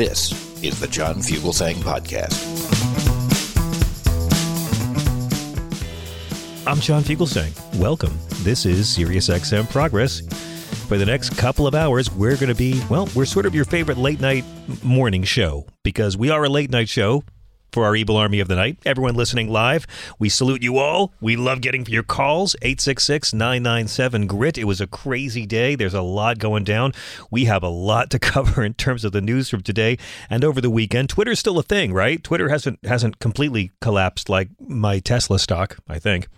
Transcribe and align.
This 0.00 0.32
is 0.64 0.80
the 0.80 0.88
John 0.88 1.16
Fugelsang 1.16 1.74
Podcast. 1.74 2.32
I'm 6.66 6.80
John 6.80 7.02
Fugelsang. 7.02 7.52
Welcome. 7.78 8.18
This 8.36 8.64
is 8.64 8.96
SiriusXM 8.96 9.68
Progress. 9.70 10.22
For 10.88 10.96
the 10.96 11.04
next 11.04 11.36
couple 11.36 11.66
of 11.66 11.74
hours, 11.74 12.10
we're 12.10 12.36
going 12.36 12.48
to 12.48 12.54
be, 12.54 12.82
well, 12.88 13.10
we're 13.14 13.26
sort 13.26 13.44
of 13.44 13.54
your 13.54 13.66
favorite 13.66 13.98
late 13.98 14.22
night 14.22 14.46
morning 14.82 15.22
show 15.22 15.66
because 15.84 16.16
we 16.16 16.30
are 16.30 16.44
a 16.44 16.48
late 16.48 16.70
night 16.70 16.88
show 16.88 17.22
for 17.72 17.84
our 17.84 17.96
evil 17.96 18.16
army 18.16 18.40
of 18.40 18.48
the 18.48 18.56
night. 18.56 18.78
Everyone 18.84 19.14
listening 19.14 19.48
live, 19.48 19.86
we 20.18 20.28
salute 20.28 20.62
you 20.62 20.78
all. 20.78 21.12
We 21.20 21.36
love 21.36 21.60
getting 21.60 21.86
your 21.86 22.02
calls. 22.02 22.54
866 22.62 23.32
997 23.32 24.26
GRIT. 24.26 24.58
It 24.58 24.64
was 24.64 24.80
a 24.80 24.86
crazy 24.86 25.46
day. 25.46 25.74
There's 25.74 25.94
a 25.94 26.02
lot 26.02 26.38
going 26.38 26.64
down. 26.64 26.92
We 27.30 27.44
have 27.46 27.62
a 27.62 27.68
lot 27.68 28.10
to 28.10 28.18
cover 28.30 28.64
in 28.64 28.74
terms 28.74 29.04
of 29.04 29.12
the 29.12 29.20
news 29.20 29.48
from 29.48 29.62
today 29.62 29.98
and 30.28 30.44
over 30.44 30.60
the 30.60 30.70
weekend. 30.70 31.08
Twitter's 31.08 31.38
still 31.38 31.58
a 31.58 31.62
thing, 31.62 31.92
right? 31.92 32.22
Twitter 32.22 32.48
hasn't 32.48 32.84
hasn't 32.84 33.18
completely 33.18 33.70
collapsed 33.80 34.28
like 34.28 34.48
my 34.60 34.98
Tesla 34.98 35.38
stock, 35.38 35.78
I 35.88 35.98
think. 35.98 36.28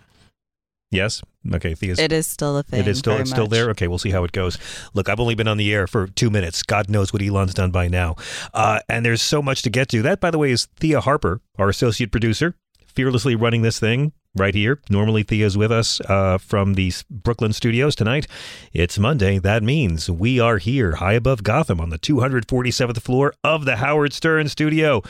Yes. 0.93 1.21
Okay. 1.53 1.73
Thea's, 1.73 1.99
it 1.99 2.11
is 2.11 2.27
still 2.27 2.57
a 2.57 2.63
thing. 2.63 2.79
It 2.79 2.87
is 2.87 2.99
still. 2.99 3.13
It's 3.13 3.31
much. 3.31 3.35
still 3.35 3.47
there. 3.47 3.69
Okay. 3.71 3.87
We'll 3.87 3.99
see 3.99 4.11
how 4.11 4.23
it 4.23 4.31
goes. 4.31 4.57
Look, 4.93 5.09
I've 5.09 5.19
only 5.19 5.35
been 5.35 5.47
on 5.47 5.57
the 5.57 5.73
air 5.73 5.87
for 5.87 6.07
two 6.07 6.29
minutes. 6.29 6.63
God 6.63 6.89
knows 6.89 7.11
what 7.11 7.21
Elon's 7.21 7.53
done 7.53 7.71
by 7.71 7.87
now. 7.87 8.15
Uh, 8.53 8.79
and 8.87 9.05
there's 9.05 9.21
so 9.21 9.41
much 9.41 9.61
to 9.63 9.69
get 9.69 9.89
to. 9.89 10.01
That, 10.01 10.19
by 10.19 10.31
the 10.31 10.37
way, 10.37 10.51
is 10.51 10.65
Thea 10.77 11.01
Harper, 11.01 11.41
our 11.57 11.69
associate 11.69 12.11
producer, 12.11 12.55
fearlessly 12.85 13.35
running 13.35 13.63
this 13.63 13.79
thing 13.79 14.13
right 14.35 14.55
here. 14.55 14.79
Normally, 14.89 15.23
Thea's 15.23 15.57
with 15.57 15.71
us 15.71 16.01
uh, 16.01 16.37
from 16.37 16.73
the 16.73 16.91
Brooklyn 17.09 17.53
studios 17.53 17.95
tonight. 17.95 18.27
It's 18.71 18.97
Monday. 18.99 19.39
That 19.39 19.63
means 19.63 20.09
we 20.09 20.39
are 20.39 20.57
here, 20.57 20.95
high 20.95 21.13
above 21.13 21.43
Gotham, 21.43 21.79
on 21.79 21.89
the 21.89 21.99
247th 21.99 23.01
floor 23.01 23.33
of 23.43 23.65
the 23.65 23.77
Howard 23.77 24.13
Stern 24.13 24.47
studio, 24.49 25.01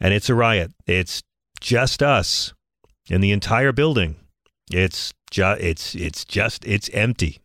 and 0.00 0.14
it's 0.14 0.28
a 0.28 0.34
riot. 0.34 0.72
It's 0.86 1.22
just 1.60 2.02
us 2.02 2.52
in 3.08 3.20
the 3.20 3.32
entire 3.32 3.72
building. 3.72 4.16
It's 4.70 5.12
just 5.30 5.60
it's 5.60 5.94
it's 5.94 6.24
just 6.24 6.64
it's 6.64 6.88
empty. 6.90 7.40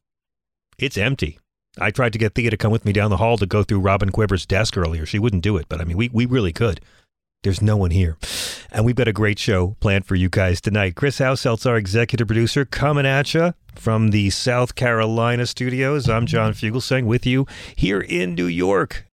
It's 0.77 0.97
empty. 0.97 1.39
I 1.79 1.91
tried 1.91 2.13
to 2.13 2.19
get 2.19 2.35
Thea 2.35 2.49
to 2.49 2.57
come 2.57 2.71
with 2.71 2.85
me 2.85 2.93
down 2.93 3.09
the 3.09 3.17
hall 3.17 3.37
to 3.37 3.45
go 3.45 3.63
through 3.63 3.79
Robin 3.79 4.09
Quivers' 4.09 4.45
desk 4.45 4.77
earlier. 4.77 5.05
She 5.05 5.19
wouldn't 5.19 5.43
do 5.43 5.57
it, 5.57 5.67
but 5.69 5.81
I 5.81 5.83
mean, 5.83 5.97
we 5.97 6.09
we 6.09 6.25
really 6.25 6.53
could. 6.53 6.81
There's 7.43 7.61
no 7.61 7.77
one 7.77 7.91
here. 7.91 8.17
And 8.69 8.85
we've 8.85 8.95
got 8.95 9.07
a 9.07 9.13
great 9.13 9.39
show 9.39 9.77
planned 9.79 10.05
for 10.05 10.15
you 10.15 10.27
guys 10.27 10.59
tonight. 10.59 10.95
Chris 10.95 11.19
Househelt's 11.19 11.65
our 11.65 11.77
executive 11.77 12.27
producer, 12.27 12.65
coming 12.65 13.05
at 13.05 13.33
you 13.33 13.53
from 13.75 14.09
the 14.09 14.29
South 14.29 14.75
Carolina 14.75 15.45
studios. 15.45 16.09
I'm 16.09 16.25
John 16.25 16.51
Fugelsang 16.51 17.05
with 17.05 17.25
you 17.25 17.47
here 17.77 18.01
in 18.01 18.35
New 18.35 18.45
York. 18.45 19.05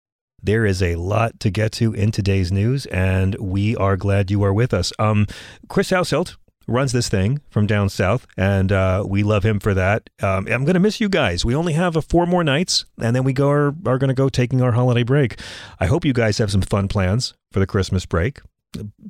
There 0.43 0.67
is 0.67 0.83
a 0.83 0.97
lot 0.97 1.39
to 1.41 1.51
get 1.51 1.73
to 1.73 1.93
in 1.93 2.11
today's 2.11 2.51
news, 2.51 2.87
and 2.87 3.37
we 3.37 3.77
are 3.77 3.97
glad 3.97 4.31
you 4.31 4.43
are 4.43 4.53
with 4.53 4.75
us. 4.75 4.93
Um, 4.99 5.27
Chris 5.69 5.91
Houselt 5.91 6.37
runs 6.67 6.93
this 6.93 7.09
thing 7.09 7.41
from 7.51 7.67
down 7.67 7.89
south, 7.89 8.27
and 8.37 8.73
uh, 8.73 9.05
we 9.07 9.23
love 9.23 9.45
him 9.45 9.61
for 9.61 9.75
that. 9.75 10.11
Um, 10.23 10.47
I'm 10.49 10.65
going 10.65 10.75
to 10.75 10.81
miss 10.81 11.01
you 11.01 11.09
guys. 11.09 11.45
We 11.45 11.55
only 11.55 11.75
have 11.75 11.97
uh, 11.97 12.01
four 12.01 12.27
more 12.27 12.45
nights, 12.45 12.85
and 13.01 13.15
then 13.15 13.25
we 13.25 13.33
go 13.33 13.51
are, 13.51 13.75
are 13.87 13.99
going 13.99 14.09
to 14.09 14.15
go 14.15 14.29
taking 14.29 14.63
our 14.63 14.73
holiday 14.73 15.03
break. 15.03 15.41
I 15.81 15.87
hope 15.87 16.05
you 16.05 16.13
guys 16.13 16.39
have 16.39 16.51
some 16.51 16.63
fun 16.63 16.89
plans 16.89 17.35
for 17.53 17.61
the 17.61 17.67
Christmas 17.67 18.07
break. 18.07 18.41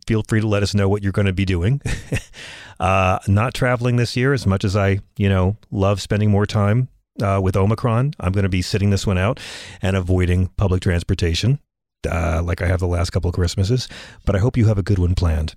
Feel 0.07 0.23
free 0.23 0.41
to 0.41 0.47
let 0.47 0.63
us 0.63 0.75
know 0.75 0.89
what 0.89 1.03
you're 1.03 1.13
going 1.13 1.27
to 1.27 1.33
be 1.33 1.45
doing. 1.45 1.81
uh, 2.81 3.19
not 3.27 3.55
traveling 3.55 3.97
this 3.97 4.17
year 4.17 4.33
as 4.33 4.47
much 4.47 4.65
as 4.65 4.77
I, 4.77 5.01
you 5.17 5.29
know, 5.29 5.57
love 5.71 6.01
spending 6.01 6.31
more 6.31 6.47
time 6.47 6.89
uh, 7.23 7.41
with 7.43 7.57
Omicron. 7.57 8.13
I'm 8.21 8.33
going 8.33 8.45
to 8.45 8.49
be 8.49 8.63
sitting 8.63 8.91
this 8.91 9.07
one 9.07 9.19
out 9.19 9.41
and 9.83 9.97
avoiding 9.97 10.49
public 10.57 10.83
transportation. 10.83 11.59
Uh, 12.09 12.41
like 12.45 12.63
I 12.63 12.67
have 12.67 12.79
the 12.79 12.87
last 12.87 13.11
couple 13.11 13.29
of 13.29 13.35
Christmases, 13.35 13.89
but 14.25 14.37
I 14.37 14.39
hope 14.39 14.57
you 14.57 14.67
have 14.67 14.79
a 14.79 14.83
good 14.83 14.99
one 14.99 15.15
planned. 15.17 15.57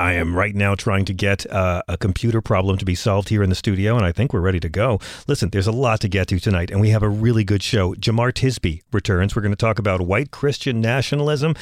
I 0.00 0.14
am 0.14 0.34
right 0.34 0.54
now 0.54 0.74
trying 0.74 1.04
to 1.04 1.12
get 1.12 1.44
uh, 1.52 1.82
a 1.86 1.98
computer 1.98 2.40
problem 2.40 2.78
to 2.78 2.86
be 2.86 2.94
solved 2.94 3.28
here 3.28 3.42
in 3.42 3.50
the 3.50 3.54
studio, 3.54 3.96
and 3.96 4.06
I 4.06 4.12
think 4.12 4.32
we're 4.32 4.40
ready 4.40 4.58
to 4.60 4.70
go. 4.70 4.98
Listen, 5.28 5.50
there's 5.50 5.66
a 5.66 5.72
lot 5.72 6.00
to 6.00 6.08
get 6.08 6.28
to 6.28 6.40
tonight, 6.40 6.70
and 6.70 6.80
we 6.80 6.88
have 6.88 7.02
a 7.02 7.08
really 7.10 7.44
good 7.44 7.62
show. 7.62 7.92
Jemar 7.94 8.32
Tisby 8.32 8.80
returns. 8.92 9.36
We're 9.36 9.42
going 9.42 9.52
to 9.52 9.56
talk 9.56 9.78
about 9.78 10.00
white 10.00 10.30
Christian 10.30 10.80
nationalism 10.80 11.54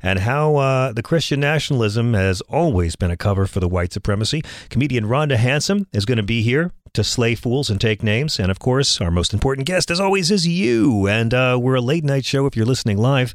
and 0.00 0.20
how 0.20 0.54
uh, 0.54 0.92
the 0.92 1.02
Christian 1.02 1.40
nationalism 1.40 2.14
has 2.14 2.40
always 2.42 2.94
been 2.94 3.10
a 3.10 3.16
cover 3.16 3.48
for 3.48 3.58
the 3.58 3.68
white 3.68 3.92
supremacy. 3.92 4.44
Comedian 4.68 5.06
Rhonda 5.06 5.36
Hansome 5.36 5.86
is 5.92 6.04
going 6.04 6.18
to 6.18 6.22
be 6.22 6.42
here 6.42 6.70
to 6.92 7.02
slay 7.02 7.34
fools 7.34 7.70
and 7.70 7.80
take 7.80 8.04
names. 8.04 8.38
And 8.38 8.52
of 8.52 8.60
course, 8.60 9.00
our 9.00 9.10
most 9.10 9.34
important 9.34 9.66
guest, 9.66 9.90
as 9.90 9.98
always, 9.98 10.30
is 10.30 10.46
you. 10.46 11.08
And 11.08 11.34
uh, 11.34 11.58
we're 11.60 11.74
a 11.74 11.80
late 11.80 12.04
night 12.04 12.24
show 12.24 12.46
if 12.46 12.56
you're 12.56 12.66
listening 12.66 12.98
live. 12.98 13.34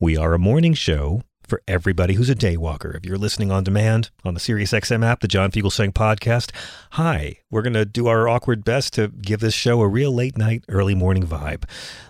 We 0.00 0.16
are 0.16 0.34
a 0.34 0.38
morning 0.38 0.74
show 0.74 1.22
for 1.48 1.62
everybody 1.66 2.14
who's 2.14 2.30
a 2.30 2.34
daywalker. 2.34 2.94
If 2.96 3.06
you're 3.06 3.18
listening 3.18 3.50
on 3.50 3.64
demand 3.64 4.10
on 4.24 4.34
the 4.34 4.40
SiriusXM 4.40 5.04
app, 5.04 5.20
the 5.20 5.28
John 5.28 5.50
Fugelsang 5.50 5.92
podcast, 5.92 6.50
hi. 6.92 7.38
We're 7.50 7.62
going 7.62 7.72
to 7.72 7.84
do 7.84 8.06
our 8.06 8.28
awkward 8.28 8.64
best 8.64 8.92
to 8.94 9.08
give 9.08 9.40
this 9.40 9.54
show 9.54 9.80
a 9.80 9.88
real 9.88 10.12
late 10.12 10.36
night, 10.36 10.64
early 10.68 10.94
morning 10.94 11.26
vibe. 11.26 11.64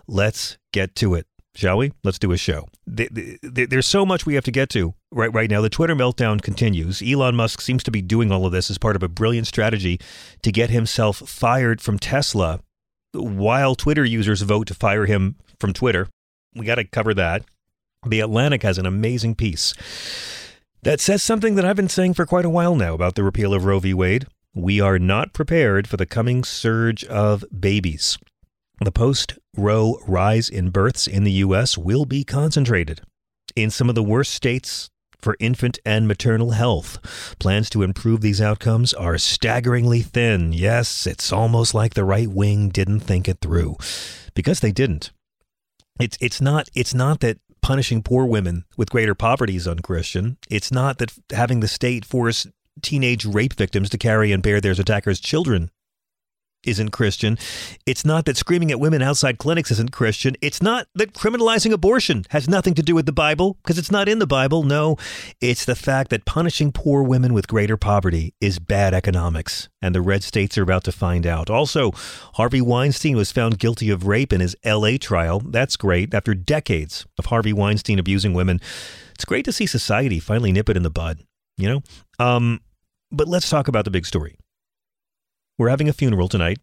Let's 0.06 0.59
get 0.72 0.94
to 0.97 1.15
it. 1.15 1.26
Shall 1.54 1.78
we? 1.78 1.93
Let's 2.04 2.19
do 2.21 2.31
a 2.31 2.37
show. 2.37 2.69
There's 2.87 3.87
so 3.87 4.06
much 4.06 4.25
we 4.25 4.34
have 4.34 4.44
to 4.44 4.53
get 4.53 4.69
to 4.71 4.94
right 5.10 5.32
right 5.32 5.50
now. 5.50 5.60
The 5.60 5.69
Twitter 5.69 5.97
meltdown 5.97 6.41
continues. 6.41 7.03
Elon 7.03 7.34
Musk 7.34 7.60
seems 7.60 7.82
to 7.82 7.91
be 7.91 8.00
doing 8.00 8.31
all 8.31 8.47
of 8.47 8.53
this 8.53 8.70
as 8.70 8.78
part 8.78 8.94
of 8.94 9.03
a 9.03 9.09
brilliant 9.09 9.49
strategy 9.49 9.99
to 10.43 10.53
get 10.53 10.70
himself 10.70 11.16
fired 11.19 11.81
from 11.81 11.99
Tesla 11.99 12.60
while 13.12 13.75
Twitter 13.75 14.05
users 14.05 14.43
vote 14.43 14.69
to 14.69 14.75
fire 14.75 15.06
him 15.06 15.34
from 15.59 15.72
Twitter. 15.72 16.06
We 16.55 16.65
got 16.65 16.76
to 16.76 16.84
cover 16.84 17.12
that. 17.15 17.44
The 18.07 18.21
Atlantic 18.21 18.63
has 18.63 18.79
an 18.79 18.87
amazing 18.87 19.35
piece 19.35 19.75
that 20.83 21.00
says 21.00 21.23
something 21.23 21.56
that 21.56 21.65
I've 21.65 21.77
been 21.77 21.89
saying 21.89 22.15
for 22.15 22.27
quite 22.27 22.45
a 22.45 22.50
while 22.50 22.77
now 22.77 22.95
about 22.95 23.17
the 23.17 23.25
repeal 23.25 23.53
of 23.53 23.65
Roe 23.65 23.81
v. 23.81 23.93
Wade. 23.93 24.27
We 24.55 24.81
are 24.81 24.99
not 24.99 25.33
prepared 25.33 25.89
for 25.89 25.97
the 25.97 26.06
coming 26.06 26.45
surge 26.45 27.05
of 27.05 27.45
babies. 27.59 28.19
The 28.81 28.93
post 28.93 29.37
Roe 29.56 29.99
rise 30.06 30.49
in 30.49 30.71
births 30.71 31.09
in 31.09 31.25
the 31.25 31.33
U.S. 31.33 31.77
will 31.77 32.05
be 32.05 32.23
concentrated 32.23 33.00
in 33.56 33.71
some 33.71 33.89
of 33.89 33.97
the 33.97 34.03
worst 34.03 34.33
states 34.33 34.89
for 35.21 35.37
infant 35.41 35.81
and 35.85 36.06
maternal 36.06 36.53
health. 36.53 37.35
Plans 37.41 37.69
to 37.71 37.83
improve 37.83 38.21
these 38.21 38.41
outcomes 38.41 38.94
are 38.94 39.19
staggeringly 39.19 40.03
thin. 40.03 40.53
Yes, 40.53 41.06
it's 41.06 41.33
almost 41.33 41.75
like 41.75 41.94
the 41.94 42.05
right 42.05 42.29
wing 42.29 42.69
didn't 42.69 43.01
think 43.01 43.29
it 43.29 43.39
through 43.41 43.77
because 44.35 44.61
they 44.61 44.71
didn't. 44.71 45.11
It's 45.99 46.17
it's 46.21 46.41
not 46.41 46.69
it's 46.75 46.94
not 46.94 47.19
that 47.21 47.39
punishing 47.60 48.02
poor 48.02 48.26
women 48.26 48.64
with 48.76 48.90
greater 48.90 49.14
poverty 49.14 49.56
is 49.56 49.69
unchristian. 49.69 50.38
It's 50.50 50.72
not 50.72 50.99
that 50.99 51.12
having 51.31 51.60
the 51.60 51.69
state 51.69 52.05
force 52.05 52.46
teenage 52.82 53.25
rape 53.25 53.55
victims 53.55 53.90
to 53.90 53.99
carry 53.99 54.32
and 54.32 54.43
bear 54.43 54.60
their 54.60 54.72
attackers' 54.72 55.20
children 55.20 55.70
isn't 56.64 56.90
Christian. 56.90 57.38
It's 57.87 58.05
not 58.05 58.25
that 58.25 58.37
screaming 58.37 58.70
at 58.70 58.81
women 58.81 59.02
outside 59.02 59.38
clinics 59.38 59.70
isn't 59.70 59.93
Christian. 59.93 60.37
It's 60.40 60.62
not 60.62 60.88
that 60.94 61.12
criminalizing 61.12 61.72
abortion 61.72 62.25
has 62.31 62.49
nothing 62.49 62.75
to 62.75 62.82
do 62.82 62.94
with 62.94 63.06
the 63.06 63.12
Bible 63.12 63.56
because 63.62 63.78
it's 63.78 63.90
not 63.90 64.08
in 64.08 64.19
the 64.19 64.26
Bible. 64.26 64.62
No, 64.62 64.96
it's 65.40 65.64
the 65.64 65.76
fact 65.76 66.10
that 66.10 66.25
punishing 66.25 66.72
poor 66.72 67.02
women 67.02 67.32
with 67.32 67.49
greater 67.49 67.76
poverty 67.76 68.34
is 68.40 68.58
bad 68.58 68.94
economics. 68.94 69.69
And 69.81 69.94
the 69.94 70.02
red 70.02 70.25
states 70.25 70.58
are 70.58 70.62
about 70.62 70.84
to 70.84 70.93
find 70.93 71.26
out. 71.26 71.49
Also, 71.49 71.93
Harvey 72.34 72.60
Weinstein 72.60 73.16
was 73.16 73.31
found 73.31 73.58
guilty 73.58 73.90
of 73.90 74.06
rape 74.06 74.32
in 74.32 74.40
his 74.40 74.56
LA 74.64 74.96
trial. 75.00 75.40
That's 75.40 75.76
great. 75.76 76.12
After 76.12 76.34
decades 76.34 77.06
of 77.19 77.26
Harvey 77.26 77.52
Weinstein 77.52 77.99
abusing 77.99 78.34
women, 78.34 78.60
it's 79.14 79.25
great 79.25 79.44
to 79.44 79.52
see 79.52 79.66
society 79.66 80.19
finally 80.19 80.52
nip 80.52 80.69
it 80.69 80.76
in 80.76 80.82
the 80.82 80.90
bud, 80.90 81.20
you 81.56 81.69
know? 81.69 81.82
Um, 82.19 82.60
but 83.10 83.28
let's 83.28 83.49
talk 83.49 83.69
about 83.69 83.84
the 83.84 83.90
big 83.90 84.06
story. 84.06 84.37
We're 85.58 85.70
having 85.70 85.88
a 85.88 85.93
funeral 85.93 86.28
tonight, 86.28 86.58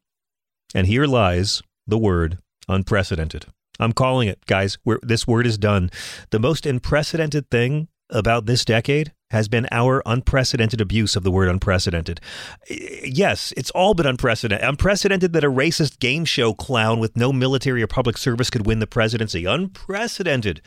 and 0.73 0.87
here 0.87 1.05
lies 1.05 1.61
the 1.85 1.97
word 1.97 2.37
unprecedented. 2.69 3.45
I'm 3.77 3.91
calling 3.91 4.29
it, 4.29 4.45
guys. 4.45 4.77
this 5.03 5.27
word 5.27 5.45
is 5.45 5.57
done. 5.57 5.91
The 6.29 6.39
most 6.39 6.65
unprecedented 6.65 7.51
thing 7.51 7.89
about 8.09 8.45
this 8.45 8.63
decade 8.63 9.11
has 9.31 9.49
been 9.49 9.67
our 9.69 10.01
unprecedented 10.05 10.79
abuse 10.79 11.17
of 11.17 11.23
the 11.23 11.31
word 11.31 11.49
unprecedented. 11.49 12.21
Yes, 12.69 13.53
it's 13.57 13.71
all 13.71 13.95
but 13.95 14.05
unprecedented. 14.05 14.65
Unprecedented 14.65 15.33
that 15.33 15.43
a 15.43 15.51
racist 15.51 15.99
game 15.99 16.23
show 16.23 16.53
clown 16.53 16.99
with 16.99 17.17
no 17.17 17.33
military 17.33 17.83
or 17.83 17.87
public 17.87 18.17
service 18.17 18.49
could 18.49 18.65
win 18.65 18.79
the 18.79 18.87
presidency. 18.87 19.43
Unprecedented 19.43 20.61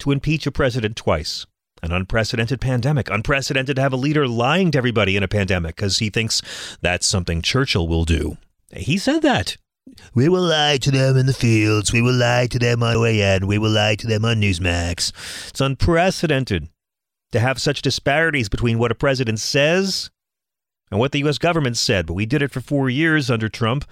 to 0.00 0.10
impeach 0.10 0.46
a 0.46 0.52
president 0.52 0.96
twice 0.96 1.46
an 1.82 1.92
unprecedented 1.92 2.60
pandemic. 2.60 3.10
Unprecedented 3.10 3.76
to 3.76 3.82
have 3.82 3.92
a 3.92 3.96
leader 3.96 4.28
lying 4.28 4.70
to 4.70 4.78
everybody 4.78 5.16
in 5.16 5.22
a 5.22 5.28
pandemic 5.28 5.76
because 5.76 5.98
he 5.98 6.10
thinks 6.10 6.42
that's 6.80 7.06
something 7.06 7.42
Churchill 7.42 7.88
will 7.88 8.04
do. 8.04 8.36
He 8.74 8.98
said 8.98 9.22
that. 9.22 9.56
We 10.14 10.28
will 10.28 10.42
lie 10.42 10.78
to 10.78 10.90
them 10.90 11.16
in 11.16 11.26
the 11.26 11.34
fields. 11.34 11.92
We 11.92 12.02
will 12.02 12.14
lie 12.14 12.46
to 12.46 12.58
them 12.58 12.82
on 12.82 12.94
the 12.94 13.00
way 13.00 13.34
in. 13.34 13.46
We 13.46 13.58
will 13.58 13.70
lie 13.70 13.96
to 13.96 14.06
them 14.06 14.24
on 14.24 14.40
Newsmax. 14.40 15.12
It's 15.48 15.60
unprecedented 15.60 16.68
to 17.32 17.40
have 17.40 17.60
such 17.60 17.82
disparities 17.82 18.48
between 18.48 18.78
what 18.78 18.92
a 18.92 18.94
president 18.94 19.40
says 19.40 20.10
and 20.90 21.00
what 21.00 21.12
the 21.12 21.18
U.S. 21.20 21.38
government 21.38 21.76
said. 21.76 22.06
But 22.06 22.14
we 22.14 22.26
did 22.26 22.42
it 22.42 22.52
for 22.52 22.60
four 22.60 22.88
years 22.90 23.30
under 23.30 23.48
Trump 23.48 23.84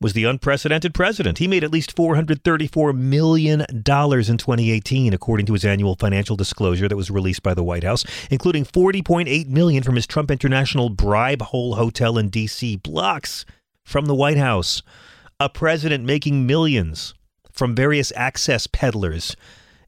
was 0.00 0.12
the 0.12 0.24
unprecedented 0.24 0.94
president. 0.94 1.38
He 1.38 1.48
made 1.48 1.64
at 1.64 1.72
least 1.72 1.94
$434 1.96 2.96
million 2.96 3.60
in 3.60 3.76
2018, 3.76 5.14
according 5.14 5.46
to 5.46 5.52
his 5.52 5.64
annual 5.64 5.96
financial 5.96 6.36
disclosure 6.36 6.88
that 6.88 6.96
was 6.96 7.10
released 7.10 7.42
by 7.42 7.54
the 7.54 7.64
White 7.64 7.84
House, 7.84 8.04
including 8.30 8.64
40.8 8.64 9.48
million 9.48 9.82
from 9.82 9.96
his 9.96 10.06
Trump 10.06 10.30
International 10.30 10.90
bribe 10.90 11.42
hole 11.42 11.76
hotel 11.76 12.18
in 12.18 12.28
D.C. 12.28 12.76
blocks 12.76 13.44
from 13.84 14.06
the 14.06 14.14
White 14.14 14.38
House. 14.38 14.82
A 15.40 15.48
president 15.48 16.04
making 16.04 16.46
millions 16.46 17.14
from 17.52 17.74
various 17.74 18.12
access 18.16 18.66
peddlers 18.66 19.36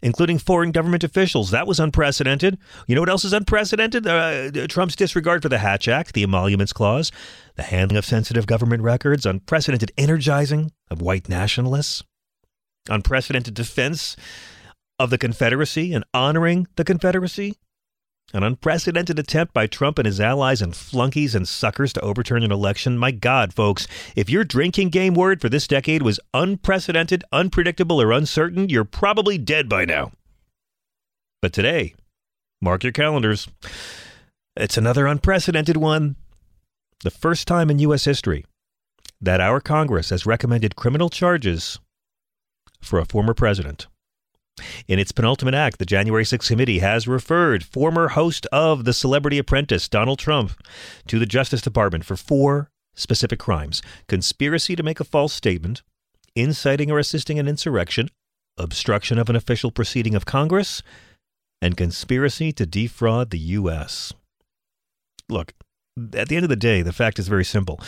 including 0.07 0.39
foreign 0.39 0.71
government 0.71 1.03
officials. 1.03 1.51
That 1.51 1.67
was 1.67 1.81
unprecedented. 1.81 2.59
You 2.87 2.95
know 2.95 3.01
what 3.01 3.11
else 3.11 3.25
is 3.25 3.33
unprecedented? 3.33 4.07
Uh, 4.07 4.69
Trump's 4.69 4.95
disregard 4.95 5.43
for 5.43 5.49
the 5.49 5.59
Hatch 5.59 5.89
Act, 5.89 6.15
the 6.15 6.23
emoluments 6.23 6.73
clause, 6.73 7.11
the 7.57 7.65
handling 7.65 7.99
of 7.99 8.05
sensitive 8.05 8.47
government 8.47 8.85
records, 8.85 9.27
unprecedented 9.27 9.91
energizing 9.99 10.71
of 10.93 11.03
white 11.03 11.29
nationalists, 11.29 12.05
unprecedented 12.89 13.55
defense 13.55 14.17
of 15.01 15.11
the 15.11 15.19
Confederacy 15.19 15.93
and 15.93 16.05
honoring 16.15 16.69
the 16.77 16.85
Confederacy, 16.85 17.57
an 18.35 18.43
unprecedented 18.43 19.19
attempt 19.19 19.55
by 19.55 19.67
Trump 19.67 19.99
and 19.99 20.07
his 20.07 20.21
allies 20.21 20.61
and 20.61 20.75
flunkies 20.75 21.35
and 21.35 21.47
suckers 21.47 21.93
to 21.93 22.01
overturn 22.01 22.43
an 22.43 22.53
election. 22.53 22.99
My 22.99 23.11
God, 23.11 23.55
folks, 23.55 23.87
if 24.17 24.29
your 24.29 24.45
drinking 24.45 24.91
game 24.91 25.15
word 25.15 25.41
for 25.41 25.49
this 25.49 25.67
decade 25.67 26.03
was 26.03 26.21
unprecedented, 26.35 27.25
unpredictable, 27.33 28.01
or 28.01 28.13
uncertain, 28.13 28.69
you're 28.69 28.85
probably 28.85 29.39
dead 29.39 29.69
by 29.69 29.85
now. 29.85 30.13
But 31.41 31.53
today, 31.53 31.95
mark 32.61 32.83
your 32.83 32.93
calendars. 32.93 33.49
It's 34.57 34.77
another 34.77 35.07
unprecedented 35.07 35.77
one. 35.77 36.17
The 37.05 37.11
first 37.11 37.47
time 37.47 37.71
in 37.71 37.79
U.S. 37.81 38.05
history 38.05 38.45
that 39.21 39.41
our 39.41 39.61
Congress 39.61 40.11
has 40.11 40.27
recommended 40.27 40.77
criminal 40.77 41.11
charges 41.11 41.79
for 42.81 42.99
a 42.99 43.05
former 43.05 43.35
president. 43.35 43.87
In 44.89 44.99
its 44.99 45.13
penultimate 45.13 45.55
act, 45.55 45.79
the 45.79 45.87
January 45.87 46.25
6th 46.25 46.49
committee 46.49 46.79
has 46.79 47.07
referred 47.07 47.65
former 47.65 48.09
host 48.09 48.47
of 48.47 48.85
The 48.85 48.93
Celebrity 48.93 49.39
Apprentice, 49.39 49.89
Donald 49.89 50.19
Trump, 50.19 50.53
to 51.09 51.19
the 51.19 51.27
Justice 51.27 51.61
Department 51.61 52.05
for 52.05 52.17
four 52.17 52.71
specific 52.95 53.39
crimes 53.39 53.83
conspiracy 54.09 54.75
to 54.75 54.83
make 54.83 55.01
a 55.01 55.05
false 55.05 55.33
statement, 55.33 55.83
inciting 56.35 56.91
or 56.91 56.99
assisting 56.99 57.39
an 57.39 57.49
insurrection, 57.49 58.09
obstruction 58.57 59.19
of 59.19 59.29
an 59.29 59.37
official 59.37 59.71
proceeding 59.71 60.15
of 60.15 60.25
Congress, 60.25 60.83
and 61.61 61.77
conspiracy 61.77 62.53
to 62.53 62.67
defraud 62.67 63.31
the 63.31 63.39
U.S. 63.39 64.13
Look, 65.29 65.53
at 66.15 66.29
the 66.29 66.37
end 66.37 66.45
of 66.45 66.51
the 66.51 66.57
day, 66.57 66.83
the 66.83 66.93
fact 66.93 67.19
is 67.19 67.29
very 67.29 67.45
simple. 67.45 67.81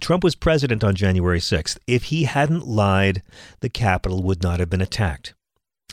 Trump 0.00 0.22
was 0.22 0.36
president 0.36 0.84
on 0.84 0.94
January 0.94 1.40
6th. 1.40 1.78
If 1.86 2.04
he 2.04 2.24
hadn't 2.24 2.66
lied, 2.66 3.22
the 3.60 3.68
Capitol 3.68 4.22
would 4.22 4.42
not 4.42 4.60
have 4.60 4.70
been 4.70 4.80
attacked. 4.80 5.34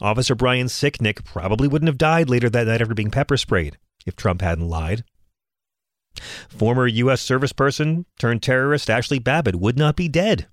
Officer 0.02 0.36
Brian 0.36 0.68
Sicknick 0.68 1.24
probably 1.24 1.68
wouldn't 1.68 1.88
have 1.88 1.98
died 1.98 2.30
later 2.30 2.50
that 2.50 2.68
night 2.68 2.82
after 2.82 2.94
being 2.94 3.12
pepper 3.12 3.38
sprayed 3.38 3.78
if 4.06 4.16
Trump 4.16 4.42
hadn't 4.42 4.68
lied. 4.68 5.04
Former 6.50 6.88
U.S. 6.88 7.22
service 7.22 7.54
person 7.54 8.06
turned 8.20 8.44
terrorist 8.44 8.90
Ashli 8.90 9.24
Babbitt 9.24 9.56
would 9.56 9.78
not 9.78 9.96
be 9.96 10.08
dead 10.08 10.48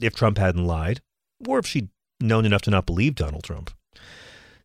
if 0.00 0.14
Trump 0.14 0.38
hadn't 0.38 0.66
lied, 0.66 1.00
or 1.46 1.58
if 1.58 1.66
she'd 1.66 1.88
known 2.20 2.44
enough 2.44 2.62
to 2.62 2.70
not 2.70 2.86
believe 2.86 3.14
Donald 3.14 3.44
Trump. 3.44 3.70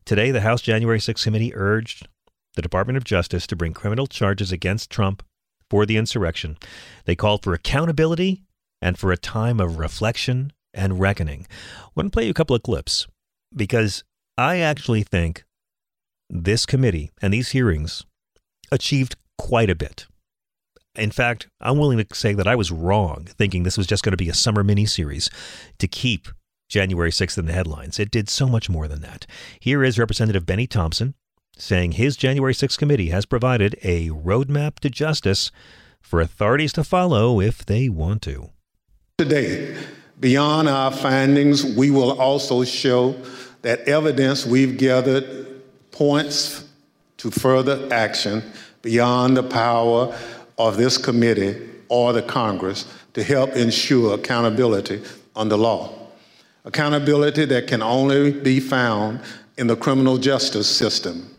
Today, 0.06 0.32
the 0.32 0.42
House 0.42 0.62
January 0.62 1.00
6 1.00 1.24
committee 1.24 1.56
urged 1.56 2.08
the 2.56 2.62
Department 2.62 2.98
of 2.98 3.04
Justice 3.04 3.48
to 3.48 3.56
bring 3.56 3.74
criminal 3.74 4.08
charges 4.08 4.52
against 4.52 4.90
Trump 4.90 5.24
for 5.70 5.86
the 5.86 5.98
insurrection. 5.98 6.58
They 7.06 7.16
called 7.16 7.44
for 7.44 7.54
accountability 7.54 8.44
and 8.82 8.98
for 8.98 9.12
a 9.12 9.18
time 9.18 9.60
of 9.60 9.78
reflection 9.78 10.54
and 10.74 11.00
reckoning. 11.00 11.48
I 11.84 11.90
want 11.96 12.08
to 12.08 12.16
play 12.16 12.26
you 12.26 12.32
a 12.32 12.36
couple 12.36 12.56
of 12.56 12.64
clips 12.64 13.08
because 13.56 14.04
I 14.38 14.58
actually 14.60 15.04
think 15.04 15.44
this 16.30 16.66
committee 16.66 17.12
and 17.22 17.34
these 17.34 17.50
hearings 17.50 18.04
achieved 18.72 19.16
quite 19.38 19.70
a 19.70 19.76
bit. 19.76 20.08
In 20.96 21.12
fact, 21.12 21.48
I'm 21.60 21.78
willing 21.78 21.98
to 21.98 22.16
say 22.16 22.34
that 22.34 22.48
I 22.48 22.56
was 22.56 22.72
wrong 22.72 23.26
thinking 23.26 23.64
this 23.64 23.78
was 23.78 23.88
just 23.88 24.04
going 24.04 24.14
to 24.14 24.18
be 24.18 24.30
a 24.30 24.34
summer 24.34 24.64
miniseries 24.64 25.30
to 25.78 25.88
keep 25.88 26.30
January 26.70 27.12
6th 27.12 27.38
in 27.38 27.46
the 27.46 27.54
headlines. 27.54 28.00
It 28.00 28.12
did 28.12 28.30
so 28.30 28.48
much 28.48 28.70
more 28.70 28.88
than 28.88 29.02
that. 29.02 29.26
Here 29.60 29.84
is 29.84 30.00
Representative 30.00 30.46
Bennie 30.46 30.68
Thompson 30.68 31.14
saying 31.58 31.94
his 31.94 32.18
January 32.18 32.54
6th 32.54 32.78
committee 32.78 33.10
has 33.10 33.26
provided 33.26 33.78
a 33.82 34.10
roadmap 34.10 34.80
to 34.80 34.90
justice 34.90 35.52
for 36.02 36.22
authorities 36.22 36.74
to 36.74 36.84
follow 36.84 37.40
if 37.40 37.66
they 37.66 37.90
want 37.90 38.22
to. 38.24 38.50
Today, 39.18 39.76
beyond 40.20 40.68
our 40.68 40.92
findings, 40.92 41.64
we 41.64 41.92
will 41.92 42.20
also 42.20 42.64
show 42.64 43.16
that 43.66 43.80
evidence 43.88 44.46
we've 44.46 44.78
gathered 44.78 45.60
points 45.90 46.70
to 47.18 47.32
further 47.32 47.92
action 47.92 48.44
beyond 48.84 49.36
the 49.36 49.42
power 49.42 50.16
of 50.60 50.78
this 50.78 51.00
committee 51.00 51.68
or 51.90 52.14
the 52.14 52.22
Congress 52.22 52.86
to 53.16 53.24
help 53.24 53.50
ensure 53.54 54.14
accountability 54.14 55.02
under 55.36 55.58
law. 55.58 55.92
Accountability 56.66 57.46
that 57.46 57.66
can 57.66 57.82
only 57.82 58.32
be 58.32 58.60
found 58.60 59.20
in 59.58 59.66
the 59.66 59.76
criminal 59.76 60.20
justice 60.20 60.70
system. 60.70 61.36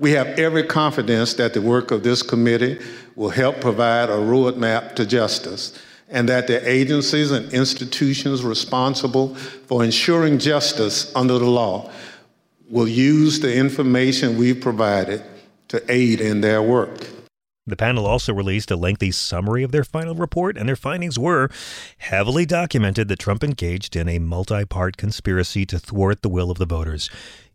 We 0.00 0.10
have 0.10 0.26
every 0.40 0.64
confidence 0.64 1.34
that 1.34 1.54
the 1.54 1.62
work 1.62 1.92
of 1.92 2.02
this 2.02 2.22
committee 2.22 2.80
will 3.14 3.30
help 3.30 3.60
provide 3.60 4.10
a 4.10 4.16
roadmap 4.16 4.96
to 4.96 5.06
justice 5.06 5.78
and 6.12 6.28
that 6.28 6.46
the 6.46 6.68
agencies 6.68 7.30
and 7.30 7.52
institutions 7.52 8.44
responsible 8.44 9.34
for 9.34 9.82
ensuring 9.82 10.38
justice 10.38 11.12
under 11.16 11.38
the 11.38 11.46
law 11.46 11.90
will 12.70 12.86
use 12.86 13.40
the 13.40 13.54
information 13.54 14.38
we've 14.38 14.60
provided 14.60 15.22
to 15.68 15.82
aid 15.90 16.20
in 16.20 16.42
their 16.42 16.62
work. 16.62 17.08
The 17.66 17.76
panel 17.76 18.06
also 18.06 18.34
released 18.34 18.70
a 18.70 18.76
lengthy 18.76 19.10
summary 19.12 19.62
of 19.62 19.72
their 19.72 19.84
final 19.84 20.14
report, 20.14 20.56
and 20.58 20.68
their 20.68 20.76
findings 20.76 21.18
were 21.18 21.48
heavily 21.98 22.44
documented 22.44 23.08
that 23.08 23.20
Trump 23.20 23.44
engaged 23.44 23.94
in 23.94 24.08
a 24.08 24.18
multi 24.18 24.64
part 24.64 24.96
conspiracy 24.96 25.64
to 25.66 25.78
thwart 25.78 26.22
the 26.22 26.28
will 26.28 26.50
of 26.50 26.58
the 26.58 26.66
voters. 26.66 27.08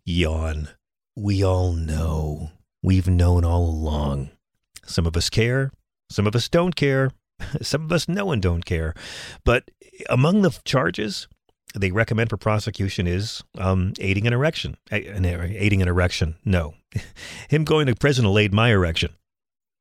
Yawn. 0.06 0.70
We 1.16 1.44
all 1.44 1.74
know. 1.74 2.52
We've 2.82 3.08
known 3.08 3.44
all 3.44 3.66
along. 3.66 4.30
Some 4.86 5.06
of 5.06 5.18
us 5.18 5.30
care, 5.30 5.72
some 6.10 6.26
of 6.26 6.36
us 6.36 6.48
don't 6.48 6.76
care, 6.76 7.12
Some 7.62 7.84
of 7.84 7.92
us 7.92 8.08
know 8.08 8.32
and 8.32 8.42
don't 8.42 8.66
care. 8.66 8.94
But 9.44 9.70
among 10.10 10.42
the 10.42 10.58
charges 10.66 11.28
they 11.76 11.92
recommend 11.92 12.30
for 12.30 12.38
prosecution 12.38 13.08
is 13.08 13.44
um, 13.58 13.94
aiding 14.00 14.26
an 14.28 14.34
erection. 14.34 14.78
Aiding 14.92 15.82
an 15.82 15.88
erection. 15.88 16.36
No. 16.46 16.76
him 17.50 17.64
going 17.64 17.88
to 17.88 17.96
prison 17.96 18.26
will 18.26 18.40
aid 18.40 18.54
my 18.54 18.72
erection. 18.72 19.14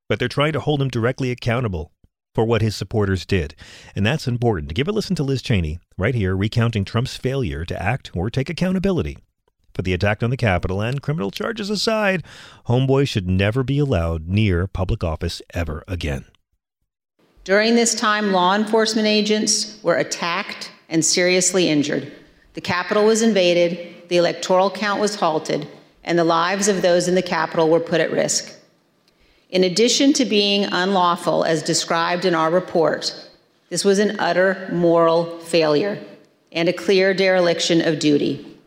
But 0.08 0.18
they're 0.18 0.28
trying 0.28 0.52
to 0.52 0.60
hold 0.60 0.82
him 0.82 0.88
directly 0.88 1.30
accountable 1.30 1.92
for 2.34 2.44
what 2.44 2.62
his 2.62 2.76
supporters 2.76 3.24
did. 3.24 3.54
And 3.94 4.04
that's 4.04 4.28
important. 4.28 4.74
Give 4.74 4.88
a 4.88 4.92
listen 4.92 5.16
to 5.16 5.22
Liz 5.22 5.42
Cheney 5.42 5.78
right 5.96 6.14
here, 6.14 6.36
recounting 6.36 6.84
Trump's 6.84 7.16
failure 7.16 7.64
to 7.64 7.82
act 7.82 8.10
or 8.14 8.30
take 8.30 8.50
accountability 8.50 9.18
for 9.74 9.82
the 9.82 9.94
attack 9.94 10.22
on 10.22 10.30
the 10.30 10.36
Capitol. 10.36 10.80
And 10.80 11.02
criminal 11.02 11.30
charges 11.30 11.70
aside, 11.70 12.22
Homeboy 12.66 13.08
should 13.08 13.28
never 13.28 13.62
be 13.62 13.78
allowed 13.78 14.28
near 14.28 14.66
public 14.66 15.02
office 15.02 15.40
ever 15.54 15.82
again. 15.88 16.26
During 17.46 17.76
this 17.76 17.94
time, 17.94 18.32
law 18.32 18.56
enforcement 18.56 19.06
agents 19.06 19.78
were 19.84 19.94
attacked 19.94 20.72
and 20.88 21.04
seriously 21.04 21.68
injured. 21.68 22.12
The 22.54 22.60
Capitol 22.60 23.04
was 23.04 23.22
invaded, 23.22 24.08
the 24.08 24.16
electoral 24.16 24.68
count 24.68 25.00
was 25.00 25.14
halted, 25.14 25.68
and 26.02 26.18
the 26.18 26.24
lives 26.24 26.66
of 26.66 26.82
those 26.82 27.06
in 27.06 27.14
the 27.14 27.22
Capitol 27.22 27.68
were 27.68 27.78
put 27.78 28.00
at 28.00 28.10
risk. 28.10 28.52
In 29.48 29.62
addition 29.62 30.12
to 30.14 30.24
being 30.24 30.64
unlawful, 30.64 31.44
as 31.44 31.62
described 31.62 32.24
in 32.24 32.34
our 32.34 32.50
report, 32.50 33.14
this 33.70 33.84
was 33.84 34.00
an 34.00 34.18
utter 34.18 34.68
moral 34.72 35.38
failure 35.38 36.02
and 36.50 36.68
a 36.68 36.72
clear 36.72 37.14
dereliction 37.14 37.80
of 37.80 38.00
duty. 38.00 38.58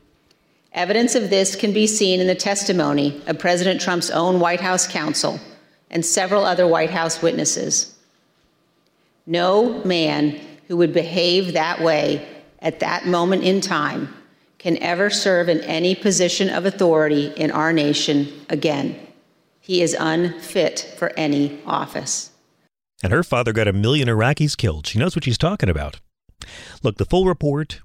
Evidence 0.72 1.16
of 1.16 1.30
this 1.30 1.54
can 1.54 1.74
be 1.74 1.86
seen 1.86 2.22
in 2.22 2.28
the 2.28 2.34
testimony 2.34 3.22
of 3.28 3.40
President 3.40 3.82
Trump's 3.82 4.10
own 4.10 4.40
White 4.40 4.62
House 4.62 4.88
counsel 4.88 5.38
and 5.92 6.06
several 6.06 6.46
other 6.46 6.66
White 6.66 6.92
House 6.92 7.22
witnesses. 7.22 7.99
No 9.30 9.84
man 9.84 10.42
who 10.68 10.78
would 10.78 10.92
behave 10.92 11.54
that 11.54 11.82
way 11.82 12.28
at 12.58 12.80
that 12.80 13.06
moment 13.06 13.44
in 13.44 13.62
time 13.62 14.12
can 14.58 14.76
ever 14.78 15.12
serve 15.12 15.48
in 15.48 15.60
any 15.60 15.94
position 15.94 16.50
of 16.50 16.66
authority 16.66 17.28
in 17.38 17.52
our 17.52 17.72
nation 17.72 18.28
again. 18.50 19.00
He 19.60 19.84
is 19.84 19.96
unfit 20.00 20.96
for 20.98 21.12
any 21.16 21.62
office. 21.68 22.32
And 23.04 23.14
her 23.14 23.22
father 23.22 23.54
got 23.54 23.68
a 23.68 23.72
million 23.72 24.08
Iraqis 24.08 24.58
killed. 24.58 24.88
She 24.88 24.98
knows 24.98 25.16
what 25.16 25.26
she's 25.26 25.38
talking 25.38 25.70
about. 25.70 26.00
Look, 26.82 26.98
the 26.98 27.06
full 27.06 27.26
report 27.26 27.82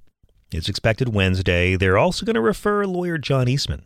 is 0.50 0.66
expected 0.66 1.12
Wednesday. 1.12 1.76
They're 1.76 1.98
also 1.98 2.24
going 2.24 2.36
to 2.36 2.40
refer 2.40 2.86
lawyer 2.86 3.18
John 3.18 3.48
Eastman, 3.48 3.82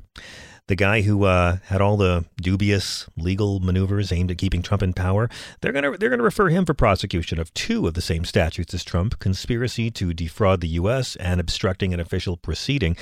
the 0.68 0.76
guy 0.76 1.02
who 1.02 1.24
uh, 1.24 1.56
had 1.64 1.80
all 1.80 1.96
the 1.96 2.24
dubious 2.36 3.06
legal 3.16 3.58
maneuvers 3.58 4.12
aimed 4.12 4.30
at 4.30 4.38
keeping 4.38 4.62
Trump 4.62 4.82
in 4.82 4.92
power. 4.92 5.28
They're 5.60 5.72
to 5.72 5.96
they're 5.98 6.16
to 6.16 6.22
refer 6.22 6.48
him 6.48 6.64
for 6.64 6.74
prosecution 6.74 7.40
of 7.40 7.52
two 7.54 7.86
of 7.86 7.94
the 7.94 8.00
same 8.00 8.24
statutes 8.24 8.72
as 8.72 8.84
Trump: 8.84 9.18
conspiracy 9.18 9.90
to 9.92 10.14
defraud 10.14 10.60
the 10.60 10.68
U.S. 10.68 11.16
and 11.16 11.40
obstructing 11.40 11.92
an 11.92 12.00
official 12.00 12.36
proceeding. 12.36 12.96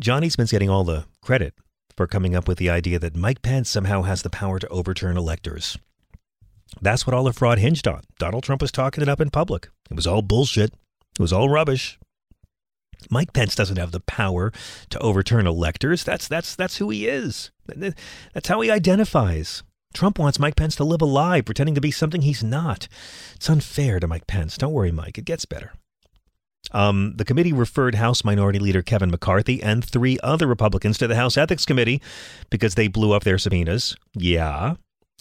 John 0.00 0.24
Eastman's 0.24 0.52
getting 0.52 0.70
all 0.70 0.84
the 0.84 1.04
credit 1.20 1.54
for 1.96 2.06
coming 2.06 2.34
up 2.34 2.48
with 2.48 2.58
the 2.58 2.70
idea 2.70 2.98
that 2.98 3.16
Mike 3.16 3.42
Pence 3.42 3.68
somehow 3.68 4.02
has 4.02 4.22
the 4.22 4.30
power 4.30 4.58
to 4.58 4.68
overturn 4.68 5.16
electors. 5.16 5.76
That's 6.80 7.06
what 7.06 7.12
all 7.12 7.24
the 7.24 7.34
fraud 7.34 7.58
hinged 7.58 7.86
on. 7.86 8.02
Donald 8.18 8.44
Trump 8.44 8.62
was 8.62 8.72
talking 8.72 9.02
it 9.02 9.08
up 9.08 9.20
in 9.20 9.28
public. 9.28 9.68
It 9.90 9.96
was 9.96 10.06
all 10.06 10.22
bullshit. 10.22 10.72
It 11.18 11.20
was 11.20 11.32
all 11.32 11.50
rubbish. 11.50 11.98
Mike 13.10 13.32
Pence 13.32 13.54
doesn't 13.54 13.78
have 13.78 13.92
the 13.92 14.00
power 14.00 14.52
to 14.90 14.98
overturn 15.00 15.46
electors. 15.46 16.04
That's 16.04 16.28
that's 16.28 16.54
that's 16.54 16.78
who 16.78 16.90
he 16.90 17.06
is. 17.06 17.50
That's 17.66 18.48
how 18.48 18.60
he 18.60 18.70
identifies. 18.70 19.62
Trump 19.94 20.18
wants 20.18 20.38
Mike 20.38 20.56
Pence 20.56 20.74
to 20.76 20.84
live 20.84 21.02
a 21.02 21.06
lie, 21.06 21.40
pretending 21.42 21.74
to 21.74 21.80
be 21.80 21.90
something 21.90 22.22
he's 22.22 22.42
not. 22.42 22.88
It's 23.34 23.50
unfair 23.50 24.00
to 24.00 24.06
Mike 24.08 24.26
Pence. 24.26 24.56
Don't 24.56 24.72
worry, 24.72 24.92
Mike. 24.92 25.18
It 25.18 25.26
gets 25.26 25.44
better. 25.44 25.72
Um, 26.70 27.14
the 27.16 27.24
committee 27.24 27.52
referred 27.52 27.96
House 27.96 28.24
Minority 28.24 28.58
Leader 28.58 28.82
Kevin 28.82 29.10
McCarthy 29.10 29.62
and 29.62 29.84
three 29.84 30.18
other 30.22 30.46
Republicans 30.46 30.96
to 30.98 31.08
the 31.08 31.16
House 31.16 31.36
Ethics 31.36 31.66
Committee 31.66 32.00
because 32.50 32.74
they 32.76 32.88
blew 32.88 33.12
up 33.12 33.24
their 33.24 33.38
subpoenas. 33.38 33.96
Yeah. 34.14 34.76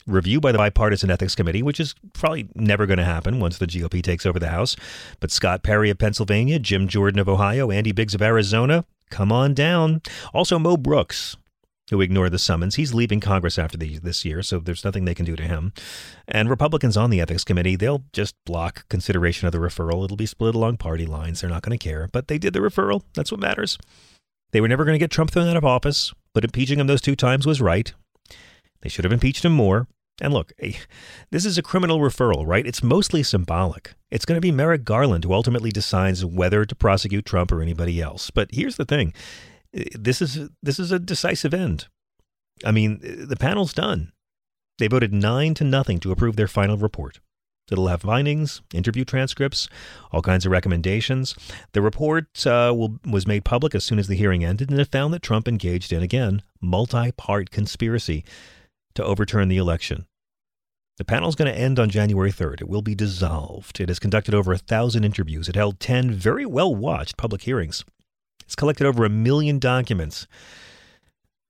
Review 0.08 0.39
by 0.41 0.51
the 0.51 0.58
Bipartisan 0.58 1.12
Ethics 1.12 1.36
Committee, 1.36 1.62
which 1.62 1.79
is 1.79 1.93
probably 2.13 2.48
never 2.55 2.86
going 2.86 2.98
to 2.98 3.03
happen 3.03 3.39
once 3.39 3.58
the 3.58 3.67
GOP 3.67 4.01
takes 4.01 4.25
over 4.25 4.39
the 4.39 4.50
House. 4.50 4.75
But 5.20 5.31
Scott 5.31 5.63
Perry 5.63 5.89
of 5.89 5.98
Pennsylvania, 5.98 6.60
Jim 6.60 6.88
Jordan 6.88 7.20
of 7.20 7.29
Ohio, 7.29 7.72
Andy 7.72 7.91
Biggs 7.91 8.15
of 8.15 8.22
Arizona, 8.22 8.86
come 9.10 9.31
on 9.31 9.53
down. 9.53 10.01
Also, 10.34 10.58
Mo 10.58 10.77
Brooks, 10.77 11.38
who 11.91 12.01
ignored 12.01 12.31
the 12.31 12.39
summons. 12.39 12.75
He's 12.75 12.93
leaving 12.93 13.20
Congress 13.20 13.60
after 13.60 13.77
the, 13.77 14.00
this 14.00 14.25
year, 14.25 14.41
so 14.41 14.60
there's 14.60 14.86
nothing 14.86 15.05
they 15.05 15.13
can 15.13 15.25
do 15.25 15.36
to 15.36 15.43
him. 15.43 15.74
And 16.27 16.50
Republicans 16.50 16.98
on 16.98 17.10
the 17.10 17.22
Ethics 17.22 17.43
Committee, 17.43 17.75
they'll 17.75 18.05
just 18.13 18.34
block 18.46 18.88
consideration 18.89 19.46
of 19.46 19.51
the 19.51 19.60
referral. 19.60 20.03
It'll 20.05 20.17
be 20.17 20.25
split 20.25 20.55
along 20.55 20.77
party 20.77 21.05
lines. 21.05 21.41
They're 21.41 21.50
not 21.50 21.63
going 21.63 21.77
to 21.77 21.84
care. 21.84 22.08
But 22.12 22.27
they 22.27 22.38
did 22.38 22.53
the 22.53 22.60
referral. 22.60 23.03
That's 23.13 23.31
what 23.31 23.41
matters. 23.41 23.77
They 24.51 24.62
were 24.62 24.67
never 24.67 24.86
going 24.86 24.96
to 24.96 25.00
get 25.00 25.12
Trump 25.12 25.31
thrown 25.31 25.48
out 25.48 25.58
of 25.58 25.65
office, 25.65 26.13
but 26.34 26.43
impeaching 26.43 26.79
him 26.79 26.88
those 26.88 27.01
two 27.01 27.15
times 27.15 27.46
was 27.46 27.62
right. 27.62 27.93
They 28.81 28.89
should 28.89 29.05
have 29.05 29.13
impeached 29.13 29.45
him 29.45 29.53
more. 29.53 29.88
And 30.21 30.33
look, 30.33 30.53
eh, 30.59 30.73
this 31.31 31.45
is 31.45 31.57
a 31.57 31.63
criminal 31.63 32.00
referral, 32.00 32.45
right? 32.45 32.65
It's 32.65 32.83
mostly 32.83 33.23
symbolic. 33.23 33.95
It's 34.11 34.25
going 34.25 34.38
to 34.38 34.41
be 34.41 34.51
Merrick 34.51 34.83
Garland 34.83 35.23
who 35.23 35.33
ultimately 35.33 35.71
decides 35.71 36.23
whether 36.23 36.65
to 36.65 36.75
prosecute 36.75 37.25
Trump 37.25 37.51
or 37.51 37.61
anybody 37.61 38.01
else. 38.01 38.29
But 38.29 38.50
here's 38.51 38.77
the 38.77 38.85
thing 38.85 39.13
this 39.73 40.21
is 40.21 40.50
this 40.61 40.79
is 40.79 40.91
a 40.91 41.00
decisive 41.00 41.53
end. 41.53 41.88
I 42.63 42.71
mean, 42.71 43.00
the 43.01 43.38
panel's 43.38 43.73
done. 43.73 44.11
They 44.77 44.88
voted 44.88 45.13
nine 45.13 45.53
to 45.55 45.63
nothing 45.63 46.00
to 46.01 46.11
approve 46.11 46.35
their 46.35 46.47
final 46.47 46.77
report. 46.77 47.19
It'll 47.71 47.88
have 47.88 48.01
findings, 48.01 48.61
interview 48.73 49.05
transcripts, 49.05 49.69
all 50.11 50.21
kinds 50.21 50.45
of 50.45 50.51
recommendations. 50.51 51.35
The 51.71 51.81
report 51.81 52.45
uh, 52.45 52.73
will, 52.75 53.00
was 53.05 53.25
made 53.25 53.45
public 53.45 53.73
as 53.73 53.85
soon 53.85 53.97
as 53.97 54.07
the 54.07 54.15
hearing 54.15 54.43
ended, 54.43 54.69
and 54.69 54.79
it 54.79 54.91
found 54.91 55.13
that 55.13 55.21
Trump 55.21 55.47
engaged 55.47 55.93
in, 55.93 56.03
again, 56.03 56.41
multi 56.59 57.11
part 57.13 57.50
conspiracy 57.50 58.25
to 58.95 59.03
overturn 59.03 59.48
the 59.48 59.57
election. 59.57 60.05
The 60.98 61.05
panel 61.05 61.29
is 61.29 61.36
going 61.36 61.51
to 61.51 61.60
end 61.60 61.79
on 61.79 61.89
January 61.89 62.31
3rd. 62.31 62.62
It 62.62 62.69
will 62.69 62.81
be 62.81 62.93
dissolved. 62.93 63.79
It 63.79 63.89
has 63.89 64.00
conducted 64.00 64.36
over 64.36 64.53
a 64.53 64.57
thousand 64.57 65.03
interviews. 65.03 65.50
It 65.50 65.55
held 65.55 65.79
10 65.79 66.12
very 66.12 66.45
well 66.45 66.75
watched 66.75 67.17
public 67.17 67.41
hearings. 67.41 67.83
It's 68.43 68.55
collected 68.55 68.86
over 68.86 69.05
a 69.05 69.10
million 69.10 69.57
documents. 69.57 70.27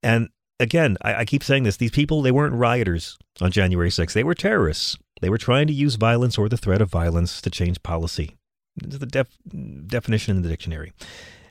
And 0.04 0.30
again, 0.60 0.98
I, 1.02 1.16
I, 1.16 1.26
keep 1.26 1.44
saying 1.44 1.64
this 1.64 1.78
these 1.78 1.92
people, 1.92 2.22
they 2.22 2.32
weren't 2.32 2.56
rioters 2.56 3.18
on 3.42 3.52
January 3.52 3.90
6th. 3.90 4.14
They 4.14 4.24
were 4.24 4.36
terrorists. 4.36 4.98
They 5.22 5.30
were 5.30 5.38
trying 5.38 5.68
to 5.68 5.74
use 5.74 5.96
violence 5.96 6.38
or 6.38 6.48
the 6.48 6.58
threat 6.58 6.82
of 6.82 6.90
violence 6.90 7.42
to 7.42 7.50
change 7.50 7.84
policy. 7.84 8.38
Is 8.84 9.00
the 9.00 9.06
def- 9.06 9.38
definition 9.88 10.38
in 10.38 10.44
the 10.44 10.50
dictionary. 10.50 10.94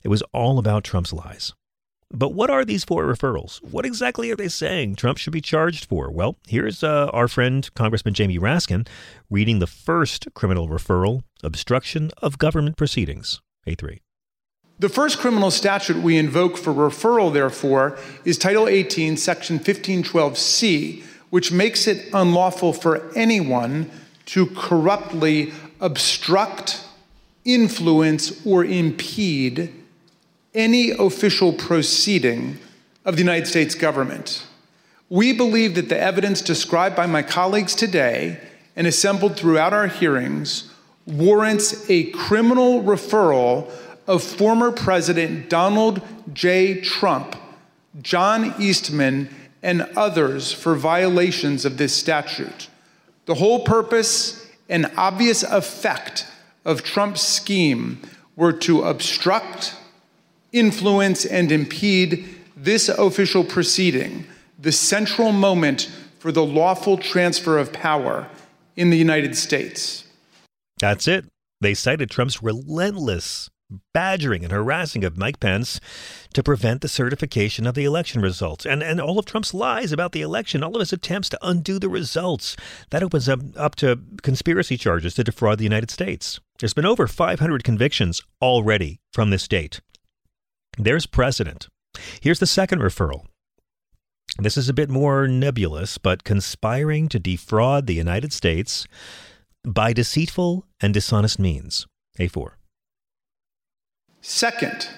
It 0.02 0.08
was 0.08 0.22
all 0.32 0.58
about 0.58 0.84
Trump's 0.84 1.12
lies. 1.12 1.52
But 2.12 2.34
what 2.34 2.50
are 2.50 2.64
these 2.64 2.82
four 2.82 3.04
referrals? 3.04 3.62
What 3.62 3.86
exactly 3.86 4.32
are 4.32 4.36
they 4.36 4.48
saying 4.48 4.96
Trump 4.96 5.18
should 5.18 5.32
be 5.32 5.40
charged 5.40 5.84
for? 5.84 6.10
Well, 6.10 6.36
here's 6.48 6.82
uh, 6.82 7.08
our 7.12 7.28
friend 7.28 7.72
Congressman 7.74 8.14
Jamie 8.14 8.38
Raskin 8.38 8.88
reading 9.30 9.60
the 9.60 9.68
first 9.68 10.26
criminal 10.34 10.68
referral 10.68 11.22
obstruction 11.44 12.10
of 12.18 12.36
government 12.36 12.76
proceedings. 12.76 13.40
A3. 13.66 14.00
The 14.80 14.88
first 14.88 15.18
criminal 15.18 15.52
statute 15.52 15.98
we 15.98 16.16
invoke 16.16 16.56
for 16.56 16.72
referral, 16.72 17.32
therefore, 17.32 17.96
is 18.24 18.38
Title 18.38 18.66
18, 18.66 19.16
Section 19.16 19.60
1512C, 19.60 21.04
which 21.28 21.52
makes 21.52 21.86
it 21.86 22.08
unlawful 22.12 22.72
for 22.72 23.08
anyone 23.14 23.88
to 24.26 24.46
corruptly 24.46 25.52
obstruct, 25.80 26.82
influence, 27.44 28.44
or 28.44 28.64
impede 28.64 29.79
any 30.54 30.90
official 30.90 31.52
proceeding 31.52 32.58
of 33.04 33.16
the 33.16 33.22
United 33.22 33.46
States 33.46 33.74
government. 33.74 34.46
We 35.08 35.32
believe 35.32 35.74
that 35.74 35.88
the 35.88 35.98
evidence 35.98 36.40
described 36.40 36.96
by 36.96 37.06
my 37.06 37.22
colleagues 37.22 37.74
today 37.74 38.40
and 38.76 38.86
assembled 38.86 39.36
throughout 39.36 39.72
our 39.72 39.86
hearings 39.88 40.72
warrants 41.06 41.88
a 41.90 42.10
criminal 42.10 42.82
referral 42.82 43.70
of 44.06 44.22
former 44.22 44.70
President 44.70 45.48
Donald 45.48 46.02
J. 46.32 46.80
Trump, 46.80 47.36
John 48.02 48.54
Eastman, 48.60 49.28
and 49.62 49.82
others 49.96 50.52
for 50.52 50.74
violations 50.74 51.64
of 51.64 51.76
this 51.76 51.94
statute. 51.94 52.68
The 53.26 53.34
whole 53.34 53.64
purpose 53.64 54.48
and 54.68 54.90
obvious 54.96 55.42
effect 55.42 56.26
of 56.64 56.82
Trump's 56.82 57.22
scheme 57.22 58.00
were 58.36 58.52
to 58.52 58.82
obstruct, 58.82 59.74
influence, 60.52 61.24
and 61.24 61.50
impede 61.52 62.28
this 62.56 62.88
official 62.88 63.44
proceeding, 63.44 64.26
the 64.58 64.72
central 64.72 65.32
moment 65.32 65.90
for 66.18 66.32
the 66.32 66.44
lawful 66.44 66.98
transfer 66.98 67.58
of 67.58 67.72
power 67.72 68.28
in 68.76 68.90
the 68.90 68.98
United 68.98 69.36
States. 69.36 70.04
That's 70.80 71.08
it. 71.08 71.26
They 71.60 71.74
cited 71.74 72.10
Trump's 72.10 72.42
relentless 72.42 73.50
badgering 73.92 74.42
and 74.42 74.52
harassing 74.52 75.04
of 75.04 75.16
Mike 75.16 75.40
Pence 75.40 75.80
to 76.34 76.42
prevent 76.42 76.80
the 76.80 76.88
certification 76.88 77.66
of 77.66 77.74
the 77.74 77.84
election 77.84 78.20
results. 78.20 78.66
And, 78.66 78.82
and 78.82 79.00
all 79.00 79.18
of 79.18 79.26
Trump's 79.26 79.54
lies 79.54 79.92
about 79.92 80.12
the 80.12 80.22
election, 80.22 80.62
all 80.62 80.74
of 80.74 80.80
his 80.80 80.92
attempts 80.92 81.28
to 81.30 81.38
undo 81.42 81.78
the 81.78 81.88
results, 81.88 82.56
that 82.90 83.02
opens 83.02 83.28
up, 83.28 83.40
up 83.56 83.76
to 83.76 84.00
conspiracy 84.22 84.76
charges 84.76 85.14
to 85.14 85.24
defraud 85.24 85.58
the 85.58 85.64
United 85.64 85.90
States. 85.90 86.40
There's 86.58 86.74
been 86.74 86.86
over 86.86 87.06
500 87.06 87.64
convictions 87.64 88.22
already 88.42 89.00
from 89.12 89.30
this 89.30 89.46
date. 89.48 89.80
There's 90.82 91.04
precedent. 91.04 91.68
Here's 92.22 92.38
the 92.38 92.46
second 92.46 92.78
referral. 92.78 93.26
This 94.38 94.56
is 94.56 94.70
a 94.70 94.72
bit 94.72 94.88
more 94.88 95.28
nebulous, 95.28 95.98
but 95.98 96.24
conspiring 96.24 97.06
to 97.10 97.18
defraud 97.18 97.86
the 97.86 97.94
United 97.94 98.32
States 98.32 98.86
by 99.62 99.92
deceitful 99.92 100.64
and 100.80 100.94
dishonest 100.94 101.38
means. 101.38 101.86
A4. 102.18 102.52
Second, 104.22 104.88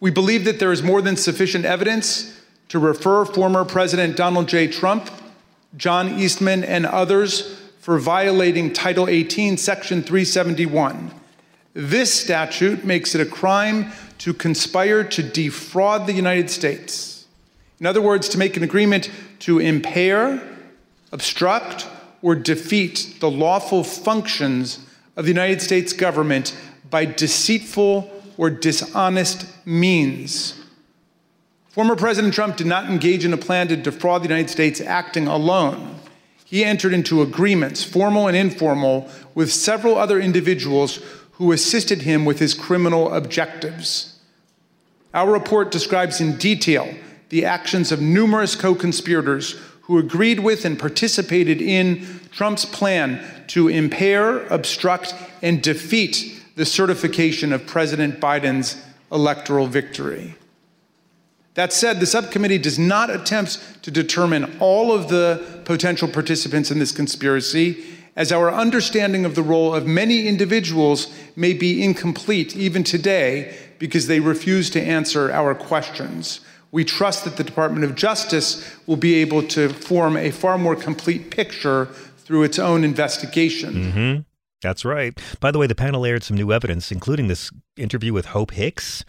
we 0.00 0.10
believe 0.10 0.46
that 0.46 0.58
there 0.58 0.72
is 0.72 0.82
more 0.82 1.02
than 1.02 1.16
sufficient 1.16 1.66
evidence 1.66 2.40
to 2.70 2.78
refer 2.78 3.26
former 3.26 3.62
President 3.62 4.16
Donald 4.16 4.48
J. 4.48 4.68
Trump, 4.68 5.10
John 5.76 6.18
Eastman, 6.18 6.64
and 6.64 6.86
others 6.86 7.60
for 7.80 7.98
violating 7.98 8.72
Title 8.72 9.06
18, 9.06 9.58
Section 9.58 10.02
371. 10.02 11.10
This 11.74 12.14
statute 12.14 12.84
makes 12.84 13.14
it 13.14 13.20
a 13.20 13.26
crime 13.26 13.92
to 14.18 14.32
conspire 14.34 15.04
to 15.04 15.22
defraud 15.22 16.06
the 16.06 16.12
United 16.12 16.50
States. 16.50 17.26
In 17.80 17.86
other 17.86 18.00
words, 18.00 18.28
to 18.30 18.38
make 18.38 18.56
an 18.56 18.62
agreement 18.62 19.10
to 19.40 19.58
impair, 19.58 20.42
obstruct, 21.12 21.86
or 22.22 22.34
defeat 22.34 23.16
the 23.20 23.30
lawful 23.30 23.84
functions 23.84 24.80
of 25.16 25.24
the 25.24 25.30
United 25.30 25.60
States 25.60 25.92
government 25.92 26.56
by 26.90 27.04
deceitful 27.04 28.10
or 28.36 28.50
dishonest 28.50 29.46
means. 29.66 30.60
Former 31.68 31.96
President 31.96 32.32
Trump 32.32 32.56
did 32.56 32.66
not 32.66 32.88
engage 32.88 33.24
in 33.24 33.32
a 33.32 33.36
plan 33.36 33.68
to 33.68 33.76
defraud 33.76 34.22
the 34.22 34.28
United 34.28 34.48
States 34.48 34.80
acting 34.80 35.26
alone. 35.26 36.00
He 36.46 36.64
entered 36.64 36.94
into 36.94 37.22
agreements, 37.22 37.82
formal 37.82 38.28
and 38.28 38.36
informal, 38.36 39.10
with 39.34 39.52
several 39.52 39.98
other 39.98 40.18
individuals 40.18 41.00
who 41.36 41.52
assisted 41.52 42.02
him 42.02 42.24
with 42.24 42.38
his 42.38 42.54
criminal 42.54 43.12
objectives. 43.12 44.18
Our 45.12 45.30
report 45.30 45.70
describes 45.70 46.20
in 46.20 46.36
detail 46.36 46.94
the 47.28 47.44
actions 47.44 47.92
of 47.92 48.00
numerous 48.00 48.54
co 48.54 48.74
conspirators 48.74 49.58
who 49.82 49.98
agreed 49.98 50.40
with 50.40 50.64
and 50.64 50.78
participated 50.78 51.60
in 51.60 52.20
Trump's 52.32 52.64
plan 52.64 53.24
to 53.48 53.68
impair, 53.68 54.46
obstruct, 54.46 55.14
and 55.42 55.62
defeat 55.62 56.42
the 56.56 56.64
certification 56.64 57.52
of 57.52 57.66
President 57.66 58.18
Biden's 58.18 58.82
electoral 59.12 59.66
victory. 59.66 60.34
That 61.54 61.72
said, 61.72 62.00
the 62.00 62.06
subcommittee 62.06 62.58
does 62.58 62.78
not 62.78 63.10
attempt 63.10 63.82
to 63.82 63.90
determine 63.90 64.56
all 64.58 64.92
of 64.92 65.08
the 65.08 65.62
potential 65.64 66.08
participants 66.08 66.70
in 66.70 66.78
this 66.78 66.92
conspiracy, 66.92 67.95
as 68.16 68.32
our 68.32 68.50
understanding 68.50 69.24
of 69.24 69.34
the 69.34 69.42
role 69.42 69.74
of 69.74 69.86
many 69.86 70.26
individuals 70.26 71.14
may 71.36 71.52
be 71.52 71.84
incomplete 71.84 72.56
even 72.56 72.82
today 72.82 73.56
because 73.78 74.06
they 74.06 74.20
refuse 74.20 74.70
to 74.70 74.80
answer 74.80 75.30
our 75.30 75.54
questions. 75.54 76.40
We 76.72 76.84
trust 76.84 77.24
that 77.24 77.36
the 77.36 77.44
Department 77.44 77.84
of 77.84 77.94
Justice 77.94 78.76
will 78.86 78.96
be 78.96 79.14
able 79.16 79.42
to 79.48 79.68
form 79.68 80.16
a 80.16 80.30
far 80.30 80.58
more 80.58 80.74
complete 80.74 81.30
picture 81.30 81.86
through 82.18 82.42
its 82.42 82.58
own 82.58 82.84
investigation. 82.84 83.74
Mm-hmm. 83.74 84.20
That's 84.62 84.84
right. 84.84 85.16
By 85.38 85.50
the 85.50 85.58
way, 85.58 85.66
the 85.66 85.74
panel 85.74 86.04
aired 86.04 86.24
some 86.24 86.36
new 86.36 86.52
evidence, 86.52 86.90
including 86.90 87.28
this 87.28 87.50
interview 87.76 88.12
with 88.12 88.26
Hope 88.26 88.52
Hicks. 88.52 89.04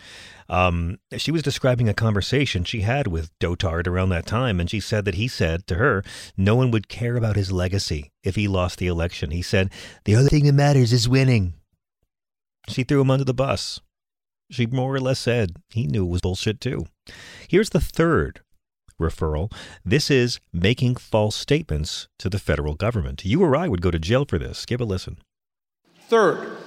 Um, 0.49 0.99
she 1.17 1.31
was 1.31 1.41
describing 1.41 1.89
a 1.89 1.93
conversation 1.93 2.63
she 2.63 2.81
had 2.81 3.07
with 3.07 3.37
Dotard 3.39 3.87
around 3.87 4.09
that 4.09 4.25
time, 4.25 4.59
and 4.59 4.69
she 4.69 4.79
said 4.79 5.05
that 5.05 5.15
he 5.15 5.27
said 5.27 5.67
to 5.67 5.75
her, 5.75 6.03
no 6.37 6.55
one 6.55 6.71
would 6.71 6.87
care 6.87 7.15
about 7.15 7.35
his 7.35 7.51
legacy 7.51 8.11
if 8.23 8.35
he 8.35 8.47
lost 8.47 8.79
the 8.79 8.87
election. 8.87 9.31
He 9.31 9.41
said, 9.41 9.71
the 10.05 10.15
only 10.15 10.29
thing 10.29 10.45
that 10.45 10.53
matters 10.53 10.93
is 10.93 11.09
winning. 11.09 11.53
She 12.69 12.83
threw 12.83 13.01
him 13.01 13.11
under 13.11 13.25
the 13.25 13.33
bus. 13.33 13.79
She 14.49 14.65
more 14.65 14.95
or 14.95 14.99
less 14.99 15.19
said 15.19 15.57
he 15.69 15.87
knew 15.87 16.05
it 16.05 16.09
was 16.09 16.21
bullshit 16.21 16.61
too. 16.61 16.85
Here's 17.49 17.71
the 17.71 17.81
third 17.81 18.41
referral. 18.99 19.51
This 19.85 20.09
is 20.09 20.39
making 20.53 20.95
false 20.95 21.35
statements 21.35 22.07
to 22.19 22.29
the 22.29 22.39
federal 22.39 22.73
government. 22.73 23.25
You 23.25 23.43
or 23.43 23.55
I 23.55 23.67
would 23.67 23.81
go 23.81 23.91
to 23.91 23.99
jail 23.99 24.25
for 24.25 24.39
this. 24.39 24.65
Give 24.65 24.81
a 24.81 24.85
listen. 24.85 25.17
Third, 26.07 26.57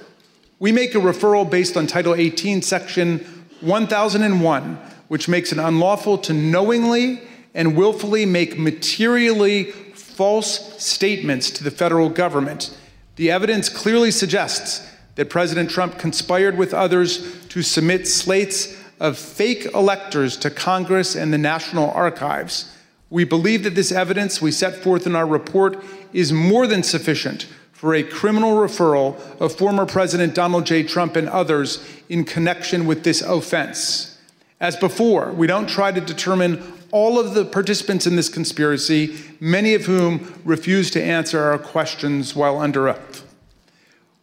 we 0.59 0.71
make 0.71 0.93
a 0.93 0.99
referral 0.99 1.49
based 1.49 1.75
on 1.75 1.87
Title 1.87 2.13
18, 2.13 2.61
Section 2.61 3.40
1001, 3.61 4.79
which 5.07 5.27
makes 5.27 5.51
it 5.51 5.57
unlawful 5.57 6.17
to 6.19 6.33
knowingly 6.33 7.21
and 7.53 7.75
willfully 7.75 8.25
make 8.25 8.57
materially 8.57 9.71
false 9.93 10.81
statements 10.83 11.49
to 11.51 11.63
the 11.63 11.71
federal 11.71 12.09
government. 12.09 12.77
The 13.15 13.31
evidence 13.31 13.69
clearly 13.69 14.11
suggests 14.11 14.87
that 15.15 15.29
President 15.29 15.69
Trump 15.69 15.97
conspired 15.97 16.57
with 16.57 16.73
others 16.73 17.45
to 17.47 17.61
submit 17.61 18.07
slates 18.07 18.77
of 18.99 19.17
fake 19.17 19.65
electors 19.73 20.37
to 20.37 20.49
Congress 20.49 21.15
and 21.15 21.33
the 21.33 21.37
National 21.37 21.91
Archives. 21.91 22.73
We 23.09 23.25
believe 23.25 23.63
that 23.63 23.75
this 23.75 23.91
evidence 23.91 24.41
we 24.41 24.51
set 24.51 24.75
forth 24.75 25.05
in 25.05 25.15
our 25.15 25.27
report 25.27 25.83
is 26.13 26.31
more 26.31 26.67
than 26.67 26.83
sufficient 26.83 27.47
for 27.81 27.95
a 27.95 28.03
criminal 28.03 28.51
referral 28.57 29.19
of 29.41 29.55
former 29.55 29.87
President 29.87 30.35
Donald 30.35 30.67
J. 30.67 30.83
Trump 30.83 31.15
and 31.15 31.27
others 31.27 31.83
in 32.09 32.23
connection 32.23 32.85
with 32.85 33.03
this 33.03 33.23
offense. 33.23 34.19
As 34.59 34.75
before, 34.75 35.31
we 35.31 35.47
don't 35.47 35.67
try 35.67 35.91
to 35.91 35.99
determine 35.99 36.61
all 36.91 37.19
of 37.19 37.33
the 37.33 37.43
participants 37.43 38.05
in 38.05 38.15
this 38.15 38.29
conspiracy, 38.29 39.17
many 39.39 39.73
of 39.73 39.87
whom 39.87 40.39
refuse 40.45 40.91
to 40.91 41.01
answer 41.01 41.39
our 41.39 41.57
questions 41.57 42.35
while 42.35 42.59
under 42.59 42.87
oath. 42.87 43.25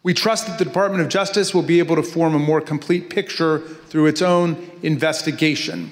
We 0.04 0.14
trust 0.14 0.46
that 0.46 0.60
the 0.60 0.64
Department 0.64 1.02
of 1.02 1.08
Justice 1.08 1.52
will 1.52 1.64
be 1.64 1.80
able 1.80 1.96
to 1.96 2.02
form 2.04 2.36
a 2.36 2.38
more 2.38 2.60
complete 2.60 3.10
picture 3.10 3.58
through 3.58 4.06
its 4.06 4.22
own 4.22 4.70
investigation. 4.84 5.90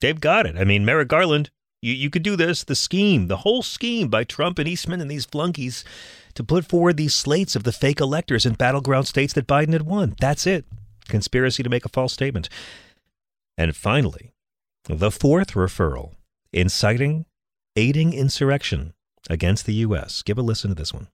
They've 0.00 0.18
got 0.18 0.46
it. 0.46 0.56
I 0.56 0.64
mean, 0.64 0.86
Merrick 0.86 1.08
Garland, 1.08 1.50
you, 1.82 1.92
you 1.92 2.08
could 2.08 2.22
do 2.22 2.36
this. 2.36 2.64
The 2.64 2.74
scheme, 2.74 3.26
the 3.26 3.38
whole 3.38 3.62
scheme 3.62 4.08
by 4.08 4.24
Trump 4.24 4.58
and 4.58 4.66
Eastman 4.66 5.02
and 5.02 5.10
these 5.10 5.26
flunkies 5.26 5.84
to 6.34 6.44
put 6.44 6.64
forward 6.64 6.96
these 6.96 7.14
slates 7.14 7.56
of 7.56 7.64
the 7.64 7.72
fake 7.72 8.00
electors 8.00 8.46
in 8.46 8.54
battleground 8.54 9.06
states 9.06 9.32
that 9.34 9.46
Biden 9.46 9.72
had 9.72 9.82
won. 9.82 10.14
That's 10.20 10.46
it. 10.46 10.64
Conspiracy 11.08 11.62
to 11.62 11.68
make 11.68 11.84
a 11.84 11.90
false 11.90 12.12
statement. 12.12 12.48
And 13.58 13.76
finally, 13.76 14.32
the 14.84 15.10
fourth 15.10 15.52
referral 15.52 16.14
inciting, 16.52 17.26
aiding 17.76 18.12
insurrection 18.12 18.94
against 19.30 19.66
the 19.66 19.74
U.S. 19.74 20.22
Give 20.22 20.38
a 20.38 20.42
listen 20.42 20.70
to 20.70 20.74
this 20.74 20.92
one. 20.92 21.08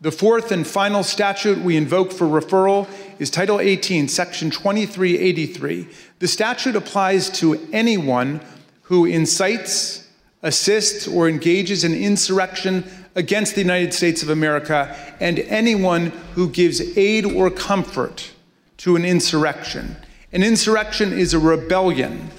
The 0.00 0.10
fourth 0.10 0.50
and 0.50 0.66
final 0.66 1.04
statute 1.04 1.58
we 1.58 1.76
invoke 1.76 2.10
for 2.10 2.26
referral 2.26 2.88
is 3.20 3.30
Title 3.30 3.60
18, 3.60 4.08
Section 4.08 4.50
2383. 4.50 5.88
The 6.18 6.26
statute 6.26 6.74
applies 6.74 7.30
to 7.38 7.68
anyone 7.72 8.40
who 8.82 9.06
incites, 9.06 10.08
assists, 10.42 11.06
or 11.06 11.28
engages 11.28 11.84
in 11.84 11.94
insurrection 11.94 12.84
against 13.14 13.54
the 13.54 13.60
United 13.60 13.92
States 13.92 14.22
of 14.22 14.30
America 14.30 14.96
and 15.20 15.38
anyone 15.40 16.06
who 16.34 16.48
gives 16.48 16.96
aid 16.96 17.24
or 17.26 17.50
comfort 17.50 18.30
to 18.78 18.96
an 18.96 19.04
insurrection. 19.04 19.96
An 20.32 20.42
insurrection 20.42 21.12
is 21.12 21.34
a 21.34 21.38
rebellion 21.38 22.30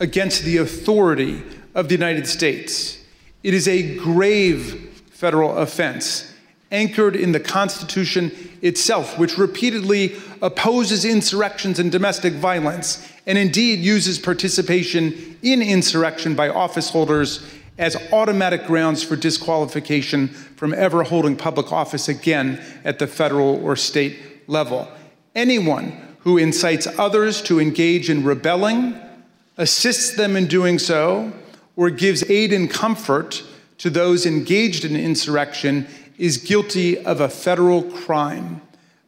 against 0.00 0.42
the 0.42 0.56
authority 0.56 1.42
of 1.74 1.88
the 1.88 1.94
United 1.94 2.26
States. 2.26 2.98
It 3.42 3.54
is 3.54 3.68
a 3.68 3.96
grave 3.98 5.00
federal 5.10 5.58
offense 5.58 6.32
anchored 6.70 7.14
in 7.14 7.32
the 7.32 7.40
Constitution 7.40 8.32
itself, 8.62 9.18
which 9.18 9.36
repeatedly 9.36 10.16
opposes 10.40 11.04
insurrections 11.04 11.78
and 11.78 11.92
domestic 11.92 12.32
violence, 12.32 13.06
and 13.26 13.36
indeed 13.36 13.80
uses 13.80 14.18
participation 14.18 15.36
in 15.42 15.60
insurrection 15.60 16.34
by 16.34 16.48
office 16.48 16.88
holders 16.88 17.46
as 17.78 17.96
automatic 18.12 18.66
grounds 18.66 19.02
for 19.02 19.16
disqualification 19.16 20.28
from 20.28 20.74
ever 20.74 21.02
holding 21.02 21.36
public 21.36 21.72
office 21.72 22.08
again 22.08 22.62
at 22.84 22.98
the 22.98 23.06
federal 23.06 23.64
or 23.64 23.76
state 23.76 24.48
level. 24.48 24.88
Anyone 25.34 26.16
who 26.20 26.38
incites 26.38 26.86
others 26.98 27.42
to 27.42 27.60
engage 27.60 28.08
in 28.08 28.24
rebelling, 28.24 28.94
assists 29.56 30.16
them 30.16 30.36
in 30.36 30.46
doing 30.46 30.78
so, 30.78 31.32
or 31.76 31.90
gives 31.90 32.28
aid 32.30 32.52
and 32.52 32.70
comfort 32.70 33.42
to 33.78 33.90
those 33.90 34.26
engaged 34.26 34.84
in 34.84 34.94
insurrection 34.94 35.86
is 36.18 36.36
guilty 36.36 36.98
of 37.04 37.20
a 37.20 37.28
federal 37.28 37.82
crime. 37.82 38.60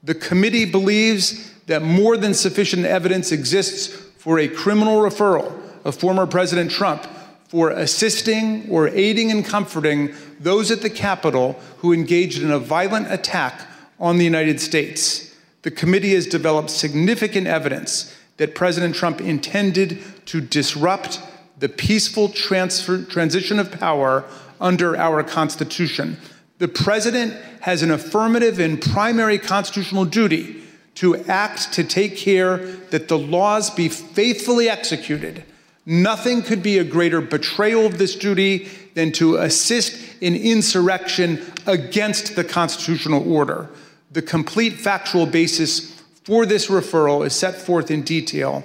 The 0.03 0.14
committee 0.14 0.64
believes 0.64 1.53
that 1.66 1.83
more 1.83 2.16
than 2.16 2.35
sufficient 2.35 2.85
evidence 2.85 3.31
exists 3.31 3.87
for 4.18 4.38
a 4.38 4.48
criminal 4.48 5.00
referral 5.00 5.53
of 5.85 5.94
former 5.94 6.27
President 6.27 6.70
Trump 6.70 7.07
for 7.54 7.70
assisting 7.70 8.68
or 8.68 8.88
aiding 8.88 9.30
and 9.30 9.46
comforting 9.46 10.12
those 10.40 10.72
at 10.72 10.82
the 10.82 10.90
Capitol 10.90 11.52
who 11.78 11.92
engaged 11.92 12.42
in 12.42 12.50
a 12.50 12.58
violent 12.58 13.12
attack 13.12 13.68
on 14.00 14.18
the 14.18 14.24
United 14.24 14.60
States. 14.60 15.32
The 15.62 15.70
committee 15.70 16.14
has 16.14 16.26
developed 16.26 16.68
significant 16.68 17.46
evidence 17.46 18.12
that 18.38 18.56
President 18.56 18.96
Trump 18.96 19.20
intended 19.20 20.02
to 20.26 20.40
disrupt 20.40 21.20
the 21.60 21.68
peaceful 21.68 22.28
transfer, 22.28 23.04
transition 23.04 23.60
of 23.60 23.70
power 23.70 24.24
under 24.60 24.96
our 24.96 25.22
Constitution. 25.22 26.16
The 26.58 26.66
president 26.66 27.34
has 27.60 27.84
an 27.84 27.92
affirmative 27.92 28.58
and 28.58 28.82
primary 28.82 29.38
constitutional 29.38 30.06
duty 30.06 30.60
to 30.96 31.18
act 31.26 31.72
to 31.74 31.84
take 31.84 32.16
care 32.16 32.56
that 32.90 33.06
the 33.06 33.18
laws 33.18 33.70
be 33.70 33.88
faithfully 33.88 34.68
executed 34.68 35.44
Nothing 35.87 36.42
could 36.42 36.62
be 36.62 36.79
a 36.79 36.85
greater 36.85 37.20
betrayal 37.20 37.85
of 37.87 37.99
this 37.99 38.16
duty 38.16 38.68
than 38.94 39.12
to 39.12 39.37
assist 39.37 40.23
in 40.23 40.35
insurrection 40.35 41.42
against 41.66 42.37
the 42.37 42.44
constitutional 42.44 43.31
order. 43.31 43.68
The 44.11 44.23
complete 44.23 44.75
factual 44.75 45.27
basis 45.27 46.01
for 46.25 46.47
this 46.47 46.68
referral 46.68 47.27
is 47.27 47.35
set 47.35 47.57
forth 47.57 47.90
in 47.90 48.03
detail 48.03 48.64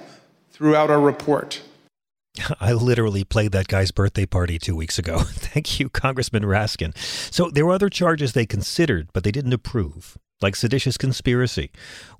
throughout 0.52 0.90
our 0.90 1.00
report. 1.00 1.60
I 2.60 2.72
literally 2.72 3.24
played 3.24 3.52
that 3.52 3.68
guy's 3.68 3.90
birthday 3.90 4.26
party 4.26 4.58
two 4.58 4.76
weeks 4.76 4.98
ago. 4.98 5.18
Thank 5.24 5.80
you, 5.80 5.88
Congressman 5.88 6.44
Raskin. 6.44 6.96
So 7.32 7.50
there 7.50 7.66
were 7.66 7.72
other 7.72 7.90
charges 7.90 8.32
they 8.32 8.46
considered, 8.46 9.08
but 9.12 9.24
they 9.24 9.32
didn't 9.32 9.52
approve, 9.52 10.16
like 10.40 10.56
seditious 10.56 10.96
conspiracy, 10.96 11.70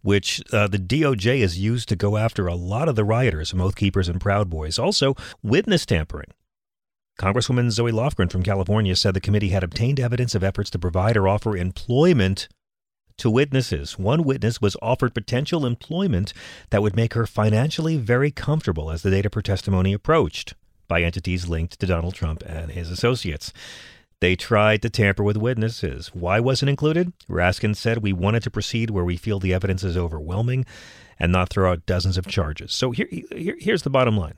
which 0.03 0.43
uh, 0.53 0.67
the 0.67 0.79
DOJ 0.79 1.41
has 1.41 1.59
used 1.59 1.89
to 1.89 1.97
go 1.97 2.17
after 2.17 2.47
a 2.47 2.55
lot 2.55 2.89
of 2.89 2.97
the 2.97 3.05
rioters, 3.05 3.55
Oath 3.55 3.77
Keepers 3.77 4.09
and 4.09 4.21
Proud 4.21 4.51
Boys. 4.51 4.79
Also, 4.79 5.15
witness 5.43 5.87
tampering. 5.87 6.31
Congresswoman 7.19 7.71
Zoe 7.71 7.93
Lofgren 7.93 8.31
from 8.31 8.43
California 8.43 8.97
said 8.97 9.13
the 9.13 9.21
committee 9.21 9.51
had 9.51 9.63
obtained 9.63 10.01
evidence 10.01 10.35
of 10.35 10.43
efforts 10.43 10.71
to 10.71 10.79
provide 10.79 11.17
or 11.17 11.29
offer 11.29 11.57
employment 11.57 12.49
to 13.19 13.31
witnesses. 13.31 13.99
One 13.99 14.25
witness 14.25 14.63
was 14.63 14.77
offered 14.81 15.13
potential 15.13 15.67
employment 15.67 16.33
that 16.71 16.81
would 16.81 16.97
make 16.97 17.13
her 17.13 17.27
financially 17.27 17.99
very 17.99 18.31
comfortable 18.31 18.91
as 18.91 19.03
the 19.03 19.11
date 19.11 19.27
of 19.27 19.35
her 19.35 19.43
testimony 19.43 19.93
approached 19.93 20.55
by 20.89 21.03
entities 21.03 21.47
linked 21.47 21.79
to 21.79 21.87
Donald 21.87 22.15
Trump 22.15 22.43
and 22.47 22.71
his 22.71 22.91
associates. 22.91 23.53
They 24.21 24.37
tried 24.37 24.83
to 24.83 24.91
tamper 24.91 25.23
with 25.23 25.39
witnesses. 25.39 26.09
Why 26.09 26.41
wasn't 26.41 26.69
included? 26.69 27.13
Raskin 27.29 27.75
said 27.75 27.99
we 27.99 28.13
wanted 28.13 28.43
to 28.43 28.51
proceed 28.51 28.91
where 28.91 29.05
we 29.05 29.17
feel 29.17 29.41
the 29.41 29.55
evidence 29.55 29.83
is 29.83 29.97
overwhelming 29.97 30.67
and 31.19 31.33
not 31.33 31.49
throw 31.49 31.71
out 31.71 31.87
dozens 31.87 32.19
of 32.19 32.27
charges. 32.27 32.73
So 32.75 32.91
here, 32.91 33.09
here 33.11 33.57
here's 33.59 33.83
the 33.83 33.91
bottom 33.91 34.17
line. 34.19 34.35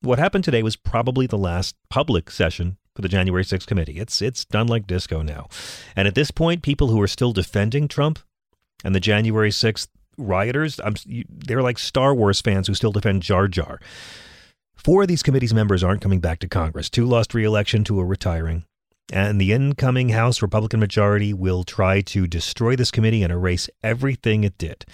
What 0.00 0.18
happened 0.18 0.42
today 0.42 0.64
was 0.64 0.74
probably 0.74 1.28
the 1.28 1.38
last 1.38 1.76
public 1.88 2.28
session 2.28 2.76
for 2.96 3.02
the 3.02 3.08
January 3.08 3.44
6th 3.44 3.66
committee. 3.66 3.98
It's 3.98 4.20
it's 4.20 4.44
done 4.44 4.66
like 4.66 4.88
disco 4.88 5.22
now. 5.22 5.48
And 5.94 6.08
at 6.08 6.16
this 6.16 6.32
point, 6.32 6.62
people 6.62 6.88
who 6.88 7.00
are 7.00 7.08
still 7.08 7.32
defending 7.32 7.86
Trump 7.86 8.18
and 8.82 8.96
the 8.96 9.00
January 9.00 9.50
6th 9.50 9.86
rioters, 10.18 10.80
I'm, 10.84 10.94
they're 11.28 11.62
like 11.62 11.78
Star 11.78 12.14
Wars 12.14 12.40
fans 12.40 12.66
who 12.66 12.74
still 12.74 12.92
defend 12.92 13.22
Jar 13.22 13.46
Jar. 13.46 13.78
Four 14.74 15.02
of 15.02 15.08
these 15.08 15.22
committee's 15.22 15.54
members 15.54 15.84
aren't 15.84 16.02
coming 16.02 16.18
back 16.18 16.40
to 16.40 16.48
Congress. 16.48 16.90
Two 16.90 17.06
lost 17.06 17.32
re-election, 17.32 17.84
two 17.84 18.00
are 18.00 18.06
retiring. 18.06 18.64
And 19.10 19.40
the 19.40 19.52
incoming 19.52 20.10
House 20.10 20.42
Republican 20.42 20.80
majority 20.80 21.32
will 21.32 21.64
try 21.64 22.00
to 22.02 22.26
destroy 22.26 22.76
this 22.76 22.90
committee 22.90 23.22
and 23.22 23.32
erase 23.32 23.68
everything 23.82 24.44
it 24.44 24.56
did. 24.58 24.84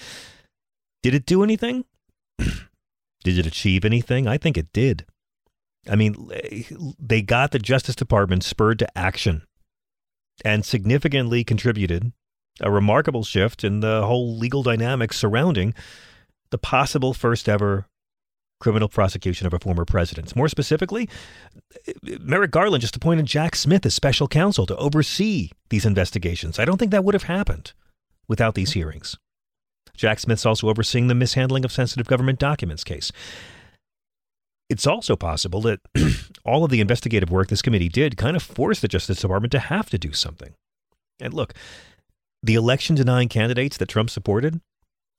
Did 1.02 1.14
it 1.14 1.26
do 1.26 1.42
anything? 1.42 1.84
did 2.38 3.38
it 3.38 3.46
achieve 3.46 3.84
anything? 3.84 4.26
I 4.26 4.38
think 4.38 4.56
it 4.56 4.72
did. 4.72 5.06
I 5.88 5.96
mean, 5.96 6.30
they 6.98 7.22
got 7.22 7.52
the 7.52 7.58
Justice 7.58 7.94
Department 7.94 8.42
spurred 8.44 8.78
to 8.80 8.98
action 8.98 9.42
and 10.44 10.64
significantly 10.64 11.44
contributed 11.44 12.12
a 12.60 12.70
remarkable 12.70 13.24
shift 13.24 13.64
in 13.64 13.80
the 13.80 14.04
whole 14.04 14.36
legal 14.36 14.62
dynamics 14.62 15.16
surrounding 15.16 15.74
the 16.50 16.58
possible 16.58 17.14
first 17.14 17.48
ever 17.48 17.86
criminal 18.60 18.88
prosecution 18.88 19.46
of 19.46 19.54
a 19.54 19.58
former 19.58 19.84
president. 19.84 20.34
More 20.34 20.48
specifically, 20.48 21.08
Merrick 22.20 22.50
Garland 22.50 22.80
just 22.80 22.96
appointed 22.96 23.26
Jack 23.26 23.56
Smith 23.56 23.86
as 23.86 23.94
special 23.94 24.28
counsel 24.28 24.66
to 24.66 24.76
oversee 24.76 25.50
these 25.70 25.86
investigations. 25.86 26.58
I 26.58 26.64
don't 26.64 26.78
think 26.78 26.90
that 26.90 27.04
would 27.04 27.14
have 27.14 27.24
happened 27.24 27.72
without 28.28 28.54
these 28.54 28.70
mm-hmm. 28.70 28.80
hearings. 28.80 29.16
Jack 29.96 30.20
Smith's 30.20 30.46
also 30.46 30.68
overseeing 30.68 31.08
the 31.08 31.14
mishandling 31.14 31.64
of 31.64 31.72
sensitive 31.72 32.06
government 32.06 32.38
documents 32.38 32.84
case. 32.84 33.10
It's 34.68 34.86
also 34.86 35.16
possible 35.16 35.60
that 35.62 35.80
all 36.44 36.62
of 36.62 36.70
the 36.70 36.80
investigative 36.80 37.30
work 37.30 37.48
this 37.48 37.62
committee 37.62 37.88
did 37.88 38.16
kind 38.16 38.36
of 38.36 38.42
forced 38.42 38.82
the 38.82 38.88
Justice 38.88 39.20
Department 39.20 39.50
to 39.52 39.58
have 39.58 39.90
to 39.90 39.98
do 39.98 40.12
something. 40.12 40.52
And 41.20 41.34
look, 41.34 41.54
the 42.42 42.54
election 42.54 42.94
denying 42.94 43.28
candidates 43.28 43.76
that 43.78 43.88
Trump 43.88 44.10
supported, 44.10 44.60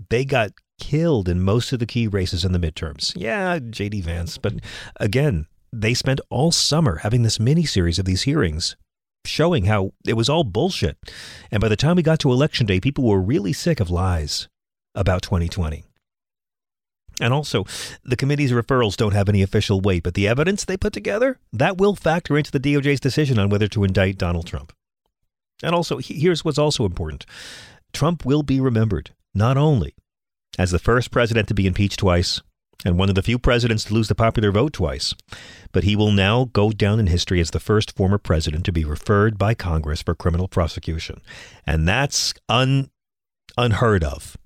they 0.10 0.24
got 0.24 0.52
killed 0.80 1.30
in 1.30 1.42
most 1.42 1.72
of 1.74 1.80
the 1.80 1.86
key 1.86 2.08
races 2.08 2.44
in 2.44 2.52
the 2.52 2.60
midterms. 2.60 3.14
Yeah, 3.16 3.60
J.D. 3.60 4.02
Vance, 4.02 4.38
but 4.38 4.54
again, 4.98 5.46
they 5.72 5.94
spent 5.94 6.22
all 6.30 6.52
summer 6.52 6.98
having 6.98 7.24
this 7.24 7.40
mini 7.40 7.66
series 7.66 8.00
of 8.00 8.06
these 8.06 8.24
hearings 8.24 8.76
showing 9.26 9.66
how 9.66 9.92
it 10.08 10.14
was 10.14 10.30
all 10.30 10.44
bullshit. 10.44 10.98
And 11.52 11.62
by 11.62 11.68
the 11.68 11.76
time 11.76 11.98
we 11.98 12.04
got 12.04 12.20
to 12.20 12.32
election 12.32 12.66
day, 12.66 12.80
people 12.80 13.04
were 13.04 13.22
really 13.22 13.54
sick 13.54 13.80
of 13.80 13.92
lies 13.92 14.48
about 14.96 15.22
2020. 15.22 15.84
And 17.22 17.34
also, 17.34 17.66
the 18.04 18.16
committee's 18.16 18.54
referrals 18.54 18.96
don't 18.96 19.14
have 19.14 19.28
any 19.28 19.42
official 19.42 19.82
weight, 19.82 20.04
but 20.04 20.14
the 20.14 20.28
evidence 20.28 20.64
they 20.64 20.78
put 20.78 20.94
together, 20.94 21.38
that 21.52 21.78
will 21.78 21.96
factor 21.96 22.38
into 22.38 22.52
the 22.52 22.60
DOJ's 22.60 23.02
decision 23.02 23.38
on 23.38 23.50
whether 23.50 23.68
to 23.68 23.84
indict 23.84 24.18
Donald 24.18 24.48
Trump. 24.48 24.72
And 25.62 25.76
also, 25.76 25.98
here's 25.98 26.46
what's 26.46 26.58
also 26.58 26.86
important 26.86 27.26
Trump 27.92 28.26
will 28.26 28.44
be 28.44 28.62
remembered 28.62 29.12
not 29.36 29.58
only 29.58 29.96
as 30.58 30.72
the 30.72 30.80
first 30.80 31.12
president 31.12 31.48
to 31.48 31.54
be 31.54 31.68
impeached 31.68 32.00
twice 32.00 32.42
and 32.86 32.98
one 32.98 33.10
of 33.10 33.16
the 33.16 33.22
few 33.22 33.38
presidents 33.38 33.84
to 33.84 33.94
lose 33.94 34.08
the 34.08 34.16
popular 34.16 34.52
vote 34.52 34.74
twice, 34.74 35.14
but 35.74 35.84
he 35.84 35.96
will 35.96 36.12
now 36.12 36.46
go 36.54 36.72
down 36.72 37.00
in 37.00 37.08
history 37.08 37.42
as 37.42 37.52
the 37.52 37.60
first 37.60 37.96
former 37.96 38.18
president 38.18 38.66
to 38.66 38.72
be 38.72 38.86
referred 38.86 39.38
by 39.38 39.54
Congress 39.54 40.02
for 40.02 40.16
criminal 40.16 40.48
prosecution. 40.48 41.22
And 41.68 41.88
that's 41.88 42.34
un, 42.48 42.90
unheard 43.58 44.04
of 44.04 44.38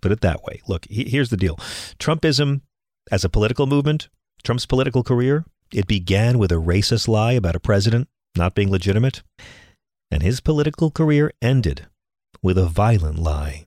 Put 0.00 0.12
it 0.12 0.20
that 0.20 0.42
way. 0.44 0.60
Look, 0.66 0.86
he, 0.88 1.04
here's 1.04 1.30
the 1.30 1.36
deal 1.36 1.56
Trumpism 1.98 2.62
as 3.10 3.24
a 3.24 3.28
political 3.28 3.66
movement, 3.66 4.08
Trump's 4.42 4.66
political 4.66 5.02
career, 5.02 5.44
it 5.72 5.86
began 5.86 6.38
with 6.38 6.52
a 6.52 6.56
racist 6.56 7.08
lie 7.08 7.32
about 7.32 7.56
a 7.56 7.60
president 7.60 8.08
not 8.36 8.54
being 8.54 8.70
legitimate, 8.70 9.22
and 10.10 10.22
his 10.22 10.40
political 10.40 10.90
career 10.90 11.32
ended 11.42 11.86
with 12.42 12.56
a 12.56 12.66
violent 12.66 13.18
lie 13.18 13.66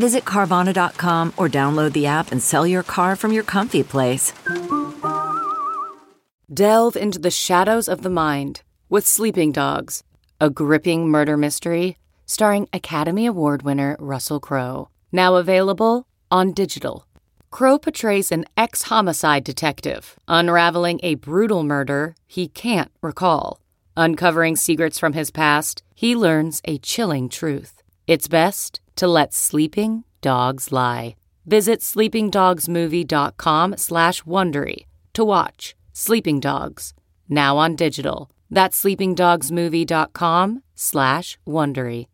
Visit 0.00 0.24
Carvana.com 0.24 1.34
or 1.36 1.50
download 1.50 1.92
the 1.92 2.06
app 2.06 2.32
and 2.32 2.42
sell 2.42 2.66
your 2.66 2.82
car 2.82 3.16
from 3.16 3.32
your 3.32 3.42
comfy 3.42 3.82
place. 3.82 4.32
Delve 6.50 6.96
into 6.96 7.18
the 7.18 7.30
shadows 7.30 7.86
of 7.86 8.00
the 8.02 8.08
mind 8.08 8.62
with 8.88 9.06
Sleeping 9.06 9.52
Dogs, 9.52 10.02
a 10.40 10.48
gripping 10.48 11.10
murder 11.10 11.36
mystery 11.36 11.98
starring 12.24 12.66
Academy 12.72 13.26
Award 13.26 13.60
winner 13.60 13.94
Russell 14.00 14.40
Crowe. 14.40 14.88
Now 15.12 15.36
available 15.36 16.06
on 16.30 16.54
digital. 16.54 17.06
Crowe 17.50 17.78
portrays 17.78 18.32
an 18.32 18.46
ex 18.56 18.84
homicide 18.84 19.44
detective 19.44 20.16
unraveling 20.26 21.00
a 21.02 21.16
brutal 21.16 21.62
murder 21.62 22.14
he 22.26 22.48
can't 22.48 22.90
recall. 23.02 23.60
Uncovering 23.98 24.56
secrets 24.56 24.98
from 24.98 25.12
his 25.12 25.30
past, 25.30 25.82
he 25.94 26.16
learns 26.16 26.62
a 26.64 26.78
chilling 26.78 27.28
truth. 27.28 27.82
It's 28.06 28.28
best 28.28 28.80
to 29.00 29.08
let 29.08 29.32
sleeping 29.32 30.04
dogs 30.20 30.70
lie. 30.70 31.16
Visit 31.46 31.80
sleepingdogsmovie.com 31.80 33.76
slash 33.78 34.22
Wondery 34.24 34.84
to 35.14 35.24
watch 35.24 35.74
Sleeping 35.92 36.38
Dogs, 36.38 36.92
now 37.28 37.56
on 37.56 37.76
digital. 37.76 38.30
That's 38.50 38.82
sleepingdogsmovie.com 38.82 40.62
slash 40.74 41.38
Wondery. 41.46 42.06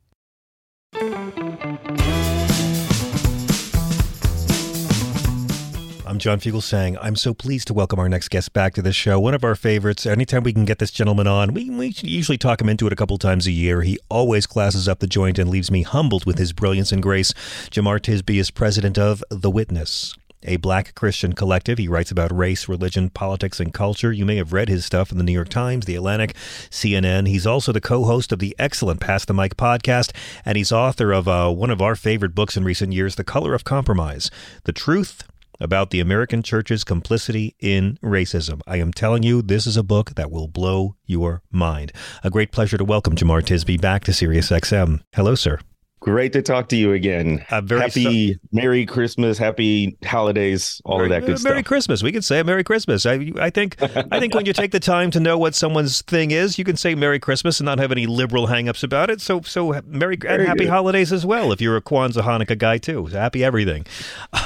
I'm 6.16 6.20
John 6.20 6.40
Fugelsang 6.40 6.96
I'm 7.02 7.14
so 7.14 7.34
pleased 7.34 7.66
to 7.66 7.74
welcome 7.74 7.98
our 7.98 8.08
next 8.08 8.28
guest 8.28 8.54
back 8.54 8.72
to 8.72 8.80
the 8.80 8.94
show. 8.94 9.20
One 9.20 9.34
of 9.34 9.44
our 9.44 9.54
favorites. 9.54 10.06
Anytime 10.06 10.44
we 10.44 10.54
can 10.54 10.64
get 10.64 10.78
this 10.78 10.90
gentleman 10.90 11.26
on, 11.26 11.52
we, 11.52 11.68
we 11.68 11.88
usually 12.00 12.38
talk 12.38 12.58
him 12.58 12.70
into 12.70 12.86
it 12.86 12.92
a 12.94 12.96
couple 12.96 13.18
times 13.18 13.46
a 13.46 13.52
year. 13.52 13.82
He 13.82 13.98
always 14.08 14.46
classes 14.46 14.88
up 14.88 15.00
the 15.00 15.06
joint 15.06 15.38
and 15.38 15.50
leaves 15.50 15.70
me 15.70 15.82
humbled 15.82 16.24
with 16.24 16.38
his 16.38 16.54
brilliance 16.54 16.90
and 16.90 17.02
grace. 17.02 17.34
Jemar 17.70 18.00
Tisby 18.00 18.40
is 18.40 18.50
president 18.50 18.96
of 18.96 19.22
The 19.28 19.50
Witness 19.50 20.14
a 20.42 20.56
black 20.56 20.94
Christian 20.94 21.34
collective. 21.34 21.76
He 21.76 21.88
writes 21.88 22.12
about 22.12 22.34
race, 22.34 22.66
religion, 22.66 23.10
politics, 23.10 23.58
and 23.58 23.74
culture. 23.74 24.12
You 24.12 24.24
may 24.24 24.36
have 24.36 24.52
read 24.52 24.68
his 24.68 24.86
stuff 24.86 25.10
in 25.10 25.18
the 25.18 25.24
New 25.24 25.32
York 25.32 25.48
Times, 25.48 25.84
The 25.84 25.96
Atlantic, 25.96 26.34
CNN. 26.70 27.26
He's 27.26 27.46
also 27.46 27.72
the 27.72 27.80
co 27.80 28.04
host 28.04 28.32
of 28.32 28.38
the 28.38 28.56
excellent 28.58 29.00
Pass 29.00 29.26
the 29.26 29.34
Mic 29.34 29.56
podcast, 29.56 30.12
and 30.46 30.56
he's 30.56 30.72
author 30.72 31.12
of 31.12 31.26
uh, 31.28 31.50
one 31.50 31.70
of 31.70 31.82
our 31.82 31.96
favorite 31.96 32.34
books 32.34 32.56
in 32.56 32.64
recent 32.64 32.92
years, 32.92 33.16
The 33.16 33.24
Color 33.24 33.54
of 33.54 33.64
Compromise 33.64 34.30
The 34.64 34.72
Truth 34.72 35.24
about 35.60 35.90
the 35.90 36.00
American 36.00 36.42
church's 36.42 36.84
complicity 36.84 37.54
in 37.60 37.98
racism. 38.02 38.60
I 38.66 38.76
am 38.76 38.92
telling 38.92 39.22
you, 39.22 39.42
this 39.42 39.66
is 39.66 39.76
a 39.76 39.82
book 39.82 40.14
that 40.14 40.30
will 40.30 40.48
blow 40.48 40.96
your 41.04 41.42
mind. 41.50 41.92
A 42.22 42.30
great 42.30 42.52
pleasure 42.52 42.78
to 42.78 42.84
welcome 42.84 43.16
Jemar 43.16 43.42
Tisby 43.42 43.80
back 43.80 44.04
to 44.04 44.12
SiriusXM. 44.12 45.00
Hello, 45.14 45.34
sir. 45.34 45.58
Great 46.06 46.32
to 46.34 46.40
talk 46.40 46.68
to 46.68 46.76
you 46.76 46.92
again. 46.92 47.44
Uh, 47.50 47.60
happy 47.68 48.34
so- 48.34 48.38
Merry 48.52 48.86
Christmas, 48.86 49.38
Happy 49.38 49.98
holidays, 50.04 50.80
all 50.84 51.02
of 51.02 51.08
that 51.08 51.22
good 51.22 51.32
uh, 51.34 51.36
stuff. 51.36 51.50
Merry 51.50 51.64
Christmas. 51.64 52.00
We 52.00 52.12
can 52.12 52.22
say 52.22 52.40
Merry 52.44 52.62
Christmas. 52.62 53.04
I, 53.04 53.32
I 53.40 53.50
think 53.50 53.74
I 53.82 54.20
think 54.20 54.32
when 54.32 54.46
you 54.46 54.52
take 54.52 54.70
the 54.70 54.78
time 54.78 55.10
to 55.10 55.18
know 55.18 55.36
what 55.36 55.56
someone's 55.56 56.02
thing 56.02 56.30
is, 56.30 56.60
you 56.60 56.64
can 56.64 56.76
say 56.76 56.94
Merry 56.94 57.18
Christmas 57.18 57.58
and 57.58 57.64
not 57.64 57.80
have 57.80 57.90
any 57.90 58.06
liberal 58.06 58.46
hangups 58.46 58.84
about 58.84 59.10
it. 59.10 59.20
So 59.20 59.40
so 59.40 59.80
Merry 59.84 60.16
and 60.28 60.42
Happy 60.46 60.60
good. 60.60 60.68
holidays 60.68 61.12
as 61.12 61.26
well. 61.26 61.50
If 61.50 61.60
you're 61.60 61.76
a 61.76 61.82
Kwanzaa 61.82 62.22
Hanukkah 62.22 62.56
guy 62.56 62.78
too, 62.78 63.08
so 63.10 63.18
happy 63.18 63.42
everything. 63.42 63.84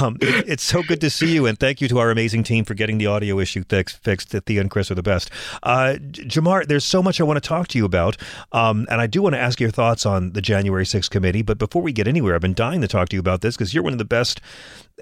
Um, 0.00 0.16
it- 0.22 0.48
it's 0.48 0.62
so 0.64 0.82
good 0.82 1.02
to 1.02 1.10
see 1.10 1.34
you, 1.34 1.44
and 1.44 1.58
thank 1.58 1.82
you 1.82 1.88
to 1.88 1.98
our 1.98 2.10
amazing 2.10 2.42
team 2.42 2.64
for 2.64 2.72
getting 2.72 2.96
the 2.96 3.06
audio 3.06 3.38
issue 3.38 3.64
fix, 3.68 3.92
fixed. 3.92 4.30
Thea 4.30 4.62
and 4.62 4.70
Chris 4.70 4.90
are 4.90 4.94
the 4.94 5.02
best. 5.02 5.30
Uh, 5.62 5.96
Jemar, 6.10 6.66
there's 6.66 6.86
so 6.86 7.02
much 7.02 7.20
I 7.20 7.24
want 7.24 7.36
to 7.36 7.46
talk 7.46 7.68
to 7.68 7.76
you 7.78 7.84
about, 7.84 8.16
um, 8.52 8.86
and 8.90 8.98
I 9.02 9.06
do 9.06 9.20
want 9.20 9.34
to 9.34 9.38
ask 9.38 9.60
your 9.60 9.70
thoughts 9.70 10.06
on 10.06 10.32
the 10.32 10.40
January 10.40 10.86
6th 10.86 11.10
committee. 11.10 11.42
But 11.50 11.58
before 11.58 11.82
we 11.82 11.90
get 11.90 12.06
anywhere, 12.06 12.36
I've 12.36 12.40
been 12.40 12.54
dying 12.54 12.80
to 12.80 12.86
talk 12.86 13.08
to 13.08 13.16
you 13.16 13.20
about 13.20 13.40
this 13.40 13.56
because 13.56 13.74
you're 13.74 13.82
one 13.82 13.92
of 13.92 13.98
the 13.98 14.04
best 14.04 14.40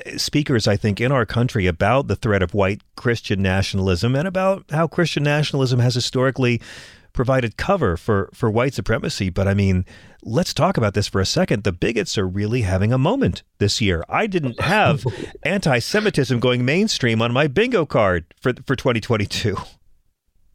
eh, 0.06 0.16
speakers, 0.16 0.66
I 0.66 0.78
think, 0.78 0.98
in 0.98 1.12
our 1.12 1.26
country 1.26 1.66
about 1.66 2.08
the 2.08 2.16
threat 2.16 2.42
of 2.42 2.54
white 2.54 2.80
Christian 2.96 3.42
nationalism 3.42 4.16
and 4.16 4.26
about 4.26 4.64
how 4.70 4.86
Christian 4.86 5.24
nationalism 5.24 5.78
has 5.80 5.94
historically 5.94 6.62
provided 7.12 7.58
cover 7.58 7.98
for, 7.98 8.30
for 8.32 8.50
white 8.50 8.72
supremacy. 8.72 9.28
But 9.28 9.46
I 9.46 9.52
mean, 9.52 9.84
let's 10.22 10.54
talk 10.54 10.78
about 10.78 10.94
this 10.94 11.06
for 11.06 11.20
a 11.20 11.26
second. 11.26 11.64
The 11.64 11.72
bigots 11.72 12.16
are 12.16 12.26
really 12.26 12.62
having 12.62 12.94
a 12.94 12.98
moment 12.98 13.42
this 13.58 13.82
year. 13.82 14.02
I 14.08 14.26
didn't 14.26 14.58
have 14.60 15.04
anti 15.42 15.80
Semitism 15.80 16.40
going 16.40 16.64
mainstream 16.64 17.20
on 17.20 17.30
my 17.30 17.46
bingo 17.46 17.84
card 17.84 18.24
for, 18.40 18.54
for 18.64 18.74
2022. 18.74 19.54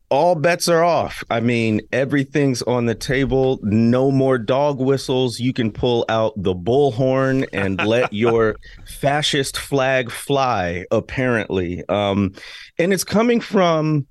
All 0.10 0.36
bets 0.36 0.68
are 0.68 0.84
off. 0.84 1.24
I 1.30 1.40
mean, 1.40 1.82
everything's 1.92 2.62
on 2.62 2.86
the 2.86 2.96
table. 2.96 3.60
No 3.64 4.12
more 4.12 4.38
dog 4.38 4.80
whistles. 4.80 5.40
You 5.40 5.54
can 5.54 5.72
pull 5.72 6.06
out 6.08 6.34
the 6.38 6.54
bullhorn 6.54 7.48
and 7.52 7.84
let 7.84 8.14
your 8.14 8.56
fascist 8.86 9.58
flag 9.58 10.12
fly, 10.12 10.86
apparently. 10.92 11.84
Um, 11.90 12.34
and 12.78 12.94
it's 12.94 13.04
coming 13.04 13.42
from 13.42 14.06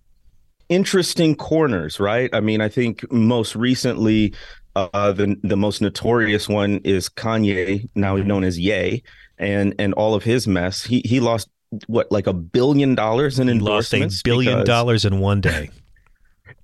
interesting 0.68 1.36
corners, 1.36 2.00
right? 2.00 2.30
I 2.32 2.40
mean, 2.40 2.60
I 2.60 2.68
think 2.68 3.10
most 3.12 3.54
recently, 3.54 4.34
uh, 4.74 5.12
the 5.12 5.36
the 5.42 5.56
most 5.56 5.82
notorious 5.82 6.48
one 6.48 6.80
is 6.82 7.08
Kanye, 7.08 7.88
now 7.94 8.16
known 8.16 8.42
as 8.42 8.58
Ye, 8.58 9.02
and 9.38 9.74
and 9.78 9.94
all 9.94 10.14
of 10.14 10.24
his 10.24 10.48
mess. 10.48 10.82
He 10.82 11.02
he 11.04 11.20
lost 11.20 11.48
what 11.86 12.10
like 12.10 12.26
a 12.26 12.32
billion 12.32 12.94
dollars 12.94 13.38
in 13.38 13.48
He 13.48 13.58
lost 13.58 13.92
a 13.94 14.10
billion 14.24 14.64
dollars 14.64 15.04
in 15.04 15.20
one 15.20 15.40
day. 15.40 15.70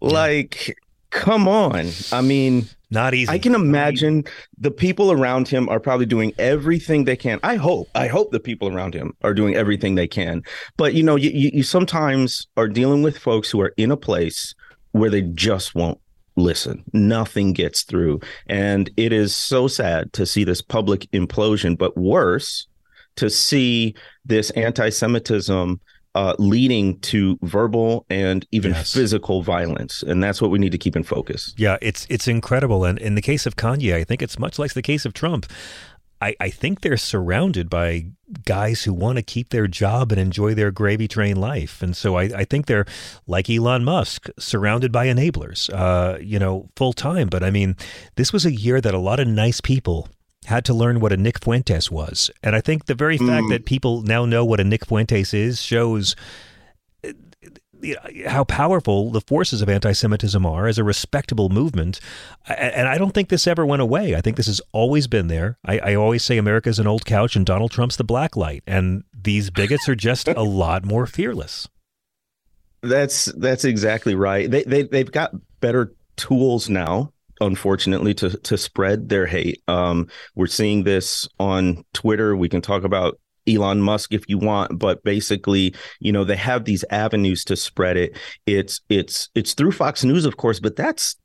Like, 0.00 0.76
come 1.10 1.48
on. 1.48 1.88
I 2.12 2.20
mean, 2.20 2.68
not 2.90 3.14
easy. 3.14 3.30
I 3.30 3.38
can 3.38 3.54
imagine 3.54 4.24
the 4.56 4.70
people 4.70 5.12
around 5.12 5.48
him 5.48 5.68
are 5.68 5.80
probably 5.80 6.06
doing 6.06 6.32
everything 6.38 7.04
they 7.04 7.16
can. 7.16 7.38
I 7.42 7.56
hope, 7.56 7.88
I 7.94 8.06
hope 8.06 8.30
the 8.30 8.40
people 8.40 8.74
around 8.74 8.94
him 8.94 9.14
are 9.22 9.34
doing 9.34 9.54
everything 9.54 9.94
they 9.94 10.08
can. 10.08 10.42
But 10.76 10.94
you 10.94 11.02
know, 11.02 11.16
you, 11.16 11.30
you, 11.30 11.50
you 11.52 11.62
sometimes 11.62 12.46
are 12.56 12.68
dealing 12.68 13.02
with 13.02 13.18
folks 13.18 13.50
who 13.50 13.60
are 13.60 13.74
in 13.76 13.90
a 13.90 13.96
place 13.96 14.54
where 14.92 15.10
they 15.10 15.22
just 15.22 15.74
won't 15.74 16.00
listen. 16.36 16.84
Nothing 16.92 17.52
gets 17.52 17.82
through. 17.82 18.20
And 18.46 18.90
it 18.96 19.12
is 19.12 19.36
so 19.36 19.68
sad 19.68 20.12
to 20.14 20.24
see 20.24 20.44
this 20.44 20.62
public 20.62 21.10
implosion, 21.10 21.76
but 21.76 21.96
worse, 21.96 22.66
to 23.16 23.28
see 23.28 23.94
this 24.24 24.50
anti 24.50 24.88
Semitism 24.88 25.80
uh, 26.14 26.34
leading 26.38 26.98
to 27.00 27.38
verbal 27.42 28.04
and 28.10 28.46
even 28.50 28.72
Yes. 28.72 28.92
physical 28.92 29.42
violence. 29.42 30.02
And 30.02 30.22
that's 30.22 30.40
what 30.42 30.50
we 30.50 30.58
need 30.58 30.72
to 30.72 30.78
keep 30.78 30.96
in 30.96 31.02
focus. 31.04 31.54
Yeah, 31.56 31.76
it's 31.82 32.06
it's 32.10 32.26
incredible. 32.28 32.84
And 32.84 32.98
in 32.98 33.14
the 33.14 33.22
case 33.22 33.46
of 33.46 33.56
Kanye, 33.56 33.94
I 33.94 34.04
think 34.04 34.22
it's 34.22 34.38
much 34.38 34.58
like 34.58 34.74
the 34.74 34.82
case 34.82 35.04
of 35.04 35.12
Trump. 35.12 35.46
I, 36.20 36.34
I 36.40 36.50
think 36.50 36.80
they're 36.80 36.96
surrounded 36.96 37.70
by 37.70 38.06
guys 38.44 38.82
who 38.82 38.92
want 38.92 39.18
to 39.18 39.22
keep 39.22 39.50
their 39.50 39.68
job 39.68 40.10
and 40.10 40.20
enjoy 40.20 40.52
their 40.52 40.72
gravy 40.72 41.06
train 41.06 41.36
life. 41.36 41.80
And 41.80 41.96
so 41.96 42.16
I, 42.16 42.22
I 42.24 42.44
think 42.44 42.66
they're 42.66 42.86
like 43.28 43.48
Elon 43.48 43.84
Musk, 43.84 44.28
surrounded 44.36 44.90
by 44.90 45.06
enablers, 45.06 45.70
uh, 45.72 46.18
you 46.20 46.40
know, 46.40 46.70
full 46.74 46.92
time. 46.92 47.28
But 47.28 47.44
I 47.44 47.52
mean, 47.52 47.76
this 48.16 48.32
was 48.32 48.44
a 48.44 48.52
year 48.52 48.80
that 48.80 48.94
a 48.94 48.98
lot 48.98 49.20
of 49.20 49.28
nice 49.28 49.60
people 49.60 50.08
had 50.48 50.64
to 50.66 50.74
learn 50.74 51.00
what 51.00 51.12
a 51.12 51.16
Nick 51.16 51.42
Fuentes 51.42 51.90
was. 51.90 52.30
And 52.42 52.54
I 52.56 52.60
think 52.60 52.84
the 52.86 52.94
very 52.94 53.16
fact 53.16 53.44
Mm. 53.46 53.50
that 53.50 53.64
people 53.64 54.02
now 54.02 54.24
know 54.24 54.44
what 54.44 54.60
a 54.60 54.64
Nick 54.64 54.84
Fuentes 54.86 55.32
is 55.32 55.62
shows 55.62 56.14
how 58.26 58.42
powerful 58.42 59.10
the 59.12 59.20
forces 59.20 59.62
of 59.62 59.68
anti-Semitism 59.68 60.44
are 60.44 60.66
as 60.66 60.78
a 60.78 60.84
respectable 60.84 61.48
movement, 61.48 62.00
and 62.48 62.88
I 62.88 62.98
don't 62.98 63.12
think 63.14 63.28
this 63.28 63.46
ever 63.46 63.64
went 63.64 63.80
away. 63.82 64.16
I 64.16 64.20
think 64.20 64.36
this 64.36 64.48
has 64.48 64.60
always 64.72 65.06
been 65.06 65.28
there. 65.28 65.58
I, 65.64 65.78
I 65.78 65.94
always 65.94 66.24
say 66.24 66.38
America's 66.38 66.80
an 66.80 66.88
old 66.88 67.04
couch 67.04 67.36
and 67.36 67.46
Donald 67.46 67.70
Trump's 67.70 67.94
the 67.96 68.02
black 68.02 68.36
light, 68.36 68.64
and 68.66 69.04
these 69.16 69.50
bigots 69.50 69.88
are 69.88 69.94
just 69.94 70.26
a 70.26 70.42
lot 70.64 70.84
more 70.84 71.06
fearless. 71.06 71.68
That's 72.82 73.26
that's 73.26 73.64
exactly 73.64 74.16
right. 74.16 74.50
They 74.50 74.64
they 74.64 74.82
they've 74.82 75.10
got 75.12 75.32
better 75.60 75.94
tools 76.16 76.68
now, 76.68 77.12
unfortunately, 77.40 78.14
to 78.14 78.30
to 78.30 78.58
spread 78.58 79.08
their 79.08 79.26
hate. 79.26 79.62
Um, 79.68 80.08
we're 80.34 80.46
seeing 80.46 80.84
this 80.84 81.28
on 81.38 81.84
Twitter. 81.92 82.36
We 82.36 82.48
can 82.48 82.60
talk 82.60 82.84
about 82.84 83.18
Elon 83.48 83.80
Musk 83.80 84.12
if 84.12 84.28
you 84.28 84.38
want, 84.38 84.78
but 84.78 85.02
basically, 85.02 85.74
you 86.00 86.12
know, 86.12 86.24
they 86.24 86.36
have 86.36 86.64
these 86.64 86.84
avenues 86.90 87.44
to 87.44 87.56
spread 87.56 87.96
it. 87.96 88.16
It's 88.46 88.80
it's 88.88 89.30
it's 89.34 89.54
through 89.54 89.72
Fox 89.72 90.04
News, 90.04 90.24
of 90.24 90.36
course, 90.36 90.60
but 90.60 90.76
that's 90.76 91.16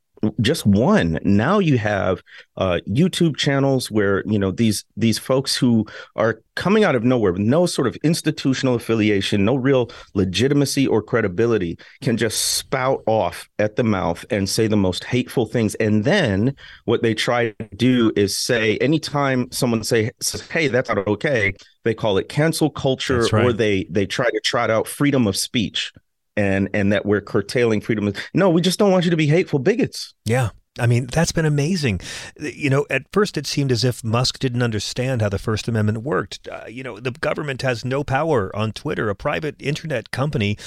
just 0.41 0.65
one. 0.65 1.19
Now 1.23 1.59
you 1.59 1.77
have 1.77 2.21
uh, 2.57 2.79
YouTube 2.87 3.37
channels 3.37 3.89
where 3.89 4.23
you 4.25 4.39
know 4.39 4.51
these 4.51 4.85
these 4.95 5.17
folks 5.17 5.55
who 5.55 5.85
are 6.15 6.41
coming 6.55 6.83
out 6.83 6.95
of 6.95 7.03
nowhere 7.03 7.31
with 7.31 7.41
no 7.41 7.65
sort 7.65 7.87
of 7.87 7.95
institutional 8.03 8.75
affiliation, 8.75 9.43
no 9.43 9.55
real 9.55 9.89
legitimacy 10.13 10.87
or 10.87 11.01
credibility, 11.01 11.77
can 12.01 12.17
just 12.17 12.55
spout 12.55 13.01
off 13.07 13.49
at 13.59 13.75
the 13.75 13.83
mouth 13.83 14.23
and 14.29 14.47
say 14.47 14.67
the 14.67 14.77
most 14.77 15.03
hateful 15.03 15.45
things. 15.45 15.75
And 15.75 16.03
then 16.03 16.55
what 16.85 17.01
they 17.01 17.13
try 17.13 17.51
to 17.51 17.75
do 17.75 18.11
is 18.15 18.37
say 18.37 18.77
anytime 18.77 19.51
someone 19.51 19.83
say 19.83 20.11
says, 20.21 20.41
"Hey, 20.47 20.67
that's 20.67 20.89
not 20.89 21.07
okay," 21.07 21.53
they 21.83 21.93
call 21.93 22.17
it 22.17 22.29
cancel 22.29 22.69
culture, 22.69 23.27
right. 23.31 23.45
or 23.45 23.53
they 23.53 23.85
they 23.89 24.05
try 24.05 24.29
to 24.29 24.39
trot 24.43 24.69
out 24.69 24.87
freedom 24.87 25.27
of 25.27 25.35
speech. 25.35 25.91
And 26.35 26.69
and 26.73 26.91
that 26.91 27.05
we're 27.05 27.21
curtailing 27.21 27.81
freedom. 27.81 28.11
No, 28.33 28.49
we 28.49 28.61
just 28.61 28.79
don't 28.79 28.91
want 28.91 29.05
you 29.05 29.11
to 29.11 29.17
be 29.17 29.27
hateful 29.27 29.59
bigots. 29.59 30.13
Yeah. 30.25 30.49
I 30.79 30.87
mean, 30.87 31.05
that's 31.05 31.31
been 31.31 31.45
amazing. 31.45 32.01
You 32.39 32.71
know, 32.71 32.87
at 32.89 33.03
first 33.11 33.37
it 33.37 33.45
seemed 33.45 33.71
as 33.71 33.83
if 33.83 34.03
Musk 34.03 34.39
didn't 34.39 34.63
understand 34.63 35.21
how 35.21 35.29
the 35.29 35.37
First 35.37 35.67
Amendment 35.67 35.99
worked. 35.99 36.47
Uh, 36.51 36.65
you 36.67 36.81
know, 36.81 36.99
the 36.99 37.11
government 37.11 37.61
has 37.61 37.85
no 37.85 38.03
power 38.03 38.53
on 38.55 38.71
Twitter, 38.71 39.07
a 39.09 39.15
private 39.15 39.55
internet 39.61 40.09
company, 40.09 40.57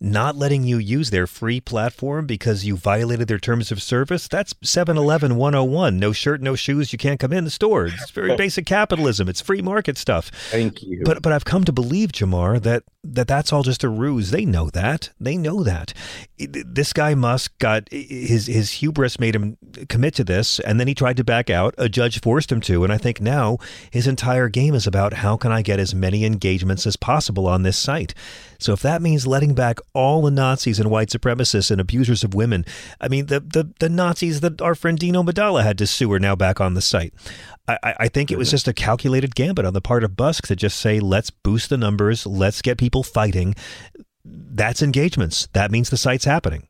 not 0.00 0.36
letting 0.36 0.62
you 0.62 0.78
use 0.78 1.10
their 1.10 1.26
free 1.26 1.60
platform 1.60 2.26
because 2.26 2.64
you 2.64 2.76
violated 2.76 3.26
their 3.26 3.40
terms 3.40 3.72
of 3.72 3.82
service. 3.82 4.28
That's 4.28 4.54
7 4.62 4.96
Eleven 4.96 5.34
101. 5.34 5.98
No 5.98 6.12
shirt, 6.12 6.40
no 6.40 6.54
shoes, 6.54 6.92
you 6.92 6.98
can't 6.98 7.18
come 7.18 7.32
in 7.32 7.42
the 7.42 7.50
store. 7.50 7.86
It's 7.86 8.10
very 8.10 8.36
basic 8.36 8.66
capitalism, 8.66 9.28
it's 9.28 9.40
free 9.40 9.62
market 9.62 9.98
stuff. 9.98 10.30
Thank 10.50 10.80
you. 10.82 11.02
But 11.04 11.22
but 11.22 11.32
I've 11.32 11.44
come 11.44 11.64
to 11.64 11.72
believe, 11.72 12.12
Jemar, 12.12 12.62
that 12.62 12.84
that 13.14 13.28
that's 13.28 13.52
all 13.52 13.62
just 13.62 13.84
a 13.84 13.88
ruse. 13.88 14.30
They 14.30 14.44
know 14.44 14.70
that. 14.70 15.10
They 15.20 15.36
know 15.36 15.62
that. 15.62 15.92
This 16.38 16.92
guy 16.92 17.14
Musk 17.14 17.58
got 17.58 17.88
his 17.90 18.46
his 18.46 18.72
hubris 18.72 19.18
made 19.18 19.34
him 19.34 19.56
commit 19.88 20.14
to 20.14 20.24
this, 20.24 20.60
and 20.60 20.78
then 20.78 20.88
he 20.88 20.94
tried 20.94 21.16
to 21.18 21.24
back 21.24 21.50
out. 21.50 21.74
A 21.78 21.88
judge 21.88 22.20
forced 22.20 22.50
him 22.50 22.60
to, 22.62 22.84
and 22.84 22.92
I 22.92 22.98
think 22.98 23.20
now 23.20 23.58
his 23.90 24.06
entire 24.06 24.48
game 24.48 24.74
is 24.74 24.86
about 24.86 25.14
how 25.14 25.36
can 25.36 25.52
I 25.52 25.62
get 25.62 25.80
as 25.80 25.94
many 25.94 26.24
engagements 26.24 26.86
as 26.86 26.96
possible 26.96 27.46
on 27.46 27.62
this 27.62 27.76
site. 27.76 28.14
So 28.58 28.72
if 28.72 28.80
that 28.82 29.02
means 29.02 29.26
letting 29.26 29.54
back 29.54 29.78
all 29.94 30.22
the 30.22 30.30
Nazis 30.30 30.80
and 30.80 30.90
white 30.90 31.08
supremacists 31.08 31.70
and 31.70 31.80
abusers 31.80 32.24
of 32.24 32.34
women, 32.34 32.64
I 33.00 33.08
mean 33.08 33.26
the 33.26 33.40
the, 33.40 33.72
the 33.80 33.88
Nazis 33.88 34.40
that 34.40 34.60
our 34.60 34.74
friend 34.74 34.98
Dean 34.98 35.14
Obeidallah 35.14 35.62
had 35.62 35.78
to 35.78 35.86
sue 35.86 36.12
are 36.12 36.18
now 36.18 36.36
back 36.36 36.60
on 36.60 36.74
the 36.74 36.82
site. 36.82 37.14
I, 37.68 37.94
I 38.00 38.08
think 38.08 38.30
it 38.30 38.38
was 38.38 38.50
just 38.50 38.68
a 38.68 38.72
calculated 38.72 39.34
gambit 39.34 39.64
on 39.64 39.74
the 39.74 39.80
part 39.80 40.04
of 40.04 40.16
Musk 40.16 40.46
to 40.46 40.56
just 40.56 40.78
say, 40.78 41.00
let's 41.00 41.30
boost 41.30 41.68
the 41.68 41.76
numbers, 41.76 42.24
let's 42.24 42.62
get 42.62 42.78
people 42.78 43.02
fighting. 43.02 43.56
That's 44.24 44.82
engagements. 44.82 45.48
That 45.52 45.70
means 45.70 45.90
the 45.90 45.96
site's 45.96 46.24
happening. 46.24 46.68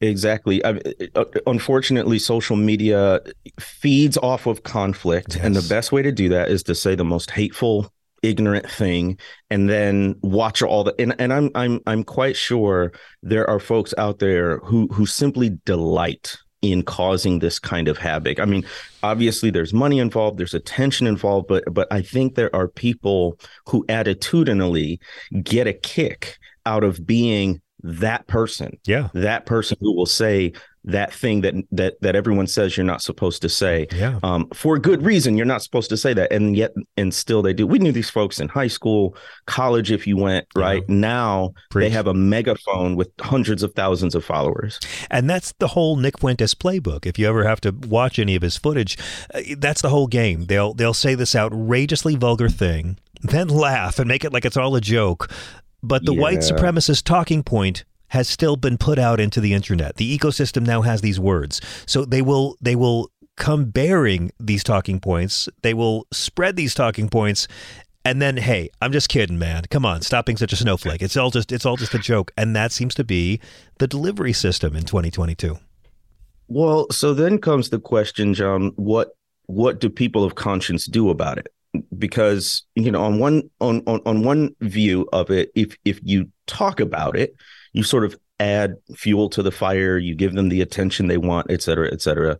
Exactly. 0.00 0.64
I, 0.64 0.80
uh, 1.14 1.24
unfortunately, 1.46 2.18
social 2.18 2.56
media 2.56 3.20
feeds 3.58 4.16
off 4.16 4.46
of 4.46 4.62
conflict, 4.62 5.36
and 5.36 5.54
the 5.54 5.66
best 5.68 5.92
way 5.92 6.00
to 6.00 6.10
do 6.10 6.30
that 6.30 6.48
is 6.48 6.62
to 6.64 6.74
say 6.74 6.94
the 6.94 7.04
most 7.04 7.32
hateful, 7.32 7.92
ignorant 8.22 8.70
thing, 8.70 9.18
and 9.50 9.68
then 9.68 10.16
watch 10.22 10.62
all 10.62 10.84
the. 10.84 10.94
And, 10.98 11.14
and 11.18 11.32
I'm 11.32 11.50
I'm 11.54 11.80
I'm 11.86 12.04
quite 12.04 12.36
sure 12.36 12.92
there 13.22 13.48
are 13.48 13.60
folks 13.60 13.94
out 13.98 14.18
there 14.18 14.58
who 14.58 14.88
who 14.88 15.06
simply 15.06 15.58
delight 15.64 16.36
in 16.62 16.82
causing 16.82 17.38
this 17.38 17.58
kind 17.58 17.88
of 17.88 17.96
havoc. 17.98 18.38
I 18.38 18.44
mean, 18.44 18.64
obviously 19.02 19.50
there's 19.50 19.72
money 19.72 19.98
involved, 19.98 20.38
there's 20.38 20.54
attention 20.54 21.06
involved, 21.06 21.48
but 21.48 21.64
but 21.72 21.88
I 21.90 22.02
think 22.02 22.34
there 22.34 22.54
are 22.54 22.68
people 22.68 23.38
who 23.66 23.84
attitudinally 23.86 24.98
get 25.42 25.66
a 25.66 25.72
kick 25.72 26.38
out 26.66 26.84
of 26.84 27.06
being 27.06 27.60
that 27.82 28.26
person. 28.26 28.78
Yeah. 28.84 29.08
That 29.14 29.46
person 29.46 29.78
who 29.80 29.94
will 29.94 30.06
say 30.06 30.52
that 30.84 31.12
thing 31.12 31.42
that 31.42 31.54
that 31.70 32.00
that 32.00 32.16
everyone 32.16 32.46
says 32.46 32.76
you're 32.76 32.84
not 32.84 33.02
supposed 33.02 33.42
to 33.42 33.48
say. 33.48 33.86
Yeah. 33.92 34.18
Um, 34.22 34.48
for 34.54 34.78
good 34.78 35.04
reason, 35.04 35.36
you're 35.36 35.46
not 35.46 35.62
supposed 35.62 35.90
to 35.90 35.96
say 35.96 36.14
that, 36.14 36.32
and 36.32 36.56
yet 36.56 36.72
and 36.96 37.12
still 37.12 37.42
they 37.42 37.52
do. 37.52 37.66
We 37.66 37.78
knew 37.78 37.92
these 37.92 38.10
folks 38.10 38.40
in 38.40 38.48
high 38.48 38.68
school, 38.68 39.16
college, 39.46 39.90
if 39.92 40.06
you 40.06 40.16
went 40.16 40.46
right 40.56 40.86
now, 40.88 41.52
Preach. 41.70 41.84
they 41.84 41.90
have 41.90 42.06
a 42.06 42.14
megaphone 42.14 42.96
with 42.96 43.10
hundreds 43.20 43.62
of 43.62 43.74
thousands 43.74 44.14
of 44.14 44.24
followers. 44.24 44.80
And 45.10 45.28
that's 45.28 45.52
the 45.58 45.68
whole 45.68 45.96
Nick 45.96 46.18
Fuentes 46.18 46.54
playbook. 46.54 47.06
If 47.06 47.18
you 47.18 47.28
ever 47.28 47.44
have 47.44 47.60
to 47.62 47.72
watch 47.72 48.18
any 48.18 48.34
of 48.34 48.42
his 48.42 48.56
footage, 48.56 48.96
uh, 49.34 49.40
that's 49.58 49.82
the 49.82 49.90
whole 49.90 50.06
game. 50.06 50.46
They'll 50.46 50.74
they'll 50.74 50.94
say 50.94 51.14
this 51.14 51.36
outrageously 51.36 52.16
vulgar 52.16 52.48
thing, 52.48 52.98
then 53.20 53.48
laugh 53.48 53.98
and 53.98 54.08
make 54.08 54.24
it 54.24 54.32
like 54.32 54.44
it's 54.44 54.56
all 54.56 54.74
a 54.76 54.80
joke. 54.80 55.30
But 55.82 56.04
the 56.04 56.12
white 56.12 56.40
supremacist 56.40 57.04
talking 57.04 57.42
point 57.42 57.84
has 58.10 58.28
still 58.28 58.56
been 58.56 58.78
put 58.78 58.98
out 58.98 59.18
into 59.18 59.40
the 59.40 59.54
internet. 59.54 59.96
The 59.96 60.18
ecosystem 60.18 60.66
now 60.66 60.82
has 60.82 61.00
these 61.00 61.18
words. 61.18 61.60
So 61.86 62.04
they 62.04 62.22
will 62.22 62.56
they 62.60 62.76
will 62.76 63.10
come 63.36 63.66
bearing 63.66 64.30
these 64.38 64.62
talking 64.62 65.00
points. 65.00 65.48
They 65.62 65.74
will 65.74 66.06
spread 66.12 66.56
these 66.56 66.74
talking 66.74 67.08
points 67.08 67.48
and 68.04 68.20
then 68.20 68.36
hey, 68.36 68.70
I'm 68.80 68.92
just 68.92 69.08
kidding, 69.08 69.38
man. 69.38 69.64
Come 69.70 69.84
on, 69.84 70.02
stop 70.02 70.26
being 70.26 70.36
such 70.36 70.52
a 70.52 70.56
snowflake. 70.56 71.02
It's 71.02 71.16
all 71.16 71.30
just 71.30 71.52
it's 71.52 71.66
all 71.66 71.76
just 71.76 71.94
a 71.94 71.98
joke. 71.98 72.32
And 72.36 72.56
that 72.56 72.72
seems 72.72 72.94
to 72.96 73.04
be 73.04 73.40
the 73.78 73.86
delivery 73.86 74.32
system 74.32 74.74
in 74.74 74.84
2022. 74.84 75.58
Well, 76.48 76.86
so 76.90 77.14
then 77.14 77.38
comes 77.38 77.70
the 77.70 77.78
question, 77.78 78.34
John, 78.34 78.72
what 78.76 79.10
what 79.46 79.80
do 79.80 79.90
people 79.90 80.24
of 80.24 80.34
conscience 80.34 80.86
do 80.86 81.10
about 81.10 81.38
it? 81.38 81.48
Because, 81.96 82.64
you 82.74 82.90
know, 82.90 83.02
on 83.02 83.18
one 83.18 83.50
on 83.60 83.82
on, 83.86 84.00
on 84.06 84.22
one 84.22 84.56
view 84.60 85.08
of 85.12 85.30
it, 85.30 85.52
if 85.54 85.76
if 85.84 86.00
you 86.02 86.28
talk 86.46 86.80
about 86.80 87.16
it, 87.16 87.36
you 87.72 87.82
sort 87.82 88.04
of 88.04 88.16
add 88.38 88.76
fuel 88.96 89.28
to 89.30 89.42
the 89.42 89.50
fire, 89.50 89.98
you 89.98 90.14
give 90.14 90.32
them 90.32 90.48
the 90.48 90.60
attention 90.60 91.06
they 91.06 91.18
want, 91.18 91.50
et 91.50 91.62
cetera, 91.62 91.90
et 91.92 92.00
cetera. 92.00 92.38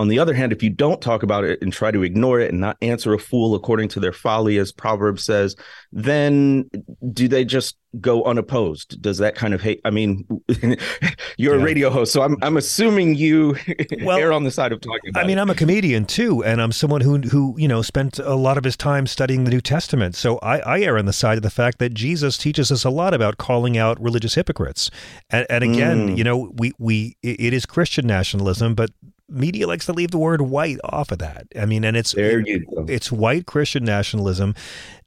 On 0.00 0.08
the 0.08 0.18
other 0.18 0.32
hand, 0.32 0.50
if 0.50 0.62
you 0.62 0.70
don't 0.70 1.02
talk 1.02 1.22
about 1.22 1.44
it 1.44 1.60
and 1.60 1.70
try 1.72 1.90
to 1.90 2.02
ignore 2.02 2.40
it 2.40 2.50
and 2.50 2.58
not 2.58 2.78
answer 2.80 3.12
a 3.12 3.18
fool 3.18 3.54
according 3.54 3.88
to 3.90 4.00
their 4.00 4.14
folly, 4.14 4.56
as 4.56 4.72
Proverbs 4.72 5.22
says, 5.22 5.54
then 5.92 6.70
do 7.12 7.28
they 7.28 7.44
just 7.44 7.76
go 8.00 8.24
unopposed? 8.24 9.02
Does 9.02 9.18
that 9.18 9.34
kind 9.34 9.52
of 9.52 9.60
hate? 9.60 9.80
I 9.84 9.90
mean, 9.90 10.26
you're 11.36 11.54
a 11.54 11.58
radio 11.58 11.90
host, 11.90 12.12
so 12.12 12.22
I'm 12.22 12.36
I'm 12.40 12.56
assuming 12.56 13.14
you 13.14 13.56
err 14.00 14.32
on 14.32 14.44
the 14.44 14.50
side 14.50 14.72
of 14.72 14.80
talking 14.80 15.10
about 15.10 15.22
I 15.22 15.26
mean, 15.26 15.36
it. 15.36 15.42
I'm 15.42 15.50
a 15.50 15.54
comedian 15.54 16.06
too, 16.06 16.42
and 16.44 16.62
I'm 16.62 16.72
someone 16.72 17.02
who 17.02 17.18
who 17.18 17.54
you 17.58 17.68
know 17.68 17.82
spent 17.82 18.18
a 18.18 18.34
lot 18.36 18.56
of 18.56 18.64
his 18.64 18.76
time 18.78 19.06
studying 19.06 19.44
the 19.44 19.50
New 19.50 19.60
Testament. 19.60 20.14
So 20.14 20.38
I, 20.38 20.60
I 20.60 20.80
err 20.80 20.96
on 20.98 21.06
the 21.06 21.12
side 21.12 21.36
of 21.36 21.42
the 21.42 21.50
fact 21.50 21.78
that 21.78 21.92
Jesus 21.92 22.38
teaches 22.38 22.72
us 22.72 22.84
a 22.84 22.90
lot 22.90 23.12
about 23.12 23.36
calling 23.36 23.76
out 23.76 24.00
religious 24.00 24.34
hypocrites. 24.34 24.90
And, 25.28 25.46
and 25.50 25.62
again, 25.64 25.90
Mm. 26.10 26.16
you 26.16 26.24
know, 26.24 26.52
we 26.54 26.72
we 26.78 27.16
it 27.22 27.52
is 27.52 27.66
Christian 27.66 28.06
nationalism, 28.06 28.74
but 28.74 28.90
media 29.30 29.66
likes 29.66 29.86
to 29.86 29.92
leave 29.92 30.10
the 30.10 30.18
word 30.18 30.42
white 30.42 30.78
off 30.84 31.10
of 31.12 31.18
that. 31.18 31.46
I 31.58 31.66
mean, 31.66 31.84
and 31.84 31.96
it's 31.96 32.12
There 32.12 32.40
you 32.40 32.60
go. 32.66 32.84
it's 32.88 33.10
white 33.12 33.46
Christian 33.46 33.84
nationalism. 33.84 34.54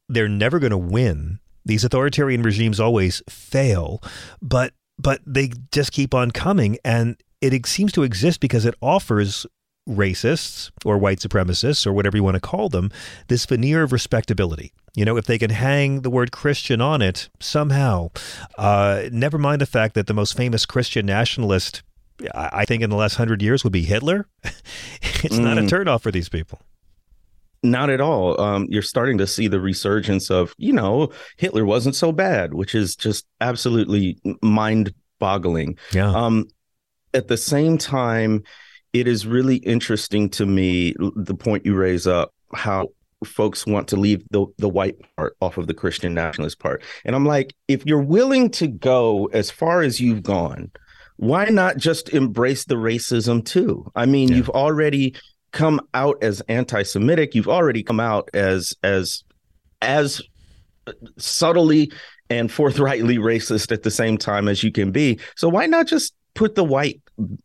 They're 0.09 0.29
never 0.29 0.59
going 0.59 0.71
to 0.71 0.77
win. 0.77 1.39
These 1.65 1.83
authoritarian 1.83 2.43
regimes 2.43 2.79
always 2.79 3.21
fail, 3.29 4.01
but 4.41 4.73
but 4.99 5.21
they 5.25 5.51
just 5.71 5.91
keep 5.91 6.13
on 6.13 6.31
coming, 6.31 6.77
and 6.85 7.15
it 7.41 7.65
seems 7.65 7.91
to 7.93 8.03
exist 8.03 8.39
because 8.39 8.65
it 8.65 8.75
offers 8.81 9.45
racists 9.89 10.71
or 10.85 10.97
white 10.97 11.19
supremacists 11.19 11.85
or 11.85 11.91
whatever 11.93 12.15
you 12.17 12.23
want 12.23 12.35
to 12.35 12.39
call 12.39 12.69
them 12.69 12.89
this 13.27 13.45
veneer 13.45 13.83
of 13.83 13.91
respectability. 13.91 14.71
You 14.95 15.03
know, 15.05 15.17
if 15.17 15.25
they 15.25 15.37
can 15.37 15.49
hang 15.49 16.01
the 16.01 16.09
word 16.09 16.31
Christian 16.31 16.79
on 16.79 17.01
it 17.01 17.29
somehow, 17.39 18.11
uh, 18.57 19.03
never 19.11 19.37
mind 19.37 19.59
the 19.61 19.65
fact 19.65 19.95
that 19.95 20.07
the 20.07 20.13
most 20.13 20.37
famous 20.37 20.65
Christian 20.65 21.05
nationalist, 21.05 21.81
I 22.33 22.49
I 22.53 22.65
think, 22.65 22.83
in 22.83 22.89
the 22.89 22.95
last 22.95 23.15
hundred 23.15 23.41
years 23.41 23.63
would 23.63 23.73
be 23.73 23.83
Hitler. 23.83 24.27
it's 25.23 25.37
not 25.37 25.57
a 25.57 25.61
Mm. 25.61 25.69
turnoff 25.69 26.01
for 26.01 26.11
these 26.11 26.29
people. 26.29 26.59
Not 27.65 27.89
at 27.89 28.01
all. 28.01 28.39
Um, 28.41 28.67
you're 28.69 28.81
starting 28.81 29.17
to 29.19 29.27
see 29.27 29.47
the 29.47 29.59
resurgence 29.61 30.29
of, 30.29 30.53
you 30.57 30.73
know, 30.73 31.11
Hitler 31.37 31.65
wasn't 31.65 31.95
so 31.95 32.11
bad, 32.11 32.53
which 32.53 32.75
is 32.75 32.93
just 32.95 33.25
absolutely 33.39 34.17
mind 34.41 34.93
boggling. 35.19 35.77
Yeah. 35.93 36.11
Um, 36.13 36.47
at 37.13 37.29
the 37.29 37.37
same 37.37 37.77
time, 37.77 38.43
it 38.91 39.07
is 39.07 39.25
really 39.25 39.57
interesting 39.57 40.29
to 40.31 40.45
me 40.45 40.93
the 41.15 41.35
point 41.35 41.65
you 41.65 41.73
raise 41.75 42.05
up 42.05 42.33
how 42.53 42.89
folks 43.23 43.65
want 43.65 43.87
to 43.87 43.95
leave 43.95 44.21
the 44.31 44.45
the 44.57 44.67
white 44.67 44.97
part 45.15 45.37
off 45.39 45.57
of 45.57 45.67
the 45.67 45.73
Christian 45.73 46.13
nationalist 46.13 46.59
part. 46.59 46.83
And 47.05 47.15
I'm 47.15 47.25
like, 47.25 47.53
if 47.69 47.85
you're 47.85 48.01
willing 48.03 48.49
to 48.51 48.67
go 48.67 49.27
as 49.31 49.49
far 49.49 49.81
as 49.81 50.01
you've 50.01 50.21
gone, 50.23 50.69
why 51.17 51.45
not 51.45 51.77
just 51.77 52.09
embrace 52.09 52.65
the 52.65 52.75
racism 52.75 53.43
too? 53.45 53.89
I 53.95 54.05
mean, 54.05 54.29
you've 54.29 54.49
already 54.49 55.15
come 55.51 55.79
out 55.93 56.17
as 56.23 56.41
anti-Semitic. 56.49 57.35
You've 57.35 57.47
already 57.47 57.83
come 57.83 57.99
out 57.99 58.29
as 58.33 58.73
as 58.83 59.23
as 59.81 60.21
subtly 61.17 61.91
and 62.29 62.51
forthrightly 62.51 63.17
racist 63.17 63.71
at 63.71 63.83
the 63.83 63.91
same 63.91 64.17
time 64.17 64.47
as 64.47 64.63
you 64.63 64.71
can 64.71 64.91
be. 64.91 65.19
So 65.35 65.49
why 65.49 65.65
not 65.65 65.87
just 65.87 66.13
put 66.33 66.55
the 66.55 66.63
white 66.63 67.01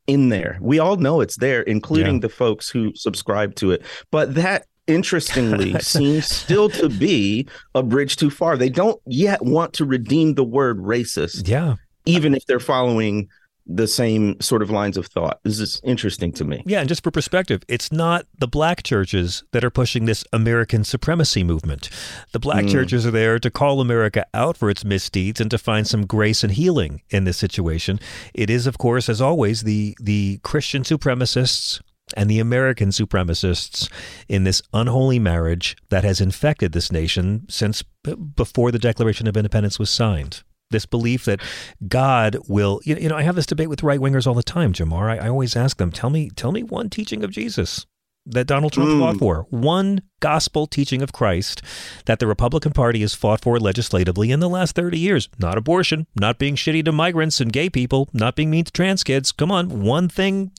in 0.07 0.29
there? 0.31 0.59
We 0.61 0.79
all 0.79 0.97
know 0.97 1.21
it's 1.21 1.37
there, 1.37 1.63
including 1.63 2.15
Yeah. 2.17 2.21
the 2.21 2.29
folks 2.29 2.69
who 2.71 2.93
subscribe 2.95 3.55
to 3.57 3.71
it. 3.73 3.83
But 4.11 4.35
that 4.37 4.67
interestingly 4.87 5.79
seems 5.81 6.27
still 6.27 6.71
to 6.71 6.89
be 6.89 7.47
a 7.75 7.83
bridge 7.83 8.17
too 8.17 8.31
far. 8.31 8.57
They 8.57 8.71
don't 8.71 9.01
yet 9.07 9.45
want 9.45 9.75
to 9.75 9.85
redeem 9.85 10.35
the 10.35 10.45
word 10.45 10.79
racist. 10.79 11.47
Yeah. 11.49 11.75
Even 12.07 12.35
if 12.35 12.47
they're 12.47 12.61
following 12.61 13.29
the 13.71 13.87
same 13.87 14.41
sort 14.41 14.63
of 14.63 14.71
lines 14.71 14.97
of 14.97 15.07
thought. 15.07 15.41
This 15.45 15.61
is 15.61 15.81
interesting 15.85 16.33
to 16.33 16.45
me. 16.45 16.63
Yeah, 16.65 16.81
and 16.81 16.89
just 16.89 17.03
for 17.05 17.11
perspective, 17.11 17.63
it's 17.69 17.93
not 17.93 18.25
the 18.39 18.49
black 18.49 18.83
churches 18.83 19.45
that 19.53 19.63
are 19.63 19.71
pushing 19.71 20.07
this 20.07 20.25
American 20.33 20.85
supremacy 20.85 21.45
movement. 21.45 21.91
The 22.33 22.39
black 22.39 22.65
Mm. 22.65 22.71
churches 22.73 23.05
are 23.07 23.11
there 23.11 23.39
to 23.39 23.51
call 23.51 23.81
America 23.83 24.25
out 24.33 24.57
for 24.57 24.71
its 24.71 24.85
misdeeds 24.87 25.39
and 25.41 25.51
to 25.51 25.59
find 25.59 25.87
some 25.87 26.07
grace 26.07 26.43
and 26.43 26.53
healing 26.55 27.03
in 27.11 27.25
this 27.25 27.37
situation. 27.37 28.01
It 28.33 28.49
is, 28.49 28.67
of 28.67 28.79
course, 28.79 29.09
as 29.09 29.21
always, 29.21 29.63
the 29.65 29.95
the 30.01 30.41
Christian 30.43 30.83
supremacists 30.83 31.81
and 32.17 32.31
the 32.31 32.39
American 32.41 32.89
supremacists 32.89 33.91
in 34.31 34.45
this 34.45 34.63
unholy 34.73 35.19
marriage 35.19 35.77
that 35.91 36.05
has 36.05 36.23
infected 36.23 36.73
this 36.73 36.91
nation 36.91 37.45
since 37.51 37.83
b- 38.03 38.15
before 38.15 38.71
the 38.73 38.79
Declaration 38.79 39.27
of 39.27 39.37
Independence 39.37 39.79
was 39.79 39.91
signed. 39.91 40.43
This 40.71 40.85
belief 40.87 41.25
that 41.25 41.41
God 41.89 42.37
will, 42.47 42.81
you 42.85 42.97
you 42.97 43.09
know, 43.09 43.17
I 43.17 43.23
have 43.23 43.37
this 43.37 43.47
debate 43.47 43.69
with 43.71 43.83
right 43.83 44.01
wingers 44.01 44.27
all 44.27 44.35
the 44.35 44.43
time, 44.43 44.73
Jemar. 44.73 45.11
I, 45.11 45.27
I 45.27 45.29
always 45.29 45.57
ask 45.57 45.79
them, 45.79 45.91
tell 45.91 46.11
me, 46.11 46.29
tell 46.31 46.53
me 46.53 46.63
one 46.63 46.91
teaching 46.91 47.25
of 47.25 47.31
Jesus 47.31 47.87
that 48.27 48.47
Donald 48.47 48.73
Trump 48.75 48.91
Mm. 48.91 49.01
fought 49.01 49.17
for, 49.19 49.47
one 49.49 50.03
gospel 50.21 50.67
teaching 50.67 51.01
of 51.01 51.13
Christ 51.13 51.63
that 52.05 52.19
the 52.19 52.27
Republican 52.27 52.73
Party 52.73 53.01
has 53.01 53.15
fought 53.15 53.41
for 53.41 53.59
legislatively 53.59 54.31
in 54.31 54.41
the 54.41 54.49
last 54.51 54.75
30 54.77 54.99
years. 54.99 55.31
Not 55.39 55.57
abortion, 55.57 56.07
not 56.15 56.39
being 56.39 56.55
shitty 56.55 56.85
to 56.85 56.93
migrants 56.93 57.41
and 57.41 57.51
gay 57.51 57.71
people, 57.71 58.11
not 58.13 58.37
being 58.37 58.51
mean 58.51 58.65
to 58.65 58.73
trans 58.73 59.03
kids. 59.03 59.33
Come 59.33 59.51
on, 59.51 59.83
one 59.83 60.09
thing. 60.11 60.53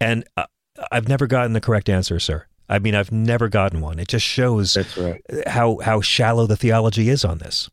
And 0.00 0.24
uh, 0.36 0.46
I've 0.92 1.08
never 1.08 1.26
gotten 1.26 1.52
the 1.54 1.60
correct 1.60 1.88
answer, 1.88 2.20
sir. 2.20 2.46
I 2.68 2.78
mean, 2.78 2.94
I've 2.94 3.10
never 3.10 3.48
gotten 3.48 3.80
one. 3.80 3.98
It 3.98 4.08
just 4.08 4.26
shows 4.26 4.76
right. 4.96 5.22
how 5.46 5.78
how 5.78 6.00
shallow 6.00 6.46
the 6.46 6.56
theology 6.56 7.08
is 7.08 7.24
on 7.24 7.38
this. 7.38 7.68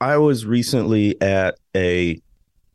I 0.00 0.16
was 0.16 0.44
recently 0.44 1.20
at 1.20 1.56
a 1.74 2.20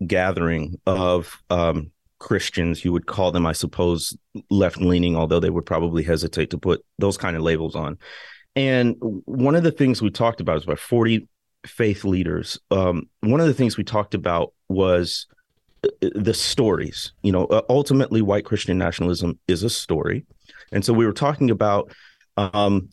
gathering 0.06 0.80
of 0.86 1.42
um, 1.50 1.92
Christians. 2.20 2.84
You 2.84 2.94
would 2.94 3.08
call 3.08 3.32
them, 3.32 3.46
I 3.46 3.54
suppose, 3.54 4.18
left 4.50 4.78
leaning, 4.78 5.16
although 5.16 5.40
they 5.40 5.50
would 5.50 5.66
probably 5.66 6.04
hesitate 6.04 6.50
to 6.52 6.58
put 6.58 6.84
those 6.98 7.18
kind 7.18 7.36
of 7.36 7.42
labels 7.42 7.76
on. 7.76 7.98
And 8.56 8.96
one 9.00 9.56
of 9.56 9.64
the 9.64 9.72
things 9.72 10.02
we 10.02 10.10
talked 10.10 10.42
about 10.42 10.58
is 10.58 10.64
about 10.64 10.80
40 10.80 11.28
faith 11.66 12.04
leaders. 12.04 12.60
Um, 12.72 13.10
one 13.22 13.40
of 13.40 13.48
the 13.48 13.54
things 13.54 13.78
we 13.78 13.84
talked 13.84 14.14
about 14.14 14.54
was 14.70 15.28
uh, 15.84 16.10
the 16.16 16.34
stories. 16.34 17.14
You 17.22 17.32
know, 17.32 17.46
uh, 17.46 17.62
ultimately, 17.70 18.22
white 18.22 18.46
Christian 18.46 18.78
nationalism 18.78 19.40
is 19.48 19.64
a 19.64 19.70
story. 19.70 20.26
And 20.72 20.84
so 20.84 20.94
we 20.94 21.06
were 21.06 21.14
talking 21.14 21.50
about 21.52 21.92
um, 22.38 22.90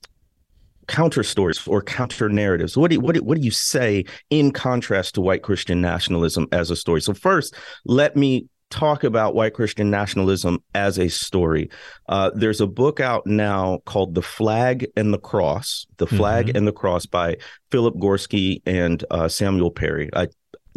counter 0.88 1.22
stories 1.22 1.66
or 1.66 1.82
counter 1.82 2.28
narratives. 2.28 2.76
What 2.76 2.90
do 2.90 2.94
you, 2.96 3.00
what 3.00 3.14
do, 3.14 3.22
what 3.22 3.38
do 3.38 3.44
you 3.44 3.50
say 3.50 4.04
in 4.30 4.52
contrast 4.52 5.14
to 5.14 5.20
white 5.20 5.42
Christian 5.42 5.80
nationalism 5.80 6.46
as 6.52 6.70
a 6.70 6.76
story? 6.76 7.00
So 7.00 7.14
first, 7.14 7.54
let 7.84 8.16
me 8.16 8.46
talk 8.70 9.04
about 9.04 9.34
white 9.36 9.54
Christian 9.54 9.90
nationalism 9.90 10.58
as 10.74 10.98
a 10.98 11.08
story. 11.08 11.70
Uh, 12.08 12.30
there's 12.34 12.60
a 12.60 12.66
book 12.66 12.98
out 13.00 13.26
now 13.26 13.78
called 13.86 14.14
"The 14.14 14.22
Flag 14.22 14.88
and 14.96 15.14
the 15.14 15.18
Cross," 15.18 15.86
"The 15.98 16.06
Flag 16.06 16.46
Mhm. 16.46 16.56
and 16.56 16.66
the 16.66 16.72
Cross" 16.72 17.06
by 17.06 17.36
Philip 17.70 17.94
Gorski 17.96 18.62
and 18.66 19.04
uh, 19.10 19.28
Samuel 19.28 19.70
Perry. 19.70 20.10
I 20.14 20.28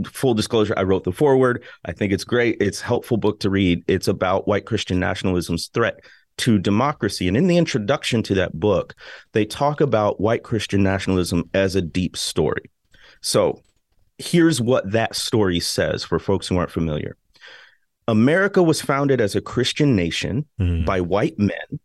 full 0.05 0.34
disclosure, 0.34 0.74
I 0.78 0.84
wrote 0.84 1.03
the 1.03 1.12
foreword. 1.12 1.62
I 1.84 1.91
think 1.91 2.14
it's 2.14 2.24
great. 2.24 2.57
It's 2.62 2.82
a 2.82 2.86
helpful 2.86 3.18
book 3.18 3.41
to 3.41 3.49
read. 3.49 3.84
It's 3.88 4.07
about 4.07 4.47
white 4.47 4.66
Christian 4.66 4.97
nationalism's 4.99 5.68
threat 5.74 5.99
to 6.39 6.57
democracy. 6.57 7.27
And 7.27 7.37
in 7.37 7.47
the 7.47 7.57
introduction 7.57 8.23
to 8.23 8.35
that 8.35 8.59
book, 8.59 8.95
they 9.33 9.45
talk 9.45 9.81
about 9.81 10.19
white 10.19 10.43
Christian 10.43 10.83
nationalism 10.83 11.49
as 11.53 11.75
a 11.75 11.81
deep 11.81 12.17
story. 12.17 12.69
So 13.21 13.61
here's 14.17 14.61
what 14.61 14.91
that 14.91 15.15
story 15.15 15.59
says 15.59 16.03
for 16.03 16.19
folks 16.19 16.47
who 16.47 16.57
aren't 16.57 16.71
familiar 16.71 17.15
America 18.07 18.63
was 18.63 18.81
founded 18.81 19.21
as 19.21 19.35
a 19.35 19.41
Christian 19.41 19.95
nation 19.95 20.45
mm. 20.59 20.83
by 20.83 20.99
white 20.99 21.37
men 21.37 21.79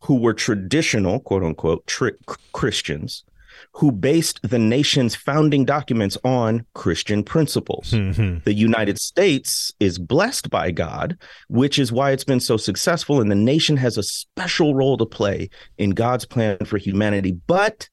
who 0.00 0.16
were 0.16 0.34
traditional, 0.34 1.20
quote 1.20 1.42
unquote, 1.42 1.86
tri- 1.86 2.10
Christians 2.52 3.24
who 3.72 3.92
based 3.92 4.40
the 4.42 4.58
nation's 4.58 5.14
founding 5.14 5.64
documents 5.64 6.16
on 6.24 6.66
Christian 6.74 7.22
principles. 7.22 7.92
Mm-hmm. 7.92 8.38
The 8.44 8.54
United 8.54 8.98
States 8.98 9.72
is 9.80 9.98
blessed 9.98 10.50
by 10.50 10.70
God, 10.70 11.16
which 11.48 11.78
is 11.78 11.92
why 11.92 12.10
it's 12.10 12.24
been 12.24 12.40
so 12.40 12.56
successful, 12.56 13.20
and 13.20 13.30
the 13.30 13.34
nation 13.34 13.76
has 13.76 13.96
a 13.96 14.02
special 14.02 14.74
role 14.74 14.96
to 14.98 15.06
play 15.06 15.50
in 15.78 15.90
God's 15.90 16.24
plan 16.24 16.58
for 16.64 16.78
humanity. 16.78 17.32
But 17.46 17.88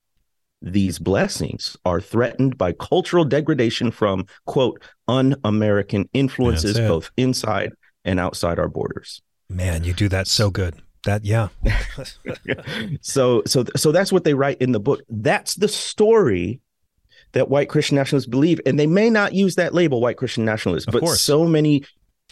these 0.61 0.99
blessings 0.99 1.77
are 1.85 2.01
threatened 2.01 2.57
by 2.57 2.71
cultural 2.73 3.25
degradation 3.25 3.91
from, 3.91 4.25
quote, 4.45 4.81
un 5.07 5.35
American 5.43 6.09
influences, 6.13 6.77
both 6.77 7.11
inside 7.17 7.73
and 8.03 8.19
outside 8.19 8.57
our 8.57 8.67
borders. 8.67 9.21
Man, 9.49 9.83
you 9.83 9.93
do 9.93 10.09
that 10.09 10.27
so 10.27 10.49
good 10.49 10.81
that 11.03 11.23
yeah 11.23 11.47
so 13.01 13.43
so 13.45 13.63
so 13.75 13.91
that's 13.91 14.11
what 14.11 14.23
they 14.23 14.33
write 14.33 14.59
in 14.61 14.71
the 14.71 14.79
book 14.79 15.01
that's 15.09 15.55
the 15.55 15.67
story 15.67 16.59
that 17.33 17.49
white 17.49 17.69
christian 17.69 17.95
nationalists 17.95 18.27
believe 18.27 18.59
and 18.65 18.79
they 18.79 18.87
may 18.87 19.09
not 19.09 19.33
use 19.33 19.55
that 19.55 19.73
label 19.73 20.01
white 20.01 20.17
christian 20.17 20.45
nationalists 20.45 20.85
but 20.85 20.99
course. 21.01 21.21
so 21.21 21.45
many 21.45 21.83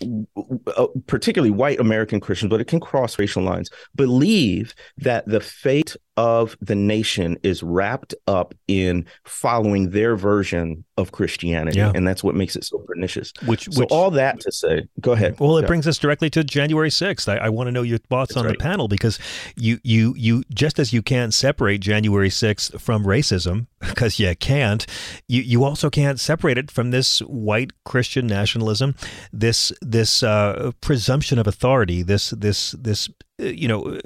uh, 0.02 0.88
particularly 1.08 1.52
white 1.52 1.80
American 1.80 2.20
Christians, 2.20 2.50
but 2.50 2.60
it 2.60 2.68
can 2.68 2.82
cross 2.82 3.18
racial 3.18 3.42
lines, 3.44 3.70
believe 3.96 4.76
that 4.98 5.26
the 5.26 5.40
fate 5.40 5.96
of 6.18 6.58
the 6.62 6.76
nation 6.76 7.38
is 7.44 7.62
wrapped 7.62 8.16
up 8.28 8.54
in 8.68 9.06
following 9.26 9.92
their 9.92 10.16
version 10.16 10.86
of 10.98 11.12
Christianity, 11.12 11.78
yeah. 11.78 11.92
and 11.94 12.08
that's 12.08 12.24
what 12.24 12.36
makes 12.36 12.56
it 12.56 12.64
so 12.64 12.78
pernicious. 12.80 13.34
Which, 13.46 13.66
so 13.70 13.82
which, 13.82 13.92
all 13.92 14.12
that 14.12 14.40
to 14.42 14.52
say, 14.52 14.88
go 15.02 15.12
ahead. 15.12 15.38
Well, 15.40 15.58
it 15.58 15.64
yeah. 15.64 15.68
brings 15.68 15.88
us 15.88 15.98
directly 15.98 16.30
to 16.30 16.44
January 16.44 16.90
sixth. 16.90 17.28
I, 17.28 17.36
I 17.36 17.50
want 17.50 17.68
to 17.68 17.72
know 17.72 17.82
your 17.82 17.98
thoughts 17.98 18.30
that's 18.30 18.38
on 18.38 18.46
right. 18.46 18.58
the 18.58 18.64
panel 18.64 18.88
because 18.88 19.20
you, 19.58 19.80
you, 19.84 20.16
you, 20.18 20.44
just 20.54 20.80
as 20.80 20.94
you 20.94 21.02
can't 21.02 21.34
separate 21.34 21.80
January 21.80 22.30
sixth 22.30 22.82
from 22.82 23.04
racism 23.04 23.68
because 23.80 24.18
you 24.18 24.34
can't, 24.38 24.86
you, 25.28 25.42
you 25.42 25.64
also 25.66 25.90
can't 25.90 26.20
separate 26.20 26.58
it 26.58 26.72
from 26.72 26.92
this 26.92 27.20
white 27.20 27.72
Christian 27.84 28.26
nationalism, 28.26 28.96
this, 29.34 29.74
this 29.82 30.24
uh, 30.24 30.72
presumption 30.80 31.40
of 31.40 31.48
authority, 31.48 32.04
this, 32.04 32.30
this, 32.30 32.72
this, 32.72 33.10
uh, 33.42 33.46
you 33.46 33.68
know 33.68 34.00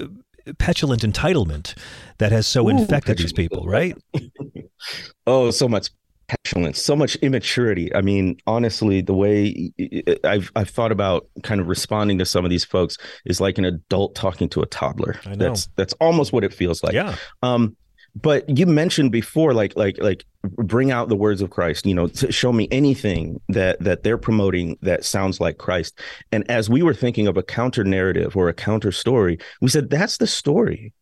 petulant 0.58 1.02
entitlement 1.02 1.76
that 2.18 2.32
has 2.32 2.48
so 2.48 2.66
Ooh, 2.66 2.70
infected 2.70 3.18
these 3.18 3.34
people, 3.34 3.66
right? 3.66 3.98
oh, 5.28 5.52
so 5.52 5.68
much 5.68 5.90
petulance, 6.30 6.82
so 6.82 6.96
much 6.96 7.16
immaturity. 7.18 7.94
I 7.94 8.02
mean, 8.02 8.38
honestly, 8.48 9.02
the 9.02 9.14
way 9.14 9.72
I've 10.24 10.52
I've 10.56 10.70
thought 10.70 10.92
about 10.92 11.28
kind 11.44 11.60
of 11.60 11.68
responding 11.68 12.20
to 12.20 12.26
some 12.26 12.46
of 12.46 12.52
these 12.52 12.64
folks 12.64 12.98
is 13.26 13.42
like 13.42 13.58
an 13.58 13.66
adult 13.66 14.16
talking 14.16 14.48
to 14.50 14.62
a 14.62 14.66
toddler. 14.66 15.20
That's 15.36 15.68
that's 15.76 15.94
almost 15.94 16.32
what 16.32 16.44
it 16.44 16.54
feels 16.54 16.84
like. 16.84 16.94
Yeah. 16.94 17.16
Um, 17.42 17.76
but 18.16 18.58
you 18.58 18.66
mentioned 18.66 19.12
before 19.12 19.54
like 19.54 19.76
like 19.76 19.98
like 20.00 20.26
bring 20.44 20.92
out 20.92 21.10
the 21.10 21.16
words 21.16 21.42
of 21.42 21.50
christ 21.50 21.86
you 21.86 21.94
know 21.94 22.08
show 22.08 22.52
me 22.52 22.68
anything 22.72 23.40
that 23.50 23.80
that 23.80 24.04
they're 24.04 24.18
promoting 24.18 24.78
that 24.82 25.06
sounds 25.06 25.40
like 25.40 25.58
christ. 25.58 26.00
And 26.32 26.50
as 26.50 26.70
we 26.70 26.82
were 26.82 26.94
thinking 26.94 27.28
of 27.28 27.38
a 27.38 27.44
counter 27.44 27.84
narrative 27.84 28.36
or 28.36 28.50
a 28.50 28.54
counter 28.54 28.92
story 28.92 29.38
we 29.62 29.70
said 29.70 29.90
that's 29.90 30.18
the 30.18 30.28
story. 30.28 30.94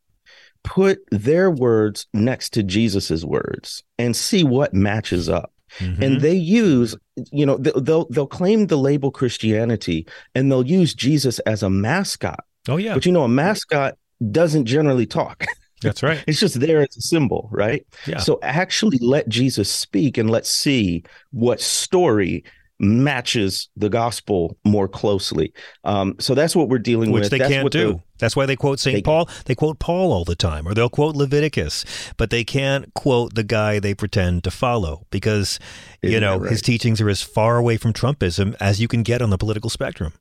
Put 0.64 1.00
their 1.12 1.50
words 1.50 2.08
next 2.14 2.50
to 2.54 2.64
jesus's 2.64 3.26
words 3.26 3.84
and 3.98 4.16
see 4.16 4.44
what 4.44 4.74
matches 4.74 5.30
up. 5.30 5.54
Mm-hmm. 5.80 6.02
and 6.02 6.22
they 6.22 6.34
use 6.34 6.96
you 7.30 7.46
know 7.46 7.58
they'll 7.58 8.08
they'll 8.10 8.26
claim 8.26 8.68
the 8.68 8.78
label 8.78 9.12
christianity 9.12 10.08
and 10.34 10.50
they'll 10.50 10.66
use 10.66 10.94
jesus 10.94 11.40
as 11.40 11.62
a 11.62 11.70
mascot. 11.70 12.44
Oh 12.70 12.78
yeah. 12.78 12.94
But 12.94 13.06
you 13.06 13.12
know 13.12 13.24
a 13.24 13.28
mascot 13.28 13.98
doesn't 14.32 14.66
generally 14.66 15.06
talk 15.06 15.46
That's 15.82 16.02
right. 16.04 16.24
it's 16.28 16.40
just 16.40 16.60
there 16.60 16.82
as 16.82 16.98
a 16.98 17.02
symbol, 17.02 17.50
right? 17.52 17.86
Yeah. 18.06 18.20
So 18.20 18.40
actually 18.42 18.98
let 19.00 19.30
Jesus 19.30 19.70
speak 19.70 20.18
and 20.18 20.30
let's 20.30 20.50
see 20.50 21.04
what 21.32 21.62
story 21.62 22.44
matches 22.80 23.70
the 23.76 23.90
gospel 23.90 24.58
more 24.64 24.88
closely. 24.88 25.54
Um, 25.84 26.16
so 26.20 26.36
that's 26.36 26.56
what 26.56 26.70
we're 26.70 26.78
dealing 26.80 27.12
Which 27.12 27.24
with. 27.24 27.32
Which 27.32 27.32
they 27.32 27.38
that's 27.40 27.54
can't 27.54 27.72
do. 27.72 28.02
That's 28.20 28.36
why 28.36 28.46
they 28.46 28.56
quote 28.56 28.80
St. 28.80 29.04
Paul. 29.04 29.30
They 29.46 29.56
quote 29.56 29.80
Paul 29.80 30.12
all 30.12 30.26
the 30.26 30.36
time, 30.36 30.68
or 30.68 30.74
they'll 30.74 30.90
quote 30.90 31.16
Leviticus, 31.16 31.86
but 32.18 32.30
they 32.30 32.44
can't 32.44 32.94
quote 32.94 33.36
the 33.36 33.44
guy 33.44 33.80
they 33.80 33.94
pretend 33.94 34.44
to 34.44 34.52
follow 34.52 35.06
because, 35.12 35.60
Isn't 36.02 36.14
you 36.14 36.20
know, 36.20 36.38
right? 36.38 36.52
his 36.52 36.62
teachings 36.62 37.02
are 37.02 37.10
as 37.10 37.22
far 37.22 37.58
away 37.58 37.78
from 37.78 37.94
Trumpism 37.94 38.56
as 38.60 38.80
you 38.80 38.88
can 38.88 39.04
get 39.04 39.22
on 39.22 39.30
the 39.30 39.38
political 39.38 39.70
spectrum. 39.70 40.14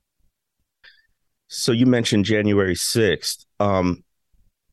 So 1.47 1.71
you 1.71 1.85
mentioned 1.85 2.25
January 2.25 2.75
6th. 2.75 3.45
Um, 3.59 4.03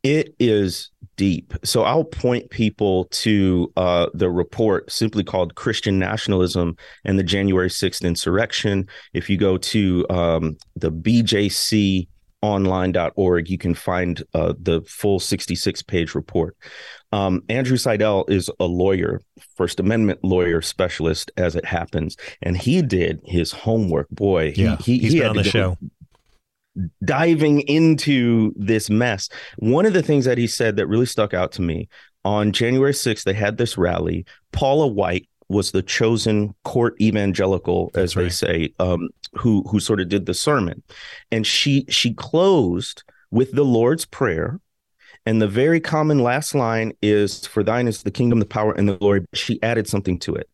it 0.04 0.34
is 0.38 0.90
deep. 1.16 1.54
So 1.64 1.82
I'll 1.82 2.04
point 2.04 2.50
people 2.50 3.06
to 3.06 3.72
uh, 3.76 4.06
the 4.14 4.30
report 4.30 4.92
simply 4.92 5.24
called 5.24 5.54
Christian 5.54 5.98
Nationalism 5.98 6.76
and 7.04 7.18
the 7.18 7.22
January 7.22 7.70
6th 7.70 8.04
Insurrection. 8.04 8.86
If 9.14 9.30
you 9.30 9.38
go 9.38 9.56
to 9.56 10.06
um, 10.10 10.56
the 10.76 10.92
BJC 10.92 12.06
online.org 12.44 13.48
you 13.48 13.56
can 13.56 13.74
find 13.74 14.22
uh, 14.34 14.52
the 14.60 14.82
full 14.82 15.18
66 15.18 15.82
page 15.84 16.14
report 16.14 16.54
um, 17.10 17.42
andrew 17.48 17.78
seidel 17.78 18.26
is 18.28 18.50
a 18.60 18.66
lawyer 18.66 19.22
first 19.56 19.80
amendment 19.80 20.22
lawyer 20.22 20.60
specialist 20.60 21.30
as 21.38 21.56
it 21.56 21.64
happens 21.64 22.18
and 22.42 22.58
he 22.58 22.82
did 22.82 23.18
his 23.24 23.50
homework 23.50 24.10
boy 24.10 24.52
yeah 24.56 24.76
he, 24.76 24.98
he, 24.98 24.98
he's 24.98 25.12
he 25.14 25.20
been 25.20 25.30
on 25.30 25.36
the 25.36 25.42
show 25.42 25.78
diving 27.04 27.60
into 27.62 28.52
this 28.56 28.90
mess. 28.90 29.28
One 29.58 29.86
of 29.86 29.92
the 29.92 30.02
things 30.02 30.24
that 30.24 30.38
he 30.38 30.46
said 30.46 30.76
that 30.76 30.86
really 30.86 31.06
stuck 31.06 31.34
out 31.34 31.52
to 31.52 31.62
me 31.62 31.88
on 32.24 32.52
January 32.52 32.92
6th, 32.92 33.24
they 33.24 33.34
had 33.34 33.58
this 33.58 33.76
rally. 33.76 34.24
Paula 34.52 34.86
White 34.86 35.28
was 35.48 35.72
the 35.72 35.82
chosen 35.82 36.54
court 36.64 37.00
evangelical, 37.00 37.90
as 37.94 38.14
That's 38.14 38.14
they 38.14 38.22
right. 38.22 38.32
say, 38.32 38.74
um, 38.78 39.08
who 39.34 39.62
who 39.68 39.78
sort 39.80 40.00
of 40.00 40.08
did 40.08 40.26
the 40.26 40.34
sermon, 40.34 40.82
and 41.30 41.46
she 41.46 41.84
she 41.88 42.14
closed 42.14 43.02
with 43.30 43.52
the 43.52 43.64
Lord's 43.64 44.04
prayer. 44.04 44.60
And 45.26 45.40
the 45.40 45.48
very 45.48 45.80
common 45.80 46.18
last 46.18 46.54
line 46.54 46.92
is, 47.00 47.46
For 47.46 47.62
thine 47.62 47.88
is 47.88 48.02
the 48.02 48.10
kingdom, 48.10 48.40
the 48.40 48.46
power, 48.46 48.72
and 48.72 48.86
the 48.86 48.96
glory. 48.98 49.24
She 49.32 49.62
added 49.62 49.88
something 49.88 50.18
to 50.20 50.34
it. 50.34 50.50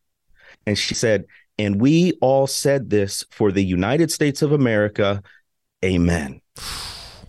And 0.65 0.77
she 0.77 0.93
said, 0.93 1.25
And 1.59 1.81
we 1.81 2.13
all 2.21 2.47
said 2.47 2.89
this 2.89 3.25
for 3.31 3.51
the 3.51 3.63
United 3.63 4.11
States 4.11 4.41
of 4.41 4.53
America 4.53 5.21
amen. 5.83 6.41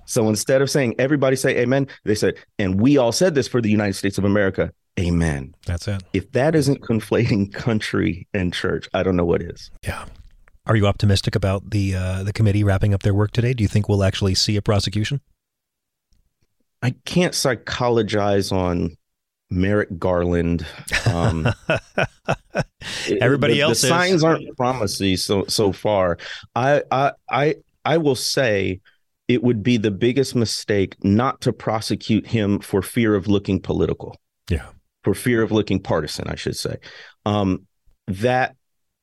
So 0.06 0.28
instead 0.28 0.60
of 0.60 0.70
saying 0.70 0.96
everybody 0.98 1.36
say 1.36 1.56
amen, 1.58 1.88
they 2.04 2.14
said, 2.14 2.34
and 2.58 2.80
we 2.80 2.98
all 2.98 3.12
said 3.12 3.34
this 3.34 3.48
for 3.48 3.60
the 3.60 3.70
United 3.70 3.94
States 3.94 4.18
of 4.18 4.24
America, 4.24 4.72
amen. 5.00 5.54
That's 5.66 5.88
it. 5.88 6.02
If 6.12 6.30
that 6.32 6.54
isn't 6.54 6.82
conflating 6.82 7.52
country 7.52 8.28
and 8.34 8.52
church, 8.52 8.88
I 8.92 9.02
don't 9.02 9.16
know 9.16 9.24
what 9.24 9.42
is. 9.42 9.70
Yeah. 9.82 10.04
Are 10.66 10.76
you 10.76 10.86
optimistic 10.86 11.34
about 11.34 11.70
the 11.70 11.96
uh, 11.96 12.22
the 12.22 12.32
committee 12.32 12.62
wrapping 12.62 12.94
up 12.94 13.02
their 13.02 13.14
work 13.14 13.32
today? 13.32 13.52
Do 13.52 13.64
you 13.64 13.68
think 13.68 13.88
we'll 13.88 14.04
actually 14.04 14.34
see 14.34 14.56
a 14.56 14.62
prosecution? 14.62 15.20
I 16.82 16.94
can't 17.04 17.34
psychologize 17.34 18.52
on 18.52 18.96
Merrick 19.50 19.98
Garland. 19.98 20.66
Um, 21.06 21.48
Everybody 23.20 23.54
the, 23.54 23.62
else 23.62 23.80
the 23.80 23.86
is. 23.86 23.90
signs 23.90 24.24
aren't 24.24 24.56
promising 24.56 25.16
so 25.16 25.44
so 25.46 25.72
far. 25.72 26.18
I 26.54 26.82
I 26.90 27.12
I 27.30 27.54
I 27.84 27.98
will 27.98 28.14
say 28.14 28.80
it 29.28 29.42
would 29.42 29.62
be 29.62 29.76
the 29.76 29.90
biggest 29.90 30.34
mistake 30.34 30.96
not 31.02 31.40
to 31.42 31.52
prosecute 31.52 32.26
him 32.26 32.58
for 32.58 32.82
fear 32.82 33.14
of 33.14 33.28
looking 33.28 33.60
political. 33.60 34.16
Yeah. 34.50 34.66
For 35.04 35.14
fear 35.14 35.42
of 35.42 35.50
looking 35.50 35.80
partisan, 35.80 36.28
I 36.28 36.34
should 36.34 36.56
say. 36.56 36.76
Um, 37.24 37.66
that 38.08 38.56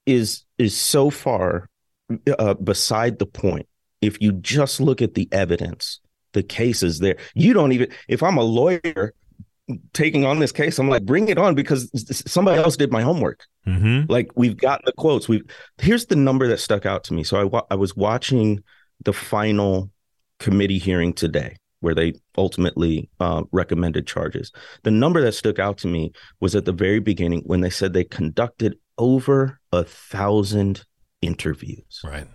is 0.05 0.43
is 0.57 0.75
so 0.75 1.09
far 1.09 1.69
uh, 2.38 2.53
beside 2.55 3.19
the 3.19 3.25
point. 3.25 3.67
If 4.01 4.21
you 4.21 4.32
just 4.34 4.80
look 4.80 5.01
at 5.01 5.13
the 5.13 5.27
evidence, 5.32 5.99
the 6.34 6.43
cases 6.43 6.99
there, 6.99 7.17
you 7.34 7.53
don't 7.53 7.71
even. 7.71 7.89
If 8.07 8.23
I'm 8.23 8.38
a 8.38 8.43
lawyer 8.43 9.13
taking 9.93 10.25
on 10.25 10.39
this 10.39 10.51
case, 10.51 10.80
I'm 10.80 10.89
like, 10.89 11.03
bring 11.03 11.27
it 11.27 11.38
on 11.38 11.55
because 11.55 11.89
somebody 12.27 12.61
else 12.61 12.77
did 12.77 12.91
my 12.91 13.01
homework. 13.01 13.45
Mm-hmm. 13.70 14.11
Like 14.11 14.32
we've 14.36 14.57
got 14.57 14.84
the 14.86 14.93
quotes. 14.93 15.30
We've 15.30 15.45
here's 15.78 16.07
the 16.07 16.15
number 16.15 16.47
that 16.47 16.59
stuck 16.59 16.86
out 16.86 17.03
to 17.05 17.13
me. 17.13 17.24
So 17.24 17.38
I 17.39 17.43
wa- 17.43 17.67
I 17.70 17.76
was 17.76 17.95
watching 17.95 18.63
the 19.03 19.13
final 19.13 19.91
committee 20.39 20.78
hearing 20.78 21.13
today, 21.13 21.57
where 21.82 21.95
they 21.95 22.13
ultimately 22.38 23.09
uh, 23.20 23.43
recommended 23.51 24.07
charges. 24.07 24.51
The 24.84 24.91
number 24.91 25.22
that 25.22 25.34
stuck 25.34 25.59
out 25.59 25.78
to 25.80 25.88
me 25.88 26.11
was 26.39 26.55
at 26.55 26.65
the 26.65 26.74
very 26.74 26.99
beginning 26.99 27.43
when 27.45 27.61
they 27.61 27.70
said 27.70 27.93
they 27.93 28.03
conducted 28.03 28.78
over 28.97 29.59
a 29.72 29.84
thousand 29.84 30.86
interviews. 31.22 32.01
Right. 32.03 32.28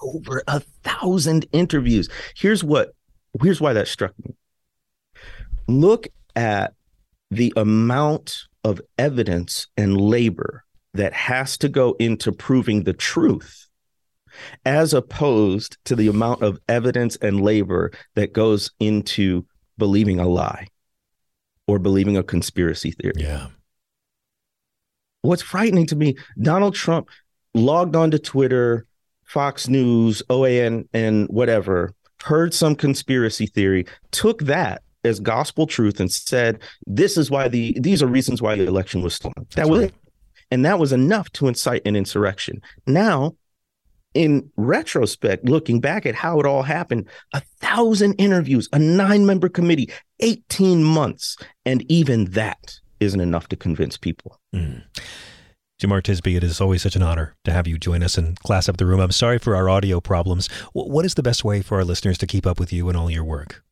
Over 0.00 0.42
a 0.46 0.60
thousand 0.84 1.46
interviews. 1.52 2.08
Here's 2.36 2.62
what, 2.62 2.90
here's 3.42 3.60
why 3.60 3.72
that 3.72 3.88
struck 3.88 4.12
me. 4.24 4.34
Look 5.66 6.08
at 6.36 6.74
the 7.30 7.52
amount 7.56 8.44
of 8.68 8.80
evidence 8.98 9.66
and 9.76 9.98
labor 9.98 10.64
that 10.92 11.14
has 11.14 11.56
to 11.58 11.68
go 11.68 11.96
into 11.98 12.30
proving 12.30 12.84
the 12.84 12.92
truth 12.92 13.66
as 14.66 14.92
opposed 14.92 15.78
to 15.86 15.96
the 15.96 16.06
amount 16.06 16.42
of 16.42 16.60
evidence 16.68 17.16
and 17.16 17.40
labor 17.40 17.90
that 18.14 18.32
goes 18.32 18.70
into 18.78 19.46
believing 19.78 20.20
a 20.20 20.28
lie 20.28 20.66
or 21.66 21.78
believing 21.78 22.16
a 22.16 22.22
conspiracy 22.22 22.90
theory. 22.90 23.14
Yeah. 23.16 23.46
What's 25.22 25.42
frightening 25.42 25.86
to 25.86 25.96
me, 25.96 26.16
Donald 26.40 26.74
Trump 26.74 27.08
logged 27.54 27.96
onto 27.96 28.18
Twitter, 28.18 28.86
Fox 29.24 29.66
News, 29.66 30.22
OAN, 30.28 30.88
and 30.92 31.26
whatever, 31.28 31.94
heard 32.22 32.52
some 32.52 32.76
conspiracy 32.76 33.46
theory, 33.46 33.86
took 34.10 34.42
that 34.42 34.82
as 35.08 35.18
gospel 35.20 35.66
truth 35.66 35.98
and 36.00 36.10
said, 36.10 36.60
This 36.86 37.16
is 37.16 37.30
why 37.30 37.48
the 37.48 37.76
these 37.80 38.02
are 38.02 38.06
reasons 38.06 38.40
why 38.40 38.56
the 38.56 38.66
election 38.66 39.02
was 39.02 39.14
stolen. 39.14 39.34
That 39.36 39.56
That's 39.56 39.68
was 39.68 39.80
right. 39.80 39.88
it. 39.90 39.94
And 40.50 40.64
that 40.64 40.78
was 40.78 40.92
enough 40.92 41.30
to 41.32 41.48
incite 41.48 41.82
an 41.84 41.96
insurrection. 41.96 42.62
Now, 42.86 43.34
in 44.14 44.50
retrospect, 44.56 45.44
looking 45.44 45.80
back 45.80 46.06
at 46.06 46.14
how 46.14 46.40
it 46.40 46.46
all 46.46 46.62
happened, 46.62 47.08
a 47.34 47.42
thousand 47.60 48.14
interviews, 48.14 48.68
a 48.72 48.78
nine 48.78 49.26
member 49.26 49.48
committee, 49.48 49.90
18 50.20 50.82
months, 50.82 51.36
and 51.66 51.84
even 51.90 52.26
that 52.26 52.80
isn't 53.00 53.20
enough 53.20 53.48
to 53.48 53.56
convince 53.56 53.96
people. 53.96 54.40
Mm. 54.54 54.82
Jemar 55.80 56.02
Tisby, 56.02 56.36
it 56.36 56.42
is 56.42 56.60
always 56.60 56.82
such 56.82 56.96
an 56.96 57.04
honor 57.04 57.36
to 57.44 57.52
have 57.52 57.68
you 57.68 57.78
join 57.78 58.02
us 58.02 58.18
and 58.18 58.38
class 58.40 58.68
up 58.68 58.78
the 58.78 58.86
room. 58.86 58.98
I'm 58.98 59.12
sorry 59.12 59.38
for 59.38 59.54
our 59.54 59.68
audio 59.68 60.00
problems. 60.00 60.48
What 60.72 61.04
is 61.04 61.14
the 61.14 61.22
best 61.22 61.44
way 61.44 61.62
for 61.62 61.76
our 61.76 61.84
listeners 61.84 62.18
to 62.18 62.26
keep 62.26 62.46
up 62.46 62.58
with 62.58 62.72
you 62.72 62.88
and 62.88 62.98
all 62.98 63.08
your 63.08 63.22
work? 63.22 63.62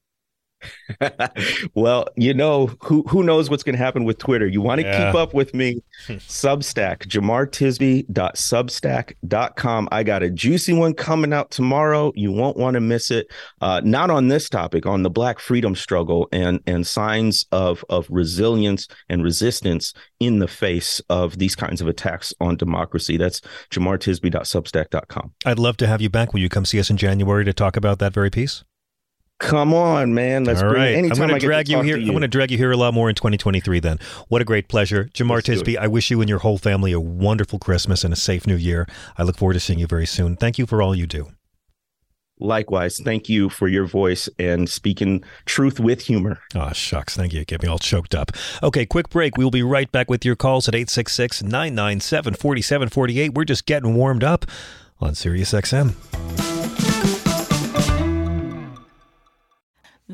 well, 1.74 2.06
you 2.16 2.34
know 2.34 2.68
who 2.82 3.02
who 3.08 3.22
knows 3.22 3.50
what's 3.50 3.62
going 3.62 3.76
to 3.76 3.82
happen 3.82 4.04
with 4.04 4.18
Twitter. 4.18 4.46
You 4.46 4.60
want 4.60 4.80
to 4.80 4.86
Yeah. 4.86 5.06
keep 5.06 5.14
up 5.14 5.34
with 5.34 5.54
me. 5.54 5.82
Substack, 6.08 7.06
jemartisby.substack.com. 7.06 9.88
I 9.92 10.02
got 10.02 10.22
a 10.22 10.30
juicy 10.30 10.72
one 10.72 10.94
coming 10.94 11.32
out 11.32 11.50
tomorrow. 11.50 12.12
You 12.14 12.32
won't 12.32 12.56
want 12.56 12.74
to 12.74 12.80
miss 12.80 13.10
it. 13.10 13.30
Uh, 13.60 13.80
not 13.84 14.10
on 14.10 14.28
this 14.28 14.48
topic, 14.48 14.86
on 14.86 15.02
the 15.02 15.10
Black 15.10 15.38
freedom 15.38 15.74
struggle 15.74 16.28
and 16.32 16.60
and 16.66 16.86
signs 16.86 17.46
of 17.52 17.84
of 17.88 18.06
resilience 18.10 18.88
and 19.08 19.22
resistance 19.22 19.92
in 20.20 20.38
the 20.38 20.48
face 20.48 21.00
of 21.10 21.38
these 21.38 21.56
kinds 21.56 21.80
of 21.80 21.88
attacks 21.88 22.32
on 22.40 22.56
democracy. 22.56 23.16
That's 23.16 23.40
jemartisby.substack.com. 23.70 25.32
I'd 25.44 25.58
love 25.58 25.76
to 25.78 25.86
have 25.86 26.00
you 26.00 26.08
back. 26.08 26.32
Will 26.32 26.40
you 26.40 26.48
come 26.48 26.64
see 26.64 26.80
us 26.80 26.90
in 26.90 26.96
January 26.96 27.44
to 27.44 27.52
talk 27.52 27.76
about 27.76 27.98
that 27.98 28.12
very 28.12 28.30
piece? 28.30 28.64
Come 29.38 29.74
on, 29.74 30.14
man. 30.14 30.44
Let's 30.44 30.62
All 30.62 30.70
bring 30.70 30.80
right. 30.80 30.92
I'm 30.92 30.98
anytime 30.98 31.18
going 31.18 31.30
I 31.30 31.38
to 31.38 31.46
drag 31.46 31.66
to 31.66 31.72
you 31.72 31.82
here. 31.82 31.96
to 31.96 32.02
I'm 32.02 32.08
going 32.08 32.22
to 32.22 32.28
drag 32.28 32.50
you 32.50 32.56
here 32.56 32.72
a 32.72 32.76
lot 32.76 32.94
more 32.94 33.10
in 33.10 33.14
2023. 33.14 33.80
Then, 33.80 33.98
what 34.28 34.40
a 34.40 34.46
great 34.46 34.68
pleasure, 34.68 35.10
Jemar. 35.12 35.42
Tisby. 35.42 35.76
I 35.76 35.88
wish 35.88 36.10
you 36.10 36.20
and 36.22 36.28
your 36.28 36.38
whole 36.38 36.56
family 36.56 36.92
a 36.92 37.00
wonderful 37.00 37.58
Christmas 37.58 38.02
and 38.02 38.14
a 38.14 38.16
safe 38.16 38.46
New 38.46 38.56
Year. 38.56 38.86
I 39.18 39.24
look 39.24 39.36
forward 39.36 39.54
to 39.54 39.60
seeing 39.60 39.78
you 39.78 39.86
very 39.86 40.06
soon. 40.06 40.36
Thank 40.36 40.58
you 40.58 40.64
for 40.64 40.80
all 40.80 40.94
you 40.94 41.06
do. 41.06 41.32
Likewise, 42.38 43.00
thank 43.02 43.28
you 43.30 43.48
for 43.48 43.66
your 43.66 43.86
voice 43.86 44.28
and 44.38 44.68
speaking 44.68 45.24
truth 45.46 45.80
with 45.80 46.02
humor. 46.02 46.38
Oh, 46.54 46.70
shucks. 46.72 47.16
Thank 47.16 47.32
you. 47.32 47.44
Get 47.46 47.62
me 47.62 47.68
all 47.68 47.78
choked 47.78 48.14
up. 48.14 48.30
Okay, 48.62 48.84
quick 48.84 49.08
break. 49.08 49.38
We'll 49.38 49.50
be 49.50 49.62
right 49.62 49.90
back 49.90 50.10
with 50.10 50.24
your 50.24 50.36
calls 50.36 50.68
at 50.68 50.74
866 50.74 51.42
997 51.42 52.34
4748. 52.34 53.34
We're 53.34 53.44
just 53.44 53.64
getting 53.66 53.94
warmed 53.94 54.24
up 54.24 54.44
on 55.00 55.14
Sirius 55.14 55.52
XM. 55.52 55.94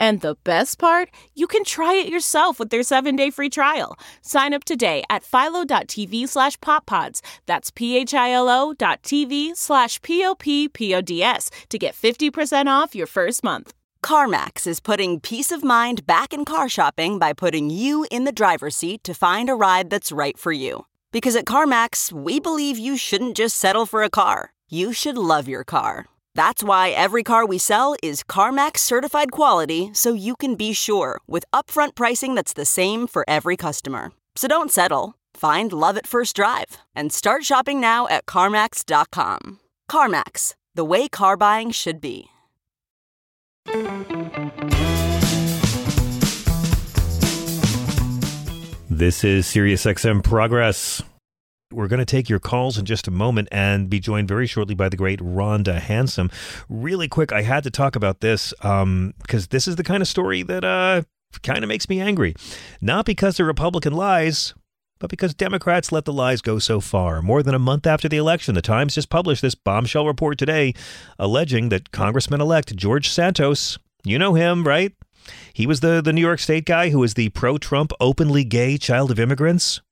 And 0.00 0.20
the 0.20 0.36
best 0.44 0.78
part? 0.78 1.10
You 1.34 1.46
can 1.46 1.64
try 1.64 1.94
it 1.94 2.08
yourself 2.08 2.58
with 2.58 2.70
their 2.70 2.80
7-day 2.80 3.30
free 3.30 3.48
trial. 3.50 3.96
Sign 4.22 4.54
up 4.54 4.64
today 4.64 5.02
at 5.10 5.24
philo.tv 5.24 6.28
slash 6.28 6.56
poppods. 6.58 7.20
That's 7.46 7.70
p-h-i-l-o 7.70 8.74
dot 8.74 9.02
tv 9.02 9.56
slash 9.56 10.00
p-o-p-p-o-d-s 10.02 11.50
to 11.68 11.78
get 11.78 11.94
50% 11.94 12.66
off 12.66 12.94
your 12.94 13.06
first 13.06 13.42
month. 13.42 13.74
CarMax 14.04 14.66
is 14.66 14.78
putting 14.80 15.18
peace 15.18 15.50
of 15.50 15.64
mind 15.64 16.06
back 16.06 16.32
in 16.32 16.44
car 16.44 16.68
shopping 16.68 17.18
by 17.18 17.32
putting 17.32 17.68
you 17.68 18.06
in 18.10 18.24
the 18.24 18.32
driver's 18.32 18.76
seat 18.76 19.02
to 19.02 19.14
find 19.14 19.50
a 19.50 19.54
ride 19.54 19.90
that's 19.90 20.12
right 20.12 20.38
for 20.38 20.52
you. 20.52 20.86
Because 21.10 21.34
at 21.34 21.46
CarMax, 21.46 22.12
we 22.12 22.38
believe 22.38 22.78
you 22.78 22.96
shouldn't 22.96 23.36
just 23.36 23.56
settle 23.56 23.86
for 23.86 24.02
a 24.02 24.10
car, 24.10 24.52
you 24.68 24.92
should 24.92 25.18
love 25.18 25.48
your 25.48 25.64
car. 25.64 26.06
That's 26.38 26.62
why 26.62 26.90
every 26.90 27.24
car 27.24 27.44
we 27.44 27.58
sell 27.58 27.96
is 28.00 28.22
CarMax 28.22 28.78
certified 28.78 29.32
quality 29.32 29.90
so 29.92 30.12
you 30.14 30.36
can 30.36 30.54
be 30.54 30.72
sure 30.72 31.18
with 31.26 31.44
upfront 31.52 31.96
pricing 31.96 32.36
that's 32.36 32.52
the 32.52 32.64
same 32.64 33.08
for 33.08 33.24
every 33.26 33.56
customer. 33.56 34.12
So 34.36 34.46
don't 34.46 34.70
settle. 34.70 35.16
Find 35.34 35.72
love 35.72 35.96
at 35.96 36.06
first 36.06 36.36
drive 36.36 36.78
and 36.94 37.12
start 37.12 37.42
shopping 37.42 37.80
now 37.80 38.06
at 38.06 38.24
CarMax.com. 38.26 39.58
CarMax, 39.90 40.54
the 40.76 40.84
way 40.84 41.08
car 41.08 41.36
buying 41.36 41.72
should 41.72 42.00
be. 42.00 42.30
This 48.88 49.24
is 49.24 49.44
SiriusXM 49.46 50.22
Progress. 50.22 51.02
We're 51.70 51.88
going 51.88 51.98
to 51.98 52.06
take 52.06 52.30
your 52.30 52.38
calls 52.38 52.78
in 52.78 52.86
just 52.86 53.08
a 53.08 53.10
moment 53.10 53.48
and 53.52 53.90
be 53.90 54.00
joined 54.00 54.26
very 54.26 54.46
shortly 54.46 54.74
by 54.74 54.88
the 54.88 54.96
great 54.96 55.20
Rhonda 55.20 55.78
Hansome. 55.78 56.32
Really 56.70 57.08
quick, 57.08 57.30
I 57.30 57.42
had 57.42 57.62
to 57.64 57.70
talk 57.70 57.94
about 57.94 58.20
this 58.20 58.54
because 58.58 59.48
this 59.48 59.68
is 59.68 59.76
the 59.76 59.84
kind 59.84 60.00
of 60.00 60.08
story 60.08 60.42
that 60.44 60.64
uh, 60.64 61.02
kind 61.42 61.62
of 61.62 61.68
makes 61.68 61.86
me 61.88 62.00
angry. 62.00 62.34
Not 62.80 63.04
because 63.04 63.36
the 63.36 63.44
Republican 63.44 63.92
lies, 63.92 64.54
but 64.98 65.10
because 65.10 65.34
Democrats 65.34 65.92
let 65.92 66.06
the 66.06 66.12
lies 66.12 66.40
go 66.40 66.58
so 66.58 66.80
far. 66.80 67.20
More 67.20 67.42
than 67.42 67.54
a 67.54 67.58
month 67.58 67.86
after 67.86 68.08
the 68.08 68.16
election, 68.16 68.54
the 68.54 68.62
Times 68.62 68.94
just 68.94 69.10
published 69.10 69.42
this 69.42 69.54
bombshell 69.54 70.06
report 70.06 70.38
today 70.38 70.72
alleging 71.18 71.68
that 71.68 71.90
Congressman 71.90 72.40
elect 72.40 72.76
George 72.76 73.10
Santos, 73.10 73.78
you 74.04 74.18
know 74.18 74.32
him, 74.32 74.64
right? 74.64 74.94
He 75.52 75.66
was 75.66 75.80
the, 75.80 76.00
the 76.00 76.14
New 76.14 76.22
York 76.22 76.40
State 76.40 76.64
guy 76.64 76.88
who 76.88 77.00
was 77.00 77.12
the 77.12 77.28
pro 77.28 77.58
Trump, 77.58 77.92
openly 78.00 78.42
gay 78.42 78.78
child 78.78 79.10
of 79.10 79.20
immigrants. 79.20 79.82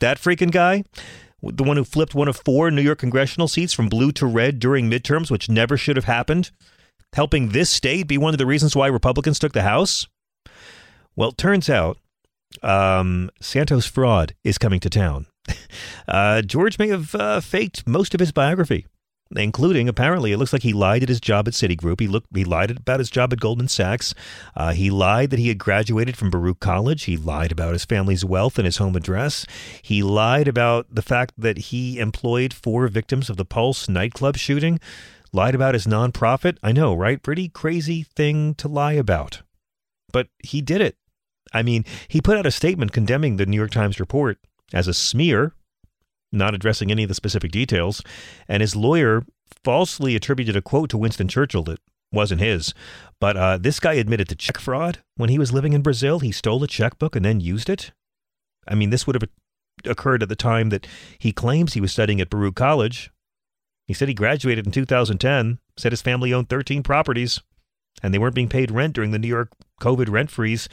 That 0.00 0.18
freaking 0.18 0.50
guy, 0.50 0.84
the 1.42 1.64
one 1.64 1.76
who 1.76 1.84
flipped 1.84 2.14
one 2.14 2.28
of 2.28 2.36
four 2.44 2.70
New 2.70 2.82
York 2.82 2.98
congressional 2.98 3.48
seats 3.48 3.72
from 3.72 3.88
blue 3.88 4.12
to 4.12 4.26
red 4.26 4.58
during 4.58 4.90
midterms, 4.90 5.30
which 5.30 5.48
never 5.48 5.76
should 5.76 5.96
have 5.96 6.04
happened, 6.04 6.50
helping 7.14 7.50
this 7.50 7.70
state 7.70 8.06
be 8.06 8.18
one 8.18 8.34
of 8.34 8.38
the 8.38 8.46
reasons 8.46 8.76
why 8.76 8.86
Republicans 8.86 9.38
took 9.38 9.52
the 9.52 9.62
House. 9.62 10.06
Well, 11.14 11.30
it 11.30 11.38
turns 11.38 11.70
out 11.70 11.98
um, 12.62 13.30
Santos 13.40 13.86
fraud 13.86 14.34
is 14.44 14.58
coming 14.58 14.80
to 14.80 14.90
town. 14.90 15.26
Uh, 16.08 16.40
George 16.40 16.78
may 16.78 16.86
have 16.86 17.16
uh, 17.16 17.40
faked 17.40 17.84
most 17.84 18.14
of 18.14 18.20
his 18.20 18.30
biography, 18.30 18.86
including 19.34 19.88
apparently 19.88 20.32
it 20.32 20.38
looks 20.38 20.52
like 20.52 20.62
he 20.62 20.72
lied 20.72 21.02
at 21.02 21.08
his 21.08 21.20
job 21.20 21.48
at 21.48 21.54
Citigroup. 21.54 22.00
He 22.00 22.06
looked 22.06 22.28
he 22.34 22.44
lied 22.44 22.70
about 22.70 23.00
his 23.00 23.10
job 23.10 23.32
at 23.32 23.40
Goldman 23.40 23.68
Sachs. 23.68 24.14
Uh, 24.54 24.72
he 24.72 24.90
lied 24.90 25.30
that 25.30 25.38
he 25.38 25.48
had 25.48 25.58
graduated 25.58 26.16
from 26.16 26.30
Baruch 26.30 26.60
College. 26.60 27.04
He 27.04 27.16
lied 27.16 27.52
about 27.52 27.72
his 27.72 27.84
family's 27.84 28.24
wealth 28.24 28.58
and 28.58 28.66
his 28.66 28.76
home 28.76 28.96
address. 28.96 29.46
He 29.82 30.02
lied 30.02 30.48
about 30.48 30.86
the 30.94 31.02
fact 31.02 31.34
that 31.38 31.58
he 31.58 31.98
employed 31.98 32.52
four 32.52 32.86
victims 32.88 33.28
of 33.28 33.36
the 33.36 33.44
Pulse 33.44 33.88
nightclub 33.88 34.36
shooting. 34.36 34.78
Lied 35.32 35.54
about 35.54 35.74
his 35.74 35.86
nonprofit. 35.86 36.56
I 36.62 36.72
know, 36.72 36.94
right? 36.94 37.22
Pretty 37.22 37.48
crazy 37.48 38.04
thing 38.04 38.54
to 38.54 38.68
lie 38.68 38.92
about. 38.92 39.42
But 40.12 40.28
he 40.42 40.62
did 40.62 40.80
it. 40.80 40.96
I 41.52 41.62
mean, 41.62 41.84
he 42.08 42.20
put 42.20 42.38
out 42.38 42.46
a 42.46 42.50
statement 42.50 42.92
condemning 42.92 43.36
the 43.36 43.46
New 43.46 43.56
York 43.56 43.70
Times 43.70 44.00
report 44.00 44.38
as 44.72 44.88
a 44.88 44.94
smear, 44.94 45.54
not 46.32 46.54
addressing 46.54 46.90
any 46.90 47.04
of 47.04 47.08
the 47.08 47.14
specific 47.14 47.50
details, 47.50 48.02
and 48.48 48.60
his 48.60 48.76
lawyer 48.76 49.24
falsely 49.64 50.16
attributed 50.16 50.56
a 50.56 50.62
quote 50.62 50.90
to 50.90 50.98
Winston 50.98 51.28
Churchill 51.28 51.62
that 51.64 51.80
wasn't 52.12 52.40
his. 52.40 52.74
But 53.20 53.36
uh, 53.36 53.58
this 53.58 53.80
guy 53.80 53.94
admitted 53.94 54.28
to 54.28 54.36
check 54.36 54.58
fraud 54.58 54.98
when 55.16 55.30
he 55.30 55.38
was 55.38 55.52
living 55.52 55.72
in 55.72 55.82
Brazil. 55.82 56.20
He 56.20 56.32
stole 56.32 56.62
a 56.62 56.68
checkbook 56.68 57.16
and 57.16 57.24
then 57.24 57.40
used 57.40 57.68
it. 57.68 57.92
I 58.68 58.74
mean, 58.74 58.90
this 58.90 59.06
would 59.06 59.14
have 59.14 59.28
occurred 59.84 60.22
at 60.22 60.28
the 60.28 60.36
time 60.36 60.70
that 60.70 60.86
he 61.18 61.32
claims 61.32 61.74
he 61.74 61.80
was 61.80 61.92
studying 61.92 62.20
at 62.20 62.30
Baruch 62.30 62.56
College. 62.56 63.10
He 63.86 63.94
said 63.94 64.08
he 64.08 64.14
graduated 64.14 64.66
in 64.66 64.72
2010, 64.72 65.58
said 65.76 65.92
his 65.92 66.02
family 66.02 66.32
owned 66.32 66.48
13 66.48 66.82
properties, 66.82 67.40
and 68.02 68.12
they 68.12 68.18
weren't 68.18 68.34
being 68.34 68.48
paid 68.48 68.70
rent 68.70 68.94
during 68.94 69.12
the 69.12 69.18
New 69.18 69.28
York 69.28 69.50
COVID 69.80 70.10
rent 70.10 70.30
freeze. 70.30 70.68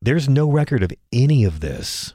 There's 0.00 0.28
no 0.28 0.48
record 0.48 0.82
of 0.84 0.92
any 1.12 1.44
of 1.44 1.60
this. 1.60 2.14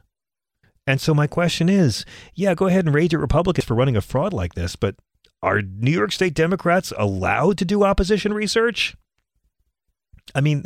And 0.85 0.99
so 0.99 1.13
my 1.13 1.27
question 1.27 1.69
is 1.69 2.05
yeah, 2.35 2.55
go 2.55 2.67
ahead 2.67 2.85
and 2.85 2.93
rage 2.93 3.13
at 3.13 3.19
Republicans 3.19 3.65
for 3.65 3.75
running 3.75 3.95
a 3.95 4.01
fraud 4.01 4.33
like 4.33 4.53
this, 4.53 4.75
but 4.75 4.95
are 5.41 5.61
New 5.61 5.91
York 5.91 6.11
State 6.11 6.33
Democrats 6.33 6.93
allowed 6.97 7.57
to 7.57 7.65
do 7.65 7.83
opposition 7.83 8.33
research? 8.33 8.95
I 10.33 10.41
mean, 10.41 10.63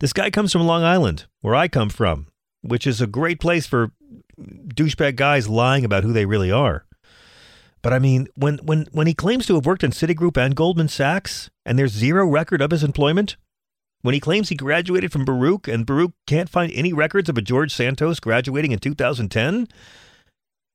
this 0.00 0.12
guy 0.12 0.30
comes 0.30 0.52
from 0.52 0.62
Long 0.62 0.84
Island, 0.84 1.26
where 1.40 1.54
I 1.54 1.68
come 1.68 1.88
from, 1.88 2.28
which 2.60 2.86
is 2.86 3.00
a 3.00 3.06
great 3.06 3.40
place 3.40 3.66
for 3.66 3.92
douchebag 4.38 5.16
guys 5.16 5.48
lying 5.48 5.84
about 5.84 6.04
who 6.04 6.12
they 6.12 6.26
really 6.26 6.52
are. 6.52 6.84
But 7.82 7.92
I 7.92 7.98
mean, 7.98 8.28
when, 8.34 8.58
when, 8.58 8.86
when 8.92 9.06
he 9.06 9.14
claims 9.14 9.46
to 9.46 9.54
have 9.54 9.66
worked 9.66 9.84
in 9.84 9.92
Citigroup 9.92 10.36
and 10.36 10.54
Goldman 10.54 10.88
Sachs, 10.88 11.48
and 11.64 11.78
there's 11.78 11.92
zero 11.92 12.26
record 12.26 12.60
of 12.60 12.70
his 12.70 12.84
employment, 12.84 13.36
when 14.08 14.14
he 14.14 14.20
claims 14.20 14.48
he 14.48 14.54
graduated 14.54 15.12
from 15.12 15.26
Baruch 15.26 15.68
and 15.68 15.84
Baruch 15.84 16.12
can't 16.26 16.48
find 16.48 16.72
any 16.72 16.94
records 16.94 17.28
of 17.28 17.36
a 17.36 17.42
George 17.42 17.74
Santos 17.74 18.20
graduating 18.20 18.72
in 18.72 18.78
2010, 18.78 19.68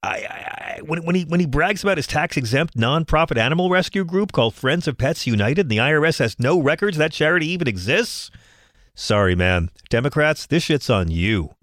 I, 0.04 0.08
I, 0.08 0.80
when, 0.84 1.04
when 1.04 1.16
he 1.16 1.24
when 1.24 1.40
he 1.40 1.48
brags 1.48 1.82
about 1.82 1.98
his 1.98 2.06
tax 2.06 2.38
exempt 2.38 2.78
nonprofit 2.78 3.40
animal 3.40 3.72
rescue 3.72 4.06
group 4.06 4.34
called 4.34 4.54
Friends 4.54 4.88
of 4.88 5.00
Pets 5.00 5.26
United, 5.26 5.62
and 5.62 5.72
the 5.72 5.78
IRS 5.78 6.20
has 6.20 6.38
no 6.38 6.62
records 6.62 6.98
that 6.98 7.12
charity 7.12 7.48
even 7.48 7.68
exists. 7.68 8.30
Sorry, 8.94 9.34
man, 9.34 9.72
Democrats, 9.90 10.46
this 10.46 10.62
shit's 10.62 10.92
on 10.92 11.10
you. 11.10 11.56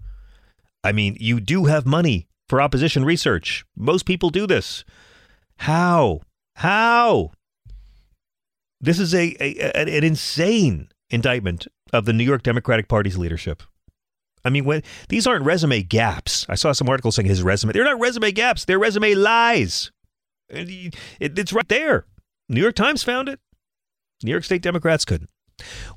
I 0.83 0.91
mean, 0.91 1.15
you 1.21 1.39
do 1.39 1.67
have 1.67 1.85
money 1.85 2.27
for 2.49 2.61
opposition 2.61 3.05
research. 3.05 3.63
Most 3.77 4.05
people 4.05 4.29
do 4.29 4.45
this. 4.45 4.83
How? 5.55 6.19
How? 6.57 7.31
This 8.81 8.99
is 8.99 9.15
a, 9.15 9.37
a 9.39 9.71
an 9.73 10.03
insane 10.03 10.89
indictment 11.11 11.67
of 11.93 12.05
the 12.05 12.13
New 12.13 12.23
York 12.23 12.43
Democratic 12.43 12.87
Party's 12.87 13.17
leadership. 13.17 13.63
I 14.43 14.49
mean, 14.49 14.65
when 14.65 14.81
these 15.09 15.27
aren't 15.27 15.45
resume 15.45 15.83
gaps. 15.83 16.45
I 16.49 16.55
saw 16.55 16.71
some 16.71 16.89
articles 16.89 17.15
saying 17.15 17.27
his 17.27 17.43
resume. 17.43 17.73
They're 17.73 17.83
not 17.83 17.99
resume 17.99 18.31
gaps. 18.31 18.65
They're 18.65 18.79
resume 18.79 19.13
lies. 19.13 19.91
It, 20.49 20.95
it's 21.19 21.53
right 21.53 21.67
there. 21.67 22.05
New 22.49 22.61
York 22.61 22.75
Times 22.75 23.03
found 23.03 23.29
it. 23.29 23.39
New 24.23 24.31
York 24.31 24.43
State 24.43 24.61
Democrats 24.61 25.05
couldn't. 25.05 25.29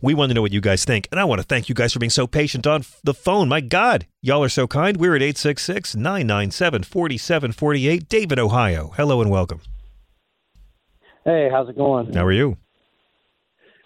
We 0.03 0.15
want 0.15 0.31
to 0.31 0.35
know 0.35 0.43
what 0.43 0.53
you 0.53 0.61
guys 0.61 0.85
think, 0.85 1.09
and 1.11 1.19
I 1.19 1.25
want 1.25 1.41
to 1.41 1.47
thank 1.47 1.71
you 1.71 1.75
guys 1.75 1.93
for 1.93 1.99
being 1.99 2.11
so 2.11 2.27
patient 2.27 2.67
on 2.67 2.85
the 3.03 3.15
phone. 3.15 3.49
My 3.49 3.63
God, 3.63 4.07
y'all 4.21 4.45
are 4.45 4.49
so 4.51 4.67
kind. 4.67 4.99
We're 4.99 5.17
at 5.17 5.23
866 5.23 5.97
997 5.97 6.83
4748, 6.83 8.09
David, 8.09 8.39
Ohio. 8.39 8.93
Hello 8.97 9.23
and 9.23 9.31
welcome. 9.31 9.61
Hey, 11.25 11.49
how's 11.51 11.69
it 11.71 11.77
going? 11.77 12.13
How 12.13 12.27
are 12.27 12.33
you? 12.33 12.59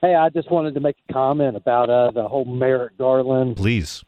Hey, 0.00 0.14
I 0.14 0.28
just 0.28 0.48
wanted 0.50 0.74
to 0.74 0.80
make 0.80 0.96
a 1.08 1.12
comment 1.12 1.56
about 1.56 1.90
uh, 1.90 2.12
the 2.12 2.28
whole 2.28 2.44
Merrick 2.44 2.96
Garland. 2.98 3.56
Please. 3.56 4.04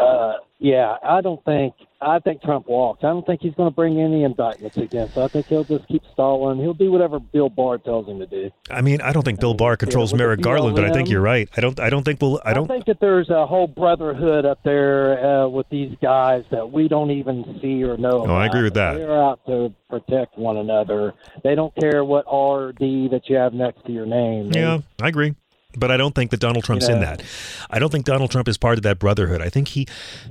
Uh, 0.00 0.36
yeah, 0.62 0.96
I 1.02 1.22
don't 1.22 1.42
think 1.46 1.72
I 2.02 2.18
think 2.18 2.42
Trump 2.42 2.66
walks. 2.68 3.02
I 3.02 3.08
don't 3.08 3.24
think 3.26 3.40
he's 3.40 3.54
going 3.54 3.70
to 3.70 3.74
bring 3.74 3.98
any 3.98 4.24
indictments 4.24 4.76
against. 4.76 5.16
I 5.16 5.26
think 5.28 5.46
he'll 5.46 5.64
just 5.64 5.88
keep 5.88 6.02
stalling. 6.12 6.58
He'll 6.58 6.74
do 6.74 6.92
whatever 6.92 7.18
Bill 7.18 7.48
Barr 7.48 7.78
tells 7.78 8.06
him 8.08 8.18
to 8.18 8.26
do. 8.26 8.50
I 8.70 8.82
mean, 8.82 9.00
I 9.00 9.12
don't 9.12 9.22
think 9.22 9.40
Bill 9.40 9.54
Barr 9.54 9.76
controls 9.78 10.12
Merrick 10.12 10.42
Garland, 10.42 10.76
but 10.76 10.84
I 10.84 10.92
think 10.92 11.08
you're 11.08 11.22
right. 11.22 11.48
I 11.56 11.60
don't. 11.62 11.80
I 11.80 11.88
don't 11.88 12.04
think 12.04 12.20
we'll. 12.20 12.40
I 12.44 12.52
don't 12.52 12.70
I 12.70 12.74
think 12.74 12.84
that 12.86 13.00
there's 13.00 13.30
a 13.30 13.46
whole 13.46 13.68
brotherhood 13.68 14.44
up 14.44 14.62
there 14.62 15.24
uh, 15.44 15.48
with 15.48 15.66
these 15.70 15.96
guys 16.02 16.44
that 16.50 16.70
we 16.70 16.88
don't 16.88 17.10
even 17.10 17.58
see 17.62 17.82
or 17.82 17.96
know. 17.96 18.26
Oh, 18.28 18.34
I 18.34 18.46
agree 18.46 18.62
with 18.64 18.74
that. 18.74 18.98
They're 18.98 19.22
out 19.22 19.40
to 19.46 19.72
protect 19.88 20.36
one 20.36 20.58
another. 20.58 21.14
They 21.42 21.54
don't 21.54 21.74
care 21.74 22.04
what 22.04 22.26
R 22.28 22.64
or 22.64 22.72
D 22.72 23.08
that 23.08 23.28
you 23.30 23.36
have 23.36 23.54
next 23.54 23.84
to 23.86 23.92
your 23.92 24.06
name. 24.06 24.50
They- 24.50 24.60
Yeah, 24.60 24.78
I 25.00 25.08
agree. 25.08 25.34
But 25.76 25.90
I 25.90 25.96
don't 25.96 26.14
think 26.14 26.30
that 26.32 26.40
Donald 26.40 26.64
Trump's 26.64 26.88
in 26.88 27.00
that. 27.00 27.22
I 27.70 27.78
don't 27.78 27.90
think 27.90 28.04
Donald 28.04 28.30
Trump 28.30 28.48
is 28.48 28.58
part 28.58 28.78
of 28.78 28.82
that 28.82 28.98
brotherhood. 28.98 29.40
I 29.40 29.48
think 29.48 29.68
he 29.68 29.86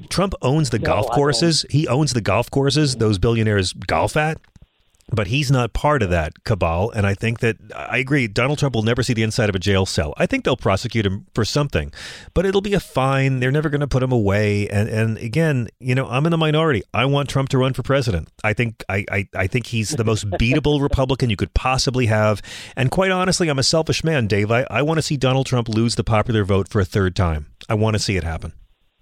Trump 0.09 0.33
owns 0.41 0.69
the 0.69 0.79
No, 0.79 0.85
golf 0.85 1.07
courses. 1.11 1.65
He 1.69 1.87
owns 1.87 2.13
the 2.13 2.21
golf 2.21 2.51
courses 2.51 2.97
those 2.97 3.17
billionaires 3.17 3.73
golf 3.73 4.17
at. 4.17 4.39
But 5.11 5.27
he's 5.27 5.51
not 5.51 5.73
part 5.73 6.03
of 6.03 6.09
that 6.09 6.43
cabal. 6.43 6.91
And 6.91 7.05
I 7.05 7.13
think 7.13 7.39
that 7.39 7.57
I 7.75 7.97
agree. 7.97 8.27
Donald 8.27 8.59
Trump 8.59 8.75
will 8.75 8.83
never 8.83 9.03
see 9.03 9.13
the 9.13 9.23
inside 9.23 9.49
of 9.49 9.55
a 9.55 9.59
jail 9.59 9.85
cell. 9.85 10.13
I 10.17 10.25
think 10.25 10.43
they'll 10.43 10.57
prosecute 10.57 11.05
him 11.05 11.25
for 11.33 11.43
something, 11.43 11.91
but 12.33 12.45
it'll 12.45 12.61
be 12.61 12.73
a 12.73 12.79
fine. 12.79 13.39
They're 13.39 13.51
never 13.51 13.69
going 13.69 13.81
to 13.81 13.87
put 13.87 14.03
him 14.03 14.11
away. 14.11 14.67
And 14.69 14.89
and 14.89 15.17
again, 15.17 15.69
you 15.79 15.95
know, 15.95 16.07
I'm 16.07 16.25
in 16.25 16.31
the 16.31 16.37
minority. 16.37 16.83
I 16.93 17.05
want 17.05 17.29
Trump 17.29 17.49
to 17.49 17.57
run 17.57 17.73
for 17.73 17.83
president. 17.83 18.29
I 18.43 18.53
think 18.53 18.83
I 18.89 19.05
I, 19.11 19.27
I 19.35 19.47
think 19.47 19.67
he's 19.67 19.89
the 19.91 20.03
most 20.03 20.29
beatable 20.31 20.81
Republican 20.89 21.29
you 21.29 21.35
could 21.35 21.53
possibly 21.53 22.07
have. 22.07 22.41
And 22.75 22.91
quite 22.91 23.11
honestly, 23.11 23.49
I'm 23.49 23.59
a 23.59 23.63
selfish 23.63 24.03
man, 24.03 24.27
Dave. 24.27 24.51
I, 24.51 24.65
I 24.69 24.81
want 24.81 24.97
to 24.97 25.01
see 25.01 25.17
Donald 25.17 25.45
Trump 25.45 25.69
lose 25.69 25.95
the 25.95 26.03
popular 26.03 26.43
vote 26.43 26.67
for 26.67 26.79
a 26.79 26.85
third 26.85 27.15
time. 27.15 27.47
I 27.67 27.73
want 27.73 27.95
to 27.95 27.99
see 27.99 28.17
it 28.17 28.23
happen. 28.23 28.53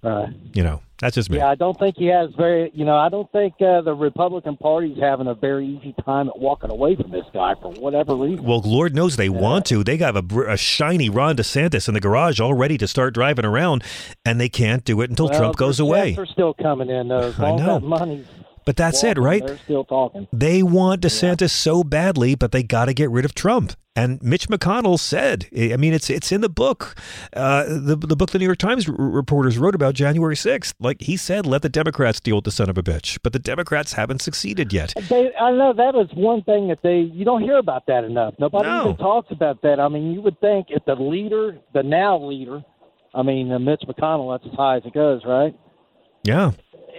Right. 0.02 0.30
You 0.54 0.64
know, 0.64 0.82
that's 1.00 1.16
just 1.16 1.30
me. 1.30 1.38
Yeah, 1.38 1.50
I 1.50 1.56
don't 1.56 1.78
think 1.78 1.96
he 1.98 2.08
has 2.08 2.30
very. 2.38 2.72
You 2.74 2.86
know, 2.86 2.98
I 2.98 3.10
don't 3.10 3.32
think 3.32 3.54
uh, 3.62 3.82
the 3.82 3.94
Republican 3.94 4.58
Party's 4.58 4.98
having 5.00 5.28
a 5.28 5.34
very 5.36 5.66
easy 5.68 5.94
time 6.06 6.28
at 6.30 6.40
walking 6.40 6.70
away 6.70 6.96
from 6.96 7.12
this 7.12 7.26
guy 7.34 7.54
for 7.62 7.72
whatever 7.74 8.16
reason. 8.16 8.44
Well, 8.44 8.62
Lord 8.66 8.96
knows 8.96 9.16
they 9.16 9.30
want 9.30 9.66
to. 9.68 9.84
They 9.84 9.98
got 9.98 10.16
a, 10.18 10.52
a 10.52 10.58
shiny 10.58 11.10
Ron 11.10 11.36
DeSantis 11.38 11.88
in 11.88 11.94
the 11.94 12.00
garage 12.00 12.40
all 12.40 12.54
ready 12.54 12.78
to 12.80 12.88
start 12.88 13.14
driving 13.14 13.46
around, 13.46 13.84
and 14.26 14.40
they 14.40 14.50
can't 14.50 14.84
do 14.84 15.02
it 15.02 15.10
until 15.10 15.30
Well, 15.30 15.40
Trump 15.40 15.56
goes 15.56 15.80
away. 15.80 16.16
are 16.18 16.26
still 16.26 16.54
coming 16.54 16.90
in. 16.90 17.08
Though. 17.10 17.34
I 17.38 17.56
know. 17.56 17.80
that 17.80 17.84
money's 17.84 18.26
But 18.68 18.76
that's 18.76 19.02
it, 19.04 19.18
right? 19.18 19.44
They're 19.48 19.58
still 19.60 19.86
talking. 19.86 20.28
They 20.34 20.62
want 20.62 21.02
DeSantis 21.02 21.52
so 21.52 21.86
badly, 21.86 22.36
but 22.36 22.52
they 22.52 22.64
got 22.64 22.86
to 22.86 22.94
get 22.94 23.10
rid 23.10 23.24
of 23.24 23.34
Trump. 23.34 23.72
And 23.96 24.22
Mitch 24.22 24.50
McConnell 24.50 25.00
said, 25.00 25.48
I 25.58 25.78
mean, 25.78 25.94
it's 25.94 26.10
it's 26.10 26.32
in 26.34 26.42
the 26.42 26.50
book, 26.50 26.96
uh, 27.34 27.64
the 27.64 27.96
the 27.96 28.16
book 28.18 28.32
the 28.32 28.40
New 28.40 28.46
York 28.46 28.58
Times 28.58 28.88
r- 28.90 28.94
reporters 28.96 29.58
wrote 29.58 29.74
about 29.74 29.96
January 29.96 30.36
sixth. 30.36 30.76
Like 30.82 31.02
he 31.02 31.16
said, 31.16 31.46
let 31.48 31.62
the 31.62 31.70
Democrats 31.70 32.20
deal 32.20 32.36
with 32.36 32.44
the 32.44 32.52
son 32.52 32.70
of 32.70 32.78
a 32.78 32.84
bitch, 32.84 33.18
but 33.24 33.32
the 33.34 33.40
Democrats 33.40 33.94
haven't 33.94 34.22
succeeded 34.22 34.74
yet. 34.74 34.94
They, 35.10 35.34
I 35.40 35.52
know 35.52 35.72
that 35.74 35.96
is 35.96 36.10
one 36.14 36.44
thing 36.44 36.68
that 36.68 36.80
they 36.84 36.98
you 37.00 37.24
don't 37.26 37.42
hear 37.42 37.58
about 37.58 37.88
that 37.88 38.04
enough. 38.04 38.36
Nobody 38.38 38.68
No. 38.68 38.82
even 38.84 38.98
talks 38.98 39.32
about 39.32 39.62
that. 39.64 39.80
I 39.80 39.88
mean, 39.88 40.12
you 40.12 40.22
would 40.22 40.40
think 40.42 40.68
if 40.70 40.84
the 40.86 40.94
leader, 40.96 41.58
the 41.74 41.82
now 41.84 42.22
leader, 42.22 42.62
I 43.16 43.24
mean, 43.24 43.50
uh, 43.52 43.60
Mitch 43.60 43.82
McConnell, 43.88 44.38
that's 44.38 44.52
as 44.52 44.56
high 44.58 44.76
as 44.78 44.84
it 44.86 44.94
goes, 44.94 45.22
right? 45.26 45.56
Yeah, 46.24 46.52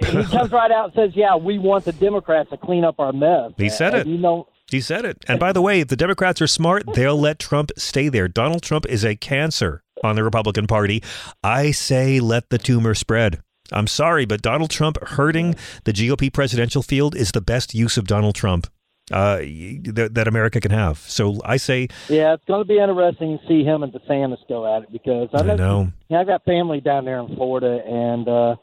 he 0.06 0.24
comes 0.24 0.50
right 0.50 0.70
out 0.70 0.86
and 0.86 0.94
says, 0.94 1.16
"Yeah, 1.16 1.36
we 1.36 1.58
want 1.58 1.84
the 1.84 1.92
Democrats 1.92 2.50
to 2.50 2.56
clean 2.56 2.84
up 2.84 2.98
our 2.98 3.12
mess." 3.12 3.52
He 3.56 3.68
said 3.68 3.94
And 3.94 4.02
it. 4.02 4.10
You 4.10 4.18
know, 4.18 4.48
he 4.70 4.80
said 4.80 5.04
it. 5.04 5.24
And 5.26 5.40
by 5.40 5.52
the 5.52 5.62
way, 5.62 5.80
if 5.80 5.88
the 5.88 5.96
Democrats 5.96 6.42
are 6.42 6.46
smart, 6.46 6.84
they'll 6.94 7.18
let 7.18 7.38
Trump 7.38 7.70
stay 7.76 8.08
there. 8.08 8.28
Donald 8.28 8.62
Trump 8.62 8.86
is 8.86 9.04
a 9.04 9.16
cancer 9.16 9.82
on 10.04 10.16
the 10.16 10.24
Republican 10.24 10.66
Party. 10.66 11.02
I 11.42 11.70
say 11.70 12.20
let 12.20 12.50
the 12.50 12.58
tumor 12.58 12.94
spread. 12.94 13.40
I'm 13.72 13.86
sorry, 13.86 14.24
but 14.24 14.42
Donald 14.42 14.70
Trump 14.70 14.96
hurting 15.02 15.54
the 15.84 15.92
GOP 15.92 16.32
presidential 16.32 16.82
field 16.82 17.14
is 17.14 17.32
the 17.32 17.40
best 17.40 17.74
use 17.74 17.96
of 17.98 18.06
Donald 18.06 18.34
Trump 18.34 18.66
uh, 19.10 19.36
that, 19.38 20.10
that 20.12 20.28
America 20.28 20.60
can 20.60 20.70
have. 20.70 20.98
So 20.98 21.40
I 21.44 21.56
say, 21.56 21.88
yeah, 22.08 22.34
it's 22.34 22.44
going 22.44 22.62
to 22.62 22.68
be 22.68 22.78
interesting 22.78 23.38
to 23.38 23.46
see 23.46 23.64
him 23.64 23.82
and 23.82 23.92
DeSantis 23.92 24.38
go 24.48 24.76
at 24.76 24.84
it 24.84 24.92
because 24.92 25.28
I 25.34 25.40
I 25.40 25.56
know. 25.56 25.92
Yeah, 26.08 26.20
I 26.20 26.24
got 26.24 26.44
family 26.44 26.80
down 26.80 27.04
there 27.04 27.20
in 27.20 27.34
Florida, 27.34 27.82
and 27.86 28.28
uh, 28.28 28.56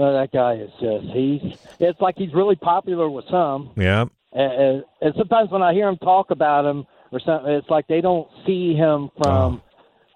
well, 0.00 0.14
that 0.14 0.32
guy 0.32 0.54
is 0.54 0.70
just 0.80 1.14
he's. 1.14 1.58
It's 1.78 2.00
like 2.00 2.16
he's 2.16 2.32
really 2.32 2.56
popular 2.56 3.10
with 3.10 3.26
some, 3.30 3.70
yeah, 3.76 4.06
and, 4.32 4.82
and 5.02 5.14
sometimes 5.14 5.50
when 5.50 5.62
I 5.62 5.74
hear 5.74 5.88
him 5.88 5.98
talk 5.98 6.30
about 6.30 6.64
him 6.64 6.86
or 7.12 7.20
something, 7.20 7.52
it's 7.52 7.68
like 7.68 7.86
they 7.86 8.00
don't 8.00 8.26
see 8.46 8.72
him 8.74 9.10
from 9.22 9.62
oh. 9.62 9.69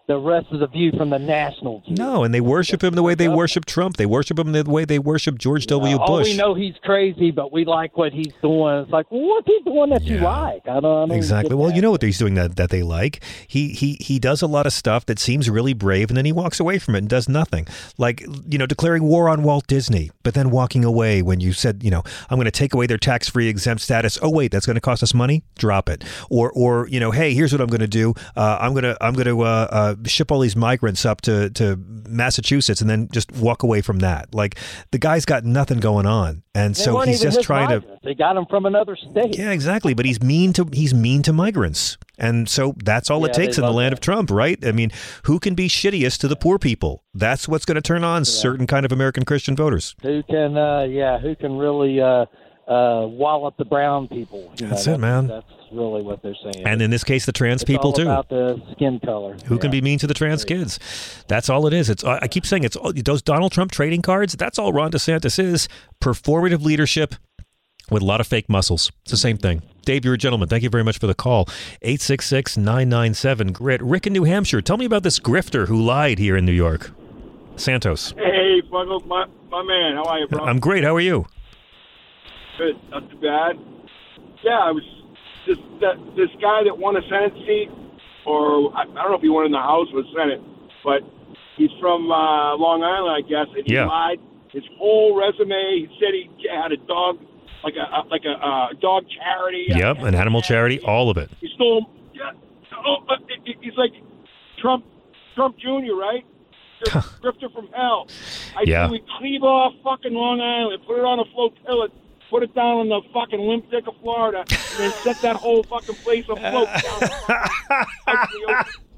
The 0.06 0.18
rest 0.18 0.46
of 0.52 0.60
the 0.60 0.66
view 0.66 0.92
from 0.96 1.10
the 1.10 1.18
national 1.18 1.80
view. 1.80 1.94
no, 1.96 2.24
and 2.24 2.34
they 2.34 2.40
worship 2.40 2.84
him 2.84 2.94
the 2.94 3.02
way 3.02 3.14
they 3.14 3.28
worship 3.28 3.64
Trump. 3.64 3.96
They 3.96 4.06
worship 4.06 4.38
him 4.38 4.52
the 4.52 4.64
way 4.64 4.84
they 4.84 4.98
worship 4.98 5.38
George 5.38 5.66
W. 5.66 5.96
All 5.96 6.06
Bush. 6.06 6.26
we 6.26 6.36
know 6.36 6.54
he's 6.54 6.74
crazy, 6.82 7.30
but 7.30 7.52
we 7.52 7.64
like 7.64 7.96
what 7.96 8.12
he's 8.12 8.32
doing. 8.42 8.82
It's 8.82 8.90
like, 8.90 9.10
well, 9.10 9.22
what's 9.22 9.46
he 9.46 9.60
doing 9.64 9.90
that 9.90 10.02
you 10.02 10.18
like? 10.18 10.62
I 10.68 10.80
don't, 10.80 10.84
I 10.84 11.06
don't 11.06 11.12
Exactly. 11.12 11.54
Well, 11.54 11.68
that. 11.68 11.76
you 11.76 11.82
know 11.82 11.90
what 11.90 12.02
he's 12.02 12.18
doing 12.18 12.34
that 12.34 12.56
that 12.56 12.70
they 12.70 12.82
like. 12.82 13.22
He 13.46 13.68
he 13.68 13.94
he 13.94 14.18
does 14.18 14.42
a 14.42 14.46
lot 14.46 14.66
of 14.66 14.72
stuff 14.72 15.06
that 15.06 15.18
seems 15.18 15.48
really 15.48 15.72
brave, 15.72 16.10
and 16.10 16.16
then 16.16 16.26
he 16.26 16.32
walks 16.32 16.60
away 16.60 16.78
from 16.78 16.94
it 16.94 16.98
and 16.98 17.08
does 17.08 17.28
nothing. 17.28 17.66
Like 17.96 18.20
you 18.48 18.58
know, 18.58 18.66
declaring 18.66 19.04
war 19.04 19.28
on 19.28 19.42
Walt 19.42 19.66
Disney, 19.66 20.10
but 20.22 20.34
then 20.34 20.50
walking 20.50 20.84
away 20.84 21.22
when 21.22 21.40
you 21.40 21.52
said, 21.52 21.82
you 21.82 21.90
know, 21.90 22.02
I'm 22.28 22.36
going 22.36 22.44
to 22.44 22.50
take 22.50 22.74
away 22.74 22.86
their 22.86 22.98
tax 22.98 23.28
free 23.28 23.48
exempt 23.48 23.82
status. 23.82 24.18
Oh 24.20 24.30
wait, 24.30 24.52
that's 24.52 24.66
going 24.66 24.74
to 24.74 24.80
cost 24.82 25.02
us 25.02 25.14
money. 25.14 25.44
Drop 25.56 25.88
it. 25.88 26.04
Or 26.28 26.52
or 26.52 26.88
you 26.88 27.00
know, 27.00 27.10
hey, 27.10 27.32
here's 27.32 27.52
what 27.52 27.62
I'm 27.62 27.68
going 27.68 27.80
to 27.80 27.88
do. 27.88 28.14
Uh, 28.36 28.58
I'm 28.60 28.74
gonna 28.74 28.96
I'm 29.00 29.14
going 29.14 29.26
to 29.26 29.40
uh, 29.42 29.68
uh, 29.70 29.93
uh, 29.94 30.08
ship 30.08 30.30
all 30.30 30.40
these 30.40 30.56
migrants 30.56 31.04
up 31.04 31.20
to 31.22 31.50
to 31.50 31.76
Massachusetts 32.08 32.80
and 32.80 32.88
then 32.88 33.08
just 33.12 33.32
walk 33.32 33.62
away 33.62 33.80
from 33.80 34.00
that. 34.00 34.34
Like 34.34 34.58
the 34.90 34.98
guy's 34.98 35.24
got 35.24 35.44
nothing 35.44 35.80
going 35.80 36.06
on, 36.06 36.42
and 36.54 36.74
They 36.74 36.82
so 36.82 37.00
he's 37.00 37.22
just 37.22 37.42
trying 37.42 37.68
to. 37.68 37.86
They 38.02 38.14
got 38.14 38.36
him 38.36 38.46
from 38.48 38.66
another 38.66 38.96
state. 38.96 39.38
Yeah, 39.38 39.50
exactly. 39.50 39.94
But 39.94 40.06
he's 40.06 40.22
mean 40.22 40.52
to 40.54 40.68
he's 40.72 40.94
mean 40.94 41.22
to 41.22 41.32
migrants, 41.32 41.96
and 42.18 42.48
so 42.48 42.74
that's 42.84 43.10
all 43.10 43.24
it 43.24 43.32
takes 43.32 43.58
in 43.58 43.64
the 43.64 43.72
land 43.72 43.92
of 43.92 44.00
Trump, 44.00 44.30
right? 44.30 44.64
I 44.64 44.72
mean, 44.72 44.90
who 45.24 45.38
can 45.38 45.54
be 45.54 45.68
shittiest 45.68 46.18
to 46.18 46.28
the 46.28 46.36
poor 46.36 46.58
people? 46.58 47.02
That's 47.14 47.48
what's 47.48 47.64
going 47.64 47.76
to 47.76 47.82
turn 47.82 48.04
on 48.04 48.24
certain 48.24 48.66
kind 48.66 48.84
of 48.84 48.92
American 48.92 49.24
Christian 49.24 49.56
voters. 49.56 49.94
Who 50.02 50.22
can, 50.24 50.56
uh, 50.56 50.82
yeah, 50.82 51.18
who 51.18 51.36
can 51.36 51.56
really 51.56 52.00
uh, 52.00 52.26
uh, 52.66 53.06
wallop 53.06 53.56
the 53.56 53.64
brown 53.64 54.08
people? 54.08 54.52
You 54.58 54.68
That's 54.68 54.86
know, 54.86 54.94
it, 54.94 54.98
man. 54.98 55.26
That's 55.26 55.46
really 55.72 56.02
what 56.02 56.22
they're 56.22 56.34
saying. 56.42 56.66
And 56.66 56.80
in 56.80 56.90
this 56.90 57.04
case, 57.04 57.26
the 57.26 57.32
trans 57.32 57.62
It's 57.62 57.68
people 57.68 57.88
all 57.88 57.92
too. 57.92 58.02
about 58.02 58.28
the 58.28 58.62
skin 58.72 59.00
color. 59.00 59.36
Who 59.46 59.58
can 59.58 59.70
be 59.70 59.80
mean 59.80 59.98
to 59.98 60.06
the 60.06 60.14
trans 60.14 60.44
kids? 60.44 60.78
That's 61.28 61.48
all 61.50 61.66
it 61.66 61.72
is. 61.72 61.90
It's 61.90 62.04
I 62.04 62.28
keep 62.28 62.46
saying 62.46 62.64
it's 62.64 62.76
those 63.04 63.22
Donald 63.22 63.52
Trump 63.52 63.72
trading 63.72 64.02
cards. 64.02 64.34
That's 64.34 64.58
all 64.58 64.72
Ron 64.72 64.92
DeSantis 64.92 65.38
is. 65.38 65.68
Performative 66.00 66.62
leadership 66.62 67.14
with 67.90 68.02
a 68.02 68.06
lot 68.06 68.20
of 68.20 68.26
fake 68.26 68.48
muscles. 68.48 68.90
It's 69.02 69.10
the 69.10 69.16
same 69.16 69.36
thing. 69.36 69.62
Dave, 69.84 70.04
you're 70.04 70.14
a 70.14 70.18
gentleman. 70.18 70.48
Thank 70.48 70.62
you 70.62 70.70
very 70.70 70.84
much 70.84 70.98
for 70.98 71.06
the 71.06 71.14
call. 71.14 71.46
866-997 71.84 73.52
grit. 73.52 73.82
Rick 73.82 74.06
in 74.06 74.12
New 74.12 74.24
Hampshire. 74.24 74.62
Tell 74.62 74.76
me 74.78 74.86
about 74.86 75.02
this 75.02 75.18
grifter 75.18 75.66
who 75.68 75.80
lied 75.82 76.18
here 76.18 76.36
in 76.36 76.46
New 76.46 76.52
York. 76.52 76.90
Santos. 77.56 78.14
Hey, 78.16 78.62
Buggles, 78.70 79.04
my, 79.06 79.26
my 79.50 79.62
man, 79.62 79.94
how 79.96 80.04
are 80.04 80.18
you, 80.18 80.26
bro? 80.28 80.44
I'm 80.44 80.58
great. 80.58 80.82
How 80.84 80.94
are 80.96 81.00
you? 81.00 81.26
Good, 82.58 82.76
not 82.90 83.10
too 83.10 83.16
bad. 83.18 83.56
Yeah, 84.42 84.58
I 84.58 84.70
was 84.70 84.84
this 85.46 85.58
that, 85.80 85.96
this 86.16 86.30
guy 86.40 86.62
that 86.64 86.78
won 86.78 86.96
a 86.96 87.02
Senate 87.08 87.32
seat, 87.46 87.68
or 88.26 88.74
I, 88.76 88.82
I 88.82 88.84
don't 88.84 89.10
know 89.10 89.14
if 89.14 89.22
he 89.22 89.28
won 89.28 89.46
in 89.46 89.52
the 89.52 89.58
House 89.58 89.88
or 89.92 90.02
the 90.02 90.08
Senate, 90.16 90.40
but 90.84 91.02
he's 91.56 91.70
from 91.80 92.10
uh, 92.10 92.56
Long 92.56 92.82
Island, 92.82 93.24
I 93.24 93.28
guess, 93.28 93.48
and 93.56 93.66
he 93.66 93.74
Yeah. 93.74 93.86
lied. 93.86 94.18
His 94.52 94.62
whole 94.78 95.18
resume, 95.18 95.50
he 95.82 95.88
said 95.98 96.14
he 96.14 96.30
had 96.48 96.70
a 96.70 96.76
dog, 96.86 97.18
like 97.64 97.74
a 97.74 98.06
like 98.08 98.22
a 98.24 98.38
uh, 98.38 98.68
dog 98.80 99.04
charity. 99.10 99.64
Yep, 99.68 99.98
an 100.02 100.14
animal 100.14 100.42
charity, 100.42 100.78
all 100.80 101.10
of 101.10 101.16
it. 101.16 101.28
He 101.40 101.48
stole. 101.56 101.90
Yeah. 102.12 102.30
Oh, 102.86 102.98
he- 103.28 103.52
he- 103.52 103.58
he's 103.62 103.76
like 103.76 103.92
Trump, 104.60 104.84
Trump 105.34 105.56
Jr. 105.58 105.94
Right? 105.98 106.24
Grifter 106.84 107.52
from 107.52 107.68
hell. 107.74 108.06
I 108.56 108.62
Yeah. 108.66 108.88
we 108.90 109.02
cleave 109.18 109.42
off 109.42 109.72
fucking 109.82 110.12
Long 110.12 110.40
Island, 110.40 110.82
put 110.86 110.98
it 110.98 111.04
on 111.04 111.18
a 111.18 111.24
flotilla, 111.34 111.88
put 112.30 112.42
it 112.42 112.54
down 112.54 112.78
on 112.78 112.88
the 112.88 113.00
fucking 113.12 113.40
limp 113.40 113.70
dick 113.70 113.86
of 113.86 113.94
Florida, 114.00 114.44
and 114.48 114.78
then 114.78 114.92
set 114.92 115.20
that 115.22 115.36
whole 115.36 115.62
fucking 115.64 115.96
place 115.96 116.24
afloat 116.28 116.68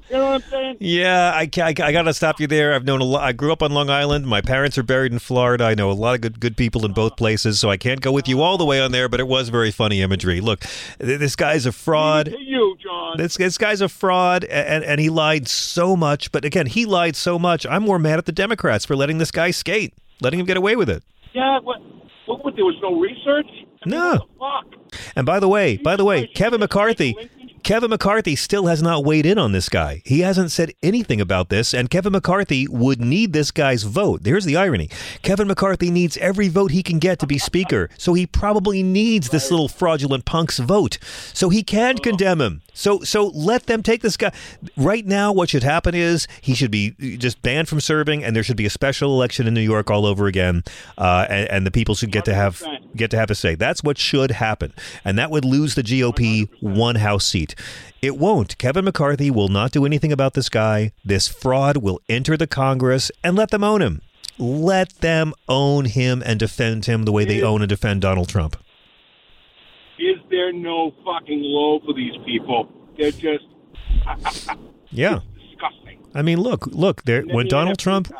you 0.09 0.15
know 0.15 0.25
what 0.25 0.43
I'm 0.43 0.49
saying? 0.49 0.77
Yeah, 0.79 1.31
I, 1.33 1.49
I, 1.57 1.67
I 1.67 1.91
got 1.91 2.03
to 2.03 2.13
stop 2.13 2.39
you 2.39 2.47
there. 2.47 2.73
I've 2.73 2.85
known 2.85 3.01
a 3.01 3.03
lot. 3.03 3.23
I 3.23 3.33
grew 3.33 3.51
up 3.51 3.61
on 3.61 3.71
Long 3.71 3.89
Island. 3.89 4.25
My 4.25 4.39
parents 4.39 4.77
are 4.77 4.83
buried 4.83 5.11
in 5.11 5.19
Florida. 5.19 5.65
I 5.65 5.75
know 5.75 5.91
a 5.91 5.93
lot 5.93 6.15
of 6.15 6.21
good 6.21 6.39
good 6.39 6.55
people 6.55 6.85
in 6.85 6.93
both 6.93 7.17
places, 7.17 7.59
so 7.59 7.69
I 7.69 7.77
can't 7.77 7.99
go 7.99 8.11
with 8.11 8.27
you 8.27 8.41
all 8.41 8.57
the 8.57 8.65
way 8.65 8.79
on 8.79 8.91
there. 8.91 9.09
But 9.09 9.19
it 9.19 9.27
was 9.27 9.49
very 9.49 9.71
funny 9.71 10.01
imagery. 10.01 10.39
Look, 10.39 10.61
th- 10.99 11.19
this 11.19 11.35
guy's 11.35 11.65
a 11.65 11.71
fraud. 11.71 12.27
To 12.27 12.41
you, 12.41 12.77
John. 12.81 13.17
This 13.17 13.35
this 13.35 13.57
guy's 13.57 13.81
a 13.81 13.89
fraud, 13.89 14.45
and 14.45 14.83
and 14.83 15.01
he 15.01 15.09
lied 15.09 15.47
so 15.47 15.95
much. 15.97 16.31
But 16.31 16.45
again, 16.45 16.67
he 16.67 16.85
lied 16.85 17.15
so 17.15 17.37
much. 17.37 17.65
I'm 17.65 17.83
more 17.83 17.99
mad 17.99 18.17
at 18.17 18.25
the 18.25 18.31
Democrats 18.31 18.85
for 18.85 18.95
letting 18.95 19.17
this 19.17 19.31
guy 19.31 19.51
skate, 19.51 19.93
letting 20.21 20.39
him 20.39 20.45
get 20.45 20.57
away 20.57 20.77
with 20.77 20.89
it. 20.89 21.03
Yeah. 21.33 21.59
What? 21.59 21.81
What? 22.27 22.43
what 22.43 22.55
there 22.55 22.65
was 22.65 22.77
no 22.81 22.99
research. 22.99 23.47
No. 23.85 24.27
Fuck. 24.39 24.75
And 25.15 25.25
by 25.25 25.39
the 25.39 25.47
way, 25.47 25.77
by 25.77 25.95
the 25.95 26.05
way, 26.05 26.27
Kevin 26.27 26.59
McCarthy, 26.59 27.15
Kevin 27.63 27.89
McCarthy 27.89 28.35
still 28.35 28.67
has 28.67 28.81
not 28.81 29.03
weighed 29.03 29.25
in 29.25 29.37
on 29.37 29.51
this 29.51 29.69
guy. 29.69 30.01
He 30.05 30.21
hasn't 30.21 30.51
said 30.51 30.71
anything 30.81 31.19
about 31.19 31.49
this, 31.49 31.73
and 31.73 31.89
Kevin 31.89 32.13
McCarthy 32.13 32.67
would 32.67 33.01
need 33.01 33.33
this 33.33 33.51
guy's 33.51 33.83
vote. 33.83 34.21
Here's 34.23 34.45
the 34.45 34.55
irony: 34.55 34.89
Kevin 35.21 35.47
McCarthy 35.47 35.91
needs 35.91 36.17
every 36.17 36.47
vote 36.47 36.71
he 36.71 36.83
can 36.83 36.99
get 36.99 37.19
to 37.19 37.27
be 37.27 37.37
speaker, 37.37 37.89
so 37.97 38.13
he 38.13 38.25
probably 38.25 38.83
needs 38.83 39.29
this 39.29 39.51
little 39.51 39.67
fraudulent 39.67 40.25
punk's 40.25 40.59
vote, 40.59 40.97
so 41.33 41.49
he 41.49 41.63
can 41.63 41.97
condemn 41.97 42.41
him. 42.41 42.61
So, 42.77 42.99
so 42.99 43.27
let 43.33 43.65
them 43.65 43.81
take 43.81 44.03
this 44.03 44.15
guy. 44.17 44.31
Right 44.77 45.03
now, 45.03 45.33
what 45.33 45.49
should 45.49 45.63
happen 45.63 45.95
is 45.95 46.27
he 46.41 46.53
should 46.53 46.69
be 46.69 46.91
just 47.17 47.41
banned 47.41 47.67
from 47.67 47.81
serving, 47.81 48.23
and 48.23 48.35
there 48.35 48.43
should 48.43 48.55
be 48.55 48.67
a 48.67 48.69
special 48.69 49.15
election 49.15 49.47
in 49.47 49.55
New 49.55 49.61
York 49.61 49.89
all 49.89 50.05
over 50.05 50.27
again, 50.27 50.63
uh, 50.95 51.25
and, 51.27 51.49
and 51.49 51.65
the 51.65 51.71
people 51.71 51.95
should 51.95 52.11
get 52.11 52.23
to 52.25 52.35
have 52.35 52.63
get 52.95 53.09
to 53.11 53.17
have 53.17 53.31
a 53.31 53.35
say. 53.35 53.55
That's 53.55 53.83
what 53.83 53.97
should 53.97 54.29
happen, 54.29 54.73
and 55.03 55.17
that 55.17 55.31
would 55.31 55.43
lose 55.43 55.73
the 55.73 55.81
GOP 55.81 56.49
one 56.61 56.97
House 56.97 57.25
seat. 57.25 57.55
It 58.03 58.15
won't. 58.15 58.55
Kevin 58.59 58.85
McCarthy 58.85 59.31
will 59.31 59.49
not 59.49 59.71
do 59.71 59.83
anything 59.83 60.11
about 60.11 60.35
this 60.35 60.47
guy. 60.47 60.91
This 61.03 61.27
fraud 61.27 61.77
will 61.77 61.99
enter 62.07 62.37
the 62.37 62.45
Congress 62.45 63.11
and 63.23 63.35
let 63.35 63.49
them 63.49 63.63
own 63.63 63.81
him. 63.81 64.03
Let 64.37 64.89
them 64.99 65.33
own 65.49 65.85
him 65.85 66.21
and 66.23 66.39
defend 66.39 66.85
him 66.85 67.05
the 67.05 67.11
way 67.11 67.25
they 67.25 67.41
own 67.41 67.63
and 67.63 67.69
defend 67.69 68.01
Donald 68.01 68.29
Trump. 68.29 68.55
Is 70.37 70.41
there 70.43 70.53
no 70.53 70.93
fucking 71.03 71.41
low 71.41 71.79
for 71.83 71.93
these 71.95 72.13
people? 72.23 72.69
They're 72.95 73.09
just 73.09 73.45
Yeah. 74.91 75.19
disgusting. 75.49 76.05
I 76.13 76.21
mean, 76.21 76.39
look, 76.39 76.67
look. 76.67 77.01
There, 77.05 77.23
when 77.23 77.47
Donald 77.47 77.79
Trump, 77.79 78.11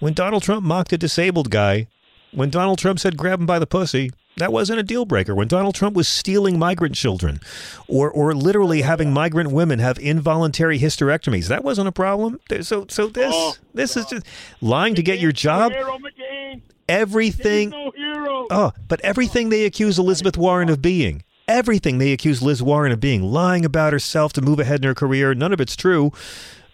when 0.00 0.14
Donald 0.14 0.42
Trump 0.42 0.64
mocked 0.64 0.94
a 0.94 0.98
disabled 0.98 1.50
guy, 1.50 1.88
when 2.32 2.48
Donald 2.48 2.78
Trump 2.78 2.98
said 3.00 3.18
grab 3.18 3.38
him 3.40 3.44
by 3.44 3.58
the 3.58 3.66
pussy, 3.66 4.12
that 4.38 4.50
wasn't 4.50 4.80
a 4.80 4.82
deal 4.82 5.04
breaker. 5.04 5.34
When 5.34 5.46
Donald 5.46 5.74
Trump 5.74 5.94
was 5.94 6.08
stealing 6.08 6.58
migrant 6.58 6.94
children, 6.94 7.38
or 7.86 8.10
or 8.10 8.34
literally 8.34 8.80
having 8.80 9.12
migrant 9.12 9.52
women 9.52 9.78
have 9.78 9.98
involuntary 9.98 10.78
hysterectomies, 10.78 11.48
that 11.48 11.64
wasn't 11.64 11.88
a 11.88 11.92
problem. 11.92 12.40
So 12.62 12.86
so 12.88 13.08
this 13.08 13.34
Oh, 13.34 13.56
this 13.74 13.94
is 13.94 14.06
just 14.06 14.24
lying 14.62 14.94
to 14.94 15.02
get 15.02 15.18
your 15.18 15.32
job. 15.32 15.72
Hero 15.72 15.98
Everything. 16.88 17.68
No. 17.68 17.92
Oh, 18.50 18.72
but 18.88 19.00
everything 19.02 19.50
they 19.50 19.66
accuse 19.66 19.98
Elizabeth 19.98 20.38
Warren 20.38 20.70
of 20.70 20.80
being, 20.80 21.22
everything 21.48 21.98
they 21.98 22.12
accuse 22.12 22.42
Liz 22.42 22.62
Warren 22.62 22.92
of 22.92 23.00
being, 23.00 23.22
lying 23.22 23.64
about 23.64 23.92
herself 23.92 24.32
to 24.34 24.42
move 24.42 24.60
ahead 24.60 24.80
in 24.80 24.86
her 24.86 24.94
career, 24.94 25.34
none 25.34 25.52
of 25.52 25.60
it's 25.60 25.74
true. 25.74 26.12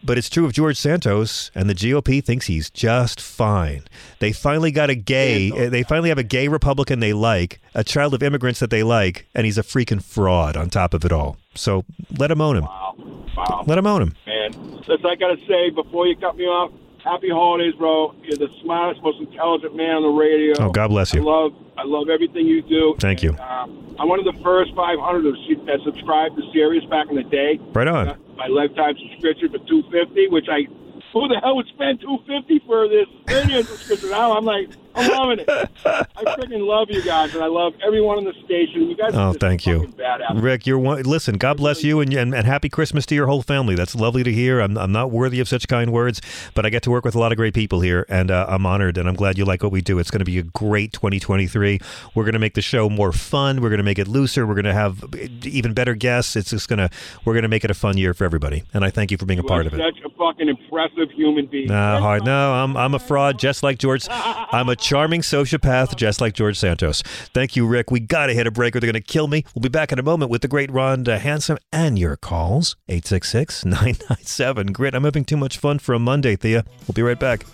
But 0.03 0.19
it's 0.19 0.29
true 0.29 0.45
of 0.45 0.53
George 0.53 0.77
Santos, 0.77 1.51
and 1.55 1.71
the 1.71 1.75
GOP 1.75 2.23
thinks 2.23 2.45
he's 2.45 2.69
just 2.69 3.23
fine. 3.23 3.85
They 4.19 4.33
finally 4.33 4.71
got 4.71 4.91
a 4.91 4.95
gay, 4.95 5.51
uh, 5.51 5.71
they 5.71 5.83
finally 5.83 6.11
have 6.11 6.19
a 6.19 6.23
gay 6.23 6.49
Republican 6.49 7.01
they 7.01 7.15
like, 7.15 7.59
a 7.73 7.83
child 7.83 8.13
of 8.13 8.23
immigrants 8.23 8.61
that 8.61 8.69
they 8.69 8.83
like, 8.83 9.27
and 9.35 9.47
he's 9.47 9.57
a 9.57 9.63
freaking 9.63 10.03
fraud 10.03 10.59
on 10.59 10.69
top 10.69 10.93
of 10.93 11.07
it 11.07 11.13
all. 11.13 11.39
So 11.55 11.87
let 12.19 12.31
him 12.31 12.43
own 12.43 12.57
him. 12.57 12.65
Wow. 12.65 13.65
Let 13.67 13.79
him 13.79 13.87
own 13.87 14.03
him. 14.03 14.15
Man, 14.27 14.53
listen, 14.87 15.07
I 15.07 15.15
gotta 15.15 15.39
say 15.49 15.71
before 15.71 16.07
you 16.07 16.17
cut 16.17 16.37
me 16.37 16.45
off, 16.45 16.71
happy 17.05 17.29
holidays, 17.29 17.75
bro. 17.77 18.15
You're 18.23 18.39
the 18.39 18.49
smartest, 18.63 19.03
most 19.03 19.21
intelligent 19.21 19.77
man 19.77 19.97
on 19.97 20.03
the 20.03 20.09
radio. 20.09 20.55
Oh, 20.59 20.71
God 20.71 20.89
bless 20.89 21.13
you. 21.13 21.21
I 21.21 21.25
love, 21.25 21.53
I 21.77 21.85
love 21.85 22.09
everything 22.09 22.47
you 22.47 22.63
do. 22.63 22.97
Thank 22.99 23.23
you. 23.23 23.37
Um, 23.39 23.95
I'm 23.99 24.09
one 24.09 24.19
of 24.19 24.25
the 24.25 24.41
first 24.43 24.75
500 24.75 25.25
that 25.67 25.81
subscribed 25.85 26.37
to 26.37 26.43
Sirius 26.53 26.85
back 26.87 27.09
in 27.11 27.17
the 27.17 27.23
day. 27.23 27.61
Right 27.73 27.87
on. 27.87 28.09
Uh, 28.09 28.17
my 28.37 28.49
lifetime 28.49 28.97
subscription 28.99 29.51
for 29.51 29.59
250, 29.59 30.29
which 30.29 30.47
I 30.51 30.67
who 31.13 31.29
the 31.29 31.39
hell 31.39 31.55
would 31.55 31.69
spend 31.69 32.01
250 32.01 32.67
for 32.67 32.89
this 32.89 33.07
radio 33.29 33.63
subscription? 33.63 34.11
Now 34.11 34.37
I'm 34.37 34.45
like, 34.45 34.69
I'm 34.95 35.11
loving 35.11 35.39
it. 35.41 35.49
I 35.85 36.25
freaking 36.37 36.67
love 36.67 36.89
you 36.91 37.03
guys, 37.03 37.35
and 37.35 37.43
I 37.43 37.47
love 37.47 37.75
everyone 37.85 38.19
in 38.19 38.25
the 38.25 38.35
station. 38.45 38.89
You 38.89 38.97
guys. 38.97 39.13
Oh, 39.15 39.33
thank 39.33 39.67
you. 39.67 39.93
Rick. 40.35 40.67
You're 40.67 40.79
one. 40.79 41.03
Listen, 41.03 41.37
God 41.37 41.57
bless 41.57 41.83
you, 41.83 42.01
and, 42.01 42.13
and 42.13 42.35
and 42.35 42.47
happy 42.47 42.69
Christmas 42.69 43.05
to 43.07 43.15
your 43.15 43.27
whole 43.27 43.43
family. 43.43 43.75
That's 43.75 43.95
lovely 43.95 44.23
to 44.23 44.33
hear. 44.33 44.61
I'm 44.61 44.77
I'm 44.79 44.93
not 44.93 45.11
worthy 45.11 45.41
of 45.41 45.49
such 45.49 45.69
kind 45.69 45.93
words, 45.93 46.21
but 46.55 46.65
I 46.65 46.71
get 46.71 46.83
to 46.85 46.91
work 46.91 47.05
with 47.05 47.15
a 47.15 47.19
lot 47.19 47.33
of 47.33 47.37
great 47.37 47.55
people 47.55 47.81
here, 47.81 48.07
and 48.09 48.31
uh, 48.31 48.47
I'm 48.49 48.67
honored, 48.67 48.99
and 48.99 49.09
I'm 49.09 49.15
glad 49.17 49.39
you 49.39 49.45
like 49.45 49.63
what 49.63 49.73
we 49.73 49.81
do. 49.81 49.99
It's 49.99 50.11
going 50.11 50.21
to 50.21 50.25
be 50.25 50.39
a 50.39 50.43
great 50.43 50.93
2023. 50.93 51.79
We're 52.15 52.25
going 52.25 52.33
to 52.35 52.39
make 52.39 52.55
the 52.55 52.63
show 52.63 52.89
more 52.89 53.13
fun. 53.13 53.61
We're 53.61 53.71
going 53.71 53.79
to 53.79 53.85
make 53.85 53.99
it 53.99 54.09
looser. 54.09 54.47
We're 54.47 54.55
going 54.55 54.65
to 54.65 54.75
have 54.75 55.05
even 55.45 55.75
better 55.75 55.95
guests. 55.95 56.37
It's 56.37 56.51
just 56.51 56.69
gonna 56.69 56.91
we're 57.25 57.35
going 57.35 57.43
to 57.43 57.49
make 57.49 57.65
it 57.65 57.71
a 57.71 57.75
fun 57.75 57.97
year 57.97 58.15
for 58.15 58.25
everybody, 58.25 58.65
and 58.73 58.85
I 58.85 58.91
thank 58.91 59.11
you 59.11 59.17
for 59.17 59.27
being 59.27 59.39
a 59.41 59.45
part 59.45 59.67
of 59.67 59.75
it. 59.75 59.79
Such 59.79 60.05
a 60.05 60.11
fucking 60.17 60.49
impressive 60.49 61.11
human 61.11 61.47
being. 61.47 61.69
No, 61.69 62.01
hard. 62.01 62.25
No, 62.25 62.53
I'm 62.53 62.77
I'm 62.77 62.95
a 62.95 62.99
fraud, 62.99 63.39
just 63.39 63.63
like 63.63 63.79
George. 63.79 64.07
I'm 64.11 64.69
a 64.69 64.77
charming 64.85 65.23
sociopath, 65.23 65.97
just 65.97 66.21
like 66.21 66.35
George 66.35 66.59
Santos. 66.59 67.03
Thank 67.33 67.57
you, 67.57 67.67
Rick. 67.67 67.91
We 67.91 68.01
got 68.01 68.27
to 68.27 68.35
hit 68.35 68.47
a 68.47 68.51
break, 68.51 68.77
or 68.77 68.81
they're 68.81 68.93
going 68.93 69.03
to 69.03 69.13
kill 69.13 69.27
me. 69.27 69.45
We'll 69.55 69.63
be 69.63 69.71
back 69.71 69.91
in 69.91 69.99
a 69.99 70.03
moment 70.03 70.31
with 70.31 70.43
the 70.43 70.49
great 70.49 70.71
Rhonda 70.71 71.19
Hansome 71.19 71.57
and 71.73 71.99
your 71.99 72.17
calls 72.17 72.77
866-997 72.89 74.73
grit. 74.73 74.95
I'm 74.95 75.05
having 75.05 75.25
too 75.25 75.39
much 75.39 75.57
fun 75.57 75.79
for 75.79 75.95
a 75.95 75.99
Monday, 75.99 76.37
Thea. 76.37 76.65
We'll 76.87 76.93
be 76.95 77.03
right 77.03 77.19
back. 77.19 77.47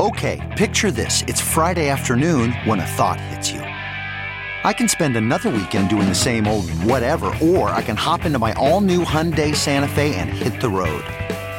Okay, 0.00 0.40
picture 0.56 0.90
this. 0.90 1.22
It's 1.28 1.40
Friday 1.40 1.88
afternoon 1.90 2.52
when 2.64 2.80
a 2.80 2.86
thought 2.86 3.20
hits 3.20 3.52
you. 3.52 3.60
I 3.60 4.72
can 4.72 4.88
spend 4.88 5.16
another 5.16 5.50
weekend 5.50 5.90
doing 5.90 6.08
the 6.08 6.14
same 6.14 6.46
old 6.46 6.70
whatever, 6.70 7.26
or 7.42 7.70
I 7.70 7.82
can 7.82 7.96
hop 7.96 8.24
into 8.24 8.38
my 8.38 8.52
all 8.54 8.80
new 8.80 9.04
Hyundai 9.04 9.54
Santa 9.54 9.88
Fe 9.88 10.14
and 10.14 10.30
hit 10.30 10.60
the 10.60 10.68
road. 10.68 11.04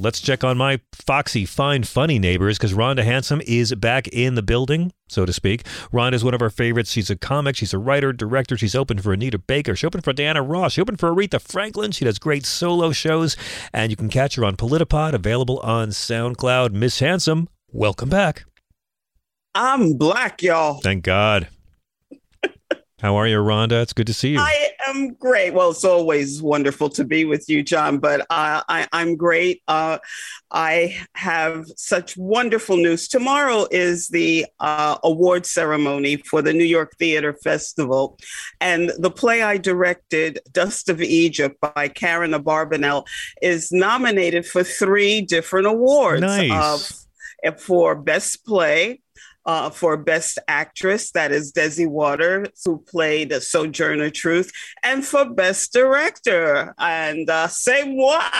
Let's 0.00 0.20
check 0.20 0.44
on 0.44 0.56
my 0.56 0.80
foxy, 0.92 1.44
fine, 1.44 1.82
funny 1.82 2.18
neighbors 2.18 2.58
because 2.58 2.72
Rhonda 2.72 3.04
Hansome 3.04 3.42
is 3.42 3.74
back 3.74 4.08
in 4.08 4.34
the 4.34 4.42
building, 4.42 4.92
so 5.08 5.26
to 5.26 5.32
speak. 5.32 5.64
Rhonda 5.92 6.14
is 6.14 6.24
one 6.24 6.34
of 6.34 6.42
our 6.42 6.50
favorites. 6.50 6.92
She's 6.92 7.10
a 7.10 7.16
comic, 7.16 7.56
she's 7.56 7.74
a 7.74 7.78
writer, 7.78 8.12
director. 8.12 8.56
She's 8.56 8.74
open 8.74 8.98
for 8.98 9.12
Anita 9.12 9.38
Baker, 9.38 9.74
she 9.74 9.86
opened 9.86 10.04
for 10.04 10.12
Diana 10.12 10.42
Ross, 10.42 10.74
she 10.74 10.80
opened 10.80 11.00
for 11.00 11.10
Aretha 11.10 11.40
Franklin. 11.40 11.90
She 11.90 12.04
does 12.04 12.18
great 12.18 12.46
solo 12.46 12.92
shows, 12.92 13.36
and 13.72 13.90
you 13.90 13.96
can 13.96 14.08
catch 14.08 14.36
her 14.36 14.44
on 14.44 14.56
Politipod, 14.56 15.12
available 15.12 15.58
on 15.60 15.88
SoundCloud. 15.88 16.72
Miss 16.72 17.00
Hansome, 17.00 17.48
welcome 17.72 18.08
back. 18.08 18.44
I'm 19.54 19.94
black, 19.94 20.42
y'all. 20.42 20.80
Thank 20.80 21.02
God. 21.04 21.48
How 23.00 23.14
are 23.14 23.28
you, 23.28 23.38
Rhonda? 23.38 23.80
It's 23.80 23.92
good 23.92 24.08
to 24.08 24.12
see 24.12 24.30
you. 24.30 24.40
I 24.40 24.70
am 24.88 25.14
great. 25.14 25.54
Well, 25.54 25.70
it's 25.70 25.84
always 25.84 26.42
wonderful 26.42 26.88
to 26.90 27.04
be 27.04 27.24
with 27.24 27.48
you, 27.48 27.62
John, 27.62 27.98
but 27.98 28.22
uh, 28.22 28.62
I, 28.68 28.88
am 28.92 29.14
great. 29.14 29.62
Uh, 29.68 29.98
I 30.50 30.98
have 31.14 31.66
such 31.76 32.16
wonderful 32.16 32.76
news. 32.76 33.06
Tomorrow 33.06 33.68
is 33.70 34.08
the 34.08 34.46
uh, 34.58 34.98
award 35.04 35.46
ceremony 35.46 36.16
for 36.16 36.42
the 36.42 36.52
New 36.52 36.64
York 36.64 36.96
Theater 36.98 37.34
Festival. 37.44 38.18
And 38.60 38.90
the 38.98 39.12
play 39.12 39.42
I 39.42 39.58
directed, 39.58 40.40
Dust 40.50 40.88
of 40.88 41.00
Egypt 41.00 41.56
by 41.60 41.86
Karen 41.86 42.32
Abarbanel, 42.32 43.06
is 43.40 43.70
nominated 43.70 44.44
for 44.44 44.64
three 44.64 45.20
different 45.20 45.68
awards. 45.68 46.22
Nice. 46.22 47.06
for 47.58 47.94
Best 47.94 48.44
Play, 48.44 49.02
uh, 49.48 49.70
for 49.70 49.96
Best 49.96 50.38
Actress, 50.46 51.10
that 51.12 51.32
is 51.32 51.52
Desi 51.52 51.88
Waters, 51.88 52.50
who 52.66 52.84
played 52.86 53.32
Sojourner 53.32 54.10
Truth, 54.10 54.52
and 54.82 55.02
for 55.02 55.24
Best 55.24 55.72
Director. 55.72 56.74
And 56.78 57.28
uh, 57.30 57.48
say 57.48 57.84
moi. 57.84 58.20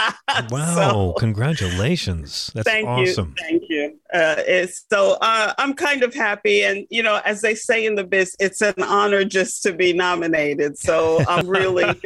Wow, 0.50 0.74
so, 0.74 1.12
congratulations. 1.18 2.50
That's 2.54 2.68
thank 2.68 2.86
awesome. 2.86 3.34
You, 3.38 3.44
thank 3.44 3.62
you. 3.68 3.98
Uh, 4.12 4.36
it's, 4.46 4.84
so 4.90 5.16
uh, 5.20 5.54
I'm 5.58 5.74
kind 5.74 6.02
of 6.02 6.14
happy. 6.14 6.62
And, 6.62 6.86
you 6.90 7.02
know, 7.02 7.20
as 7.24 7.40
they 7.40 7.54
say 7.54 7.86
in 7.86 7.94
the 7.94 8.04
biz, 8.04 8.36
it's 8.38 8.60
an 8.60 8.74
honor 8.82 9.24
just 9.24 9.62
to 9.62 9.72
be 9.72 9.92
nominated. 9.94 10.78
So 10.78 11.24
I'm 11.26 11.48
really. 11.48 11.84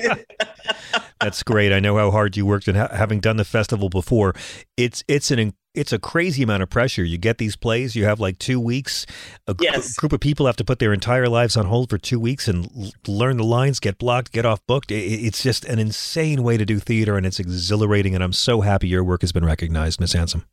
That's 1.20 1.42
great. 1.42 1.72
I 1.72 1.80
know 1.80 1.96
how 1.96 2.10
hard 2.10 2.36
you 2.36 2.46
worked 2.46 2.68
and 2.68 2.76
ha- 2.76 2.88
having 2.92 3.20
done 3.20 3.36
the 3.36 3.44
festival 3.44 3.88
before. 3.88 4.34
It's, 4.76 5.02
it's 5.08 5.30
an 5.30 5.38
it's 5.74 5.92
a 5.92 5.98
crazy 5.98 6.42
amount 6.42 6.62
of 6.62 6.68
pressure. 6.70 7.02
You 7.04 7.18
get 7.18 7.38
these 7.38 7.56
plays, 7.56 7.96
you 7.96 8.04
have 8.04 8.20
like 8.20 8.38
two 8.38 8.60
weeks. 8.60 9.06
A 9.46 9.54
gr- 9.54 9.64
group 9.96 10.12
of 10.12 10.20
people 10.20 10.46
have 10.46 10.56
to 10.56 10.64
put 10.64 10.78
their 10.78 10.92
entire 10.92 11.28
lives 11.28 11.56
on 11.56 11.66
hold 11.66 11.88
for 11.90 11.98
two 11.98 12.20
weeks 12.20 12.46
and 12.48 12.68
l- 12.76 12.92
learn 13.06 13.36
the 13.38 13.44
lines, 13.44 13.80
get 13.80 13.98
blocked, 13.98 14.32
get 14.32 14.44
off 14.44 14.60
booked. 14.66 14.90
It- 14.90 14.96
it's 15.24 15.42
just 15.42 15.64
an 15.64 15.78
insane 15.78 16.42
way 16.42 16.56
to 16.56 16.64
do 16.66 16.78
theater, 16.78 17.16
and 17.16 17.24
it's 17.26 17.40
exhilarating. 17.40 18.14
And 18.14 18.22
I'm 18.22 18.32
so 18.32 18.60
happy 18.60 18.88
your 18.88 19.02
work 19.04 19.22
has 19.22 19.32
been 19.32 19.44
recognized, 19.44 19.98
Miss 20.00 20.12
Hansome. 20.14 20.44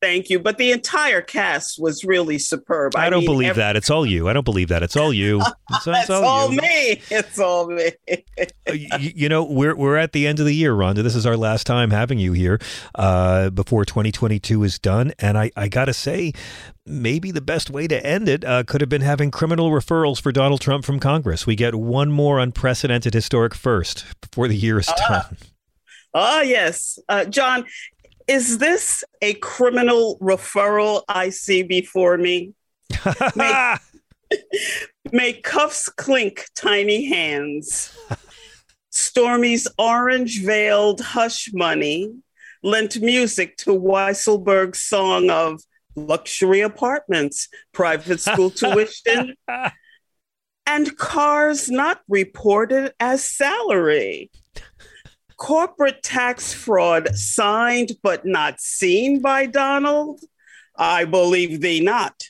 Thank 0.00 0.30
you. 0.30 0.38
But 0.38 0.56
the 0.56 0.72
entire 0.72 1.20
cast 1.20 1.80
was 1.80 2.04
really 2.04 2.38
superb. 2.38 2.96
I, 2.96 3.06
I 3.06 3.10
don't 3.10 3.20
mean, 3.20 3.26
believe 3.26 3.50
every- 3.50 3.60
that. 3.60 3.76
It's 3.76 3.90
all 3.90 4.06
you. 4.06 4.28
I 4.28 4.32
don't 4.32 4.44
believe 4.44 4.68
that. 4.68 4.82
It's 4.82 4.96
all 4.96 5.12
you. 5.12 5.42
It's, 5.70 5.86
it's 5.86 6.10
all, 6.10 6.24
all, 6.24 6.52
you. 6.52 6.60
me. 6.60 7.02
It's 7.10 7.38
all 7.38 7.66
me. 7.66 7.90
Uh, 8.08 8.72
you, 8.72 9.12
you, 9.14 9.28
know, 9.28 9.44
we're 9.44 9.76
we're 9.76 9.96
at 9.96 10.12
the 10.12 10.26
end 10.26 10.40
of 10.40 10.46
the 10.46 10.54
year, 10.54 10.72
Rhonda. 10.72 11.02
This 11.02 11.14
is 11.14 11.26
our 11.26 11.36
last 11.36 11.66
time 11.66 11.90
having 11.90 12.18
you 12.18 12.32
here 12.32 12.58
uh, 12.94 13.50
before 13.50 13.84
2022 13.84 14.62
is 14.62 14.78
done, 14.78 15.12
and 15.18 15.36
I 15.36 15.50
I 15.54 15.68
gotta 15.68 15.92
say, 15.92 16.32
maybe 16.86 17.30
the 17.30 17.40
best 17.42 17.70
way 17.70 17.86
to 17.86 18.04
end 18.04 18.28
it 18.28 18.44
uh, 18.44 18.62
could 18.64 18.80
have 18.80 18.90
been 18.90 19.02
having 19.02 19.30
criminal 19.30 19.70
referrals 19.70 20.20
for 20.20 20.32
Donald 20.32 20.60
Trump 20.60 20.84
from 20.84 20.98
Congress. 20.98 21.46
We 21.46 21.56
get 21.56 21.74
one 21.74 22.10
more 22.10 22.38
unprecedented 22.38 23.12
historic 23.12 23.54
first 23.54 24.04
before 24.20 24.48
the 24.48 24.56
year 24.56 24.78
is 24.78 24.86
done. 25.08 25.36
Oh, 26.12 26.40
yes. 26.40 26.98
Uh, 27.08 27.24
John, 27.24 27.64
is 28.30 28.58
this 28.58 29.02
a 29.20 29.34
criminal 29.34 30.16
referral 30.20 31.02
I 31.08 31.30
see 31.30 31.64
before 31.64 32.16
me? 32.16 32.54
may, 33.34 33.76
may 35.12 35.32
cuffs 35.32 35.88
clink 35.88 36.46
tiny 36.54 37.06
hands. 37.06 37.92
Stormy's 38.90 39.66
orange 39.78 40.44
veiled 40.44 41.00
hush 41.00 41.50
money 41.52 42.14
lent 42.62 43.00
music 43.00 43.56
to 43.56 43.70
Weisselberg's 43.70 44.80
song 44.80 45.28
of 45.28 45.60
luxury 45.96 46.60
apartments, 46.60 47.48
private 47.72 48.20
school 48.20 48.50
tuition, 48.50 49.34
and 50.66 50.96
cars 50.96 51.68
not 51.68 52.00
reported 52.08 52.94
as 53.00 53.24
salary 53.24 54.30
corporate 55.40 56.02
tax 56.02 56.52
fraud 56.52 57.16
signed 57.16 57.92
but 58.02 58.26
not 58.26 58.60
seen 58.60 59.20
by 59.20 59.46
Donald? 59.46 60.20
I 60.76 61.06
believe 61.06 61.60
thee 61.60 61.80
not. 61.80 62.24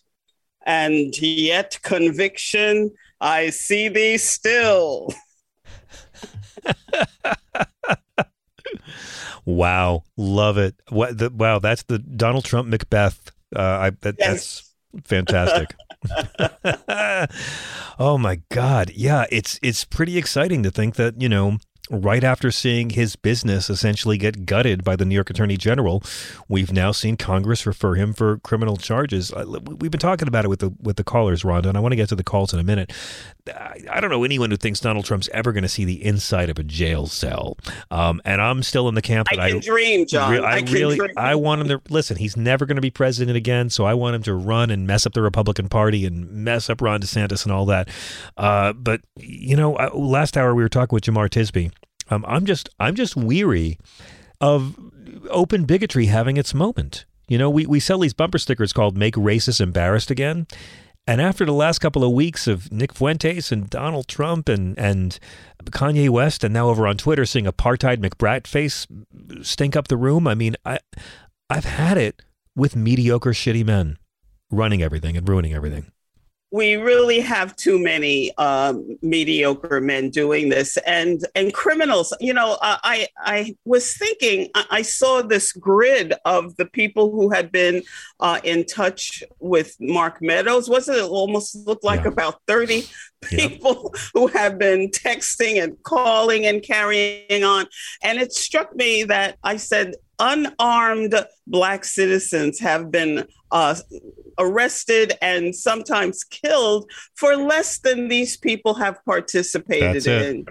And 0.65 1.13
yet 1.21 1.81
conviction, 1.83 2.93
I 3.21 3.51
see 3.51 3.89
thee 3.89 4.17
still. 4.17 5.13
wow, 9.45 10.03
love 10.17 10.59
it. 10.59 10.75
What 10.89 11.19
the, 11.19 11.31
wow, 11.31 11.59
that's 11.59 11.83
the 11.85 11.99
Donald 11.99 12.45
Trump 12.45 12.69
Macbeth. 12.69 13.33
Uh, 13.55 13.61
I 13.61 13.91
that, 14.03 14.17
Yes. 14.19 14.73
that's 14.93 15.09
fantastic. 15.09 15.75
oh 17.99 18.17
my 18.19 18.41
god. 18.51 18.91
Yeah, 18.95 19.27
it's 19.31 19.59
it's 19.63 19.85
pretty 19.85 20.17
exciting 20.17 20.63
to 20.63 20.71
think 20.71 20.97
that, 20.97 21.21
you 21.21 21.29
know, 21.29 21.59
right 21.91 22.22
after 22.22 22.51
seeing 22.53 22.91
his 22.91 23.16
business 23.16 23.68
essentially 23.68 24.16
get 24.16 24.47
gutted 24.47 24.84
by 24.84 24.95
the 24.97 25.05
New 25.05 25.14
York 25.14 25.28
Attorney 25.28 25.57
General, 25.57 26.03
we've 26.49 26.72
now 26.72 26.93
seen 26.93 27.16
Congress 27.16 27.66
refer 27.66 27.95
him 27.95 28.12
for 28.12 28.38
criminal 28.38 28.76
charges. 28.76 29.32
Uh, 29.32 29.45
We've 29.80 29.91
been 29.91 29.99
talking 30.01 30.28
about 30.28 30.45
it 30.45 30.49
with 30.49 30.61
the 30.61 30.70
with 30.80 30.97
the 30.97 31.05
callers, 31.05 31.43
Rhonda, 31.43 31.66
and 31.66 31.76
I 31.76 31.80
want 31.80 31.93
to 31.93 31.97
get 31.97 32.09
to 32.11 32.14
the 32.16 32.22
calls 32.24 32.55
in 32.55 32.61
a 32.61 32.64
minute. 32.64 32.93
I, 33.49 33.80
I 33.91 34.01
don't 34.01 34.11
know 34.11 34.22
anyone 34.24 34.51
who 34.51 34.57
thinks 34.57 34.78
Donald 34.80 35.05
Trump's 35.05 35.28
ever 35.32 35.53
going 35.53 35.62
to 35.62 35.68
see 35.68 35.84
the 35.84 36.05
inside 36.05 36.49
of 36.49 36.59
a 36.59 36.62
jail 36.62 37.07
cell, 37.07 37.57
um, 37.91 38.20
and 38.24 38.41
I'm 38.41 38.62
still 38.62 38.88
in 38.88 38.95
the 38.95 39.03
camp 39.03 39.28
that 39.30 39.41
I 39.41 39.47
I, 39.47 39.51
can 39.51 39.61
dream, 39.61 40.07
John. 40.07 40.32
re- 40.32 40.38
I 40.38 40.57
I 40.57 40.62
can 40.62 40.72
really, 40.72 40.97
dream. 40.97 41.11
I 41.16 41.34
want 41.34 41.61
him 41.62 41.68
to 41.68 41.80
listen. 41.88 42.16
He's 42.16 42.36
never 42.36 42.66
going 42.66 42.76
to 42.76 42.82
be 42.82 42.91
president 42.91 43.36
again, 43.36 43.68
so 43.70 43.84
I 43.84 43.95
want 43.95 44.14
him 44.14 44.22
to 44.24 44.34
run 44.34 44.70
and 44.70 44.86
mess 44.86 45.07
up 45.07 45.12
the 45.12 45.22
Republican 45.22 45.68
Party 45.68 46.07
and 46.07 46.30
mess 46.30 46.70
up 46.70 46.80
Ron 46.80 47.01
DeSantis 47.01 47.45
and 47.45 47.53
all 47.53 47.66
that. 47.66 47.88
Uh, 48.36 48.72
but 48.74 49.01
you 49.16 49.57
know, 49.57 49.72
last 49.95 50.36
hour 50.36 50.55
we 50.55 50.62
were 50.62 50.68
talking 50.68 50.95
with 50.95 51.05
Jemar 51.05 51.28
Tisby. 51.28 51.72
Um, 52.11 52.25
I'm 52.29 52.45
just, 52.45 52.69
I'm 52.79 52.95
just 52.95 53.17
weary 53.17 53.79
of 54.41 54.77
open 55.31 55.65
bigotry 55.65 56.07
having 56.07 56.37
its 56.37 56.53
moment. 56.53 57.05
You 57.29 57.39
know, 57.39 57.49
we, 57.49 57.67
we 57.67 57.81
sell 57.81 58.01
these 58.01 58.15
bumper 58.15 58.39
stickers 58.39 58.73
called 58.73 58.97
"Make 58.97 59.15
Racists 59.15 59.61
Embarrassed 59.61 60.11
Again." 60.11 60.47
And 61.07 61.21
after 61.21 61.45
the 61.45 61.53
last 61.53 61.79
couple 61.79 62.05
of 62.05 62.13
weeks 62.13 62.47
of 62.47 62.71
Nick 62.71 62.93
Fuentes 62.93 63.51
and 63.51 63.69
Donald 63.71 64.07
Trump 64.07 64.49
and, 64.49 64.79
and 64.79 65.19
Kanye 65.65 66.09
West, 66.09 66.45
and 66.45 66.53
now 66.53 66.69
over 66.69 66.87
on 66.87 66.97
Twitter 66.97 67.25
seeing 67.25 67.47
apartheid 67.47 67.97
McBrat 67.97 68.47
face 68.47 68.87
stink 69.43 69.75
up 69.77 69.89
the 69.89 69.97
room, 69.97 70.29
I 70.29 70.35
mean, 70.35 70.57
I, 70.65 70.79
I've 71.49 71.65
had 71.65 71.99
it 71.99 72.23
with 72.55 72.77
mediocre, 72.77 73.31
shitty 73.31 73.65
men 73.65 73.97
running 74.51 74.83
everything 74.83 75.17
and 75.17 75.29
ruining 75.29 75.55
everything. 75.55 75.91
We 76.51 76.74
really 76.74 77.20
have 77.20 77.55
too 77.57 77.78
many 77.78 78.36
um, 78.36 78.98
mediocre 79.03 79.80
men 79.80 80.11
doing 80.11 80.48
this 80.48 80.76
and 80.78 81.24
and 81.34 81.55
criminals. 81.55 82.14
You 82.20 82.34
know 82.34 82.59
uh, 82.61 82.78
i 82.82 83.07
i 83.18 83.57
was 83.64 83.96
thinking 83.96 84.48
I, 84.55 84.66
I 84.70 84.82
saw 84.82 85.22
this 85.22 85.53
grid 85.53 86.14
of 86.24 86.57
the 86.57 86.66
people 86.66 87.11
who 87.11 87.30
had 87.30 87.53
been 87.53 87.82
uh, 88.18 88.40
in 88.44 88.64
touch 88.64 89.22
with 89.38 89.76
mark 89.80 90.20
meadows. 90.20 90.68
Wasn't 90.68 90.98
it 90.98 91.05
almost 91.05 91.55
looked 91.66 91.84
like 91.84 92.05
about 92.05 92.40
30 92.46 92.84
people 93.22 93.94
who 94.14 94.26
have 94.28 94.59
been 94.59 94.88
texting 94.90 95.62
and 95.62 95.80
calling 95.84 96.46
and 96.46 96.62
carrying 96.62 97.44
on? 97.44 97.66
And 98.03 98.18
it 98.18 98.32
struck 98.32 98.74
me 98.74 99.05
that 99.05 99.36
i 99.44 99.57
said 99.57 99.94
unarmed 100.21 101.14
Black 101.47 101.85
citizens 101.85 102.61
have 102.61 102.91
been 102.91 103.27
uh, 103.51 103.75
arrested 104.39 105.14
and 105.21 105.55
sometimes 105.55 106.23
killed 106.25 106.91
for 107.16 107.37
less 107.37 107.79
than 107.79 108.09
these 108.09 108.37
people 108.37 108.75
have 108.75 109.05
participated 109.05 109.95
That's 109.95 110.07
it. 110.07 110.23
in. 110.23 110.47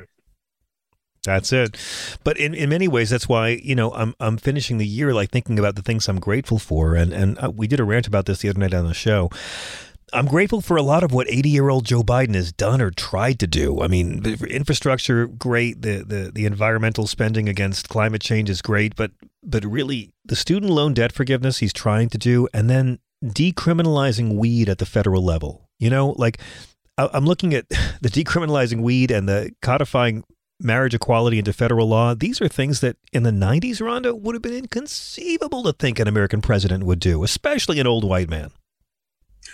That's 1.25 1.51
it. 1.51 1.77
But 2.23 2.37
in, 2.37 2.53
in 2.53 2.69
many 2.69 2.87
ways, 2.87 3.09
that's 3.09 3.27
why 3.27 3.49
you 3.61 3.75
know 3.75 3.91
I'm 3.91 4.15
I'm 4.19 4.37
finishing 4.37 4.77
the 4.77 4.87
year 4.87 5.13
like 5.13 5.31
thinking 5.31 5.59
about 5.59 5.75
the 5.75 5.81
things 5.81 6.07
I'm 6.07 6.19
grateful 6.19 6.59
for, 6.59 6.95
and 6.95 7.11
and 7.11 7.37
uh, 7.43 7.51
we 7.53 7.67
did 7.67 7.79
a 7.79 7.83
rant 7.83 8.07
about 8.07 8.25
this 8.25 8.39
the 8.39 8.49
other 8.49 8.59
night 8.59 8.73
on 8.73 8.87
the 8.87 8.93
show. 8.93 9.29
I'm 10.13 10.25
grateful 10.25 10.61
for 10.61 10.77
a 10.77 10.81
lot 10.81 11.03
of 11.03 11.11
what 11.11 11.29
80 11.29 11.49
year 11.49 11.69
old 11.69 11.85
Joe 11.85 12.03
Biden 12.03 12.35
has 12.35 12.51
done 12.51 12.81
or 12.81 12.91
tried 12.91 13.39
to 13.39 13.47
do. 13.47 13.81
I 13.81 13.87
mean, 13.87 14.25
infrastructure, 14.47 15.27
great. 15.27 15.81
The, 15.81 16.03
the 16.03 16.31
the 16.33 16.45
environmental 16.45 17.07
spending 17.07 17.49
against 17.49 17.89
climate 17.89 18.21
change 18.21 18.49
is 18.49 18.61
great, 18.61 18.95
but 18.95 19.11
but 19.43 19.63
really 19.65 20.11
the 20.25 20.35
student 20.35 20.71
loan 20.71 20.93
debt 20.93 21.11
forgiveness 21.11 21.59
he's 21.59 21.73
trying 21.73 22.09
to 22.09 22.17
do, 22.17 22.47
and 22.53 22.69
then 22.69 22.99
decriminalizing 23.23 24.35
weed 24.35 24.69
at 24.69 24.77
the 24.77 24.85
federal 24.85 25.23
level. 25.23 25.69
You 25.79 25.89
know, 25.89 26.15
like 26.17 26.39
I'm 26.97 27.25
looking 27.25 27.53
at 27.53 27.67
the 28.01 28.09
decriminalizing 28.09 28.81
weed 28.81 29.11
and 29.11 29.27
the 29.27 29.51
codifying 29.61 30.23
marriage 30.61 30.93
equality 30.93 31.39
into 31.39 31.53
federal 31.53 31.87
law. 31.87 32.13
These 32.13 32.41
are 32.41 32.47
things 32.47 32.81
that 32.81 32.97
in 33.13 33.23
the 33.23 33.31
90s, 33.31 33.77
Rhonda, 33.77 34.19
would 34.19 34.35
have 34.35 34.41
been 34.41 34.53
inconceivable 34.53 35.63
to 35.63 35.73
think 35.73 35.99
an 35.99 36.07
American 36.07 36.41
president 36.41 36.83
would 36.83 36.99
do, 36.99 37.23
especially 37.23 37.79
an 37.79 37.87
old 37.87 38.03
white 38.03 38.29
man. 38.29 38.51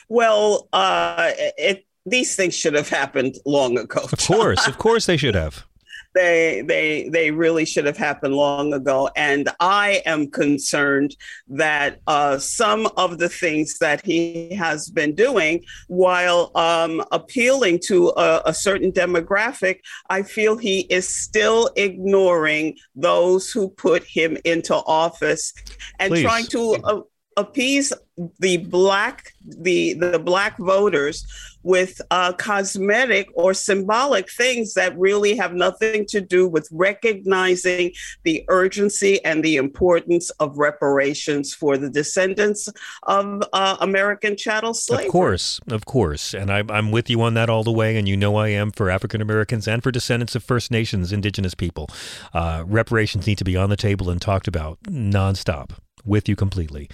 Well, 0.09 0.67
uh, 0.73 1.31
it, 1.37 1.85
these 2.05 2.35
things 2.35 2.53
should 2.55 2.73
have 2.73 2.89
happened 2.89 3.37
long 3.45 3.77
ago. 3.77 4.01
Of 4.11 4.19
course, 4.19 4.67
of 4.67 4.77
course 4.77 5.05
they 5.05 5.17
should 5.17 5.35
have. 5.35 5.65
They 6.15 6.63
they 6.65 7.09
they 7.09 7.31
really 7.31 7.65
should 7.65 7.85
have 7.85 7.97
happened 7.97 8.35
long 8.35 8.71
ago, 8.71 9.09
and 9.17 9.49
I 9.59 10.01
am 10.05 10.31
concerned 10.31 11.13
that 11.49 11.99
uh, 12.07 12.37
some 12.37 12.87
of 12.95 13.17
the 13.17 13.27
things 13.27 13.79
that 13.79 14.05
he 14.05 14.55
has 14.55 14.89
been 14.89 15.13
doing, 15.13 15.65
while 15.89 16.51
um, 16.55 17.03
appealing 17.11 17.79
to 17.87 18.13
a, 18.15 18.43
a 18.45 18.53
certain 18.53 18.93
demographic, 18.93 19.81
I 20.09 20.23
feel 20.23 20.55
he 20.55 20.81
is 20.89 21.05
still 21.05 21.69
ignoring 21.75 22.77
those 22.95 23.51
who 23.51 23.67
put 23.67 24.05
him 24.05 24.37
into 24.45 24.73
office 24.73 25.53
and 25.99 26.11
Please. 26.13 26.23
trying 26.23 26.45
to. 26.45 26.75
Uh, 26.81 27.01
appease 27.37 27.91
the 28.39 28.57
black 28.57 29.33
the 29.45 29.93
the 29.93 30.19
black 30.19 30.57
voters 30.57 31.25
with 31.65 31.99
uh, 32.11 32.31
cosmetic 32.33 33.27
or 33.33 33.53
symbolic 33.53 34.31
things 34.31 34.75
that 34.75 34.97
really 34.97 35.35
have 35.35 35.53
nothing 35.53 36.05
to 36.05 36.21
do 36.21 36.47
with 36.47 36.69
recognizing 36.71 37.91
the 38.23 38.45
urgency 38.49 39.23
and 39.25 39.43
the 39.43 39.55
importance 39.55 40.29
of 40.39 40.57
reparations 40.59 41.55
for 41.55 41.75
the 41.75 41.89
descendants 41.89 42.69
of 43.03 43.41
uh, 43.51 43.77
American 43.81 44.37
chattel 44.37 44.75
slavery. 44.75 45.07
Of 45.07 45.11
course, 45.11 45.59
of 45.71 45.85
course. 45.85 46.35
And 46.35 46.51
I, 46.51 46.63
I'm 46.69 46.91
with 46.91 47.09
you 47.09 47.19
on 47.23 47.33
that 47.33 47.49
all 47.49 47.63
the 47.63 47.71
way. 47.71 47.97
And 47.97 48.07
you 48.07 48.15
know 48.15 48.35
I 48.35 48.49
am 48.49 48.71
for 48.71 48.91
African 48.91 49.19
Americans 49.19 49.67
and 49.67 49.81
for 49.81 49.91
descendants 49.91 50.35
of 50.35 50.43
First 50.43 50.69
Nations, 50.69 51.11
indigenous 51.11 51.55
people. 51.55 51.89
Uh, 52.31 52.63
reparations 52.67 53.25
need 53.25 53.39
to 53.39 53.43
be 53.43 53.57
on 53.57 53.71
the 53.71 53.75
table 53.75 54.11
and 54.11 54.21
talked 54.21 54.47
about 54.47 54.77
nonstop. 54.83 55.71
With 56.05 56.29
you 56.29 56.35
completely. 56.35 56.89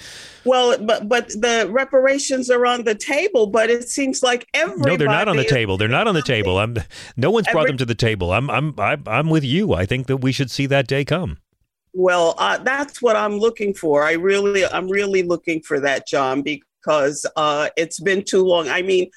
Well, 0.45 0.78
but 0.78 1.09
but 1.09 1.30
the 1.30 1.68
reparations 1.70 2.49
are 2.49 2.66
on 2.66 2.86
the 2.86 2.95
table, 2.95 3.47
but 3.47 3.70
it 3.70 3.89
seems 3.89 4.24
like 4.24 4.47
everybody 4.53 4.91
No, 4.91 4.97
they're 4.97 5.07
not 5.07 5.28
on 5.28 5.36
the 5.36 5.43
table. 5.43 5.78
They're 5.78 5.89
not 5.89 6.07
on 6.07 6.16
the 6.16 6.22
table. 6.22 6.57
I'm. 6.57 6.78
No 7.18 7.30
one's 7.30 7.47
brought 7.49 7.68
them 7.68 7.78
to 7.78 7.86
the 7.86 7.95
table. 7.95 8.32
I'm. 8.32 8.49
I'm. 8.49 8.74
I'm, 8.80 9.03
I'm 9.05 9.30
with 9.30 9.43
you. 9.43 9.74
I 9.74 9.86
think 9.86 10.07
that 10.07 10.18
we 10.18 10.32
should 10.32 10.49
see 10.49 10.66
that 10.68 10.88
day 10.88 11.03
come. 11.03 11.39
Well, 11.93 12.36
uh, 12.38 12.57
that's 12.59 13.01
what 13.01 13.16
I'm 13.16 13.38
looking 13.38 13.74
for. 13.74 14.03
I 14.03 14.14
really, 14.14 14.66
I'm 14.66 14.88
really 14.88 15.24
looking 15.24 15.62
for 15.62 15.80
that, 15.82 16.07
John, 16.07 16.41
because 16.41 17.26
uh, 17.36 17.70
it's 17.76 17.99
been 17.99 18.24
too 18.24 18.43
long. 18.43 18.70
I 18.70 18.82
mean, 18.82 19.09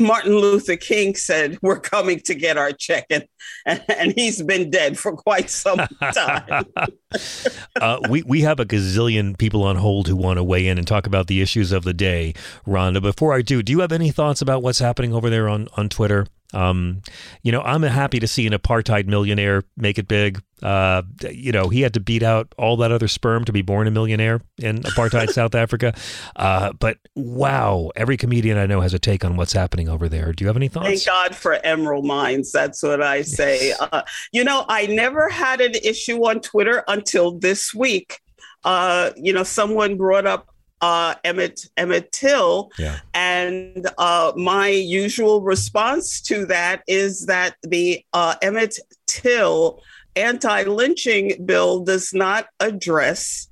Martin 0.00 0.36
Luther 0.36 0.76
King 0.76 1.14
said, 1.14 1.58
"We're 1.62 1.80
coming 1.80 2.20
to 2.20 2.34
get 2.34 2.56
our 2.56 2.72
check," 2.72 3.06
and 3.10 3.26
and, 3.66 4.12
he's 4.16 4.42
been 4.42 4.70
dead 4.70 4.98
for 4.98 5.12
quite 5.12 5.50
some 5.50 5.80
time. 6.14 6.66
uh, 7.80 8.00
we 8.08 8.22
we 8.22 8.42
have 8.42 8.60
a 8.60 8.64
gazillion 8.64 9.36
people 9.38 9.62
on 9.62 9.76
hold 9.76 10.08
who 10.08 10.16
want 10.16 10.38
to 10.38 10.44
weigh 10.44 10.66
in 10.66 10.78
and 10.78 10.86
talk 10.86 11.06
about 11.06 11.26
the 11.26 11.40
issues 11.40 11.72
of 11.72 11.84
the 11.84 11.94
day. 11.94 12.34
Rhonda, 12.66 13.02
before 13.02 13.34
I 13.34 13.42
do, 13.42 13.62
do 13.62 13.72
you 13.72 13.80
have 13.80 13.92
any 13.92 14.10
thoughts 14.10 14.42
about 14.42 14.62
what's 14.62 14.78
happening 14.78 15.12
over 15.14 15.30
there 15.30 15.48
on 15.48 15.68
on 15.76 15.88
Twitter? 15.88 16.26
Um, 16.54 17.02
you 17.42 17.52
know, 17.52 17.60
I'm 17.60 17.82
happy 17.82 18.18
to 18.20 18.26
see 18.26 18.46
an 18.46 18.52
apartheid 18.52 19.06
millionaire 19.06 19.64
make 19.76 19.98
it 19.98 20.08
big. 20.08 20.42
Uh, 20.62 21.02
you 21.30 21.52
know, 21.52 21.68
he 21.68 21.82
had 21.82 21.94
to 21.94 22.00
beat 22.00 22.22
out 22.22 22.52
all 22.58 22.76
that 22.78 22.90
other 22.90 23.06
sperm 23.06 23.44
to 23.44 23.52
be 23.52 23.62
born 23.62 23.86
a 23.86 23.90
millionaire 23.90 24.40
in 24.56 24.80
apartheid 24.82 25.30
South 25.32 25.54
Africa. 25.54 25.94
Uh, 26.36 26.72
but 26.72 26.98
wow, 27.14 27.90
every 27.96 28.16
comedian 28.16 28.56
I 28.58 28.66
know 28.66 28.80
has 28.80 28.94
a 28.94 28.98
take 28.98 29.24
on 29.24 29.36
what's 29.36 29.52
happening 29.52 29.88
over 29.88 30.08
there. 30.08 30.32
Do 30.32 30.42
you 30.42 30.48
have 30.48 30.56
any 30.56 30.68
thoughts? 30.68 30.86
Thank 30.86 31.06
God 31.06 31.36
for 31.36 31.54
Emerald 31.54 32.06
Minds. 32.06 32.50
That's 32.50 32.82
what 32.82 33.02
I 33.02 33.22
say. 33.22 33.74
Uh, 33.90 34.02
you 34.32 34.44
know, 34.44 34.64
I 34.68 34.86
never 34.86 35.28
had 35.28 35.60
an 35.60 35.74
issue 35.82 36.26
on 36.26 36.40
Twitter 36.40 36.84
until 36.88 37.38
this 37.38 37.72
week. 37.72 38.20
Uh, 38.64 39.10
you 39.16 39.32
know, 39.32 39.44
someone 39.44 39.96
brought 39.96 40.26
up 40.26 40.48
uh, 40.80 41.14
Emmett 41.24 41.66
Emmett 41.76 42.12
Till, 42.12 42.70
Yeah. 42.78 42.98
and 43.14 43.88
uh, 43.98 44.32
my 44.36 44.68
usual 44.68 45.40
response 45.42 46.20
to 46.22 46.46
that 46.46 46.82
is 46.86 47.26
that 47.26 47.56
the 47.62 48.04
uh, 48.12 48.34
Emmett 48.42 48.78
Till 49.06 49.80
anti-lynching 50.16 51.44
bill 51.46 51.80
does 51.84 52.12
not 52.12 52.46
address 52.60 53.47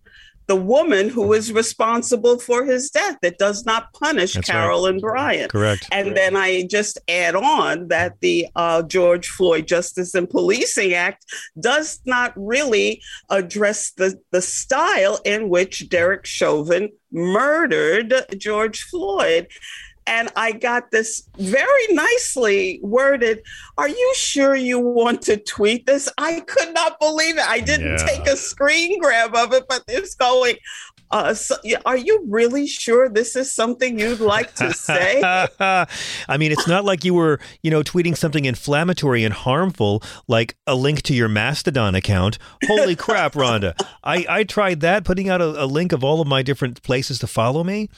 the 0.46 0.56
woman 0.56 1.08
who 1.08 1.32
is 1.32 1.52
responsible 1.52 2.38
for 2.38 2.64
his 2.64 2.90
death. 2.90 3.18
that 3.22 3.38
does 3.38 3.64
not 3.64 3.92
punish 3.92 4.34
That's 4.34 4.48
right. 4.48 4.54
Carolyn 4.54 5.00
Bryant. 5.00 5.50
Correct. 5.50 5.86
And 5.90 6.16
then 6.16 6.36
I 6.36 6.66
just 6.70 6.98
add 7.08 7.34
on 7.34 7.88
that 7.88 8.20
the 8.20 8.46
uh, 8.54 8.82
George 8.82 9.28
Floyd 9.28 9.66
Justice 9.66 10.14
and 10.14 10.28
Policing 10.28 10.92
Act 10.92 11.24
does 11.58 12.00
not 12.04 12.32
really 12.36 13.02
address 13.30 13.92
the, 13.92 14.18
the 14.30 14.42
style 14.42 15.18
in 15.24 15.48
which 15.48 15.88
Derek 15.88 16.26
Chauvin 16.26 16.90
murdered 17.10 18.12
George 18.38 18.82
Floyd. 18.82 19.48
And 20.06 20.30
I 20.36 20.52
got 20.52 20.90
this 20.92 21.28
very 21.36 21.86
nicely 21.90 22.78
worded. 22.82 23.42
Are 23.76 23.88
you 23.88 24.12
sure 24.16 24.54
you 24.54 24.78
want 24.78 25.22
to 25.22 25.36
tweet 25.36 25.86
this? 25.86 26.08
I 26.18 26.40
could 26.40 26.72
not 26.74 27.00
believe 27.00 27.36
it. 27.38 27.48
I 27.48 27.60
didn't 27.60 27.98
Yeah. 27.98 28.06
take 28.06 28.26
a 28.26 28.36
screen 28.36 29.00
grab 29.00 29.34
of 29.34 29.52
it, 29.52 29.64
but 29.68 29.82
it's 29.88 30.14
going. 30.14 30.56
Uh, 31.08 31.32
so, 31.34 31.54
are 31.84 31.96
you 31.96 32.24
really 32.28 32.66
sure 32.66 33.08
this 33.08 33.36
is 33.36 33.52
something 33.52 33.96
you'd 33.96 34.18
like 34.18 34.52
to 34.56 34.72
say? 34.72 35.20
I 35.60 36.36
mean, 36.36 36.50
it's 36.50 36.66
not 36.66 36.84
like 36.84 37.04
you 37.04 37.14
were, 37.14 37.38
you 37.62 37.70
know, 37.70 37.82
tweeting 37.82 38.16
something 38.16 38.44
inflammatory 38.44 39.22
and 39.22 39.32
harmful, 39.32 40.02
like 40.26 40.56
a 40.66 40.74
link 40.74 41.02
to 41.02 41.14
your 41.14 41.28
Mastodon 41.28 41.94
account. 41.94 42.38
Holy 42.66 42.96
crap, 42.96 43.34
Rhonda! 43.34 43.74
I 44.02 44.26
I 44.28 44.44
tried 44.44 44.80
that, 44.80 45.04
putting 45.04 45.28
out 45.28 45.40
a, 45.40 45.64
a 45.64 45.66
link 45.66 45.92
of 45.92 46.02
all 46.02 46.20
of 46.20 46.26
my 46.26 46.42
different 46.42 46.82
places 46.82 47.20
to 47.20 47.28
follow 47.28 47.62
me, 47.62 47.88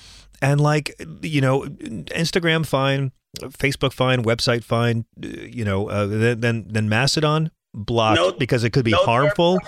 and 0.41 0.61
like, 0.61 0.95
you 1.23 1.41
know, 1.41 1.63
Instagram 1.63 2.67
fine, 2.67 3.13
Facebook 3.41 3.93
fine, 3.93 4.23
website 4.25 4.65
fine, 4.65 5.05
you 5.21 5.65
know, 5.65 5.89
uh, 5.89 6.07
then 6.07 6.41
then 6.41 6.67
then 6.69 6.89
Mastodon 6.89 7.51
blocked 7.75 8.21
No- 8.21 8.33
because 8.33 8.65
it 8.65 8.71
could 8.71 8.85
be 8.85 8.93
no 8.93 9.05
harmful, 9.05 9.59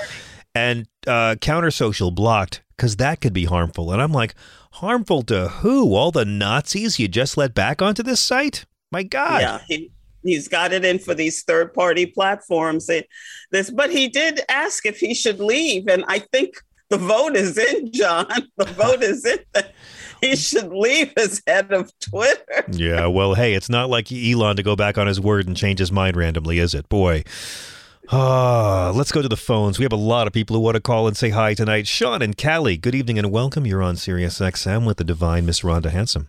and 0.54 0.86
uh, 1.06 1.36
counter 1.40 1.70
social 1.70 2.10
blocked 2.10 2.62
because 2.76 2.96
that 2.96 3.20
could 3.20 3.32
be 3.32 3.44
harmful. 3.44 3.92
And 3.92 4.00
I'm 4.00 4.12
like, 4.12 4.34
harmful 4.72 5.22
to 5.24 5.48
who? 5.48 5.94
All 5.94 6.10
the 6.10 6.24
Nazis 6.24 6.98
you 6.98 7.08
just 7.08 7.36
let 7.36 7.54
back 7.54 7.82
onto 7.82 8.02
this 8.02 8.20
site? 8.20 8.64
My 8.90 9.02
God. 9.02 9.42
Yeah, 9.42 9.60
he, 9.68 9.90
he's 10.22 10.48
got 10.48 10.72
it 10.72 10.84
in 10.84 10.98
for 10.98 11.14
these 11.14 11.42
third 11.42 11.74
party 11.74 12.06
platforms. 12.06 12.88
It, 12.88 13.06
this, 13.50 13.70
but 13.70 13.90
he 13.90 14.08
did 14.08 14.40
ask 14.48 14.86
if 14.86 14.98
he 14.98 15.14
should 15.14 15.40
leave, 15.40 15.88
and 15.88 16.04
I 16.08 16.20
think 16.20 16.54
the 16.88 16.98
vote 16.98 17.36
is 17.36 17.56
in, 17.56 17.92
John. 17.92 18.26
The 18.56 18.64
vote 18.66 19.02
is 19.02 19.24
in. 19.24 19.38
that 19.54 19.74
He 20.30 20.36
should 20.36 20.70
leave 20.70 21.12
as 21.16 21.42
head 21.46 21.72
of 21.72 21.92
Twitter. 21.98 22.64
Yeah, 22.70 23.06
well, 23.06 23.34
hey, 23.34 23.54
it's 23.54 23.70
not 23.70 23.88
like 23.88 24.12
Elon 24.12 24.56
to 24.56 24.62
go 24.62 24.76
back 24.76 24.98
on 24.98 25.06
his 25.06 25.18
word 25.18 25.46
and 25.46 25.56
change 25.56 25.78
his 25.78 25.90
mind 25.90 26.16
randomly, 26.16 26.58
is 26.58 26.74
it? 26.74 26.88
Boy. 26.90 27.24
Ah, 28.12 28.92
let's 28.94 29.12
go 29.12 29.22
to 29.22 29.28
the 29.28 29.36
phones. 29.36 29.78
We 29.78 29.84
have 29.84 29.92
a 29.92 29.96
lot 29.96 30.26
of 30.26 30.32
people 30.32 30.56
who 30.56 30.62
want 30.62 30.74
to 30.74 30.80
call 30.80 31.06
and 31.06 31.16
say 31.16 31.30
hi 31.30 31.54
tonight. 31.54 31.86
Sean 31.86 32.20
and 32.20 32.36
Cali, 32.36 32.76
good 32.76 32.94
evening 32.94 33.18
and 33.18 33.30
welcome. 33.30 33.66
You're 33.66 33.82
on 33.82 33.96
Sirius 33.96 34.40
XM 34.40 34.84
with 34.84 34.98
the 34.98 35.04
divine 35.04 35.46
Miss 35.46 35.60
Rhonda 35.60 35.90
Hansome. 35.90 36.26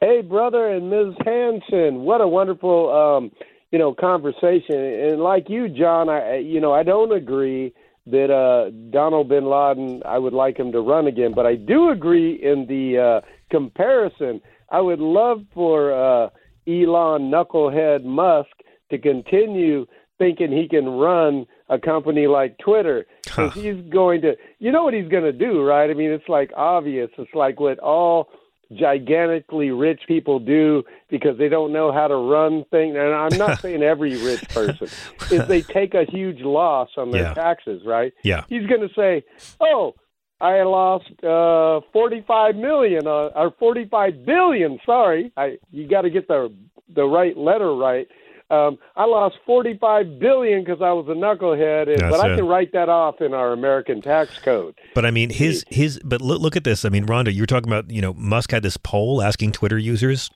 Hey, 0.00 0.20
brother 0.20 0.68
and 0.68 0.90
Ms. 0.90 1.14
Hansome, 1.24 2.00
what 2.00 2.20
a 2.20 2.28
wonderful, 2.28 2.92
um, 2.92 3.32
you 3.70 3.78
know, 3.78 3.94
conversation. 3.94 4.76
And 4.76 5.20
like 5.20 5.48
you, 5.48 5.68
John, 5.68 6.08
I, 6.08 6.36
you 6.36 6.60
know, 6.60 6.72
I 6.72 6.82
don't 6.82 7.12
agree 7.12 7.72
that 8.10 8.30
uh, 8.32 8.70
Donald 8.90 9.28
Bin 9.28 9.44
Laden. 9.46 10.02
I 10.04 10.18
would 10.18 10.32
like 10.32 10.56
him 10.58 10.72
to 10.72 10.80
run 10.80 11.06
again, 11.06 11.32
but 11.34 11.46
I 11.46 11.54
do 11.56 11.90
agree 11.90 12.32
in 12.42 12.66
the 12.66 12.98
uh, 12.98 13.26
comparison. 13.50 14.40
I 14.70 14.80
would 14.80 15.00
love 15.00 15.42
for 15.54 15.92
uh, 15.92 16.28
Elon 16.66 17.30
Knucklehead 17.30 18.04
Musk 18.04 18.50
to 18.90 18.98
continue 18.98 19.86
thinking 20.18 20.50
he 20.50 20.68
can 20.68 20.86
run 20.88 21.46
a 21.68 21.78
company 21.78 22.26
like 22.26 22.58
Twitter. 22.58 23.06
'Cause 23.26 23.54
he's 23.54 23.80
going 23.90 24.20
to, 24.22 24.36
you 24.58 24.72
know 24.72 24.82
what 24.84 24.94
he's 24.94 25.08
going 25.08 25.22
to 25.24 25.32
do, 25.32 25.62
right? 25.62 25.88
I 25.90 25.94
mean, 25.94 26.10
it's 26.10 26.28
like 26.28 26.50
obvious. 26.56 27.10
It's 27.18 27.34
like 27.34 27.60
what 27.60 27.78
all 27.78 28.28
gigantically 28.72 29.70
rich 29.70 30.00
people 30.06 30.38
do 30.38 30.82
because 31.08 31.38
they 31.38 31.48
don't 31.48 31.72
know 31.72 31.92
how 31.92 32.06
to 32.06 32.16
run 32.16 32.64
things. 32.70 32.96
And 32.98 33.14
I'm 33.14 33.38
not 33.38 33.58
saying 33.62 33.82
every 33.82 34.16
rich 34.16 34.44
person 34.52 34.90
is 35.30 35.46
they 35.48 35.62
take 35.74 35.94
a 35.94 36.04
huge 36.04 36.40
loss 36.40 36.90
on 36.96 37.10
their 37.12 37.22
Yeah. 37.22 37.34
taxes, 37.34 37.82
right? 37.84 38.12
Yeah. 38.22 38.44
He's 38.48 38.66
going 38.66 38.86
to 38.86 38.94
say, 38.94 39.24
"Oh, 39.60 39.94
I 40.40 40.62
lost 40.62 41.10
uh, 41.24 41.80
45 41.92 42.56
million 42.56 43.06
uh, 43.06 43.30
or 43.34 43.52
45 43.58 44.24
billion. 44.24 44.78
Sorry, 44.84 45.32
I 45.36 45.58
you 45.70 45.88
got 45.88 46.02
to 46.02 46.10
get 46.10 46.28
the 46.28 46.52
the 46.94 47.04
right 47.04 47.36
letter 47.36 47.74
right." 47.74 48.08
Um, 48.50 48.78
I 48.96 49.04
lost 49.04 49.36
45 49.44 50.18
billion 50.18 50.64
because 50.64 50.80
I 50.80 50.92
was 50.92 51.06
a 51.08 51.12
knucklehead, 51.12 51.88
and, 51.92 52.00
but 52.10 52.20
I 52.20 52.32
it. 52.32 52.36
can 52.36 52.46
write 52.46 52.72
that 52.72 52.88
off 52.88 53.20
in 53.20 53.34
our 53.34 53.52
American 53.52 54.00
tax 54.00 54.38
code. 54.38 54.74
But 54.94 55.04
I 55.04 55.10
mean, 55.10 55.28
his 55.28 55.64
his. 55.68 56.00
But 56.02 56.22
look, 56.22 56.40
look 56.40 56.56
at 56.56 56.64
this. 56.64 56.84
I 56.84 56.88
mean, 56.88 57.06
Rhonda, 57.06 57.32
you 57.32 57.42
were 57.42 57.46
talking 57.46 57.68
about. 57.68 57.90
You 57.90 58.00
know, 58.00 58.14
Musk 58.14 58.50
had 58.50 58.62
this 58.62 58.78
poll 58.78 59.22
asking 59.22 59.52
Twitter 59.52 59.76
users 59.76 60.30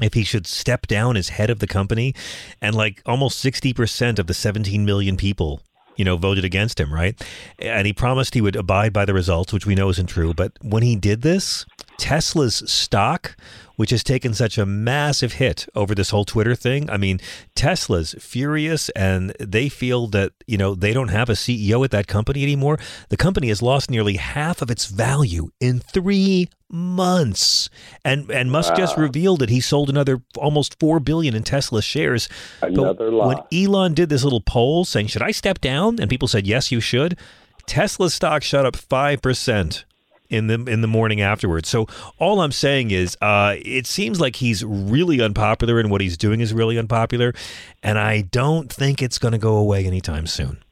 if 0.00 0.14
he 0.14 0.22
should 0.22 0.46
step 0.46 0.86
down 0.86 1.16
as 1.16 1.30
head 1.30 1.50
of 1.50 1.58
the 1.58 1.66
company, 1.66 2.14
and 2.62 2.74
like 2.74 3.02
almost 3.04 3.38
sixty 3.40 3.72
percent 3.72 4.20
of 4.20 4.28
the 4.28 4.34
seventeen 4.34 4.84
million 4.84 5.16
people. 5.16 5.60
You 5.96 6.04
know, 6.04 6.16
voted 6.16 6.44
against 6.44 6.80
him, 6.80 6.94
right? 6.94 7.20
And 7.58 7.86
he 7.86 7.92
promised 7.92 8.32
he 8.32 8.40
would 8.40 8.56
abide 8.56 8.92
by 8.92 9.04
the 9.04 9.12
results, 9.12 9.52
which 9.52 9.66
we 9.66 9.74
know 9.74 9.90
isn't 9.90 10.06
true. 10.06 10.32
But 10.32 10.52
when 10.62 10.82
he 10.82 10.96
did 10.96 11.20
this, 11.20 11.66
Tesla's 11.98 12.62
stock, 12.70 13.36
which 13.80 13.88
has 13.88 14.04
taken 14.04 14.34
such 14.34 14.58
a 14.58 14.66
massive 14.66 15.32
hit 15.32 15.66
over 15.74 15.94
this 15.94 16.10
whole 16.10 16.26
Twitter 16.26 16.54
thing, 16.54 16.90
I 16.90 16.98
mean, 16.98 17.18
Tesla's 17.54 18.14
furious 18.18 18.90
and 18.90 19.30
they 19.40 19.70
feel 19.70 20.06
that, 20.08 20.32
you 20.46 20.58
know, 20.58 20.74
they 20.74 20.92
don't 20.92 21.08
have 21.08 21.30
a 21.30 21.32
CEO 21.32 21.82
at 21.82 21.90
that 21.90 22.06
company 22.06 22.42
anymore. 22.42 22.78
The 23.08 23.16
company 23.16 23.48
has 23.48 23.62
lost 23.62 23.90
nearly 23.90 24.16
half 24.16 24.60
of 24.60 24.70
its 24.70 24.84
value 24.84 25.48
in 25.60 25.80
three 25.80 26.50
months. 26.68 27.70
And 28.04 28.30
and 28.30 28.52
Musk 28.52 28.74
just 28.74 28.98
revealed 28.98 29.38
that 29.38 29.48
he 29.48 29.62
sold 29.62 29.88
another 29.88 30.20
almost 30.36 30.78
four 30.78 31.00
billion 31.00 31.34
in 31.34 31.42
Tesla 31.42 31.80
shares. 31.80 32.28
But 32.60 32.72
Another 32.72 33.10
when. 33.10 33.38
Elon 33.50 33.94
did 33.94 34.10
this 34.10 34.24
little 34.24 34.42
poll 34.42 34.84
saying, 34.84 35.06
Should 35.06 35.22
I 35.22 35.30
step 35.30 35.58
down? 35.58 35.98
And 35.98 36.10
people 36.10 36.28
said, 36.28 36.46
Yes, 36.46 36.70
you 36.70 36.82
should. 36.82 37.18
Tesla 37.64 38.10
stock 38.10 38.42
shot 38.42 38.66
up 38.66 38.76
five 38.76 39.22
percent 39.22 39.86
in 40.30 40.46
the 40.46 40.54
in 40.64 40.80
the 40.80 40.88
morning 40.88 41.20
afterwards. 41.20 41.68
So 41.68 41.86
all 42.18 42.40
I'm 42.40 42.52
saying 42.52 42.92
is, 42.92 43.16
uh, 43.20 43.56
it 43.58 43.86
seems 43.86 44.20
like 44.20 44.36
he's 44.36 44.64
really 44.64 45.20
unpopular, 45.20 45.78
and 45.78 45.90
what 45.90 46.00
he's 46.00 46.16
doing 46.16 46.40
is 46.40 46.54
really 46.54 46.78
unpopular, 46.78 47.34
and 47.82 47.98
I 47.98 48.22
don't 48.22 48.72
think 48.72 49.02
it's 49.02 49.18
going 49.18 49.32
to 49.32 49.38
go 49.38 49.56
away 49.56 49.84
anytime 49.84 50.26
soon. 50.26 50.62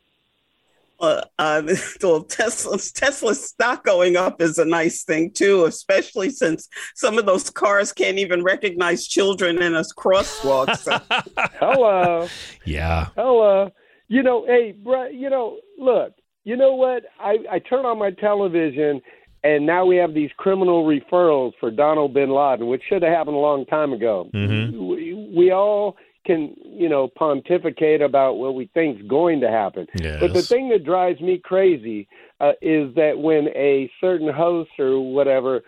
Uh, 1.00 1.22
uh, 1.38 1.62
well, 2.02 2.22
Tesla's 2.22 2.90
Tesla's 2.92 3.44
stock 3.44 3.84
going 3.84 4.16
up 4.16 4.40
is 4.40 4.58
a 4.58 4.64
nice 4.64 5.04
thing 5.04 5.30
too, 5.30 5.64
especially 5.64 6.30
since 6.30 6.68
some 6.94 7.18
of 7.18 7.26
those 7.26 7.50
cars 7.50 7.92
can't 7.92 8.18
even 8.18 8.42
recognize 8.42 9.06
children 9.06 9.62
in 9.62 9.74
a 9.74 9.82
crosswalk. 9.96 10.76
So. 10.76 10.98
Hello. 11.58 12.28
Yeah. 12.64 13.08
Hello. 13.16 13.70
You 14.08 14.22
know, 14.22 14.46
hey, 14.46 14.72
bro, 14.72 15.08
you 15.08 15.28
know, 15.28 15.58
look, 15.78 16.14
you 16.44 16.56
know 16.56 16.74
what? 16.74 17.04
I, 17.20 17.38
I 17.50 17.58
turn 17.58 17.84
on 17.84 17.98
my 17.98 18.10
television 18.10 19.02
and 19.44 19.66
now 19.66 19.84
we 19.86 19.96
have 19.96 20.14
these 20.14 20.30
criminal 20.36 20.84
referrals 20.84 21.52
for 21.60 21.70
Donald 21.70 22.14
bin 22.14 22.30
Laden, 22.30 22.66
which 22.66 22.82
should 22.88 23.02
have 23.02 23.12
happened 23.12 23.36
a 23.36 23.40
long 23.40 23.64
time 23.66 23.92
ago. 23.92 24.28
Mm-hmm. 24.34 24.86
We, 24.86 25.32
we 25.34 25.50
all 25.52 25.96
can, 26.26 26.54
you 26.64 26.88
know, 26.88 27.08
pontificate 27.08 28.02
about 28.02 28.34
what 28.34 28.54
we 28.54 28.68
think's 28.74 29.02
going 29.08 29.40
to 29.40 29.50
happen. 29.50 29.86
But 30.20 30.32
the 30.34 30.42
thing 30.42 30.68
that 30.70 30.84
drives 30.84 31.20
me 31.20 31.38
crazy 31.38 32.08
uh, 32.40 32.52
is 32.60 32.94
that 32.96 33.18
when 33.18 33.48
a 33.48 33.90
certain 34.00 34.32
host 34.32 34.70
or 34.78 35.00
whatever 35.00 35.62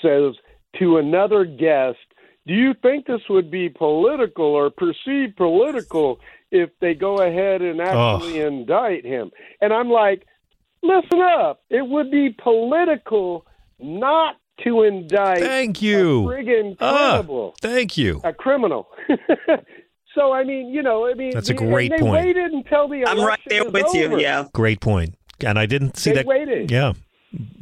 says 0.00 0.34
to 0.78 0.96
another 0.96 1.44
guest, 1.44 1.98
"Do 2.46 2.54
you 2.54 2.74
think 2.82 3.06
this 3.06 3.20
would 3.28 3.50
be 3.50 3.68
political 3.68 4.46
or 4.46 4.70
perceived 4.70 5.36
political 5.36 6.18
if 6.50 6.70
they 6.80 6.94
go 6.94 7.20
ahead 7.20 7.62
and 7.62 7.80
actually 7.80 8.40
indict 8.40 9.04
him?" 9.04 9.30
And 9.60 9.72
I'm 9.72 9.90
like, 9.90 10.26
"Listen 10.82 11.20
up! 11.20 11.62
It 11.70 11.86
would 11.86 12.10
be 12.10 12.30
political 12.30 13.46
not 13.80 14.36
to 14.64 14.82
indict 14.82 15.40
Thank 15.40 15.80
you. 15.82 16.28
a 16.30 16.32
friggin' 16.34 16.76
Ah, 16.80 17.16
criminal, 17.18 17.54
thank 17.60 17.96
you. 17.96 18.20
a 18.24 18.32
criminal." 18.32 18.88
so 20.14 20.32
I 20.32 20.44
mean, 20.44 20.68
you 20.68 20.82
know, 20.82 21.06
I 21.06 21.14
mean, 21.14 21.30
That's 21.32 21.50
a 21.50 21.54
the- 21.54 21.58
great 21.58 21.90
they 21.90 21.98
point. 21.98 22.24
waited 22.24 22.52
until 22.52 22.88
the 22.88 23.06
I'm 23.06 23.20
right 23.20 23.40
there 23.46 23.64
was 23.64 23.72
with 23.72 23.94
you. 23.94 24.18
Yeah. 24.18 24.46
Great 24.52 24.80
point. 24.80 25.16
And 25.44 25.58
I 25.58 25.66
didn't 25.66 25.96
see 25.96 26.10
They 26.10 26.16
that. 26.16 26.26
waited. 26.26 26.70
Yeah, 26.70 26.92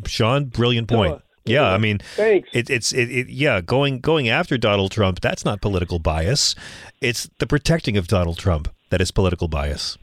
Sean, 0.06 0.46
brilliant 0.46 0.88
point. 0.88 1.22
Yeah, 1.46 1.62
I 1.64 1.78
mean, 1.78 1.98
Thanks. 2.16 2.48
It, 2.52 2.68
it's 2.68 2.92
it, 2.92 3.10
it, 3.10 3.28
yeah, 3.30 3.62
going 3.62 4.00
going 4.00 4.28
after 4.28 4.58
Donald 4.58 4.92
Trump. 4.92 5.20
That's 5.20 5.44
not 5.44 5.62
political 5.62 5.98
bias. 5.98 6.54
It's 7.00 7.30
the 7.38 7.46
protecting 7.46 7.96
of 7.96 8.06
Donald 8.06 8.38
Trump 8.38 8.68
that 8.90 9.00
is 9.00 9.10
political 9.10 9.48
bias. 9.48 9.96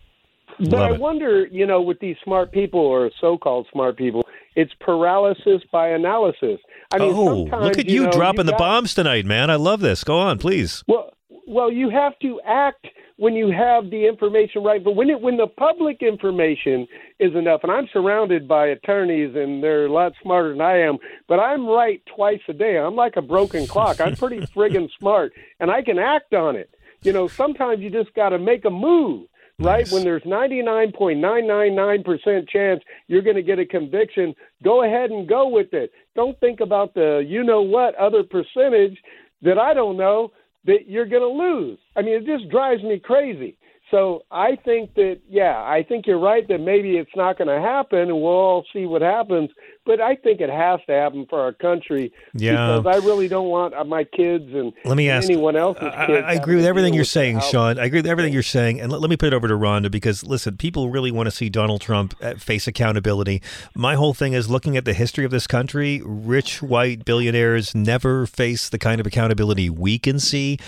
But 0.60 0.70
Love 0.70 0.92
I 0.92 0.94
it. 0.96 1.00
wonder, 1.00 1.46
you 1.48 1.66
know, 1.66 1.82
with 1.82 2.00
these 2.00 2.16
smart 2.24 2.52
people 2.52 2.80
or 2.80 3.12
so-called 3.22 3.68
smart 3.72 3.98
people, 3.98 4.26
it's 4.56 4.74
paralysis 4.80 5.62
by 5.72 5.90
analysis. 5.90 6.60
I 6.92 6.98
mean, 6.98 7.14
oh, 7.16 7.44
sometimes, 7.44 7.64
look 7.64 7.78
at 7.78 7.86
you, 7.88 8.06
know, 8.06 8.12
dropping 8.12 8.46
the 8.48 8.54
got- 8.54 8.60
bombs 8.60 8.94
tonight, 8.94 9.26
man. 9.26 9.50
I 9.50 9.56
love 9.56 9.82
this. 9.82 10.04
Go 10.04 10.18
on, 10.18 10.40
please. 10.40 10.84
Well, 10.88 11.14
well, 11.48 11.72
you 11.72 11.90
have 11.90 12.18
to 12.20 12.42
act 12.46 12.88
when 13.18 13.34
you 13.34 13.50
have 13.52 13.90
the 13.90 14.06
information 14.08 14.64
right. 14.64 14.84
But 14.84 14.96
when 14.96 15.10
it 15.10 15.22
when 15.22 15.38
the 15.38 15.48
public 15.48 16.02
information 16.02 16.88
is 17.20 17.34
enough, 17.36 17.62
and 17.64 17.72
I'm 17.72 17.88
surrounded 17.94 18.48
by 18.48 18.68
attorneys, 18.68 19.36
and 19.36 19.64
they're 19.64 19.86
a 19.86 19.92
lot 19.92 20.14
smarter 20.22 20.50
than 20.50 20.62
I 20.62 20.80
am, 20.82 20.98
but 21.28 21.40
I'm 21.40 21.68
right 21.68 22.02
twice 22.16 22.42
a 22.50 22.54
day. 22.54 22.78
I'm 22.78 22.96
like 22.96 23.16
a 23.16 23.22
broken 23.22 23.66
clock. 23.68 24.02
I'm 24.02 24.16
pretty 24.16 24.40
friggin' 24.56 24.90
smart, 25.00 25.34
and 25.60 25.72
I 25.72 25.82
can 25.84 26.00
act 26.00 26.34
on 26.34 26.56
it. 26.56 26.70
You 27.04 27.14
know, 27.14 27.28
sometimes 27.28 27.80
you 27.82 27.90
just 27.90 28.14
got 28.14 28.30
to 28.30 28.40
make 28.40 28.66
a 28.66 28.70
move. 28.72 29.28
Right 29.60 29.92
when 29.92 30.04
there's 30.04 30.22
99.999% 30.22 32.48
chance 32.48 32.84
you're 33.08 33.24
going 33.24 33.38
to 33.38 33.42
get 33.42 33.58
a 33.58 33.66
conviction, 33.66 34.36
go 34.64 34.84
ahead 34.84 35.10
and 35.10 35.28
go 35.28 35.48
with 35.48 35.74
it. 35.74 35.92
Don't 36.16 36.40
think 36.40 36.60
about 36.60 36.94
the 36.94 37.26
you 37.28 37.44
know 37.44 37.64
what 37.64 37.96
other 37.96 38.22
percentage 38.22 39.00
that 39.42 39.58
I 39.58 39.74
don't 39.74 39.98
know 39.98 40.32
that 40.66 40.88
you're 40.88 41.08
going 41.08 41.24
to 41.24 41.28
lose. 41.28 41.80
I 41.96 42.04
mean, 42.04 42.22
it 42.22 42.26
just 42.26 42.52
drives 42.52 42.84
me 42.84 43.00
crazy. 43.00 43.58
So 43.90 44.24
I 44.32 44.58
think 44.66 44.96
that, 44.96 45.20
yeah, 45.30 45.56
I 45.64 45.82
think 45.88 46.08
you're 46.08 46.20
right 46.20 46.46
that 46.50 46.60
maybe 46.60 46.98
it's 46.98 47.16
not 47.16 47.38
going 47.38 47.48
to 47.48 47.62
happen, 47.66 48.00
and 48.00 48.16
we'll 48.22 48.26
all 48.34 48.66
see 48.74 48.86
what 48.86 49.02
happens. 49.02 49.50
But 49.86 50.02
I 50.02 50.16
think 50.18 50.42
it 50.42 50.50
has 50.50 50.82
to 50.88 50.92
happen 50.94 51.26
for 51.30 51.40
our 51.40 51.54
country 51.54 52.12
Yeah. 52.34 52.80
because 52.80 52.86
I 53.02 53.06
really 53.06 53.30
don't 53.30 53.48
want 53.48 53.74
uh, 53.74 53.86
my 53.86 54.04
kids 54.04 54.44
and 54.54 54.74
Let 54.84 54.98
me 54.98 55.10
ask. 55.10 55.30
anyone 55.30 55.56
else's 55.56 55.84
I, 55.96 56.06
kids. 56.06 56.24
I 56.28 56.34
agree 56.34 56.58
with 56.58 56.66
everything 56.66 56.94
you're 56.94 57.02
with 57.04 57.08
saying, 57.08 57.40
Sean. 57.40 57.80
I 57.80 57.86
agree 57.86 58.00
with 58.00 58.08
everything 58.08 58.34
you're 58.34 58.44
saying. 58.44 58.82
And 58.82 58.92
let, 58.92 59.00
let 59.00 59.10
me 59.10 59.16
put 59.16 59.28
it 59.28 59.34
over 59.34 59.48
to 59.48 59.54
Rhonda 59.54 59.90
because, 59.90 60.26
listen, 60.26 60.58
people 60.58 60.90
really 60.90 61.12
want 61.12 61.28
to 61.28 61.32
see 61.32 61.48
Donald 61.48 61.80
Trump 61.80 62.14
uh, 62.22 62.34
face 62.36 62.68
accountability. 62.68 63.42
My 63.74 63.96
whole 63.96 64.14
thing 64.14 64.34
is 64.34 64.50
looking 64.50 64.76
at 64.76 64.84
the 64.84 64.94
history 64.94 65.24
of 65.24 65.32
this 65.32 65.48
country. 65.48 66.02
Rich 66.04 66.62
white 66.62 67.06
billionaires 67.06 67.74
never 67.74 68.26
face 68.26 68.68
the 68.68 68.78
kind 68.78 69.00
of 69.00 69.08
accountability 69.08 69.70
we 69.70 69.98
can 69.98 70.20
see. 70.20 70.60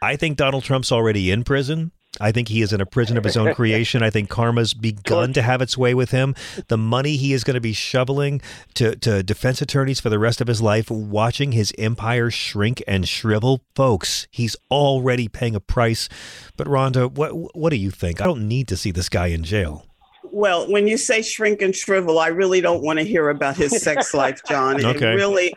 I 0.00 0.14
think 0.14 0.36
Donald 0.36 0.62
Trump's 0.62 0.92
already 0.92 1.32
in 1.32 1.42
prison. 1.42 1.90
I 2.20 2.32
think 2.32 2.48
he 2.48 2.62
is 2.62 2.72
in 2.72 2.80
a 2.80 2.86
prison 2.86 3.16
of 3.16 3.24
his 3.24 3.36
own 3.36 3.54
creation. 3.54 4.02
I 4.02 4.10
think 4.10 4.28
karma's 4.28 4.74
begun 4.74 5.32
to 5.34 5.42
have 5.42 5.62
its 5.62 5.76
way 5.78 5.94
with 5.94 6.10
him. 6.10 6.34
The 6.68 6.78
money 6.78 7.16
he 7.16 7.32
is 7.32 7.44
going 7.44 7.54
to 7.54 7.60
be 7.60 7.72
shoveling 7.72 8.40
to, 8.74 8.96
to 8.96 9.22
defense 9.22 9.62
attorneys 9.62 10.00
for 10.00 10.08
the 10.08 10.18
rest 10.18 10.40
of 10.40 10.48
his 10.48 10.60
life, 10.60 10.90
watching 10.90 11.52
his 11.52 11.72
empire 11.78 12.30
shrink 12.30 12.82
and 12.88 13.06
shrivel. 13.06 13.60
Folks, 13.74 14.26
he's 14.30 14.56
already 14.70 15.28
paying 15.28 15.54
a 15.54 15.60
price. 15.60 16.08
But 16.56 16.66
Rhonda, 16.66 17.10
what 17.12 17.56
what 17.56 17.70
do 17.70 17.76
you 17.76 17.90
think? 17.90 18.20
I 18.20 18.24
don't 18.24 18.48
need 18.48 18.68
to 18.68 18.76
see 18.76 18.90
this 18.90 19.08
guy 19.08 19.28
in 19.28 19.44
jail. 19.44 19.84
Well, 20.30 20.70
when 20.70 20.86
you 20.88 20.98
say 20.98 21.22
shrink 21.22 21.62
and 21.62 21.74
shrivel, 21.74 22.18
I 22.18 22.28
really 22.28 22.60
don't 22.60 22.82
want 22.82 22.98
to 22.98 23.04
hear 23.04 23.30
about 23.30 23.56
his 23.56 23.80
sex 23.82 24.12
life, 24.12 24.40
John. 24.46 24.78
It 24.78 24.84
Okay. 24.84 25.14
really, 25.14 25.54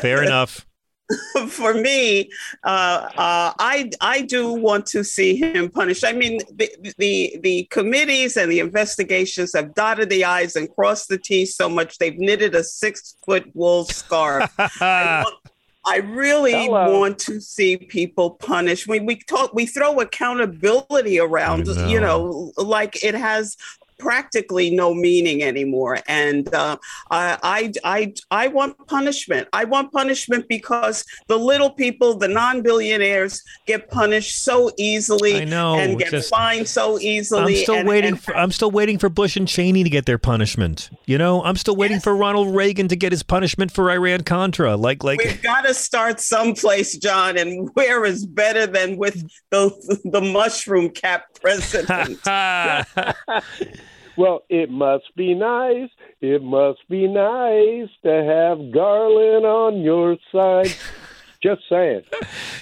Fair 0.00 0.22
enough. 0.22 0.66
for 1.48 1.74
me, 1.74 2.30
uh, 2.64 3.08
uh, 3.16 3.52
I 3.58 3.90
I 4.00 4.22
do 4.22 4.52
want 4.52 4.86
to 4.86 5.04
see 5.04 5.36
him 5.36 5.70
punished. 5.70 6.04
I 6.04 6.12
mean, 6.12 6.40
the, 6.54 6.70
the 6.98 7.38
the 7.42 7.64
committees 7.70 8.36
and 8.36 8.50
the 8.50 8.60
investigations 8.60 9.52
have 9.54 9.74
dotted 9.74 10.10
the 10.10 10.24
i's 10.24 10.56
and 10.56 10.70
crossed 10.74 11.08
the 11.08 11.18
t's 11.18 11.54
so 11.54 11.68
much 11.68 11.98
they've 11.98 12.18
knitted 12.18 12.54
a 12.54 12.64
six 12.64 13.16
foot 13.24 13.44
wool 13.54 13.84
scarf. 13.84 14.50
I, 14.58 15.22
want- 15.24 15.52
I 15.84 15.96
really 15.96 16.52
Hello. 16.52 17.00
want 17.00 17.18
to 17.20 17.40
see 17.40 17.76
people 17.76 18.30
punished. 18.30 18.86
We 18.86 19.00
we 19.00 19.16
talk 19.16 19.52
we 19.52 19.66
throw 19.66 20.00
accountability 20.00 21.18
around, 21.18 21.66
know. 21.66 21.88
you 21.88 22.00
know, 22.00 22.52
like 22.56 23.02
it 23.04 23.14
has 23.14 23.56
practically 24.02 24.68
no 24.68 24.92
meaning 24.92 25.44
anymore. 25.44 26.00
And 26.08 26.52
uh, 26.52 26.76
I, 27.10 27.38
I, 27.42 27.72
I, 27.84 28.14
I 28.32 28.48
want 28.48 28.76
punishment. 28.88 29.46
I 29.52 29.64
want 29.64 29.92
punishment 29.92 30.48
because 30.48 31.04
the 31.28 31.38
little 31.38 31.70
people, 31.70 32.16
the 32.18 32.26
non-billionaires, 32.26 33.42
get 33.66 33.88
punished 33.88 34.42
so 34.42 34.72
easily. 34.76 35.42
I 35.42 35.44
know, 35.44 35.76
and 35.78 35.98
get 35.98 36.10
just- 36.10 36.30
fined 36.30 36.68
so 36.68 36.98
easily. 36.98 37.58
I'm 37.58 37.62
still 37.62 37.74
and- 37.76 37.88
waiting. 37.88 38.10
and- 38.12 38.20
for, 38.20 38.36
I'm 38.36 38.50
still 38.50 38.72
waiting 38.72 38.98
for 38.98 39.08
Bush 39.08 39.36
and 39.36 39.46
Cheney 39.46 39.84
to 39.84 39.90
get 39.90 40.04
their 40.04 40.18
punishment. 40.18 40.90
You 41.06 41.16
know, 41.16 41.44
I'm 41.44 41.56
still 41.56 41.76
waiting 41.76 42.00
for 42.00 42.16
Ronald 42.16 42.54
Reagan 42.54 42.88
to 42.88 42.96
get 42.96 43.12
his 43.12 43.22
punishment 43.22 43.70
for 43.70 43.88
Iran 43.88 44.24
Contra. 44.24 44.76
Like, 44.76 45.04
like 45.04 45.20
We've 45.20 45.42
got 45.42 45.64
to 45.64 45.74
start 45.74 46.20
someplace, 46.20 46.96
John, 46.98 47.38
and 47.38 47.70
where 47.74 48.04
is 48.04 48.26
better 48.26 48.66
than 48.66 48.96
with 48.96 49.24
the 49.50 49.70
the 50.04 50.20
mushroom 50.20 50.90
cap 50.90 51.26
president? 51.40 52.18
Well, 54.16 54.42
it 54.48 54.70
must 54.70 55.14
be 55.16 55.34
nice. 55.34 55.88
It 56.20 56.42
must 56.42 56.80
be 56.88 57.06
nice 57.08 57.88
to 58.02 58.10
have 58.24 58.72
Garland 58.72 59.46
on 59.46 59.80
your 59.80 60.16
side. 60.30 60.74
Just 61.42 61.62
saying. 61.68 62.02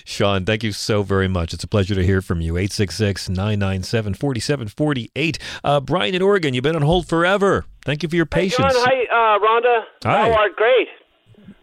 Sean, 0.07 0.47
thank 0.47 0.63
you 0.63 0.73
so 0.73 1.03
very 1.03 1.29
much. 1.29 1.53
It's 1.53 1.63
a 1.63 1.69
pleasure 1.69 1.95
to 1.95 2.03
hear 2.03 2.23
from 2.23 2.41
you. 2.41 2.57
866 2.57 3.29
997 3.29 4.15
4748. 4.15 5.39
Uh, 5.63 5.81
Brian 5.81 6.15
in 6.15 6.23
Oregon, 6.23 6.55
you've 6.55 6.63
been 6.65 6.77
on 6.77 6.81
hold 6.83 7.07
forever. 7.07 7.67
Thank 7.85 8.03
you 8.03 8.09
for 8.09 8.17
your 8.17 8.25
patience. 8.25 8.73
John, 8.73 8.83
hi, 8.87 9.05
uh, 9.11 9.39
Rhonda. 9.39 9.85
Hi. 10.05 10.31
How 10.31 10.39
art 10.39 10.57
great. 10.57 10.89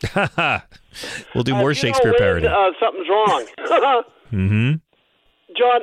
we'll 1.33 1.43
do 1.43 1.55
Uh, 1.55 1.57
more 1.57 1.71
you 1.71 1.75
know 1.75 1.81
Shakespeare 1.81 2.11
when, 2.11 2.19
parody. 2.19 2.47
Uh, 2.47 2.71
something's 2.79 3.09
wrong. 3.09 3.45
mm-hmm. 4.31 4.73
John, 5.57 5.81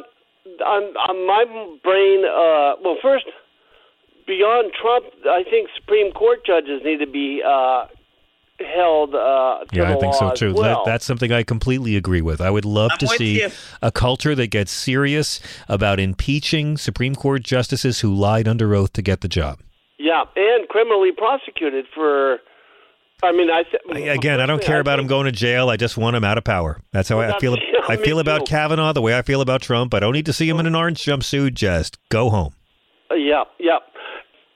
on, 0.64 0.82
on 0.96 1.26
my 1.26 1.44
brain, 1.82 2.24
uh, 2.24 2.80
well, 2.84 2.96
first, 3.02 3.24
beyond 4.26 4.72
Trump, 4.80 5.06
I 5.28 5.42
think 5.48 5.68
Supreme 5.76 6.12
Court 6.12 6.44
judges 6.46 6.80
need 6.84 6.98
to 6.98 7.06
be 7.06 7.42
uh, 7.46 7.86
held 8.60 9.14
uh, 9.14 9.64
Yeah, 9.72 9.92
I 9.94 9.98
think 9.98 10.14
so 10.14 10.30
as 10.30 10.38
too. 10.38 10.52
That- 10.54 10.82
that's 10.86 11.04
something 11.04 11.32
I 11.32 11.42
completely 11.42 11.96
agree 11.96 12.22
with. 12.22 12.40
I 12.40 12.50
would 12.50 12.64
love 12.64 12.92
I'm 12.92 12.98
to 12.98 13.06
see 13.08 13.40
you. 13.42 13.50
a 13.82 13.90
culture 13.90 14.34
that 14.34 14.48
gets 14.48 14.70
serious 14.72 15.40
about 15.68 15.98
impeaching 16.00 16.76
Supreme 16.76 17.14
Court 17.14 17.42
justices 17.42 18.00
who 18.00 18.14
lied 18.14 18.46
under 18.48 18.74
oath 18.74 18.92
to 18.94 19.02
get 19.02 19.20
the 19.22 19.28
job. 19.28 19.60
yeah, 19.98 20.24
and 20.36 20.68
criminally 20.68 21.10
prosecuted 21.16 21.86
for. 21.94 22.38
I 23.22 23.32
mean, 23.32 23.48
I 23.48 23.62
th- 23.62 24.08
Again, 24.18 24.38
I 24.40 24.44
don't 24.46 24.60
care 24.62 24.80
about 24.80 24.98
him 24.98 25.06
going 25.06 25.24
to 25.24 25.32
jail. 25.32 25.70
I 25.70 25.76
just 25.78 25.96
want 25.96 26.14
him 26.14 26.24
out 26.24 26.36
of 26.36 26.44
power. 26.44 26.80
That's 26.92 27.08
how 27.08 27.20
I, 27.20 27.28
I 27.36 27.38
feel. 27.38 27.52
That's- 27.52 27.70
I 27.88 27.96
feel 27.96 28.18
about 28.18 28.40
too. 28.46 28.50
Kavanaugh 28.50 28.92
the 28.92 29.02
way 29.02 29.16
I 29.16 29.22
feel 29.22 29.40
about 29.42 29.60
Trump. 29.62 29.92
I 29.94 30.00
don't 30.00 30.12
need 30.14 30.26
to 30.26 30.32
see 30.32 30.48
him 30.48 30.58
in 30.58 30.66
an 30.66 30.74
orange 30.74 31.02
jumpsuit. 31.04 31.54
Just 31.54 31.98
go 32.08 32.30
home. 32.30 32.54
Uh, 33.10 33.14
yeah, 33.14 33.44
yeah. 33.60 33.78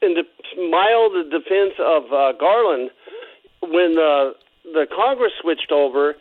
In 0.00 0.14
the 0.14 0.24
mild 0.70 1.12
defense 1.30 1.74
of 1.80 2.04
uh, 2.12 2.32
Garland, 2.38 2.90
when 3.62 3.98
uh, 3.98 4.30
the 4.64 4.86
Congress 4.94 5.32
switched 5.40 5.72
over, 5.72 6.14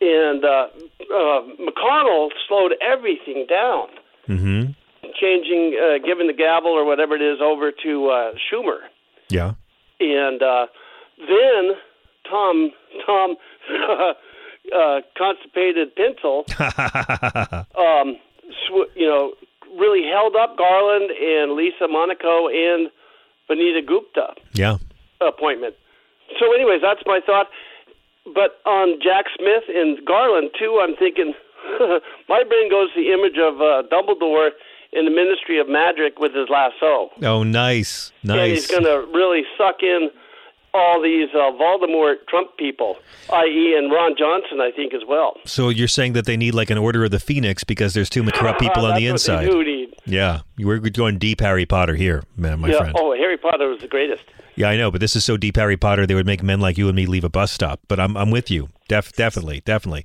and 0.00 0.44
uh, 0.44 0.68
uh, 1.14 1.42
McConnell 1.60 2.30
slowed 2.48 2.74
everything 2.80 3.46
down, 3.48 3.88
Mm-hmm. 4.28 4.72
changing, 5.20 5.76
uh, 5.82 5.98
giving 6.06 6.28
the 6.28 6.32
gavel 6.32 6.70
or 6.70 6.84
whatever 6.84 7.16
it 7.16 7.22
is 7.22 7.40
over 7.42 7.72
to 7.82 8.08
uh, 8.08 8.32
Schumer, 8.46 8.78
Yeah. 9.28 9.54
and 9.98 10.40
uh, 10.42 10.66
then 11.18 11.72
Tom 12.30 12.70
Tom 13.06 13.36
uh, 14.74 15.00
constipated 15.18 15.96
pencil 15.96 16.44
um, 17.76 18.16
sw- 18.66 18.90
you 18.94 19.06
know, 19.08 19.32
really 19.78 20.04
held 20.08 20.36
up 20.36 20.56
Garland 20.56 21.10
and 21.10 21.52
Lisa 21.52 21.88
Monaco 21.88 22.46
and 22.48 22.88
Vanita 23.50 23.84
Gupta 23.86 24.34
Yeah. 24.54 24.76
appointment. 25.20 25.74
So, 26.38 26.52
anyways, 26.54 26.80
that's 26.80 27.02
my 27.06 27.20
thought. 27.24 27.48
But 28.26 28.60
on 28.66 29.00
Jack 29.02 29.24
Smith 29.36 29.64
and 29.68 29.98
Garland 30.06 30.50
too, 30.58 30.78
I'm 30.82 30.94
thinking 30.96 31.34
my 32.28 32.44
brain 32.44 32.70
goes 32.70 32.92
to 32.94 33.00
the 33.00 33.10
image 33.12 33.38
of 33.38 33.60
uh, 33.60 33.82
Dumbledore 33.90 34.50
in 34.92 35.04
the 35.04 35.10
Ministry 35.10 35.58
of 35.58 35.68
Magic 35.68 36.18
with 36.18 36.34
his 36.34 36.48
lasso, 36.48 37.10
Oh, 37.22 37.42
nice, 37.44 38.12
nice. 38.24 38.38
and 38.40 38.50
he's 38.52 38.66
going 38.66 38.84
to 38.84 39.06
really 39.12 39.42
suck 39.56 39.82
in 39.82 40.10
all 40.72 41.02
these 41.02 41.28
uh, 41.34 41.50
Voldemort 41.52 42.26
Trump 42.28 42.56
people, 42.56 42.96
i.e., 43.32 43.74
and 43.76 43.90
Ron 43.90 44.14
Johnson, 44.16 44.60
I 44.60 44.70
think 44.70 44.94
as 44.94 45.02
well. 45.06 45.36
So 45.44 45.68
you're 45.68 45.88
saying 45.88 46.12
that 46.14 46.26
they 46.26 46.36
need 46.36 46.54
like 46.54 46.70
an 46.70 46.78
Order 46.78 47.04
of 47.04 47.10
the 47.10 47.20
Phoenix 47.20 47.64
because 47.64 47.94
there's 47.94 48.10
too 48.10 48.22
many 48.22 48.36
corrupt 48.36 48.60
people 48.60 48.86
on 48.86 48.96
the 48.96 49.06
inside. 49.06 49.46
they 49.46 49.50
do 49.50 49.64
need. 49.64 49.94
Yeah, 50.06 50.40
we're 50.58 50.78
going 50.78 51.18
deep 51.18 51.40
Harry 51.40 51.66
Potter 51.66 51.94
here, 51.94 52.22
man, 52.36 52.60
my 52.60 52.68
yeah. 52.68 52.78
friend. 52.78 52.96
Oh, 52.98 53.14
Harry 53.14 53.36
Potter 53.36 53.68
was 53.68 53.80
the 53.80 53.88
greatest. 53.88 54.24
Yeah, 54.56 54.68
I 54.68 54.76
know, 54.76 54.90
but 54.90 55.00
this 55.00 55.16
is 55.16 55.24
so 55.24 55.36
deep 55.36 55.56
Harry 55.56 55.76
Potter 55.76 56.06
they 56.06 56.14
would 56.14 56.26
make 56.26 56.42
men 56.42 56.60
like 56.60 56.76
you 56.76 56.88
and 56.88 56.96
me 56.96 57.06
leave 57.06 57.24
a 57.24 57.28
bus 57.28 57.52
stop. 57.52 57.80
But 57.88 58.00
I'm 58.00 58.16
I'm 58.16 58.30
with 58.30 58.50
you. 58.50 58.68
Def, 58.88 59.12
definitely, 59.12 59.62
definitely. 59.64 60.04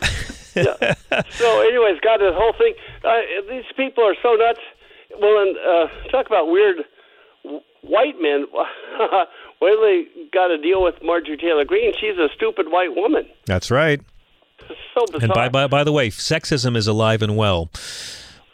yeah. 0.54 0.94
so, 1.30 1.60
anyways, 1.60 2.00
got 2.00 2.18
this 2.18 2.34
whole 2.34 2.54
thing. 2.56 2.74
Uh, 3.04 3.20
these 3.48 3.64
people 3.76 4.04
are 4.04 4.16
so 4.22 4.34
nuts. 4.34 4.60
Well, 5.20 5.42
and 5.42 5.56
uh, 5.58 6.08
talk 6.10 6.26
about 6.26 6.48
weird 6.48 6.78
w- 7.44 7.62
white 7.82 8.14
men. 8.20 8.46
what 9.64 9.80
they 9.86 10.06
got 10.32 10.48
to 10.48 10.58
deal 10.58 10.82
with 10.82 10.94
Marjorie 11.02 11.36
Taylor 11.36 11.64
Greene? 11.64 11.92
She's 12.00 12.16
a 12.18 12.28
stupid 12.34 12.66
white 12.70 12.94
woman. 12.94 13.26
That's 13.46 13.70
right. 13.70 14.00
So 14.94 15.04
bizarre. 15.06 15.20
And 15.22 15.32
by, 15.32 15.48
by 15.48 15.66
by 15.66 15.84
the 15.84 15.92
way, 15.92 16.10
sexism 16.10 16.76
is 16.76 16.86
alive 16.86 17.22
and 17.22 17.36
well. 17.36 17.70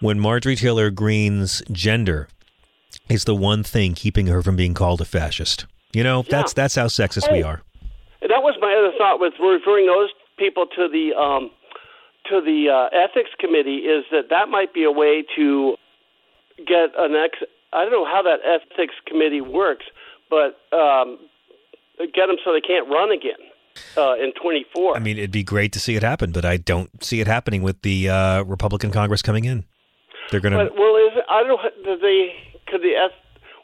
When 0.01 0.19
Marjorie 0.19 0.57
Taylor 0.57 0.91
Greene's 0.91 1.63
gender 1.71 2.29
is 3.09 3.25
the 3.25 3.35
one 3.35 3.63
thing 3.63 3.95
keeping 3.95 4.27
her 4.29 4.43
from 4.43 4.57
being 4.57 4.73
called 4.75 5.01
a 5.01 5.05
fascist. 5.05 5.67
You 5.93 6.03
know, 6.05 6.25
that's 6.29 6.53
that's 6.53 6.75
how 6.75 6.87
sexist 6.87 7.31
we 7.31 7.43
Oh. 7.45 7.49
are. 7.49 7.63
That 8.23 8.43
was 8.43 8.55
my 8.61 8.73
other 8.75 8.93
thought 8.97 9.19
with 9.21 9.35
referring 9.41 9.87
those 9.87 10.11
people 10.39 10.67
to 10.77 10.89
the 10.89 11.13
um, 11.19 11.51
to 12.31 12.41
the 12.41 12.69
uh, 12.71 12.97
ethics 12.97 13.31
committee 13.39 13.79
is 13.89 14.05
that 14.11 14.31
that 14.31 14.49
might 14.49 14.73
be 14.73 14.85
a 14.85 14.91
way 14.93 15.25
to 15.37 15.77
get 16.59 16.91
an 16.97 17.15
ex. 17.15 17.39
I 17.73 17.83
don't 17.85 17.93
know 17.93 18.05
how 18.05 18.23
that 18.23 18.41
ethics 18.45 18.95
committee 19.07 19.41
works, 19.41 19.85
but 20.31 20.57
um, 20.77 21.19
get 21.99 22.27
them 22.29 22.37
so 22.45 22.53
they 22.53 22.61
can't 22.61 22.89
run 22.89 23.11
again 23.11 23.41
uh, 23.97 24.15
in 24.15 24.33
24. 24.41 24.97
I 24.97 25.01
mean, 25.01 25.19
it'd 25.19 25.31
be 25.31 25.43
great 25.43 25.73
to 25.73 25.81
see 25.81 25.97
it 25.97 26.03
happen, 26.03 26.33
but 26.33 26.45
I 26.45 26.57
don't 26.57 27.03
see 27.05 27.21
it 27.21 27.27
happening 27.27 27.63
with 27.63 27.83
the 27.83 28.09
uh, 28.09 28.43
Republican 28.45 28.91
Congress 28.91 29.23
coming 29.23 29.45
in. 29.45 29.65
They're 30.31 30.41
going 30.41 30.53
to 30.53 30.73
well, 30.79 30.97
is 30.97 31.17
it, 31.17 31.25
I 31.29 31.43
don't 31.43 31.49
know. 31.49 31.71
Do 31.85 31.99
they 32.01 32.33
could 32.69 32.83
the 32.83 32.95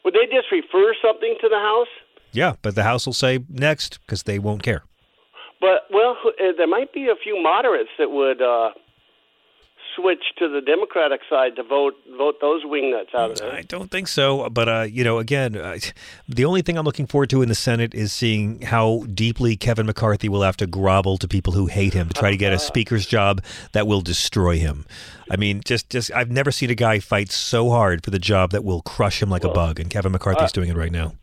would 0.03 0.13
they 0.13 0.25
just 0.25 0.51
refer 0.51 0.93
something 1.01 1.35
to 1.41 1.49
the 1.49 1.57
House? 1.57 1.87
Yeah, 2.33 2.55
but 2.61 2.75
the 2.75 2.83
House 2.83 3.05
will 3.05 3.13
say 3.13 3.39
next 3.49 3.99
because 4.05 4.23
they 4.23 4.37
won't 4.37 4.63
care. 4.63 4.83
But 5.61 5.87
well, 5.91 6.17
uh, 6.25 6.51
there 6.57 6.67
might 6.67 6.93
be 6.93 7.07
a 7.07 7.15
few 7.21 7.41
moderates 7.41 7.89
that 7.97 8.11
would 8.11 8.41
uh, 8.41 8.71
switch 9.97 10.23
to 10.37 10.47
the 10.47 10.61
Democratic 10.61 11.21
side 11.29 11.55
to 11.55 11.63
vote 11.63 11.95
vote 12.17 12.35
those 12.39 12.63
wingnuts 12.63 13.13
out 13.15 13.31
of 13.31 13.39
there. 13.39 13.53
I 13.53 13.63
don't 13.63 13.91
think 13.91 14.07
so. 14.07 14.49
But 14.49 14.69
uh, 14.69 14.81
you 14.89 15.03
know, 15.03 15.17
again, 15.17 15.57
uh, 15.57 15.77
the 16.27 16.45
only 16.45 16.61
thing 16.61 16.77
I'm 16.77 16.85
looking 16.85 17.07
forward 17.07 17.29
to 17.31 17.41
in 17.41 17.49
the 17.49 17.55
Senate 17.55 17.93
is 17.93 18.13
seeing 18.13 18.61
how 18.61 19.05
deeply 19.13 19.57
Kevin 19.57 19.85
McCarthy 19.85 20.29
will 20.29 20.43
have 20.43 20.57
to 20.57 20.67
grovel 20.67 21.17
to 21.17 21.27
people 21.27 21.53
who 21.53 21.65
hate 21.65 21.93
him 21.93 22.09
to 22.09 22.13
try 22.13 22.31
to 22.31 22.37
get 22.37 22.53
a 22.53 22.59
speaker's 22.71 23.05
job 23.05 23.43
that 23.73 23.87
will 23.87 24.01
destroy 24.01 24.57
him. 24.57 24.85
I 25.29 25.35
mean, 25.35 25.61
just 25.65 25.89
just 25.89 26.11
I've 26.13 26.31
never 26.31 26.51
seen 26.51 26.69
a 26.69 26.75
guy 26.75 26.99
fight 26.99 27.31
so 27.31 27.69
hard 27.69 28.03
for 28.03 28.11
the 28.11 28.19
job 28.19 28.51
that 28.51 28.63
will 28.63 28.81
crush 28.81 29.21
him 29.21 29.29
like 29.29 29.43
a 29.43 29.49
bug, 29.49 29.79
and 29.79 29.89
Kevin 29.89 30.11
McCarthy's 30.11 30.51
uh, 30.51 30.53
doing 30.53 30.69
it 30.69 30.77
right 30.77 30.91
now. 30.91 31.13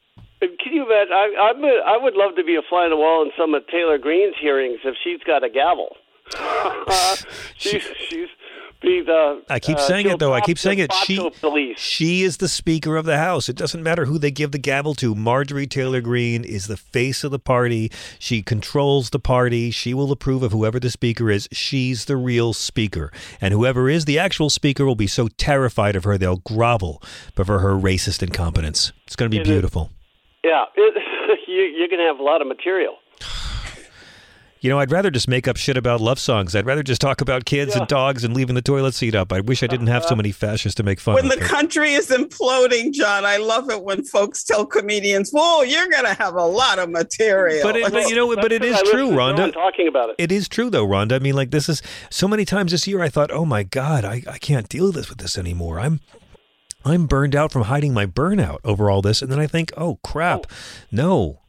Can 0.41 0.73
you 0.73 0.85
bet? 0.85 1.13
I, 1.13 1.51
I'm 1.51 1.65
a, 1.65 1.81
I 1.87 1.97
would 1.97 2.15
love 2.15 2.37
to 2.37 2.45
be 2.45 2.57
a 2.57 2.63
fly 2.69 2.85
on 2.85 2.91
the 2.91 2.97
wall 2.97 3.23
in 3.23 3.31
some 3.39 3.55
of 3.55 3.67
Taylor 3.69 3.97
Greene's 3.99 4.35
hearings 4.41 4.81
if 4.85 4.95
she's 5.03 5.21
got 5.27 5.45
a 5.45 5.49
gavel. 5.49 5.97
she's 7.57 7.85
she's 8.09 8.29
be 8.85 9.03
the. 9.03 9.43
I 9.49 9.59
keep 9.59 9.79
uh, 9.79 9.87
saying 9.87 10.09
it 10.09 10.19
though. 10.19 10.33
I 10.33 10.41
keep 10.41 10.59
saying 10.59 10.79
it. 10.79 10.93
She 10.93 11.31
police. 11.41 11.79
she 11.79 12.23
is 12.23 12.39
the 12.39 12.49
Speaker 12.49 12.97
of 12.97 13.05
the 13.05 13.19
House. 13.19 13.49
It 13.49 13.57
doesn't 13.57 13.83
matter 13.83 14.05
who 14.05 14.19
they 14.19 14.31
give 14.31 14.53
the 14.53 14.59
gavel 14.59 14.95
to. 14.97 15.15
Marjorie 15.15 15.67
Taylor 15.67 16.01
Greene 16.01 16.45
is 16.45 16.67
the 16.67 16.77
face 16.77 17.25
of 17.25 17.31
the 17.31 17.39
party. 17.39 17.91
She 18.19 18.43
controls 18.43 19.11
the 19.11 19.19
party. 19.19 19.71
She 19.71 19.95
will 19.95 20.13
approve 20.13 20.43
of 20.43 20.53
whoever 20.53 20.79
the 20.79 20.91
Speaker 20.91 21.31
is. 21.31 21.49
She's 21.53 22.05
the 22.05 22.17
real 22.17 22.53
Speaker, 22.53 23.13
and 23.41 23.53
whoever 23.53 23.89
is 23.89 24.05
the 24.05 24.19
actual 24.19 24.51
Speaker 24.51 24.85
will 24.85 24.95
be 24.95 25.07
so 25.07 25.29
terrified 25.29 25.97
of 25.97 26.05
her 26.05 26.19
they'll 26.19 26.37
grovel 26.37 27.03
before 27.35 27.61
her 27.61 27.75
racist 27.75 28.23
incompetence. 28.23 28.93
It's 29.07 29.17
going 29.17 29.31
to 29.31 29.35
be 29.35 29.41
It 29.41 29.47
is- 29.47 29.53
beautiful. 29.53 29.91
Yeah, 30.43 30.65
it, 30.77 31.41
you, 31.49 31.63
you're 31.63 31.89
going 31.89 32.01
to 32.01 32.07
have 32.07 32.19
a 32.19 32.23
lot 32.23 32.43
of 32.43 32.47
material. 32.47 32.97
You 34.65 34.71
know, 34.71 34.79
I'd 34.79 34.91
rather 34.91 35.11
just 35.11 35.29
make 35.29 35.47
up 35.47 35.59
shit 35.59 35.77
about 35.77 36.01
love 36.01 36.19
songs. 36.19 36.57
I'd 36.57 36.65
rather 36.65 36.83
just 36.83 36.99
talk 36.99 37.21
about 37.21 37.45
kids 37.45 37.77
and 37.77 37.87
dogs 37.87 38.25
and 38.25 38.33
leaving 38.33 38.55
the 38.55 38.63
toilet 38.63 38.95
seat 38.95 39.15
up. 39.15 39.31
I 39.31 39.41
wish 39.41 39.63
I 39.63 39.67
didn't 39.67 39.89
have 39.89 40.05
so 40.05 40.07
uh-huh. 40.07 40.17
many 40.17 40.33
fascists 40.33 40.75
to 40.77 40.83
make 40.83 41.01
fun 41.01 41.17
when 41.17 41.27
of. 41.27 41.29
When 41.29 41.39
the 41.39 41.45
but- 41.45 41.51
country 41.51 41.93
is 41.93 42.09
imploding, 42.09 42.95
John, 42.95 43.27
I 43.27 43.37
love 43.37 43.69
it 43.69 43.85
when 43.85 44.05
folks 44.05 44.43
tell 44.43 44.65
comedians, 44.65 45.33
"Whoa, 45.33 45.61
you're 45.65 45.91
going 45.91 46.07
to 46.07 46.15
have 46.15 46.37
a 46.37 46.47
lot 46.47 46.79
of 46.79 46.89
material." 46.89 47.63
But, 47.63 47.77
it, 47.77 47.93
but 47.93 48.09
you 48.09 48.17
know, 48.17 48.35
but 48.37 48.53
it 48.53 48.65
is 48.65 48.81
true, 48.85 49.11
to 49.11 49.15
John 49.15 49.37
Rhonda. 49.37 49.53
talking 49.53 49.87
about 49.87 50.09
it. 50.09 50.17
It 50.17 50.33
is 50.33 50.49
true, 50.49 50.71
though, 50.71 50.87
Rhonda. 50.87 51.13
I 51.13 51.19
mean, 51.19 51.35
like 51.35 51.51
this 51.51 51.69
is 51.69 51.83
so 52.09 52.27
many 52.27 52.47
times 52.47 52.73
this 52.73 52.87
year. 52.87 53.03
I 53.03 53.11
thought, 53.11 53.31
oh 53.31 53.45
my 53.45 53.65
god, 53.65 54.07
I, 54.07 54.23
I 54.27 54.39
can't 54.39 54.67
deal 54.71 54.87
with 54.87 54.95
this 54.95 55.11
with 55.11 55.19
this 55.19 55.37
anymore. 55.37 55.79
I'm 55.79 56.01
I'm 56.87 57.07
burned 57.07 57.37
out 57.37 57.53
from 57.53 57.65
hiding 57.65 57.93
my 57.93 58.07
burnout 58.07 58.61
over 58.65 58.91
all 58.91 59.03
this. 59.03 59.21
And 59.21 59.31
then 59.31 59.41
I 59.41 59.47
think, 59.47 59.73
oh, 59.77 59.99
crap. 60.03 60.47
Oh. 60.49 60.55
No. 60.91 61.41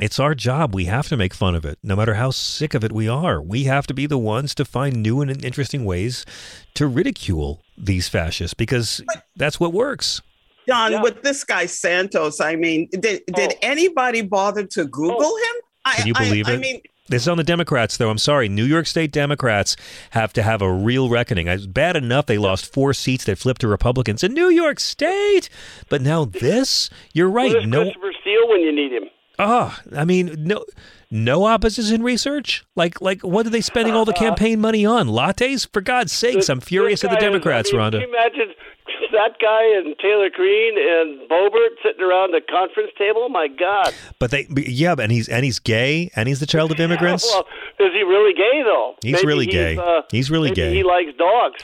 It's 0.00 0.18
our 0.18 0.34
job. 0.34 0.74
We 0.74 0.86
have 0.86 1.08
to 1.08 1.16
make 1.16 1.32
fun 1.32 1.54
of 1.54 1.64
it, 1.64 1.78
no 1.82 1.94
matter 1.94 2.14
how 2.14 2.30
sick 2.30 2.74
of 2.74 2.82
it 2.82 2.90
we 2.90 3.08
are. 3.08 3.40
We 3.40 3.64
have 3.64 3.86
to 3.86 3.94
be 3.94 4.06
the 4.06 4.18
ones 4.18 4.54
to 4.56 4.64
find 4.64 5.02
new 5.02 5.20
and 5.20 5.44
interesting 5.44 5.84
ways 5.84 6.26
to 6.74 6.86
ridicule 6.86 7.62
these 7.78 8.08
fascists 8.08 8.54
because 8.54 9.02
that's 9.36 9.60
what 9.60 9.72
works. 9.72 10.20
John, 10.66 11.00
with 11.02 11.22
this 11.22 11.44
guy 11.44 11.66
Santos, 11.66 12.40
I 12.40 12.56
mean, 12.56 12.88
did 12.90 13.22
did 13.26 13.52
oh. 13.52 13.58
anybody 13.62 14.22
bother 14.22 14.64
to 14.64 14.82
oh. 14.82 14.86
Google 14.86 15.36
him? 15.36 15.56
I, 15.84 15.94
Can 15.96 16.06
you 16.06 16.14
believe 16.14 16.48
I, 16.48 16.52
it? 16.52 16.54
I 16.54 16.58
mean, 16.58 16.80
this 17.06 17.22
is 17.22 17.28
on 17.28 17.36
the 17.36 17.44
Democrats, 17.44 17.98
though. 17.98 18.08
I'm 18.08 18.18
sorry. 18.18 18.48
New 18.48 18.64
York 18.64 18.86
State 18.86 19.12
Democrats 19.12 19.76
have 20.10 20.32
to 20.32 20.42
have 20.42 20.62
a 20.62 20.72
real 20.72 21.10
reckoning. 21.10 21.48
It's 21.48 21.66
bad 21.66 21.96
enough 21.96 22.24
they 22.24 22.38
lost 22.38 22.72
four 22.72 22.94
seats 22.94 23.24
that 23.24 23.36
flipped 23.36 23.60
to 23.60 23.68
Republicans 23.68 24.24
in 24.24 24.32
New 24.32 24.48
York 24.48 24.80
State. 24.80 25.50
But 25.90 26.00
now 26.00 26.24
this, 26.24 26.88
you're 27.12 27.28
right. 27.28 27.52
Where's 27.52 27.66
No, 27.66 27.82
Christopher 27.82 28.12
Steele 28.22 28.48
when 28.48 28.60
you 28.62 28.74
need 28.74 28.90
him? 28.90 29.10
Ah, 29.38 29.80
I 29.96 30.04
mean, 30.04 30.34
no, 30.38 30.64
no 31.10 31.44
opposition 31.46 32.02
research. 32.02 32.64
Like, 32.76 33.00
like, 33.00 33.22
what 33.22 33.46
are 33.46 33.50
they 33.50 33.60
spending 33.60 33.94
all 33.94 34.04
the 34.04 34.12
campaign 34.12 34.60
money 34.60 34.86
on? 34.86 35.08
Lattes? 35.08 35.68
For 35.72 35.80
God's 35.80 36.12
sakes, 36.12 36.48
I'm 36.48 36.60
furious 36.60 37.02
at 37.04 37.10
the 37.10 37.16
Guy 37.16 37.26
is- 37.26 37.32
Democrats, 37.32 37.70
I 37.72 37.76
mean, 37.76 37.80
Rhonda. 37.82 37.92
Can 37.92 38.00
you 38.02 38.08
imagine 38.08 38.54
that 39.12 39.38
guy 39.40 39.64
and 39.76 39.96
Taylor 39.98 40.30
Greene 40.30 40.76
and 40.78 41.28
Boebert 41.28 41.74
sitting 41.82 42.02
around 42.02 42.32
the 42.32 42.40
conference 42.48 42.90
table? 42.98 43.28
My 43.28 43.48
God. 43.48 43.92
But 44.20 44.30
they, 44.30 44.46
yeah, 44.50 44.94
and 44.98 45.10
he's 45.10 45.28
and 45.28 45.44
he's 45.44 45.58
gay, 45.58 46.10
and 46.14 46.28
he's 46.28 46.40
the 46.40 46.46
child 46.46 46.70
of 46.70 46.78
immigrants. 46.86 47.24
Well, 47.28 47.46
is 47.80 47.92
he 47.92 48.02
really 48.02 48.34
gay 48.34 48.62
though? 48.64 48.94
He's 49.02 49.12
Maybe 49.14 49.26
really 49.26 49.46
gay. 49.46 49.76
uh, 49.76 50.02
He's 50.10 50.30
really 50.30 50.50
gay. 50.52 50.74
He 50.74 50.82
likes 50.84 51.10
dogs. 51.18 51.62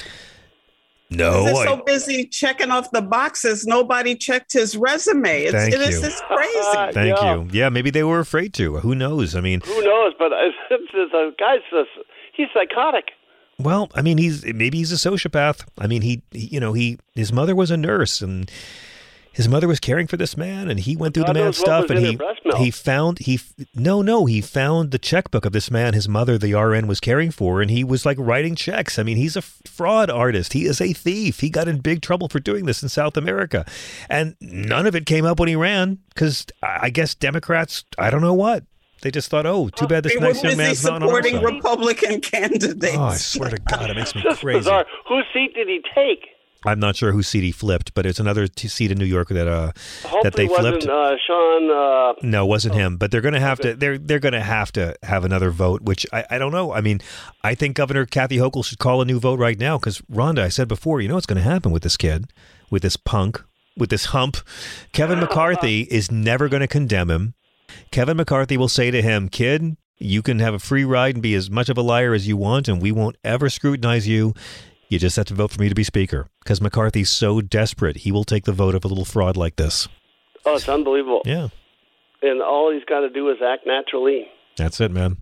No, 1.10 1.44
they're 1.44 1.66
so 1.66 1.82
busy 1.84 2.24
checking 2.24 2.70
off 2.70 2.92
the 2.92 3.02
boxes, 3.02 3.66
nobody 3.66 4.14
checked 4.14 4.52
his 4.52 4.76
resume. 4.76 5.42
It's, 5.42 5.52
Thank 5.52 5.74
it 5.74 5.80
is 5.80 6.00
you. 6.00 6.06
it's 6.06 6.20
crazy. 6.22 6.92
Thank 6.92 7.18
yeah. 7.20 7.34
you. 7.34 7.48
Yeah, 7.50 7.68
maybe 7.68 7.90
they 7.90 8.04
were 8.04 8.20
afraid 8.20 8.54
to. 8.54 8.78
Who 8.78 8.94
knows? 8.94 9.34
I 9.34 9.40
mean, 9.40 9.60
Who 9.62 9.82
knows? 9.82 10.14
But 10.18 10.30
it's, 10.32 10.56
it's, 10.70 10.90
it's 10.94 11.12
a 11.12 11.32
guy's 11.38 11.60
just, 11.70 11.90
he's 12.32 12.46
psychotic. 12.54 13.10
Well, 13.58 13.90
I 13.94 14.02
mean, 14.02 14.18
he's 14.18 14.44
maybe 14.46 14.78
he's 14.78 14.92
a 14.92 15.10
sociopath. 15.10 15.66
I 15.78 15.86
mean, 15.86 16.00
he, 16.00 16.22
he 16.30 16.46
you 16.46 16.60
know, 16.60 16.72
he 16.72 16.98
his 17.14 17.30
mother 17.30 17.54
was 17.54 17.70
a 17.70 17.76
nurse 17.76 18.22
and 18.22 18.50
his 19.32 19.48
mother 19.48 19.68
was 19.68 19.78
caring 19.80 20.06
for 20.06 20.16
this 20.16 20.36
man 20.36 20.68
and 20.70 20.80
he 20.80 20.96
went 20.96 21.14
through 21.14 21.24
God 21.24 21.36
the 21.36 21.40
man's 21.40 21.56
stuff 21.58 21.88
and 21.90 21.98
he 22.00 22.12
her 22.12 22.18
breast 22.18 22.40
milk. 22.44 22.58
he 22.58 22.70
found 22.70 23.18
he 23.20 23.40
no 23.74 24.02
no 24.02 24.26
he 24.26 24.40
found 24.40 24.90
the 24.90 24.98
checkbook 24.98 25.44
of 25.44 25.52
this 25.52 25.70
man 25.70 25.94
his 25.94 26.08
mother 26.08 26.36
the 26.36 26.54
RN 26.54 26.86
was 26.86 27.00
caring 27.00 27.30
for 27.30 27.60
and 27.62 27.70
he 27.70 27.84
was 27.84 28.04
like 28.04 28.16
writing 28.18 28.54
checks. 28.54 28.98
I 28.98 29.02
mean, 29.02 29.16
he's 29.16 29.36
a 29.36 29.42
fraud 29.42 30.10
artist. 30.10 30.52
He 30.52 30.64
is 30.66 30.80
a 30.80 30.92
thief. 30.92 31.40
He 31.40 31.50
got 31.50 31.68
in 31.68 31.78
big 31.78 32.02
trouble 32.02 32.28
for 32.28 32.40
doing 32.40 32.66
this 32.66 32.82
in 32.82 32.88
South 32.88 33.16
America. 33.16 33.64
And 34.08 34.34
none 34.40 34.86
of 34.86 34.94
it 34.94 35.06
came 35.06 35.24
up 35.24 35.38
when 35.38 35.48
he 35.48 35.56
ran 35.56 35.98
cuz 36.16 36.46
I 36.62 36.90
guess 36.90 37.14
Democrats, 37.14 37.84
I 37.98 38.10
don't 38.10 38.22
know 38.22 38.34
what. 38.34 38.64
They 39.02 39.10
just 39.10 39.30
thought, 39.30 39.46
"Oh, 39.46 39.70
too 39.70 39.86
bad 39.86 40.02
this 40.02 40.12
They 40.12 40.18
were 40.18 40.24
nice 40.26 40.42
young 40.42 40.56
man's 40.58 40.84
not 40.84 41.02
on 41.02 41.04
our 41.04 41.22
supporting. 41.22 41.40
Republican 41.42 42.20
candidates. 42.32 42.94
Oh, 42.98 43.02
I 43.04 43.16
swear 43.16 43.48
to 43.48 43.56
God, 43.56 43.88
it 43.88 43.96
makes 43.96 44.14
me 44.14 44.20
Just 44.22 44.42
crazy. 44.42 44.58
bizarre. 44.58 44.84
Whose 45.08 45.24
seat 45.32 45.54
did 45.54 45.68
he 45.68 45.80
take? 45.94 46.26
I'm 46.66 46.78
not 46.78 46.94
sure 46.96 47.12
whose 47.12 47.26
seat 47.28 47.42
he 47.42 47.52
flipped, 47.52 47.94
but 47.94 48.04
it's 48.04 48.20
another 48.20 48.46
t- 48.46 48.68
seat 48.68 48.90
in 48.90 48.98
New 48.98 49.04
York 49.06 49.28
that 49.28 49.48
uh 49.48 49.72
Hopefully 50.02 50.20
that 50.24 50.34
they 50.34 50.46
wasn't 50.46 50.82
flipped. 50.82 50.88
uh, 50.88 51.16
Sean. 51.26 51.70
Uh, 51.70 52.12
no, 52.22 52.44
it 52.44 52.48
wasn't 52.48 52.74
him. 52.74 52.96
But 52.96 53.10
they're 53.10 53.20
going 53.22 53.34
to 53.34 53.40
have 53.40 53.58
to. 53.60 53.74
They're 53.74 53.96
they're 53.98 54.18
going 54.18 54.34
to 54.34 54.42
have 54.42 54.70
to 54.72 54.94
have 55.02 55.24
another 55.24 55.50
vote. 55.50 55.82
Which 55.82 56.06
I, 56.12 56.24
I 56.30 56.38
don't 56.38 56.52
know. 56.52 56.72
I 56.72 56.80
mean, 56.80 57.00
I 57.42 57.54
think 57.54 57.76
Governor 57.76 58.04
Kathy 58.04 58.36
Hochul 58.36 58.64
should 58.64 58.78
call 58.78 59.00
a 59.00 59.04
new 59.04 59.18
vote 59.18 59.38
right 59.38 59.58
now 59.58 59.78
because 59.78 60.00
Rhonda. 60.02 60.40
I 60.40 60.48
said 60.50 60.68
before, 60.68 61.00
you 61.00 61.08
know 61.08 61.14
what's 61.14 61.26
going 61.26 61.42
to 61.42 61.48
happen 61.50 61.72
with 61.72 61.82
this 61.82 61.96
kid, 61.96 62.30
with 62.70 62.82
this 62.82 62.96
punk, 62.96 63.42
with 63.76 63.88
this 63.90 64.06
hump. 64.06 64.36
Kevin 64.92 65.18
McCarthy 65.24 65.82
is 65.82 66.10
never 66.10 66.48
going 66.48 66.60
to 66.60 66.68
condemn 66.68 67.10
him. 67.10 67.34
Kevin 67.90 68.16
McCarthy 68.16 68.56
will 68.56 68.68
say 68.68 68.90
to 68.90 69.00
him, 69.00 69.28
"Kid, 69.28 69.76
you 69.98 70.20
can 70.22 70.40
have 70.40 70.52
a 70.54 70.58
free 70.58 70.84
ride 70.84 71.14
and 71.14 71.22
be 71.22 71.34
as 71.34 71.50
much 71.50 71.68
of 71.68 71.78
a 71.78 71.82
liar 71.82 72.12
as 72.12 72.28
you 72.28 72.36
want, 72.36 72.68
and 72.68 72.82
we 72.82 72.92
won't 72.92 73.16
ever 73.24 73.48
scrutinize 73.48 74.06
you." 74.06 74.34
You 74.90 74.98
just 74.98 75.16
have 75.16 75.26
to 75.26 75.34
vote 75.34 75.52
for 75.52 75.60
me 75.60 75.68
to 75.68 75.74
be 75.74 75.84
speaker 75.84 76.28
because 76.42 76.60
McCarthy's 76.60 77.10
so 77.10 77.40
desperate. 77.40 77.98
He 77.98 78.10
will 78.12 78.24
take 78.24 78.44
the 78.44 78.52
vote 78.52 78.74
of 78.74 78.84
a 78.84 78.88
little 78.88 79.04
fraud 79.04 79.36
like 79.36 79.54
this. 79.56 79.88
oh, 80.44 80.56
it's 80.56 80.68
unbelievable. 80.68 81.22
Yeah. 81.24 81.48
And 82.22 82.42
all 82.42 82.72
he's 82.72 82.84
got 82.84 83.00
to 83.00 83.08
do 83.08 83.30
is 83.30 83.38
act 83.42 83.66
naturally. 83.66 84.26
That's 84.56 84.80
it, 84.80 84.90
man. 84.90 85.18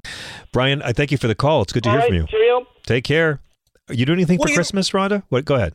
Brian, 0.53 0.81
I 0.83 0.93
thank 0.93 1.13
you 1.13 1.19
for 1.19 1.29
the 1.29 1.35
call. 1.35 1.63
It's 1.63 1.73
good 1.73 1.85
to 1.85 1.91
All 1.91 1.95
hear 1.97 2.01
right, 2.01 2.09
from 2.09 2.17
you. 2.17 2.27
cheerio. 2.29 2.67
Take 2.87 3.05
care. 3.05 3.41
Are 3.89 3.95
You 3.95 4.07
do 4.07 4.13
anything 4.15 4.39
Well, 4.39 4.47
for 4.47 4.51
you- 4.51 4.57
Christmas, 4.57 4.91
Rhonda? 4.91 5.23
What? 5.29 5.45
Go 5.45 5.55
ahead. 5.57 5.75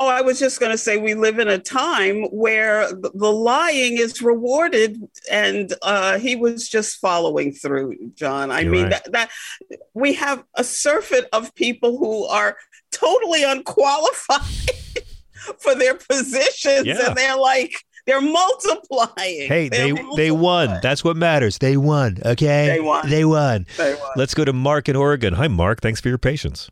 Oh, 0.00 0.06
I 0.06 0.20
was 0.20 0.38
just 0.38 0.60
going 0.60 0.70
to 0.70 0.78
say 0.78 0.96
we 0.96 1.14
live 1.14 1.40
in 1.40 1.48
a 1.48 1.58
time 1.58 2.22
where 2.26 2.88
the, 2.88 3.10
the 3.14 3.32
lying 3.32 3.98
is 3.98 4.22
rewarded, 4.22 4.96
and 5.28 5.74
uh, 5.82 6.20
he 6.20 6.36
was 6.36 6.68
just 6.68 6.98
following 7.00 7.50
through, 7.52 7.96
John. 8.14 8.52
I 8.52 8.60
You're 8.60 8.70
mean, 8.70 8.82
right. 8.84 8.90
that, 8.92 9.10
that 9.12 9.30
we 9.94 10.12
have 10.12 10.44
a 10.54 10.62
surfeit 10.62 11.26
of 11.32 11.52
people 11.56 11.98
who 11.98 12.26
are 12.26 12.56
totally 12.90 13.42
unqualified 13.44 14.40
for 15.58 15.74
their 15.74 15.94
positions, 15.94 16.86
Yeah. 16.86 17.08
and 17.08 17.16
they're 17.16 17.36
like 17.36 17.72
they're 18.06 18.20
multiplying. 18.22 19.48
Hey, 19.48 19.68
They're 19.68 19.94
they 19.94 20.02
they 20.16 20.30
won. 20.30 20.78
That's 20.82 21.04
what 21.04 21.16
matters. 21.16 21.58
They 21.58 21.76
won. 21.76 22.18
Okay. 22.24 22.66
They 22.68 22.80
won. 22.80 23.08
They 23.08 23.24
won. 23.24 23.66
They 23.76 23.94
won. 23.94 24.10
Let's 24.16 24.32
go 24.34 24.44
to 24.46 24.52
Mark 24.54 24.88
in 24.88 24.96
Oregon. 24.96 25.34
Hi, 25.34 25.46
Mark. 25.48 25.80
Thanks 25.82 26.00
for 26.00 26.08
your 26.08 26.16
patience. 26.18 26.70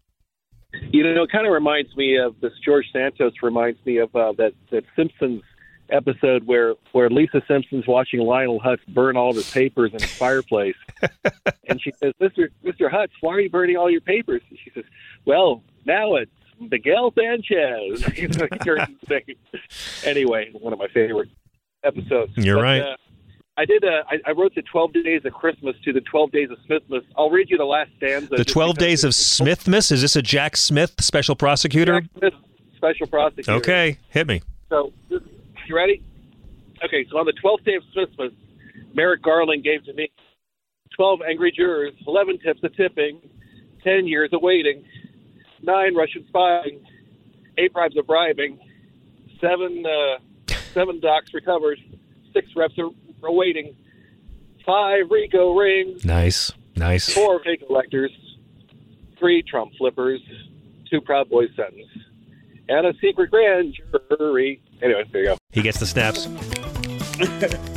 You 0.93 1.03
know, 1.15 1.23
it 1.25 1.31
kind 1.31 1.47
of 1.47 1.53
reminds 1.53 1.95
me 1.97 2.17
of 2.19 2.41
this. 2.41 2.53
George 2.65 2.87
Santos 2.93 3.33
reminds 3.43 3.79
me 3.85 3.99
of 3.99 4.15
uh, 4.17 4.33
that 4.39 4.53
that 4.71 4.85
Simpsons 4.97 5.43
episode 5.91 6.47
where 6.47 6.75
where 6.93 7.09
Lisa 7.11 7.43
Simpson's 7.47 7.87
watching 7.87 8.21
Lionel 8.21 8.59
Hutz 8.61 8.81
burn 8.89 9.17
all 9.17 9.31
of 9.31 9.37
his 9.37 9.51
papers 9.51 9.93
in 9.93 10.01
his 10.01 10.11
fireplace, 10.19 10.75
and 11.69 11.81
she 11.83 11.93
says, 12.03 12.13
"Mister 12.21 12.51
Mister 12.63 12.89
Hutz, 12.89 13.13
why 13.21 13.35
are 13.35 13.41
you 13.41 13.51
burning 13.51 13.77
all 13.77 13.91
your 13.91 14.01
papers?" 14.01 14.43
And 14.51 14.59
she 14.63 14.71
says, 14.71 14.85
"Well, 15.27 15.63
now 15.87 16.17
it's 16.17 16.31
Miguel 16.61 17.13
Sanchez." 17.19 18.05
You 18.19 18.29
know, 18.29 18.47
he 18.51 18.59
turns 18.59 18.89
his 19.01 19.09
name. 19.09 19.37
anyway, 20.05 20.51
one 20.53 20.73
of 20.73 20.79
my 20.79 20.89
favorite 20.89 21.29
episodes. 21.85 22.33
You're 22.37 22.57
But, 22.57 22.63
right. 22.63 22.81
Uh, 22.83 22.97
I 23.59 23.65
did. 23.65 23.85
Uh, 23.85 24.03
I, 24.11 24.19
I 24.27 24.33
wrote 24.33 24.55
the 24.55 24.63
Twelve 24.63 24.93
Days 24.93 25.23
of 25.25 25.33
Christmas 25.33 25.75
to 25.85 25.93
the 25.93 26.03
Twelve 26.03 26.31
Days 26.33 26.51
of 26.51 26.59
Smithmas. 26.69 27.03
I'll 27.17 27.31
read 27.31 27.49
you 27.49 27.57
the 27.57 27.65
last 27.65 27.91
stanza. 27.97 28.37
The 28.37 28.45
12 28.45 28.77
Days 28.77 29.03
of 29.05 29.13
Smithmas. 29.13 29.91
Is 29.91 30.03
this 30.03 30.15
a 30.17 30.21
Jack 30.23 30.57
Smith 30.59 30.95
special 31.01 31.35
prosecutor? 31.37 32.03
Jack 32.03 32.11
Smith, 32.19 32.35
special 32.77 33.07
prosecutor. 33.07 33.53
Okay. 33.53 33.99
Hit 34.11 34.27
me. 34.27 34.43
So, 34.69 34.93
you 35.09 35.75
ready? 35.75 36.03
Okay, 36.85 37.07
so 37.11 37.17
on 37.17 37.25
the 37.25 37.33
12th 37.43 37.65
day 37.65 37.77
of 37.77 37.83
Christmas, 37.95 38.33
Merrick 38.93 39.23
Garland 39.23 39.65
gave 39.65 39.85
to 39.87 39.95
me 39.95 40.11
12 40.95 41.21
angry 41.27 41.51
jurors, 41.51 41.95
11 42.07 42.39
tips 42.41 42.63
of 42.63 42.77
tipping, 42.77 43.21
10 43.83 44.07
years 44.07 44.29
of 44.35 44.43
waiting, 44.43 44.85
9 45.67 45.95
Russian 45.95 46.25
spying, 46.29 46.81
8 47.59 47.73
bribes 47.73 47.97
of 47.97 48.07
bribing, 48.07 48.59
7 49.41 49.85
uh, 49.85 50.55
seven 50.73 51.01
docs 51.01 51.35
recovered, 51.35 51.79
6 52.33 52.47
reps 52.57 52.75
are 52.79 52.91
awaiting, 53.29 53.77
5 54.65 55.11
Rico 55.11 55.55
rings, 55.55 56.05
Nice. 56.05 56.53
Nice. 56.77 57.13
4 57.13 57.43
fake 57.43 57.65
electors, 57.69 58.13
3 59.19 59.43
Trump 59.43 59.73
flippers, 59.79 60.21
2 60.91 61.01
Proud 61.01 61.29
Boys 61.29 61.51
sentence, 61.57 61.89
and 62.69 62.87
a 62.87 62.95
secret 63.01 63.31
grand 63.31 63.75
jury. 64.19 64.63
Anyway, 64.83 65.05
there 65.13 65.23
you 65.23 65.29
go. 65.29 65.39
He 65.51 65.63
gets 65.63 65.81
the 65.81 65.87
snaps. 65.87 66.29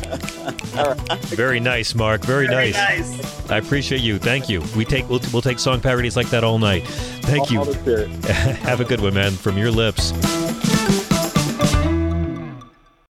Very 1.27 1.59
nice, 1.59 1.93
Mark. 1.95 2.21
Very, 2.21 2.47
Very 2.47 2.71
nice. 2.71 3.09
nice. 3.09 3.49
I 3.49 3.57
appreciate 3.57 4.01
you. 4.01 4.19
Thank 4.19 4.49
you. 4.49 4.61
We 4.75 4.85
take 4.85 5.09
we'll, 5.09 5.21
we'll 5.33 5.41
take 5.41 5.59
song 5.59 5.81
parodies 5.81 6.15
like 6.15 6.29
that 6.29 6.43
all 6.43 6.59
night. 6.59 6.85
Thank 6.87 7.51
you. 7.51 7.59
All. 7.59 7.73
Have 7.73 8.79
a 8.81 8.85
good 8.85 9.01
one, 9.01 9.13
man. 9.13 9.31
From 9.31 9.57
your 9.57 9.71
lips. 9.71 10.11